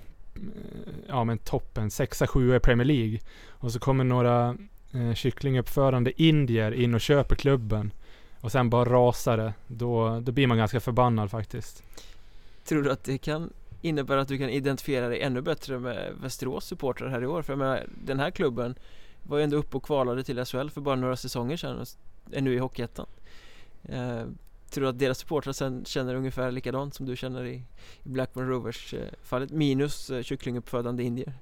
ja 1.08 1.24
men 1.24 1.38
toppen, 1.38 1.90
6-7 1.90 2.56
i 2.56 2.60
Premier 2.60 2.86
League. 2.86 3.20
Och 3.50 3.72
så 3.72 3.80
kommer 3.80 4.04
några 4.04 4.56
eh, 4.94 5.14
kycklinguppförande 5.14 6.22
indier 6.22 6.72
in 6.72 6.94
och 6.94 7.02
köper 7.02 7.36
klubben. 7.36 7.94
Och 8.42 8.52
sen 8.52 8.70
bara 8.70 8.86
rasar 8.86 9.38
det. 9.38 9.54
Då, 9.68 10.20
då 10.20 10.32
blir 10.32 10.48
man 10.48 10.58
ganska 10.58 10.80
förbannad 10.80 11.32
faktiskt. 11.32 11.84
Tror 12.66 12.84
du 12.84 12.92
att 12.92 13.04
det 13.04 13.18
kan 13.18 13.54
innebära 13.82 14.22
att 14.22 14.28
du 14.28 14.38
kan 14.38 14.50
identifiera 14.50 15.08
dig 15.08 15.22
ännu 15.22 15.42
bättre 15.42 15.80
med 15.80 16.14
Västerås 16.22 16.66
supportrar 16.66 17.10
här 17.10 17.24
i 17.24 17.28
år? 17.28 17.42
För 17.42 17.54
jag 17.54 17.58
menar, 17.58 17.84
den 18.06 18.20
här 18.20 18.32
klubben 18.32 18.76
var 19.24 19.38
ju 19.38 19.44
ändå 19.44 19.58
uppe 19.58 19.78
och 19.78 19.84
kvalade 19.84 20.24
till 20.24 20.46
SHL 20.46 20.70
för 20.70 20.82
bara 20.82 20.96
några 20.96 21.16
säsonger 21.16 21.58
sedan 21.58 21.86
är 22.32 22.42
nu 22.42 22.54
i 22.54 22.58
Hockeyettan. 22.58 23.06
Eh, 23.84 24.24
tror 24.70 24.84
du 24.84 24.88
att 24.88 25.00
deras 25.00 25.18
supportrar 25.18 25.54
sen 25.54 25.86
känner 25.86 26.16
ungefär 26.16 26.52
likadant 26.52 26.94
som 26.94 27.06
du 27.06 27.16
känner 27.16 27.46
i, 27.46 27.64
i 28.04 28.10
Blackburn 28.10 28.48
Rovers 28.48 28.94
eh, 28.94 29.08
fallet? 29.24 29.52
Minus 29.52 30.10
eh, 30.10 30.24
kycklinguppfödande 30.24 31.04
indier. 31.04 31.34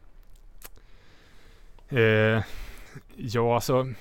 Eh, 1.89 2.43
ja, 3.15 3.55
alltså 3.55 3.93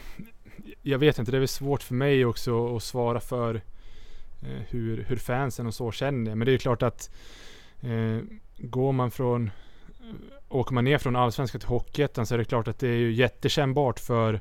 jag 0.82 0.98
vet 0.98 1.18
inte, 1.18 1.30
det 1.30 1.36
är 1.36 1.40
väl 1.40 1.48
svårt 1.48 1.82
för 1.82 1.94
mig 1.94 2.24
också 2.24 2.76
att 2.76 2.82
svara 2.82 3.20
för 3.20 3.62
Eh, 4.42 4.62
hur, 4.68 5.04
hur 5.08 5.16
fansen 5.16 5.66
och 5.66 5.74
så 5.74 5.92
känner. 5.92 6.34
Men 6.34 6.46
det 6.46 6.52
är 6.52 6.58
klart 6.58 6.82
att 6.82 7.10
eh, 7.80 8.18
går 8.58 8.92
man 8.92 9.10
från 9.10 9.50
Åker 10.48 10.74
man 10.74 10.84
ner 10.84 10.98
från 10.98 11.16
Allsvenskan 11.16 11.60
till 11.60 11.68
Hockeyettan 11.68 12.26
så 12.26 12.34
är 12.34 12.38
det 12.38 12.44
klart 12.44 12.68
att 12.68 12.78
det 12.78 12.88
är 12.88 12.96
ju 12.96 13.12
jättekännbart 13.12 14.00
för, 14.00 14.40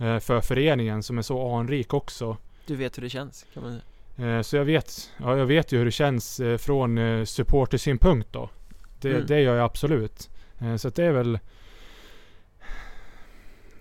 för 0.00 0.40
föreningen 0.40 1.02
som 1.02 1.18
är 1.18 1.22
så 1.22 1.54
anrik 1.54 1.94
också. 1.94 2.36
Du 2.66 2.76
vet 2.76 2.98
hur 2.98 3.02
det 3.02 3.10
känns 3.10 3.46
kan 3.54 3.62
man 3.62 3.72
säga. 3.72 4.36
Eh, 4.36 4.42
så 4.42 4.56
jag 4.56 4.64
vet, 4.64 5.10
ja, 5.16 5.36
jag 5.36 5.46
vet 5.46 5.72
ju 5.72 5.78
hur 5.78 5.84
det 5.84 5.90
känns 5.90 6.40
eh, 6.40 6.56
från 6.56 6.98
eh, 6.98 7.24
supportersynpunkt 7.24 8.32
då. 8.32 8.50
Det, 9.00 9.10
mm. 9.10 9.26
det 9.26 9.40
gör 9.40 9.56
jag 9.56 9.64
absolut. 9.64 10.30
Eh, 10.58 10.76
så 10.76 10.88
att 10.88 10.94
det 10.94 11.04
är 11.04 11.12
väl 11.12 11.38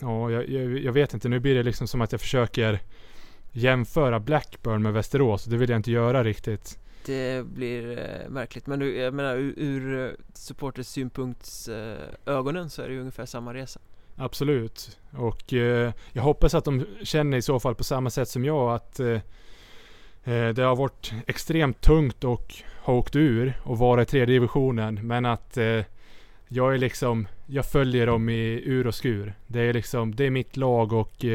Ja, 0.01 0.31
jag, 0.31 0.49
jag, 0.79 0.93
vet 0.93 1.13
inte. 1.13 1.29
Nu 1.29 1.39
blir 1.39 1.55
det 1.55 1.63
liksom 1.63 1.87
som 1.87 2.01
att 2.01 2.11
jag 2.11 2.21
försöker 2.21 2.79
jämföra 3.51 4.19
Blackburn 4.19 4.81
med 4.81 4.93
Västerås. 4.93 5.45
Det 5.45 5.57
vill 5.57 5.69
jag 5.69 5.79
inte 5.79 5.91
göra 5.91 6.23
riktigt. 6.23 6.79
Det 7.05 7.45
blir 7.45 7.91
eh, 7.91 8.29
märkligt. 8.29 8.67
Men 8.67 8.79
du, 8.79 8.97
jag 8.97 9.13
menar 9.13 9.35
ur, 9.35 9.53
ur 9.57 10.07
eh, 10.07 10.11
supporters 10.33 10.87
synpunkts 10.87 11.67
eh, 11.67 11.97
ögonen 12.25 12.69
så 12.69 12.81
är 12.81 12.87
det 12.87 12.93
ju 12.93 12.99
ungefär 12.99 13.25
samma 13.25 13.53
resa. 13.53 13.79
Absolut. 14.19 14.97
Och 15.11 15.53
eh, 15.53 15.93
jag 16.11 16.23
hoppas 16.23 16.53
att 16.53 16.65
de 16.65 16.85
känner 17.03 17.37
i 17.37 17.41
så 17.41 17.59
fall 17.59 17.75
på 17.75 17.83
samma 17.83 18.09
sätt 18.09 18.29
som 18.29 18.45
jag 18.45 18.73
att 18.75 18.99
eh, 18.99 19.21
eh, 20.23 20.49
det 20.49 20.61
har 20.61 20.75
varit 20.75 21.13
extremt 21.27 21.81
tungt 21.81 22.23
och 22.23 22.55
ha 22.83 22.93
åkt 22.93 23.15
ur 23.15 23.53
och 23.63 23.77
vara 23.77 24.01
i 24.01 24.05
tredje 24.05 24.35
divisionen. 24.35 25.07
Men 25.07 25.25
att 25.25 25.57
jag 26.47 26.73
är 26.73 26.77
liksom, 26.77 27.27
jag 27.45 27.65
följer 27.65 28.07
dem 28.07 28.29
i 28.29 28.61
ur 28.65 28.87
och 28.87 28.95
skur. 28.95 29.33
Det 29.47 29.61
är 29.61 29.73
liksom, 29.73 30.15
det 30.15 30.25
är 30.25 30.29
mitt 30.29 30.57
lag 30.57 30.93
och 30.93 31.25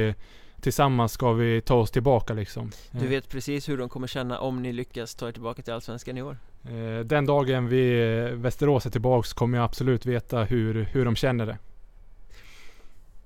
tillsammans 0.61 1.13
ska 1.13 1.33
vi 1.33 1.61
ta 1.61 1.75
oss 1.75 1.91
tillbaka 1.91 2.35
liksom. 2.35 2.71
Du 2.91 3.07
vet 3.07 3.29
precis 3.29 3.69
hur 3.69 3.79
de 3.79 3.89
kommer 3.89 4.07
känna 4.07 4.39
om 4.39 4.63
ni 4.63 4.73
lyckas 4.73 5.15
ta 5.15 5.29
er 5.29 5.33
tillbaka 5.33 5.63
till 5.63 5.73
Allsvenskan 5.73 6.19
i 6.19 6.23
år? 6.23 6.39
Eh, 6.65 7.05
den 7.05 7.27
dagen 7.27 7.69
vi 7.69 8.13
eh, 8.15 8.35
Västerås 8.35 8.87
är 8.87 8.91
tillbaks 8.91 9.33
kommer 9.33 9.59
jag 9.59 9.65
absolut 9.65 10.07
veta 10.07 10.45
hur, 10.45 10.83
hur 10.93 11.05
de 11.05 11.17
känner 11.17 11.47
det. 11.47 11.59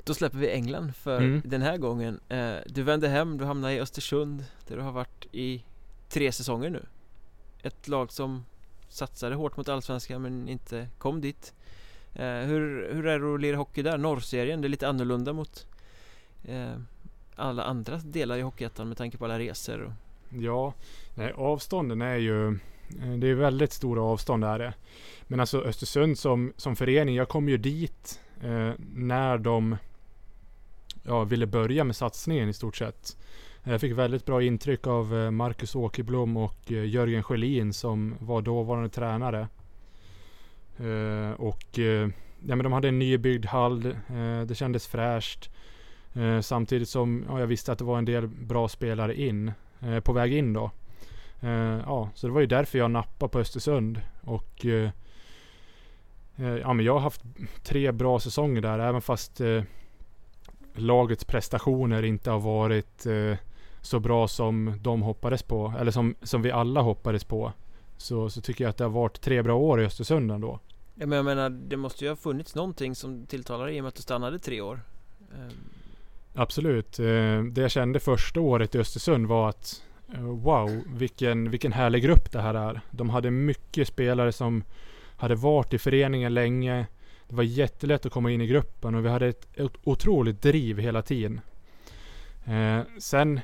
Då 0.09 0.15
släpper 0.15 0.39
vi 0.39 0.51
England 0.51 0.95
för 0.97 1.21
mm. 1.21 1.43
den 1.45 1.63
här 1.63 1.77
gången. 1.77 2.21
Eh, 2.29 2.55
du 2.67 2.83
vände 2.83 3.09
hem, 3.09 3.39
du 3.39 3.45
hamnade 3.45 3.75
i 3.75 3.81
Östersund 3.81 4.45
där 4.67 4.77
du 4.77 4.83
har 4.83 4.93
varit 4.93 5.27
i 5.33 5.65
tre 6.09 6.33
säsonger 6.33 6.71
nu. 6.71 6.87
Ett 7.63 7.89
lag 7.89 8.13
som 8.13 8.45
satsade 8.89 9.35
hårt 9.35 9.57
mot 9.57 9.69
Allsvenskan 9.69 10.23
men 10.23 10.49
inte 10.49 10.89
kom 10.99 11.21
dit. 11.21 11.55
Hur, 12.13 12.95
hur 12.95 13.07
är 13.07 13.19
det 13.19 13.35
att 13.35 13.41
lira 13.41 13.57
hockey 13.57 13.83
där? 13.83 13.99
Norrserien, 13.99 14.61
det 14.61 14.67
är 14.67 14.71
lite 14.71 14.89
annorlunda 14.89 15.33
mot 15.33 15.67
alla 17.39 17.63
andra 17.65 17.97
delar 17.97 18.37
i 18.37 18.41
Hockeyettan 18.41 18.89
med 18.89 18.97
tanke 18.97 19.19
på 19.19 19.25
alla 19.25 19.39
resor? 19.39 19.81
Och... 19.83 19.93
Ja, 20.43 20.75
nej, 21.15 21.33
avstånden 21.33 22.03
är 22.03 22.17
ju 22.17 22.49
eh, 22.49 23.13
det 23.19 23.29
är 23.29 23.35
väldigt 23.35 23.73
stora 23.73 24.03
avstånd 24.03 24.45
är 24.45 24.59
det. 24.59 24.75
Men 25.23 25.41
alltså 25.41 25.61
Östersund 25.61 26.19
som, 26.19 26.53
som 26.57 26.77
förening, 26.77 27.15
jag 27.15 27.29
kom 27.29 27.49
ju 27.49 27.57
dit 27.57 28.21
eh, 28.43 28.71
när 28.95 29.39
de 29.39 29.77
ja, 31.09 31.25
ville 31.25 31.47
börja 31.47 31.85
med 31.85 31.97
satsningen 31.97 32.49
i 32.49 32.53
stort 32.53 32.77
sett. 32.77 33.17
Eh, 33.65 33.73
jag 33.73 33.81
fick 33.81 33.93
väldigt 33.93 34.27
bra 34.27 34.43
intryck 34.43 34.87
av 34.87 35.19
eh, 35.19 35.31
Marcus 35.31 35.75
Åkerblom 35.75 36.37
och 36.37 36.73
eh, 36.73 36.89
Jörgen 36.89 37.23
Sjölin 37.23 37.73
som 37.73 38.15
var 38.21 38.43
dåvarande 38.43 38.89
tränare. 38.89 39.49
Och 41.37 41.79
ja, 42.47 42.57
men 42.57 42.63
de 42.63 42.73
hade 42.73 42.89
en 42.89 42.99
nybyggd 42.99 43.47
hall. 43.47 43.97
det 44.47 44.55
kändes 44.55 44.87
fräscht. 44.87 45.51
Samtidigt 46.43 46.89
som 46.89 47.25
ja, 47.29 47.41
jag 47.41 47.47
visste 47.47 47.73
att 47.73 47.79
det 47.79 47.85
var 47.85 47.99
en 47.99 48.05
del 48.05 48.29
bra 48.29 48.69
spelare 48.69 49.21
in, 49.21 49.53
på 50.03 50.13
väg 50.13 50.35
in 50.35 50.53
då. 50.53 50.71
Ja, 51.87 52.11
så 52.15 52.27
det 52.27 52.33
var 52.33 52.41
ju 52.41 52.47
därför 52.47 52.79
jag 52.79 52.91
nappade 52.91 53.31
på 53.31 53.39
Östersund. 53.39 54.01
Och 54.21 54.65
ja, 56.37 56.73
men 56.73 56.85
jag 56.85 56.93
har 56.93 57.01
haft 57.01 57.23
tre 57.63 57.93
bra 57.93 58.21
säsonger 58.21 58.61
där, 58.61 58.79
även 58.79 59.03
fast 59.03 59.41
lagets 60.79 61.25
prestationer 61.25 62.03
inte 62.03 62.31
har 62.31 62.41
varit 62.41 63.07
så 63.83 64.01
bra 64.01 64.29
som 64.29 64.79
de 64.81 65.03
hoppades 65.03 65.43
på, 65.43 65.75
eller 65.81 65.91
som, 65.91 66.15
som 66.23 66.43
vi 66.43 66.51
alla 66.51 66.81
hoppades 66.81 67.25
på. 67.25 67.53
Så, 67.97 68.31
så 68.31 68.41
tycker 68.41 68.65
jag 68.65 68.71
att 68.71 68.77
det 68.77 68.85
har 68.85 68.91
varit 68.91 69.21
tre 69.21 69.43
bra 69.43 69.57
år 69.57 69.81
i 69.81 69.85
Östersund 69.85 70.33
ändå. 70.33 70.61
Ja, 70.95 71.07
men 71.07 71.17
jag 71.17 71.25
menar, 71.25 71.51
det 71.51 71.77
måste 71.77 72.05
ju 72.05 72.11
ha 72.11 72.17
funnits 72.17 72.55
någonting 72.55 72.95
som 72.95 73.27
tilltalar 73.27 73.69
i 73.71 73.81
och 73.81 73.83
med 73.83 73.89
att 73.89 73.95
du 73.95 74.03
stannade 74.03 74.39
tre 74.39 74.61
år. 74.61 74.81
Ehm, 75.35 75.53
Absolut. 76.35 76.99
Eh, 76.99 77.43
det 77.43 77.61
jag 77.61 77.71
kände 77.71 78.01
första 78.01 78.41
året 78.41 78.75
i 78.75 78.79
Östersund 78.79 79.27
var 79.27 79.49
att 79.49 79.83
eh, 80.15 80.21
wow, 80.21 80.83
vilken, 80.87 81.51
vilken 81.51 81.73
härlig 81.73 82.03
grupp 82.03 82.33
det 82.33 82.41
här 82.41 82.55
är. 82.55 82.81
De 82.91 83.11
hade 83.11 83.31
mycket 83.31 83.89
spelare 83.89 84.33
som 84.33 84.65
hade 85.17 85.35
varit 85.35 85.75
i 85.75 85.79
föreningen 85.79 86.35
länge. 86.35 86.87
Det 87.29 87.35
var 87.37 87.43
jättelätt 87.43 88.07
att 88.07 88.13
komma 88.13 88.31
in 88.31 88.41
i 88.41 88.47
gruppen 88.47 88.95
och 88.95 89.05
vi 89.05 89.09
hade 89.09 89.27
ett, 89.27 89.59
ett 89.59 89.73
otroligt 89.85 90.43
driv 90.43 90.79
hela 90.79 91.03
tiden. 91.03 91.41
Eh, 92.45 92.81
sen 92.99 93.41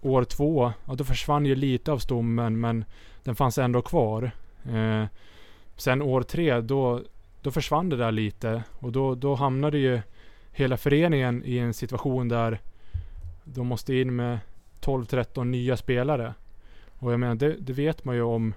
år 0.00 0.24
två, 0.24 0.72
ja, 0.86 0.94
då 0.94 1.04
försvann 1.04 1.46
ju 1.46 1.54
lite 1.54 1.92
av 1.92 1.98
stommen 1.98 2.60
men 2.60 2.84
den 3.24 3.36
fanns 3.36 3.58
ändå 3.58 3.82
kvar. 3.82 4.30
Eh, 4.72 5.04
sen 5.76 6.02
år 6.02 6.22
tre, 6.22 6.60
då, 6.60 7.02
då 7.42 7.50
försvann 7.50 7.88
det 7.88 7.96
där 7.96 8.12
lite 8.12 8.62
och 8.78 8.92
då, 8.92 9.14
då 9.14 9.34
hamnade 9.34 9.78
ju 9.78 10.00
hela 10.52 10.76
föreningen 10.76 11.42
i 11.44 11.58
en 11.58 11.74
situation 11.74 12.28
där 12.28 12.60
de 13.44 13.66
måste 13.66 13.94
in 13.94 14.16
med 14.16 14.38
12-13 14.80 15.44
nya 15.44 15.76
spelare. 15.76 16.34
Och 16.98 17.12
jag 17.12 17.20
menar, 17.20 17.34
det, 17.34 17.56
det, 17.58 17.72
vet 17.72 18.04
man 18.04 18.14
ju 18.14 18.22
om. 18.22 18.54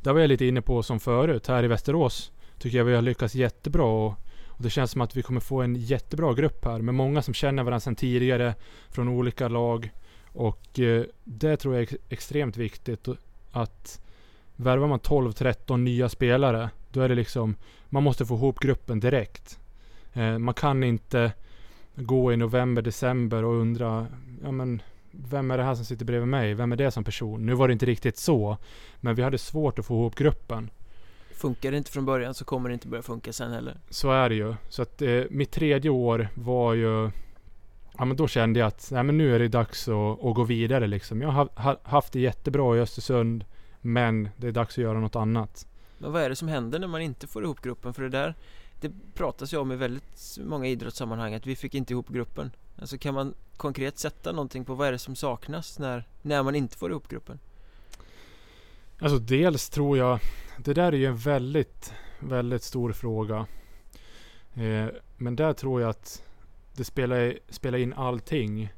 Där 0.00 0.12
var 0.12 0.20
jag 0.20 0.28
lite 0.28 0.46
inne 0.46 0.62
på 0.62 0.82
som 0.82 1.00
förut. 1.00 1.46
Här 1.46 1.64
i 1.64 1.68
Västerås 1.68 2.32
tycker 2.58 2.78
jag 2.78 2.84
vi 2.84 2.94
har 2.94 3.02
lyckats 3.02 3.34
jättebra. 3.34 3.84
Och, 3.84 4.14
och 4.46 4.62
det 4.62 4.70
känns 4.70 4.90
som 4.90 5.00
att 5.00 5.16
vi 5.16 5.22
kommer 5.22 5.40
få 5.40 5.62
en 5.62 5.76
jättebra 5.76 6.34
grupp 6.34 6.64
här 6.64 6.78
med 6.78 6.94
många 6.94 7.22
som 7.22 7.34
känner 7.34 7.62
varandra 7.62 7.80
sedan 7.80 7.96
tidigare 7.96 8.54
från 8.88 9.08
olika 9.08 9.48
lag. 9.48 9.90
Och 10.32 10.78
eh, 10.80 11.04
det 11.24 11.56
tror 11.56 11.74
jag 11.74 11.82
är 11.82 11.98
extremt 12.08 12.56
viktigt 12.56 13.08
att 13.52 14.00
värvar 14.56 14.88
man 14.88 15.00
12-13 15.00 15.76
nya 15.76 16.08
spelare, 16.08 16.70
då 16.92 17.00
är 17.00 17.08
det 17.08 17.14
liksom, 17.14 17.56
man 17.88 18.02
måste 18.02 18.26
få 18.26 18.34
ihop 18.34 18.60
gruppen 18.60 19.00
direkt. 19.00 19.58
Eh, 20.12 20.38
man 20.38 20.54
kan 20.54 20.84
inte 20.84 21.32
gå 21.94 22.32
i 22.32 22.36
november, 22.36 22.82
december 22.82 23.44
och 23.44 23.54
undra, 23.54 24.06
ja 24.42 24.50
men 24.50 24.82
vem 25.10 25.50
är 25.50 25.58
det 25.58 25.64
här 25.64 25.74
som 25.74 25.84
sitter 25.84 26.04
bredvid 26.04 26.28
mig? 26.28 26.54
Vem 26.54 26.72
är 26.72 26.76
det 26.76 26.90
som 26.90 27.04
person? 27.04 27.46
Nu 27.46 27.54
var 27.54 27.68
det 27.68 27.72
inte 27.72 27.86
riktigt 27.86 28.16
så, 28.16 28.56
men 29.00 29.14
vi 29.14 29.22
hade 29.22 29.38
svårt 29.38 29.78
att 29.78 29.86
få 29.86 29.94
ihop 29.94 30.14
gruppen. 30.14 30.70
Funkar 31.36 31.70
det 31.70 31.76
inte 31.76 31.90
från 31.90 32.04
början 32.04 32.34
så 32.34 32.44
kommer 32.44 32.68
det 32.68 32.72
inte 32.72 32.88
börja 32.88 33.02
funka 33.02 33.32
sen 33.32 33.52
heller. 33.52 33.76
Så 33.90 34.10
är 34.10 34.28
det 34.28 34.34
ju. 34.34 34.54
Så 34.68 34.82
att 34.82 35.02
eh, 35.02 35.22
mitt 35.30 35.50
tredje 35.50 35.90
år 35.90 36.28
var 36.34 36.74
ju 36.74 37.10
Ja 37.98 38.04
men 38.04 38.16
då 38.16 38.28
kände 38.28 38.60
jag 38.60 38.66
att 38.66 38.88
nej, 38.92 39.02
men 39.02 39.18
nu 39.18 39.34
är 39.34 39.38
det 39.38 39.48
dags 39.48 39.88
att, 39.88 40.24
att 40.24 40.34
gå 40.34 40.44
vidare 40.44 40.86
liksom. 40.86 41.22
Jag 41.22 41.28
har 41.28 41.48
ha, 41.54 41.76
haft 41.82 42.12
det 42.12 42.20
jättebra 42.20 42.76
i 42.76 42.80
Östersund. 42.80 43.44
Men 43.80 44.28
det 44.36 44.46
är 44.46 44.52
dags 44.52 44.74
att 44.74 44.84
göra 44.84 45.00
något 45.00 45.16
annat. 45.16 45.66
Men 45.98 46.12
vad 46.12 46.22
är 46.22 46.28
det 46.28 46.36
som 46.36 46.48
händer 46.48 46.78
när 46.78 46.86
man 46.86 47.00
inte 47.00 47.26
får 47.26 47.44
ihop 47.44 47.62
gruppen? 47.62 47.94
För 47.94 48.02
det 48.02 48.08
där 48.08 48.34
Det 48.80 48.92
pratas 49.14 49.52
ju 49.52 49.56
om 49.56 49.72
i 49.72 49.76
väldigt 49.76 50.38
många 50.40 50.66
idrottssammanhang 50.66 51.34
att 51.34 51.46
vi 51.46 51.56
fick 51.56 51.74
inte 51.74 51.92
ihop 51.92 52.08
gruppen 52.08 52.50
Alltså 52.78 52.98
kan 52.98 53.14
man 53.14 53.34
konkret 53.56 53.98
sätta 53.98 54.32
någonting 54.32 54.64
på 54.64 54.74
vad 54.74 54.88
är 54.88 54.92
det 54.92 54.98
som 54.98 55.16
saknas 55.16 55.78
när, 55.78 56.04
när 56.22 56.42
man 56.42 56.54
inte 56.54 56.76
får 56.76 56.90
ihop 56.90 57.08
gruppen? 57.08 57.38
Alltså 58.98 59.18
dels 59.18 59.70
tror 59.70 59.98
jag 59.98 60.18
Det 60.58 60.74
där 60.74 60.92
är 60.92 60.96
ju 60.96 61.06
en 61.06 61.16
väldigt 61.16 61.92
Väldigt 62.20 62.62
stor 62.62 62.92
fråga 62.92 63.46
eh, 64.54 64.86
Men 65.16 65.36
där 65.36 65.52
tror 65.52 65.80
jag 65.80 65.90
att 65.90 66.22
Det 66.76 66.84
spelar, 66.84 67.38
spelar 67.48 67.78
in 67.78 67.92
allting 67.92 68.72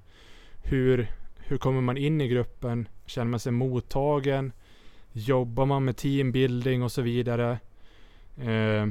Hur 0.63 1.09
Hur 1.39 1.59
kommer 1.59 1.81
man 1.81 1.97
in 1.97 2.21
i 2.21 2.29
gruppen? 2.29 2.89
Känner 3.07 3.31
man 3.31 3.41
sig 3.41 3.53
mottagen? 3.53 4.53
Jobbar 5.13 5.67
man 5.67 5.85
med 5.85 5.97
teambuilding 5.97 6.83
och 6.83 6.93
så 6.93 7.03
vidare? 7.03 7.59
Eh, 8.41 8.87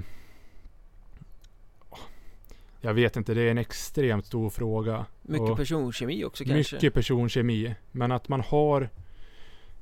jag 2.81 2.93
vet 2.93 3.15
inte, 3.15 3.33
det 3.33 3.41
är 3.41 3.51
en 3.51 3.57
extremt 3.57 4.25
stor 4.25 4.49
fråga. 4.49 5.05
Mycket 5.21 5.49
och 5.49 5.57
personkemi 5.57 6.23
också 6.23 6.43
kanske? 6.43 6.75
Mycket 6.75 6.93
personkemi. 6.93 7.75
Men 7.91 8.11
att 8.11 8.29
man 8.29 8.41
har 8.41 8.89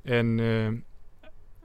en, 0.02 0.40
eh, 0.40 0.72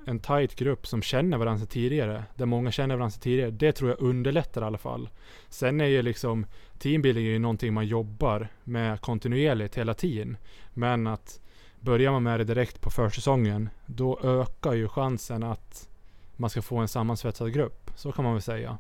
en 0.06 0.20
tight 0.20 0.56
grupp 0.56 0.88
som 0.88 1.02
känner 1.02 1.38
varandra 1.38 1.66
tidigare. 1.66 2.24
Där 2.36 2.46
många 2.46 2.72
känner 2.72 2.96
varandra 2.96 3.18
tidigare. 3.20 3.52
Det 3.52 3.72
tror 3.72 3.90
jag 3.90 4.02
underlättar 4.02 4.62
i 4.62 4.66
alla 4.66 4.78
fall. 4.78 5.10
Sen 5.50 5.82
är 5.82 5.86
ju 5.86 6.02
liksom 6.02 6.46
teambuilding 6.80 7.26
är 7.26 7.30
ju 7.30 7.40
någonting 7.40 7.74
man 7.74 7.88
jobbar 7.88 8.48
med 8.64 9.02
kontinuerligt 9.02 9.78
hela 9.78 9.94
tiden. 9.94 10.38
Men 10.74 11.08
att 11.08 11.42
Börjar 11.82 12.12
man 12.12 12.24
med 12.24 12.40
det 12.40 12.44
direkt 12.44 12.82
på 12.82 12.90
försäsongen, 12.90 13.70
då 13.86 14.20
ökar 14.24 14.74
ju 14.74 14.88
chansen 14.88 15.44
att 15.44 15.90
man 16.36 16.50
ska 16.50 16.62
få 16.62 16.78
en 16.78 16.88
sammansvetsad 16.88 17.54
grupp. 17.54 17.92
Så 17.96 18.12
kan 18.12 18.24
man 18.24 18.34
väl 18.34 18.42
säga. 18.42 18.78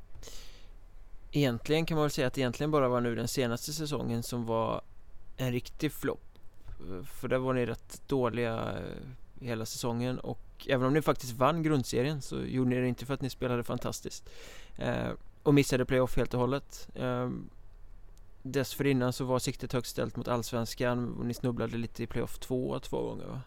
Egentligen 1.32 1.86
kan 1.86 1.96
man 1.96 2.04
väl 2.04 2.12
säga 2.12 2.28
att 2.28 2.34
det 2.34 2.42
egentligen 2.42 2.72
bara 2.72 2.88
var 2.88 3.02
nu 3.02 3.16
den 3.16 3.28
senaste 3.28 3.74
säsongen 3.74 4.24
som 4.24 4.46
var 4.46 4.82
en 5.38 5.52
riktig 5.52 5.92
flopp. 5.92 6.40
För 7.04 7.28
där 7.28 7.38
var 7.38 7.54
ni 7.54 7.66
rätt 7.66 8.02
dåliga 8.08 8.56
eh, 8.56 9.46
hela 9.48 9.66
säsongen 9.66 10.20
och 10.20 10.40
även 10.68 10.88
om 10.88 10.94
ni 10.94 11.02
faktiskt 11.02 11.34
vann 11.34 11.64
grundserien 11.64 12.22
så 12.22 12.42
gjorde 12.44 12.70
ni 12.70 12.82
det 12.82 12.88
inte 12.88 13.06
för 13.06 13.14
att 13.14 13.22
ni 13.22 13.30
spelade 13.30 13.64
fantastiskt. 13.64 14.30
Eh, 14.78 15.10
och 15.44 15.54
missade 15.54 15.86
playoff 15.86 16.18
helt 16.18 16.34
och 16.34 16.40
hållet. 16.40 16.90
Eh, 16.96 17.30
Dessförinnan 18.44 19.14
så 19.14 19.26
var 19.26 19.40
siktet 19.40 19.74
högt 19.74 19.88
ställt 19.88 20.16
mot 20.16 20.28
Allsvenskan 20.28 21.16
och 21.20 21.26
ni 21.26 21.34
snubblade 21.34 21.78
lite 21.78 22.04
i 22.04 22.08
playoff 22.08 22.40
2 22.40 22.80
två 22.80 23.02
gånger 23.02 23.26
va? 23.26 23.42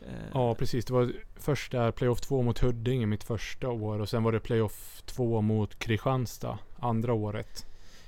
Eh, 0.00 0.30
ja 0.34 0.54
precis, 0.54 0.84
det 0.84 0.92
var 0.92 1.12
först 1.36 1.72
där 1.72 1.92
playoff 1.92 2.20
2 2.20 2.42
mot 2.42 2.58
Huddinge 2.58 3.06
mitt 3.06 3.24
första 3.24 3.68
år 3.68 3.98
och 3.98 4.08
sen 4.08 4.22
var 4.22 4.32
det 4.32 4.40
playoff 4.40 5.02
2 5.06 5.40
mot 5.40 5.78
Kristianstad 5.78 6.58
andra 6.78 7.12
året. 7.12 7.66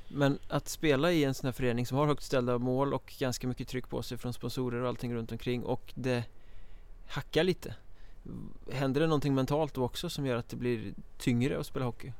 Men 0.08 0.38
att 0.48 0.68
spela 0.68 1.12
i 1.12 1.24
en 1.24 1.34
sån 1.34 1.46
här 1.46 1.52
förening 1.52 1.86
som 1.86 1.98
har 1.98 2.06
högt 2.06 2.22
ställda 2.22 2.58
mål 2.58 2.94
och 2.94 3.14
ganska 3.18 3.48
mycket 3.48 3.68
tryck 3.68 3.88
på 3.88 4.02
sig 4.02 4.18
från 4.18 4.32
sponsorer 4.32 4.82
och 4.82 4.88
allting 4.88 5.14
runt 5.14 5.32
omkring 5.32 5.64
och 5.64 5.92
det 5.94 6.24
hackar 7.06 7.44
lite. 7.44 7.74
Händer 8.72 9.00
det 9.00 9.06
någonting 9.06 9.34
mentalt 9.34 9.74
då 9.74 9.84
också 9.84 10.10
som 10.10 10.26
gör 10.26 10.36
att 10.36 10.48
det 10.48 10.56
blir 10.56 10.94
tyngre 11.18 11.58
att 11.58 11.66
spela 11.66 11.84
hockey? 11.84 12.12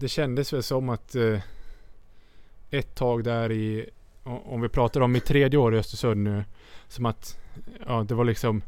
det 0.00 0.08
kändes 0.08 0.52
väl 0.52 0.62
som 0.62 0.88
att 0.88 1.14
eh, 1.14 1.40
ett 2.70 2.94
tag 2.94 3.24
där 3.24 3.52
i, 3.52 3.90
om 4.24 4.60
vi 4.60 4.68
pratar 4.68 5.00
om 5.00 5.12
mitt 5.12 5.24
tredje 5.24 5.58
år 5.58 5.74
i 5.74 5.78
Östersund 5.78 6.24
nu, 6.24 6.44
som 6.88 7.06
att 7.06 7.38
ja, 7.86 8.04
det 8.08 8.14
var 8.14 8.24
liksom, 8.24 8.62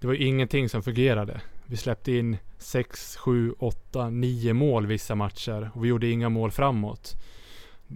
det 0.00 0.06
var 0.06 0.14
ingenting 0.14 0.68
som 0.68 0.82
fungerade. 0.82 1.40
Vi 1.66 1.76
släppte 1.76 2.12
in 2.12 2.36
6, 2.58 3.16
7, 3.16 3.54
8, 3.58 4.10
9 4.10 4.52
mål 4.52 4.86
vissa 4.86 5.14
matcher 5.14 5.70
och 5.74 5.84
vi 5.84 5.88
gjorde 5.88 6.10
inga 6.10 6.28
mål 6.28 6.50
framåt. 6.50 7.14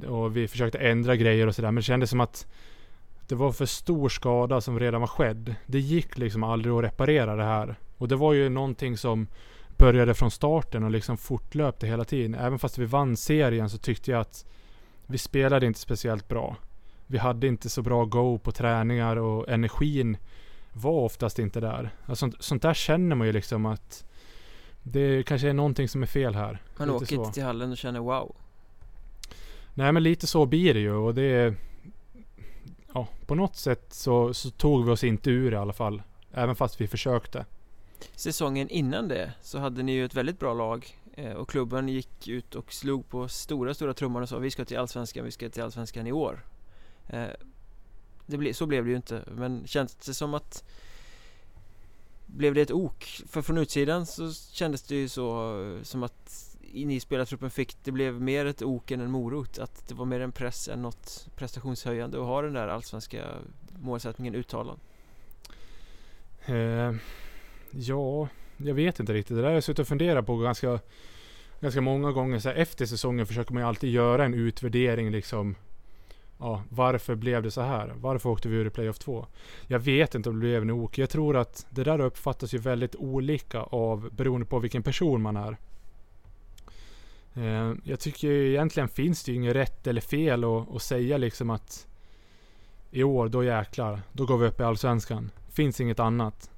Och 0.07 0.37
vi 0.37 0.49
försökte 0.49 0.79
ändra 0.79 1.17
grejer 1.17 1.47
och 1.47 1.55
sådär 1.55 1.69
men 1.69 1.77
det 1.77 1.83
kändes 1.83 2.11
som 2.11 2.21
att 2.21 2.47
det 3.29 3.35
var 3.35 3.53
för 3.53 3.67
stor 3.67 4.09
skada 4.09 4.61
som 4.61 4.81
redan 4.81 5.01
var 5.01 5.09
skedd. 5.09 5.55
Det 5.67 5.81
gick 5.81 6.19
liksom 6.19 6.43
aldrig 6.43 6.75
att 6.75 6.85
reparera 6.85 7.37
det 7.37 7.45
här. 7.45 7.77
Och 7.99 8.09
det 8.09 8.17
var 8.17 8.33
ju 8.33 8.49
någonting 8.49 8.97
som 8.97 9.27
började 9.77 10.15
från 10.15 10.31
starten 10.31 10.85
och 10.85 10.91
liksom 10.91 11.17
fortlöpte 11.17 11.87
hela 11.87 12.05
tiden. 12.05 12.35
Även 12.35 12.59
fast 12.59 12.79
vi 12.79 12.85
vann 12.85 13.17
serien 13.17 13.71
så 13.71 13.79
tyckte 13.79 14.11
jag 14.11 14.21
att 14.21 14.47
vi 15.07 15.19
spelade 15.19 15.67
inte 15.67 15.81
speciellt 15.81 16.29
bra. 16.29 16.57
Vi 17.07 17.19
hade 17.19 17.47
inte 17.47 17.69
så 17.69 17.83
bra 17.83 18.05
go 18.05 18.39
på 18.39 18.53
träningar 18.53 19.17
och 19.17 19.49
energin 19.49 20.17
var 20.73 21.01
oftast 21.01 21.39
inte 21.39 21.61
där. 21.61 21.91
Alltså, 22.07 22.31
sånt 22.39 22.63
där 22.63 22.75
känner 22.75 23.17
man 23.17 23.27
ju 23.27 23.33
liksom 23.33 23.67
att 23.67 24.05
det 24.83 25.27
kanske 25.27 25.49
är 25.49 25.53
någonting 25.53 25.89
som 25.89 26.03
är 26.03 26.07
fel 26.07 26.35
här. 26.35 26.63
Man 26.77 26.91
åker 26.91 27.15
inte 27.15 27.33
till 27.33 27.43
hallen 27.43 27.71
och 27.71 27.77
känner 27.77 28.01
wow. 28.01 28.37
Nej 29.75 29.93
men 29.93 30.03
lite 30.03 30.27
så 30.27 30.47
blir 30.47 30.75
det 30.75 30.81
ju 30.81 30.93
och 30.93 31.15
det 31.15 31.23
är 31.23 31.55
Ja, 32.95 33.09
på 33.27 33.35
något 33.35 33.57
sätt 33.57 33.93
så, 33.93 34.35
så 34.35 34.51
tog 34.51 34.85
vi 34.85 34.91
oss 34.91 35.05
inte 35.05 35.31
ur 35.31 35.53
i 35.53 35.57
alla 35.57 35.73
fall. 35.73 36.03
Även 36.33 36.57
fast 36.57 36.81
vi 36.81 36.89
försökte. 36.89 37.47
Säsongen 38.15 38.69
innan 38.69 39.09
det 39.09 39.33
så 39.43 39.59
hade 39.59 39.83
ni 39.83 39.93
ju 39.93 40.05
ett 40.05 40.15
väldigt 40.15 40.39
bra 40.39 40.55
lag 40.55 40.99
eh, 41.15 41.33
och 41.33 41.51
klubben 41.51 41.89
gick 41.89 42.29
ut 42.29 42.55
och 42.55 42.73
slog 42.73 43.09
på 43.09 43.29
stora, 43.29 43.75
stora 43.75 43.95
trumman 43.95 44.23
och 44.23 44.29
sa 44.29 44.39
vi 44.39 44.51
ska 44.51 44.65
till 44.65 44.79
Allsvenskan, 44.79 45.25
vi 45.25 45.31
ska 45.31 45.49
till 45.49 45.63
Allsvenskan 45.63 46.07
i 46.07 46.13
år. 46.13 46.45
Eh, 47.09 47.27
det 48.27 48.37
ble, 48.37 48.55
så 48.55 48.67
blev 48.67 48.85
det 48.85 48.91
ju 48.91 48.97
inte, 48.97 49.23
men 49.31 49.67
känns 49.67 49.95
det 49.95 50.15
som 50.15 50.35
att 50.35 50.65
blev 52.27 52.55
det 52.55 52.61
ett 52.61 52.71
ok? 52.71 53.05
För 53.27 53.43
från 53.43 53.59
utsidan 53.59 54.07
så 54.07 54.33
kändes 54.33 54.83
det 54.83 54.95
ju 54.95 55.09
så 55.09 55.61
eh, 55.63 55.83
som 55.83 56.03
att 56.03 56.48
in 56.73 56.91
i 56.91 57.01
spelartruppen 57.01 57.51
fick, 57.51 57.77
det 57.85 57.93
blev 57.93 58.21
mer 58.21 58.47
ett 58.47 58.63
ok 58.63 58.91
än 58.91 59.01
en 59.01 59.11
morot. 59.11 59.59
Att 59.59 59.89
det 59.89 59.95
var 59.95 60.05
mer 60.05 60.21
en 60.21 60.33
press 60.33 60.69
än 60.69 60.83
något 60.83 61.29
prestationshöjande 61.37 62.21
att 62.21 62.27
ha 62.27 62.43
den 62.43 62.53
där 62.53 62.69
allsvenska 62.69 63.25
målsättningen 63.79 64.35
uttalad. 64.35 64.79
Eh, 66.47 66.93
Ja, 67.71 68.29
jag 68.57 68.75
vet 68.75 69.01
inte 69.01 69.13
riktigt. 69.13 69.37
Det 69.37 69.43
där 69.43 69.49
har 69.49 69.55
jag 69.55 69.65
suttit 69.65 69.79
och 69.79 69.89
funderat 69.89 70.27
på 70.27 70.37
ganska, 70.37 70.81
ganska 71.61 71.81
många 71.81 72.13
gånger. 72.13 72.39
Så 72.39 72.49
här, 72.49 72.57
efter 72.57 72.87
säsongen 72.87 73.27
försöker 73.27 73.55
man 73.55 73.63
ju 73.63 73.69
alltid 73.69 73.91
göra 73.91 74.25
en 74.25 74.35
utvärdering 74.35 75.11
liksom. 75.11 75.55
Ja, 76.39 76.63
varför 76.69 77.15
blev 77.15 77.43
det 77.43 77.51
så 77.51 77.61
här? 77.61 77.93
Varför 77.97 78.29
åkte 78.29 78.49
vi 78.49 78.57
ur 78.57 78.67
i 78.67 78.71
Playoff 78.71 78.99
2? 78.99 79.27
Jag 79.67 79.79
vet 79.79 80.15
inte 80.15 80.29
om 80.29 80.35
det 80.35 80.41
blev 80.41 80.63
en 80.63 80.71
ok. 80.71 80.99
Jag 80.99 81.11
tror 81.11 81.37
att 81.37 81.67
det 81.71 81.85
där 81.85 82.01
uppfattas 82.01 82.55
ju 82.55 82.59
väldigt 82.59 82.97
olika 82.97 83.61
av 83.61 84.11
beroende 84.13 84.47
på 84.47 84.59
vilken 84.59 84.83
person 84.83 85.23
man 85.23 85.37
är. 85.37 85.57
Eh, 87.39 87.73
jag 87.85 88.01
tycker 88.01 88.29
egentligen 88.29 88.89
finns 88.89 89.25
det 89.25 89.33
ju 89.33 89.37
inget 89.37 89.57
rätt 89.57 89.87
eller 89.87 90.01
fel 90.01 90.45
att, 90.45 90.75
att 90.75 90.83
säga 90.83 91.17
liksom 91.19 91.51
att 91.51 91.87
i 92.91 93.03
år, 93.03 93.29
då 93.29 93.45
jäklar, 93.45 94.03
då 94.13 94.27
går 94.27 94.39
vi 94.39 94.47
upp 94.47 94.61
i 94.61 94.63
Allsvenskan. 94.63 95.31
Finns 95.49 95.81
inget 95.81 96.01
annat. 96.01 96.51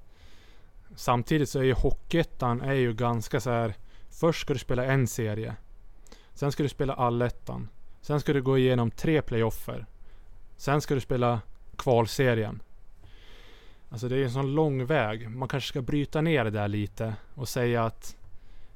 Samtidigt 0.97 1.49
så 1.49 1.59
är 1.59 1.63
ju 1.63 1.73
Hockeyettan 1.73 2.61
är 2.61 2.73
ju 2.73 2.95
ganska 2.95 3.41
så 3.41 3.51
här. 3.51 3.75
Först 4.11 4.41
ska 4.41 4.53
du 4.53 4.59
spela 4.59 4.85
en 4.85 5.07
serie. 5.07 5.57
Sen 6.35 6.53
ska 6.53 6.63
du 6.63 6.69
spela 6.69 6.95
allettan. 6.95 7.69
Sen 8.01 8.21
ska 8.21 8.33
du 8.33 8.43
gå 8.43 8.59
igenom 8.59 8.91
tre 8.91 9.23
playoffer. 9.23 9.87
Sen 10.57 10.81
ska 10.81 10.95
du 10.95 11.01
spela 11.01 11.41
kvalserien. 11.77 12.63
Alltså 13.89 14.09
det 14.09 14.17
är 14.17 14.25
en 14.25 14.31
sån 14.31 14.55
lång 14.55 14.87
väg. 14.87 15.31
Man 15.31 15.49
kanske 15.49 15.69
ska 15.69 15.83
bryta 15.83 16.21
ner 16.21 16.45
det 16.45 16.51
där 16.51 16.69
lite 16.69 17.15
och 17.35 17.49
säga 17.49 17.85
att 17.85 18.17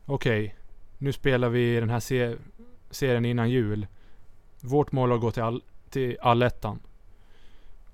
okej, 0.06 0.44
okay, 0.44 0.63
nu 1.04 1.12
spelar 1.12 1.48
vi 1.48 1.80
den 1.80 1.90
här 1.90 2.00
se 2.00 2.36
serien 2.90 3.24
innan 3.24 3.50
jul. 3.50 3.86
Vårt 4.60 4.92
mål 4.92 5.10
är 5.10 5.14
att 5.14 5.20
gå 5.20 5.30
till, 5.30 5.42
all 5.42 5.62
till 5.90 6.16
allettan. 6.20 6.80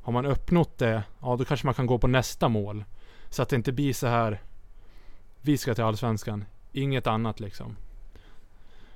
Har 0.02 0.12
man 0.12 0.26
uppnått 0.26 0.78
det, 0.78 1.02
ja 1.20 1.36
då 1.36 1.44
kanske 1.44 1.66
man 1.66 1.74
kan 1.74 1.86
gå 1.86 1.98
på 1.98 2.06
nästa 2.06 2.48
mål. 2.48 2.84
Så 3.30 3.42
att 3.42 3.48
det 3.48 3.56
inte 3.56 3.72
blir 3.72 3.92
så 3.92 4.06
här. 4.06 4.40
Vi 5.42 5.58
ska 5.58 5.74
till 5.74 5.84
allsvenskan, 5.84 6.44
inget 6.72 7.06
annat 7.06 7.40
liksom. 7.40 7.76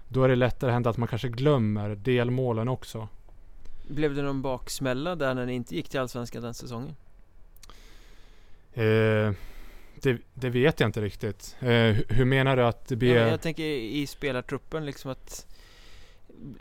Då 0.08 0.24
är 0.24 0.28
det 0.28 0.36
lättare 0.36 0.70
hänt 0.72 0.86
att 0.86 0.96
man 0.96 1.08
kanske 1.08 1.28
glömmer 1.28 1.94
delmålen 1.94 2.68
också. 2.68 3.08
Blev 3.88 4.14
det 4.14 4.22
någon 4.22 4.42
baksmälla 4.42 5.16
där 5.16 5.34
när 5.34 5.46
ni 5.46 5.54
inte 5.54 5.74
gick 5.74 5.88
till 5.88 6.00
allsvenskan 6.00 6.42
den 6.42 6.54
säsongen? 6.54 6.96
Eh, 8.72 9.32
det, 10.04 10.18
det, 10.34 10.50
vet 10.50 10.80
jag 10.80 10.88
inte 10.88 11.00
riktigt. 11.00 11.56
Eh, 11.60 11.96
hur 12.08 12.24
menar 12.24 12.56
du 12.56 12.62
att 12.62 12.88
det 12.88 12.96
blir? 12.96 13.16
Ja, 13.16 13.28
jag 13.28 13.40
tänker 13.40 13.64
i 13.64 14.06
spelartruppen 14.06 14.86
liksom 14.86 15.10
att 15.10 15.46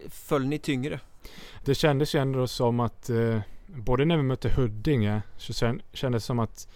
Föll 0.10 0.46
ni 0.46 0.60
tyngre? 0.60 1.00
Det 1.66 1.76
kändes 1.76 2.16
ju 2.16 2.20
ändå 2.20 2.48
som 2.48 2.80
att 2.80 3.10
eh, 3.10 3.40
både 3.66 4.06
när 4.06 4.18
vi 4.18 4.24
mötte 4.24 4.50
Huddinge 4.50 5.22
så 5.38 5.54
kändes 5.94 6.24
det 6.24 6.26
som 6.26 6.40
att 6.40 6.68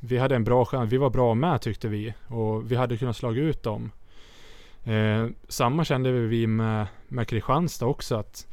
vi 0.00 0.18
hade 0.18 0.34
en 0.34 0.44
bra 0.44 0.64
chans. 0.64 0.92
Vi 0.92 0.96
var 0.96 1.10
bra 1.10 1.34
med 1.34 1.60
tyckte 1.60 1.88
vi 1.88 2.14
och 2.28 2.70
vi 2.70 2.76
hade 2.76 2.96
kunnat 2.96 3.16
slå 3.16 3.34
ut 3.34 3.62
dem. 3.62 3.90
Eh, 4.84 5.28
samma 5.48 5.84
kände 5.84 6.12
vi 6.12 6.46
med, 6.46 6.86
med 7.08 7.28
Kristianstad 7.28 7.86
också 7.86 8.14
att 8.14 8.46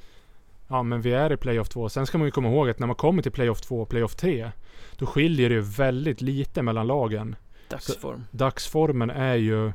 ja, 0.72 0.84
men 0.84 1.02
vi 1.02 1.14
är 1.14 1.32
i 1.32 1.38
playoff 1.38 1.70
2. 1.70 1.90
Sen 1.90 2.06
ska 2.06 2.18
man 2.18 2.28
ju 2.28 2.32
komma 2.32 2.50
ihåg 2.50 2.70
att 2.70 2.80
när 2.80 2.88
man 2.88 2.96
kommer 2.96 3.22
till 3.22 3.32
playoff 3.32 3.62
2 3.62 3.82
och 3.82 3.90
playoff 3.90 4.16
3 4.16 4.52
då 4.96 5.06
skiljer 5.06 5.50
det 5.50 5.56
ju 5.56 5.62
väldigt 5.62 6.22
lite 6.22 6.62
mellan 6.62 6.88
lagen. 6.88 7.36
Dagsform. 7.70 8.24
Så, 8.32 8.38
dagsformen 8.38 9.10
är 9.10 9.36
ju 9.36 9.72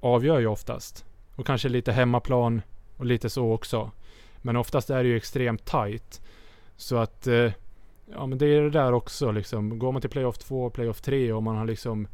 avgör 0.00 0.40
ju 0.40 0.46
oftast. 0.46 1.04
Och 1.36 1.46
kanske 1.46 1.68
lite 1.68 1.92
hemmaplan 1.92 2.62
och 2.96 3.04
lite 3.04 3.30
så 3.30 3.52
också. 3.52 3.90
Men 4.36 4.56
oftast 4.56 4.90
är 4.90 5.02
det 5.02 5.08
ju 5.08 5.16
extremt 5.16 5.64
tight. 5.64 6.20
Så 6.76 6.96
att 6.96 7.26
eh, 7.26 7.52
ja 8.12 8.26
men 8.26 8.38
det 8.38 8.46
är 8.46 8.62
det 8.62 8.70
där 8.70 8.92
också 8.92 9.30
liksom. 9.30 9.78
Går 9.78 9.92
man 9.92 10.00
till 10.00 10.10
playoff 10.10 10.38
2, 10.38 10.70
playoff 10.70 11.00
3 11.00 11.32
och 11.32 11.42
man 11.42 11.56
har 11.56 11.64
liksom 11.64 12.08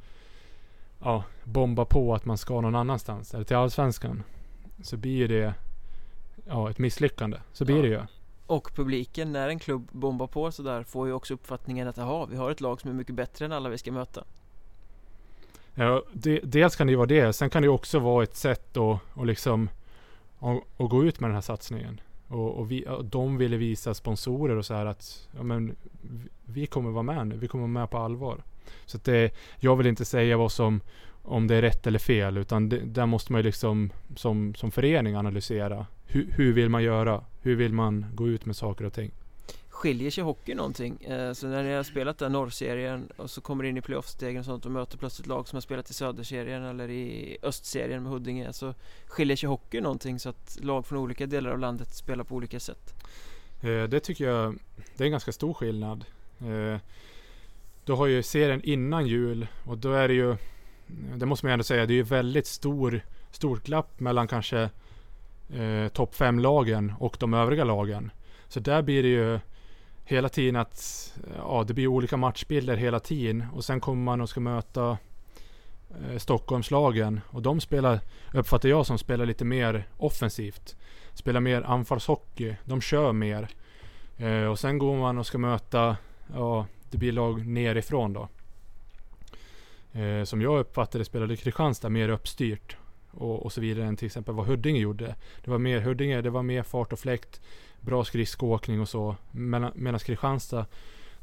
ja, 1.02 1.24
bomba 1.44 1.84
på 1.84 2.14
att 2.14 2.24
man 2.24 2.38
ska 2.38 2.60
någon 2.60 2.74
annanstans, 2.74 3.34
eller 3.34 3.44
till 3.44 3.56
Allsvenskan. 3.56 4.22
Så 4.82 4.96
blir 4.96 5.28
det 5.28 5.54
ja, 6.46 6.70
ett 6.70 6.78
misslyckande. 6.78 7.38
Så 7.52 7.64
blir 7.64 7.76
ja. 7.76 7.82
det 7.82 7.88
ju. 7.88 8.00
Och 8.46 8.74
publiken, 8.74 9.32
när 9.32 9.48
en 9.48 9.58
klubb 9.58 9.88
bombar 9.92 10.26
på 10.26 10.52
sådär, 10.52 10.82
får 10.82 11.06
ju 11.06 11.12
också 11.12 11.34
uppfattningen 11.34 11.88
att 11.88 11.98
aha, 11.98 12.26
vi 12.30 12.36
har 12.36 12.50
ett 12.50 12.60
lag 12.60 12.80
som 12.80 12.90
är 12.90 12.94
mycket 12.94 13.14
bättre 13.14 13.44
än 13.44 13.52
alla 13.52 13.68
vi 13.68 13.78
ska 13.78 13.92
möta. 13.92 14.24
Ja, 15.74 16.02
det, 16.12 16.40
dels 16.44 16.76
kan 16.76 16.86
det 16.86 16.90
ju 16.90 16.96
vara 16.96 17.06
det. 17.06 17.32
Sen 17.32 17.50
kan 17.50 17.62
det 17.62 17.68
också 17.68 17.98
vara 17.98 18.22
ett 18.22 18.36
sätt 18.36 18.76
att 18.76 19.00
och 19.14 19.26
liksom 19.26 19.68
och, 20.38 20.68
och 20.76 20.90
gå 20.90 21.04
ut 21.04 21.20
med 21.20 21.30
den 21.30 21.34
här 21.34 21.42
satsningen. 21.42 22.00
Och, 22.28 22.58
och, 22.58 22.70
vi, 22.70 22.86
och 22.88 23.04
de 23.04 23.36
ville 23.38 23.56
visa 23.56 23.94
sponsorer 23.94 24.56
och 24.56 24.66
så 24.66 24.74
här 24.74 24.86
att 24.86 25.28
ja, 25.36 25.42
men, 25.42 25.76
vi 26.44 26.66
kommer 26.66 26.90
vara 26.90 27.02
med 27.02 27.26
nu. 27.26 27.36
Vi 27.36 27.48
kommer 27.48 27.62
vara 27.62 27.80
med 27.80 27.90
på 27.90 27.98
allvar. 27.98 28.42
Så 28.86 28.96
att 28.96 29.04
det, 29.04 29.34
jag 29.56 29.76
vill 29.76 29.86
inte 29.86 30.04
säga 30.04 30.36
vad 30.36 30.52
som, 30.52 30.80
om 31.22 31.46
det 31.46 31.56
är 31.56 31.62
rätt 31.62 31.86
eller 31.86 31.98
fel. 31.98 32.38
Utan 32.38 32.68
det, 32.68 32.78
där 32.78 33.06
måste 33.06 33.32
man 33.32 33.38
ju 33.38 33.42
liksom 33.42 33.92
som, 34.16 34.54
som 34.54 34.70
förening 34.70 35.14
analysera. 35.14 35.86
Hur, 36.12 36.32
hur 36.36 36.52
vill 36.52 36.68
man 36.68 36.82
göra? 36.82 37.24
Hur 37.42 37.56
vill 37.56 37.72
man 37.72 38.06
gå 38.14 38.28
ut 38.28 38.46
med 38.46 38.56
saker 38.56 38.84
och 38.84 38.92
ting? 38.92 39.10
Skiljer 39.68 40.10
sig 40.10 40.24
hockey 40.24 40.54
någonting? 40.54 41.04
Eh, 41.04 41.32
så 41.32 41.46
när 41.46 41.62
ni 41.62 41.72
har 41.72 41.82
spelat 41.82 42.18
den 42.18 42.32
norrserien 42.32 43.08
och 43.16 43.30
så 43.30 43.40
kommer 43.40 43.64
in 43.64 43.76
i 43.76 43.80
playoffstegen 43.80 44.38
och 44.38 44.44
sånt 44.44 44.66
och 44.66 44.72
möter 44.72 44.98
plötsligt 44.98 45.26
lag 45.26 45.48
som 45.48 45.56
har 45.56 45.60
spelat 45.60 45.90
i 45.90 45.94
söderserien 45.94 46.64
eller 46.64 46.90
i 46.90 47.36
östserien 47.42 48.02
med 48.02 48.12
Huddinge 48.12 48.52
så 48.52 48.74
skiljer 49.06 49.36
sig 49.36 49.48
hockey 49.48 49.80
någonting 49.80 50.18
så 50.18 50.28
att 50.28 50.58
lag 50.60 50.86
från 50.86 50.98
olika 50.98 51.26
delar 51.26 51.50
av 51.50 51.58
landet 51.58 51.94
spelar 51.94 52.24
på 52.24 52.34
olika 52.34 52.60
sätt? 52.60 52.94
Eh, 53.62 53.82
det 53.82 54.00
tycker 54.00 54.24
jag 54.24 54.58
det 54.96 55.04
är 55.04 55.06
en 55.06 55.10
ganska 55.10 55.32
stor 55.32 55.54
skillnad. 55.54 56.04
Eh, 56.40 56.78
du 57.84 57.92
har 57.92 58.06
ju 58.06 58.22
serien 58.22 58.60
innan 58.64 59.06
jul 59.06 59.46
och 59.64 59.78
då 59.78 59.92
är 59.92 60.08
det 60.08 60.14
ju 60.14 60.36
det 61.16 61.26
måste 61.26 61.46
man 61.46 61.52
ändå 61.52 61.64
säga, 61.64 61.86
det 61.86 61.92
är 61.92 61.96
ju 61.96 62.02
väldigt 62.02 62.46
stor, 62.46 63.00
stort 63.30 63.64
glapp 63.64 64.00
mellan 64.00 64.28
kanske 64.28 64.70
eh, 65.54 65.88
topp 65.88 66.14
5-lagen 66.14 66.94
och 66.98 67.16
de 67.20 67.34
övriga 67.34 67.64
lagen. 67.64 68.10
Så 68.48 68.60
där 68.60 68.82
blir 68.82 69.02
det 69.02 69.08
ju 69.08 69.38
hela 70.04 70.28
tiden 70.28 70.56
att 70.56 71.12
ja, 71.36 71.64
det 71.66 71.74
blir 71.74 71.86
olika 71.86 72.16
matchbilder 72.16 72.76
hela 72.76 73.00
tiden 73.00 73.46
och 73.54 73.64
sen 73.64 73.80
kommer 73.80 74.02
man 74.02 74.20
och 74.20 74.28
ska 74.28 74.40
möta 74.40 74.98
eh, 75.90 76.18
Stockholmslagen 76.18 77.20
och 77.30 77.42
de 77.42 77.60
spelar, 77.60 78.00
uppfattar 78.34 78.68
jag 78.68 78.86
som 78.86 78.98
spelar 78.98 79.26
lite 79.26 79.44
mer 79.44 79.84
offensivt. 79.96 80.76
Spelar 81.14 81.40
mer 81.40 81.62
anfallshockey. 81.62 82.56
De 82.64 82.80
kör 82.80 83.12
mer. 83.12 83.48
Eh, 84.18 84.44
och 84.44 84.58
sen 84.58 84.78
går 84.78 84.96
man 84.96 85.18
och 85.18 85.26
ska 85.26 85.38
möta, 85.38 85.96
ja, 86.34 86.66
det 86.90 86.98
blir 86.98 87.12
lag 87.12 87.46
nerifrån 87.46 88.12
då. 88.12 88.28
Eh, 90.00 90.24
som 90.24 90.42
jag 90.42 90.58
uppfattade 90.60 91.04
spelade 91.04 91.36
Kristianstad 91.36 91.88
mer 91.88 92.08
uppstyrt 92.08 92.76
och, 93.10 93.42
och 93.42 93.52
så 93.52 93.60
vidare 93.60 93.86
än 93.86 93.96
till 93.96 94.06
exempel 94.06 94.34
vad 94.34 94.46
Huddinge 94.46 94.80
gjorde. 94.80 95.14
Det 95.44 95.50
var 95.50 95.58
mer 95.58 95.80
Huddinge, 95.80 96.20
det 96.20 96.30
var 96.30 96.42
mer 96.42 96.62
fart 96.62 96.92
och 96.92 96.98
fläkt 96.98 97.40
bra 97.80 98.04
skridskoåkning 98.04 98.80
och 98.80 98.88
så. 98.88 99.16
Medan 99.30 99.98
Kristianstad, 99.98 100.66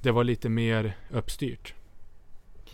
det 0.02 0.12
var 0.12 0.24
lite 0.24 0.50
mer 0.50 0.98
uppstyrt. 1.12 1.74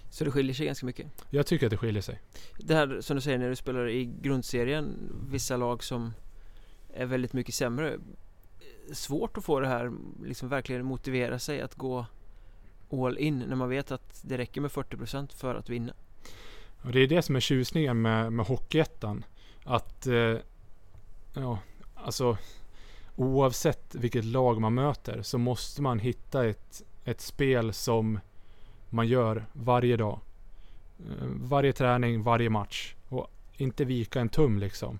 Så 0.10 0.24
det 0.24 0.32
skiljer 0.32 0.54
sig 0.54 0.66
ganska 0.66 0.86
mycket? 0.86 1.08
Jag 1.30 1.46
tycker 1.46 1.66
att 1.66 1.72
det 1.72 1.78
skiljer 1.78 2.02
sig. 2.02 2.20
Det 2.58 2.76
här 2.76 3.02
som 3.02 3.16
du 3.16 3.22
säger 3.22 3.38
när 3.38 3.50
du 3.50 3.56
spelar 3.56 3.90
i 3.90 4.06
grundserien, 4.22 5.12
vissa 5.30 5.58
lag 5.58 5.84
som 5.84 6.14
är 6.94 7.06
väldigt 7.06 7.34
mycket 7.34 7.56
sämre. 7.56 7.98
Svårt 8.92 9.38
att 9.38 9.46
få 9.46 9.60
det 9.60 9.68
här, 9.68 9.92
liksom 10.24 10.50
verkligen 10.50 10.86
motivera 10.86 11.40
sig 11.40 11.62
att 11.62 11.76
gå 11.76 12.06
all 12.92 13.18
in 13.18 13.40
när 13.40 13.56
man 13.56 13.70
vet 13.70 13.92
att 13.92 14.22
det 14.24 14.38
räcker 14.38 14.62
med 14.62 14.72
40% 14.72 15.34
för 15.36 15.56
att 15.56 15.70
vinna. 15.70 15.94
Och 16.84 16.92
det 16.92 17.00
är 17.00 17.08
det 17.08 17.22
som 17.22 17.36
är 17.36 17.40
tjusningen 17.40 18.02
med, 18.02 18.34
med 18.34 18.46
Hockeyettan. 18.46 19.26
Att, 19.64 20.08
eh, 20.08 20.36
ja, 21.34 21.60
alltså 21.96 22.38
oavsett 23.16 23.96
vilket 23.96 24.26
lag 24.26 24.62
man 24.62 24.74
möter 24.74 25.22
så 25.22 25.38
måste 25.38 25.82
man 25.82 26.00
hitta 26.00 26.46
ett, 26.46 26.84
ett 27.06 27.22
spel 27.22 27.74
som 27.74 28.20
man 28.90 29.08
gör 29.08 29.46
varje 29.54 29.98
dag. 29.98 30.20
Eh, 31.00 31.28
varje 31.28 31.74
träning, 31.74 32.24
varje 32.24 32.50
match. 32.50 32.96
Och 33.10 33.28
inte 33.58 33.86
vika 33.86 34.22
en 34.22 34.30
tum 34.30 34.60
liksom. 34.60 35.00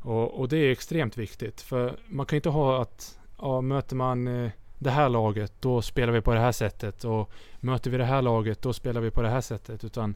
Och, 0.00 0.40
och 0.40 0.48
det 0.48 0.56
är 0.56 0.70
extremt 0.70 1.18
viktigt. 1.18 1.60
För 1.60 1.96
man 2.06 2.26
kan 2.26 2.36
inte 2.36 2.48
ha 2.48 2.82
att 2.82 3.18
ja, 3.38 3.60
möter 3.60 3.96
man 3.96 4.26
eh, 4.26 4.50
det 4.78 4.90
här 4.90 5.08
laget, 5.08 5.52
då 5.60 5.82
spelar 5.82 6.12
vi 6.12 6.20
på 6.20 6.34
det 6.34 6.40
här 6.40 6.52
sättet. 6.52 7.04
Och 7.04 7.30
möter 7.60 7.90
vi 7.90 7.98
det 7.98 8.04
här 8.04 8.22
laget, 8.22 8.62
då 8.62 8.72
spelar 8.72 9.00
vi 9.00 9.10
på 9.10 9.22
det 9.22 9.28
här 9.28 9.40
sättet. 9.40 9.84
Utan 9.84 10.14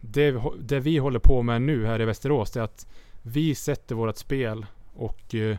det, 0.00 0.42
det 0.60 0.80
vi 0.80 0.98
håller 0.98 1.18
på 1.18 1.42
med 1.42 1.62
nu 1.62 1.86
här 1.86 2.00
i 2.00 2.04
Västerås, 2.04 2.50
det 2.50 2.60
är 2.60 2.64
att 2.64 2.86
vi 3.22 3.54
sätter 3.54 3.94
vårt 3.94 4.16
spel 4.16 4.66
och 4.94 5.34
eh, 5.34 5.56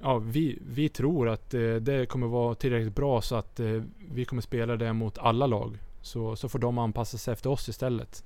ja, 0.00 0.18
vi, 0.18 0.58
vi 0.66 0.88
tror 0.88 1.28
att 1.28 1.54
eh, 1.54 1.74
det 1.74 2.06
kommer 2.06 2.26
vara 2.26 2.54
tillräckligt 2.54 2.94
bra 2.94 3.22
så 3.22 3.36
att 3.36 3.60
eh, 3.60 3.82
vi 4.10 4.24
kommer 4.24 4.42
spela 4.42 4.76
det 4.76 4.92
mot 4.92 5.18
alla 5.18 5.46
lag. 5.46 5.78
Så, 6.02 6.36
så 6.36 6.48
får 6.48 6.58
de 6.58 6.78
anpassa 6.78 7.18
sig 7.18 7.32
efter 7.32 7.50
oss 7.50 7.68
istället. 7.68 8.24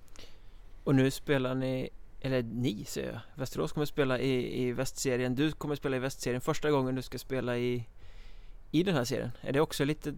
Och 0.85 0.95
nu 0.95 1.11
spelar 1.11 1.55
ni, 1.55 1.89
eller 2.21 2.43
ni 2.43 2.85
säger 2.85 3.13
jag, 3.13 3.21
Västerås 3.35 3.73
kommer 3.73 3.87
spela 3.87 4.19
i, 4.19 4.63
i 4.63 4.73
västserien. 4.73 5.35
Du 5.35 5.53
kommer 5.53 5.75
spela 5.75 5.97
i 5.97 5.99
västserien 5.99 6.41
första 6.41 6.71
gången 6.71 6.95
du 6.95 7.03
ska 7.03 7.19
spela 7.19 7.59
i, 7.59 7.89
i 8.71 8.83
den 8.83 8.95
här 8.95 9.05
serien. 9.05 9.31
Är 9.41 9.53
det 9.53 9.61
också 9.61 9.85
lite 9.85 10.15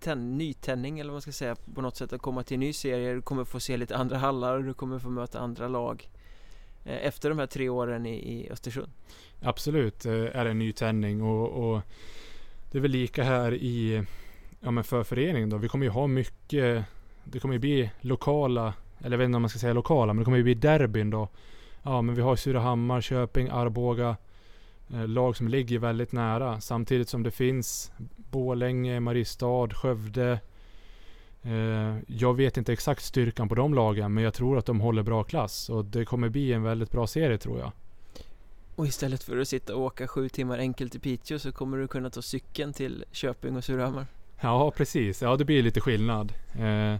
ten, 0.00 0.38
nytändning 0.38 0.98
eller 0.98 1.10
vad 1.10 1.14
man 1.14 1.22
ska 1.22 1.32
säga 1.32 1.56
på 1.74 1.80
något 1.80 1.96
sätt 1.96 2.12
att 2.12 2.22
komma 2.22 2.42
till 2.42 2.54
en 2.54 2.60
ny 2.60 2.72
serie? 2.72 3.14
Du 3.14 3.22
kommer 3.22 3.44
få 3.44 3.60
se 3.60 3.76
lite 3.76 3.96
andra 3.96 4.18
hallar, 4.18 4.56
och 4.56 4.64
du 4.64 4.74
kommer 4.74 4.98
få 4.98 5.08
möta 5.08 5.38
andra 5.38 5.68
lag 5.68 6.08
eh, 6.84 7.06
efter 7.06 7.28
de 7.28 7.38
här 7.38 7.46
tre 7.46 7.68
åren 7.68 8.06
i, 8.06 8.14
i 8.14 8.50
Östersund. 8.50 8.88
Absolut 9.42 10.06
eh, 10.06 10.12
är 10.12 10.44
det 10.44 10.50
en 10.50 10.58
nytändning 10.58 11.22
och, 11.22 11.48
och 11.48 11.82
det 12.70 12.78
är 12.78 12.82
väl 12.82 12.90
lika 12.90 13.22
här 13.22 13.54
i 13.54 14.04
ja, 14.60 14.70
men 14.70 14.84
för 14.84 15.04
föreningen 15.04 15.50
då. 15.50 15.56
Vi 15.56 15.68
kommer 15.68 15.86
ju 15.86 15.90
ha 15.90 16.06
mycket. 16.06 16.84
Det 17.24 17.40
kommer 17.40 17.54
ju 17.54 17.58
bli 17.58 17.90
lokala, 18.00 18.74
eller 18.98 19.10
jag 19.10 19.18
vet 19.18 19.24
inte 19.24 19.36
om 19.36 19.42
man 19.42 19.48
ska 19.48 19.58
säga 19.58 19.72
lokala, 19.72 20.12
men 20.12 20.18
det 20.18 20.24
kommer 20.24 20.36
ju 20.36 20.42
bli 20.42 20.54
derbyn 20.54 21.10
då. 21.10 21.28
Ja, 21.82 22.02
men 22.02 22.14
vi 22.14 22.22
har 22.22 22.36
Surahammar, 22.36 23.00
Köping, 23.00 23.48
Arboga. 23.48 24.16
Eh, 24.94 25.08
lag 25.08 25.36
som 25.36 25.48
ligger 25.48 25.78
väldigt 25.78 26.12
nära. 26.12 26.60
Samtidigt 26.60 27.08
som 27.08 27.22
det 27.22 27.30
finns 27.30 27.92
Bålänge, 28.16 29.00
Mariestad, 29.00 29.68
Skövde. 29.74 30.40
Eh, 31.42 31.96
jag 32.06 32.34
vet 32.36 32.56
inte 32.56 32.72
exakt 32.72 33.02
styrkan 33.02 33.48
på 33.48 33.54
de 33.54 33.74
lagen, 33.74 34.14
men 34.14 34.24
jag 34.24 34.34
tror 34.34 34.58
att 34.58 34.66
de 34.66 34.80
håller 34.80 35.02
bra 35.02 35.24
klass. 35.24 35.68
Och 35.68 35.84
det 35.84 36.04
kommer 36.04 36.28
bli 36.28 36.52
en 36.52 36.62
väldigt 36.62 36.92
bra 36.92 37.06
serie 37.06 37.38
tror 37.38 37.58
jag. 37.58 37.72
Och 38.74 38.86
istället 38.86 39.22
för 39.22 39.38
att 39.38 39.48
sitta 39.48 39.76
och 39.76 39.82
åka 39.82 40.08
sju 40.08 40.28
timmar 40.28 40.58
enkelt 40.58 40.92
till 40.92 41.00
Piteå 41.00 41.38
så 41.38 41.52
kommer 41.52 41.78
du 41.78 41.88
kunna 41.88 42.10
ta 42.10 42.22
cykeln 42.22 42.72
till 42.72 43.04
Köping 43.12 43.56
och 43.56 43.64
Surahammar. 43.64 44.06
Ja, 44.40 44.70
precis. 44.70 45.22
Ja, 45.22 45.36
det 45.36 45.44
blir 45.44 45.62
lite 45.62 45.80
skillnad. 45.80 46.32
Eh, 46.58 46.96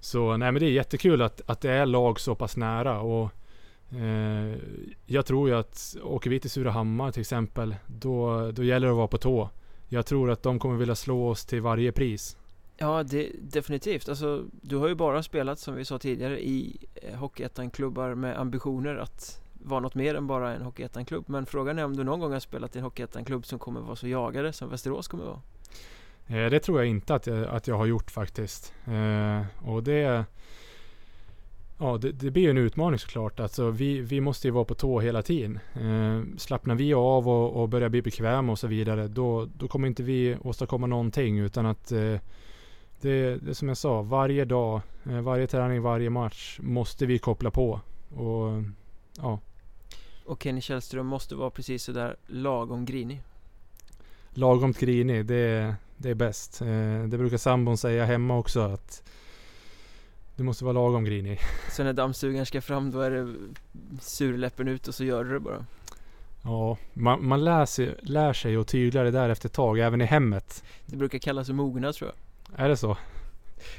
så 0.00 0.36
nej, 0.36 0.52
men 0.52 0.60
det 0.60 0.66
är 0.66 0.70
jättekul 0.70 1.22
att, 1.22 1.40
att 1.46 1.60
det 1.60 1.70
är 1.70 1.86
lag 1.86 2.20
så 2.20 2.34
pass 2.34 2.56
nära. 2.56 3.00
Och 3.00 3.30
Jag 5.06 5.26
tror 5.26 5.48
ju 5.48 5.54
att 5.54 5.96
åker 6.02 6.30
vi 6.30 6.40
till 6.40 6.50
Surahammar 6.50 7.12
till 7.12 7.20
exempel, 7.20 7.76
då, 7.86 8.50
då 8.50 8.64
gäller 8.64 8.86
det 8.86 8.92
att 8.92 8.96
vara 8.96 9.08
på 9.08 9.18
tå. 9.18 9.50
Jag 9.88 10.06
tror 10.06 10.30
att 10.30 10.42
de 10.42 10.58
kommer 10.58 10.76
vilja 10.76 10.94
slå 10.94 11.28
oss 11.28 11.46
till 11.46 11.60
varje 11.60 11.92
pris. 11.92 12.36
Ja, 12.76 13.02
det, 13.02 13.30
definitivt. 13.40 14.08
Alltså, 14.08 14.44
du 14.62 14.76
har 14.76 14.88
ju 14.88 14.94
bara 14.94 15.22
spelat, 15.22 15.58
som 15.58 15.74
vi 15.74 15.84
sa 15.84 15.98
tidigare, 15.98 16.40
i 16.40 16.76
eh, 16.94 17.18
Hockeyettan-klubbar 17.18 18.14
med 18.14 18.40
ambitioner 18.40 18.96
att 18.96 19.42
vara 19.52 19.80
något 19.80 19.94
mer 19.94 20.14
än 20.14 20.26
bara 20.26 20.54
en 20.54 20.62
Hockeyettan-klubb. 20.62 21.24
Men 21.28 21.46
frågan 21.46 21.78
är 21.78 21.84
om 21.84 21.96
du 21.96 22.04
någon 22.04 22.20
gång 22.20 22.32
har 22.32 22.40
spelat 22.40 22.76
i 22.76 22.78
en 22.78 22.84
Hockeyettan-klubb 22.84 23.46
som 23.46 23.58
kommer 23.58 23.80
vara 23.80 23.96
så 23.96 24.08
jagade 24.08 24.52
som 24.52 24.70
Västerås 24.70 25.08
kommer 25.08 25.24
vara. 25.24 25.40
Eh, 26.26 26.50
det 26.50 26.60
tror 26.60 26.78
jag 26.78 26.88
inte 26.88 27.14
att 27.14 27.26
jag, 27.26 27.44
att 27.44 27.66
jag 27.66 27.76
har 27.76 27.86
gjort 27.86 28.10
faktiskt. 28.10 28.74
Eh, 28.86 29.68
och 29.68 29.82
det, 29.82 30.24
ja, 31.78 31.98
det, 31.98 32.12
det, 32.12 32.30
blir 32.30 32.50
en 32.50 32.58
utmaning 32.58 32.98
såklart. 32.98 33.40
Alltså, 33.40 33.70
vi, 33.70 34.00
vi 34.00 34.20
måste 34.20 34.48
ju 34.48 34.52
vara 34.52 34.64
på 34.64 34.74
tå 34.74 35.00
hela 35.00 35.22
tiden. 35.22 35.58
Eh, 35.74 36.38
slappnar 36.38 36.74
vi 36.74 36.94
av 36.94 37.28
och, 37.28 37.62
och 37.62 37.68
börjar 37.68 37.88
bli 37.88 38.02
bekväma 38.02 38.52
och 38.52 38.58
så 38.58 38.66
vidare, 38.66 39.08
då, 39.08 39.48
då 39.58 39.68
kommer 39.68 39.88
inte 39.88 40.02
vi 40.02 40.36
åstadkomma 40.42 40.86
någonting. 40.86 41.38
Utan 41.38 41.66
att 41.66 41.92
eh, 41.92 42.16
det, 43.00 43.36
det 43.36 43.54
som 43.54 43.68
jag 43.68 43.76
sa, 43.76 44.02
varje 44.02 44.44
dag, 44.44 44.80
eh, 45.04 45.20
varje 45.20 45.46
träning, 45.46 45.82
varje 45.82 46.10
match 46.10 46.58
måste 46.62 47.06
vi 47.06 47.18
koppla 47.18 47.50
på. 47.50 47.80
Och 48.14 48.62
ja. 49.16 49.40
Och 50.24 50.42
Kenny 50.42 50.60
Källström 50.60 51.06
måste 51.06 51.34
vara 51.34 51.50
precis 51.50 51.82
sådär 51.82 52.16
lagom 52.26 52.84
grinig. 52.84 53.22
Lagom 54.30 54.72
grinig, 54.72 55.26
det, 55.26 55.74
det 55.96 56.10
är 56.10 56.14
bäst. 56.14 56.60
Eh, 56.60 57.02
det 57.08 57.18
brukar 57.18 57.36
sambon 57.36 57.76
säga 57.76 58.04
hemma 58.04 58.38
också 58.38 58.60
att 58.60 59.02
du 60.38 60.44
måste 60.44 60.64
vara 60.64 60.72
lagom 60.72 61.04
grinig. 61.04 61.40
Så 61.70 61.84
när 61.84 61.92
dammsugaren 61.92 62.46
ska 62.46 62.60
fram 62.60 62.90
då 62.90 63.00
är 63.00 63.10
det 63.10 63.34
surläppen 64.00 64.68
ut 64.68 64.88
och 64.88 64.94
så 64.94 65.04
gör 65.04 65.24
du 65.24 65.32
det 65.32 65.40
bara? 65.40 65.64
Ja, 66.42 66.76
man, 66.92 67.26
man 67.26 67.44
lär, 67.44 67.66
sig, 67.66 67.94
lär 68.02 68.32
sig 68.32 68.56
att 68.56 68.68
tygla 68.68 69.02
det 69.02 69.10
där 69.10 69.28
efter 69.28 69.48
ett 69.48 69.52
tag, 69.52 69.78
även 69.78 70.00
i 70.00 70.04
hemmet. 70.04 70.64
Det 70.86 70.96
brukar 70.96 71.18
kallas 71.18 71.48
mognad 71.48 71.94
tror 71.94 72.10
jag. 72.10 72.64
Är 72.64 72.68
det 72.68 72.76
så? 72.76 72.96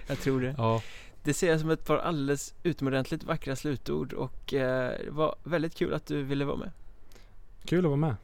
Jag 0.07 0.19
tror 0.19 0.41
det. 0.41 0.55
Ja. 0.57 0.81
Det 1.23 1.33
ser 1.33 1.51
jag 1.51 1.59
som 1.59 1.69
ett 1.69 1.85
par 1.85 1.97
alldeles 1.97 2.53
utomordentligt 2.63 3.23
vackra 3.23 3.55
slutord 3.55 4.13
och 4.13 4.53
eh, 4.53 4.91
det 5.05 5.11
var 5.11 5.35
väldigt 5.43 5.75
kul 5.75 5.93
att 5.93 6.05
du 6.05 6.23
ville 6.23 6.45
vara 6.45 6.57
med. 6.57 6.71
Kul 7.65 7.79
att 7.79 7.89
vara 7.89 7.95
med. 7.95 8.15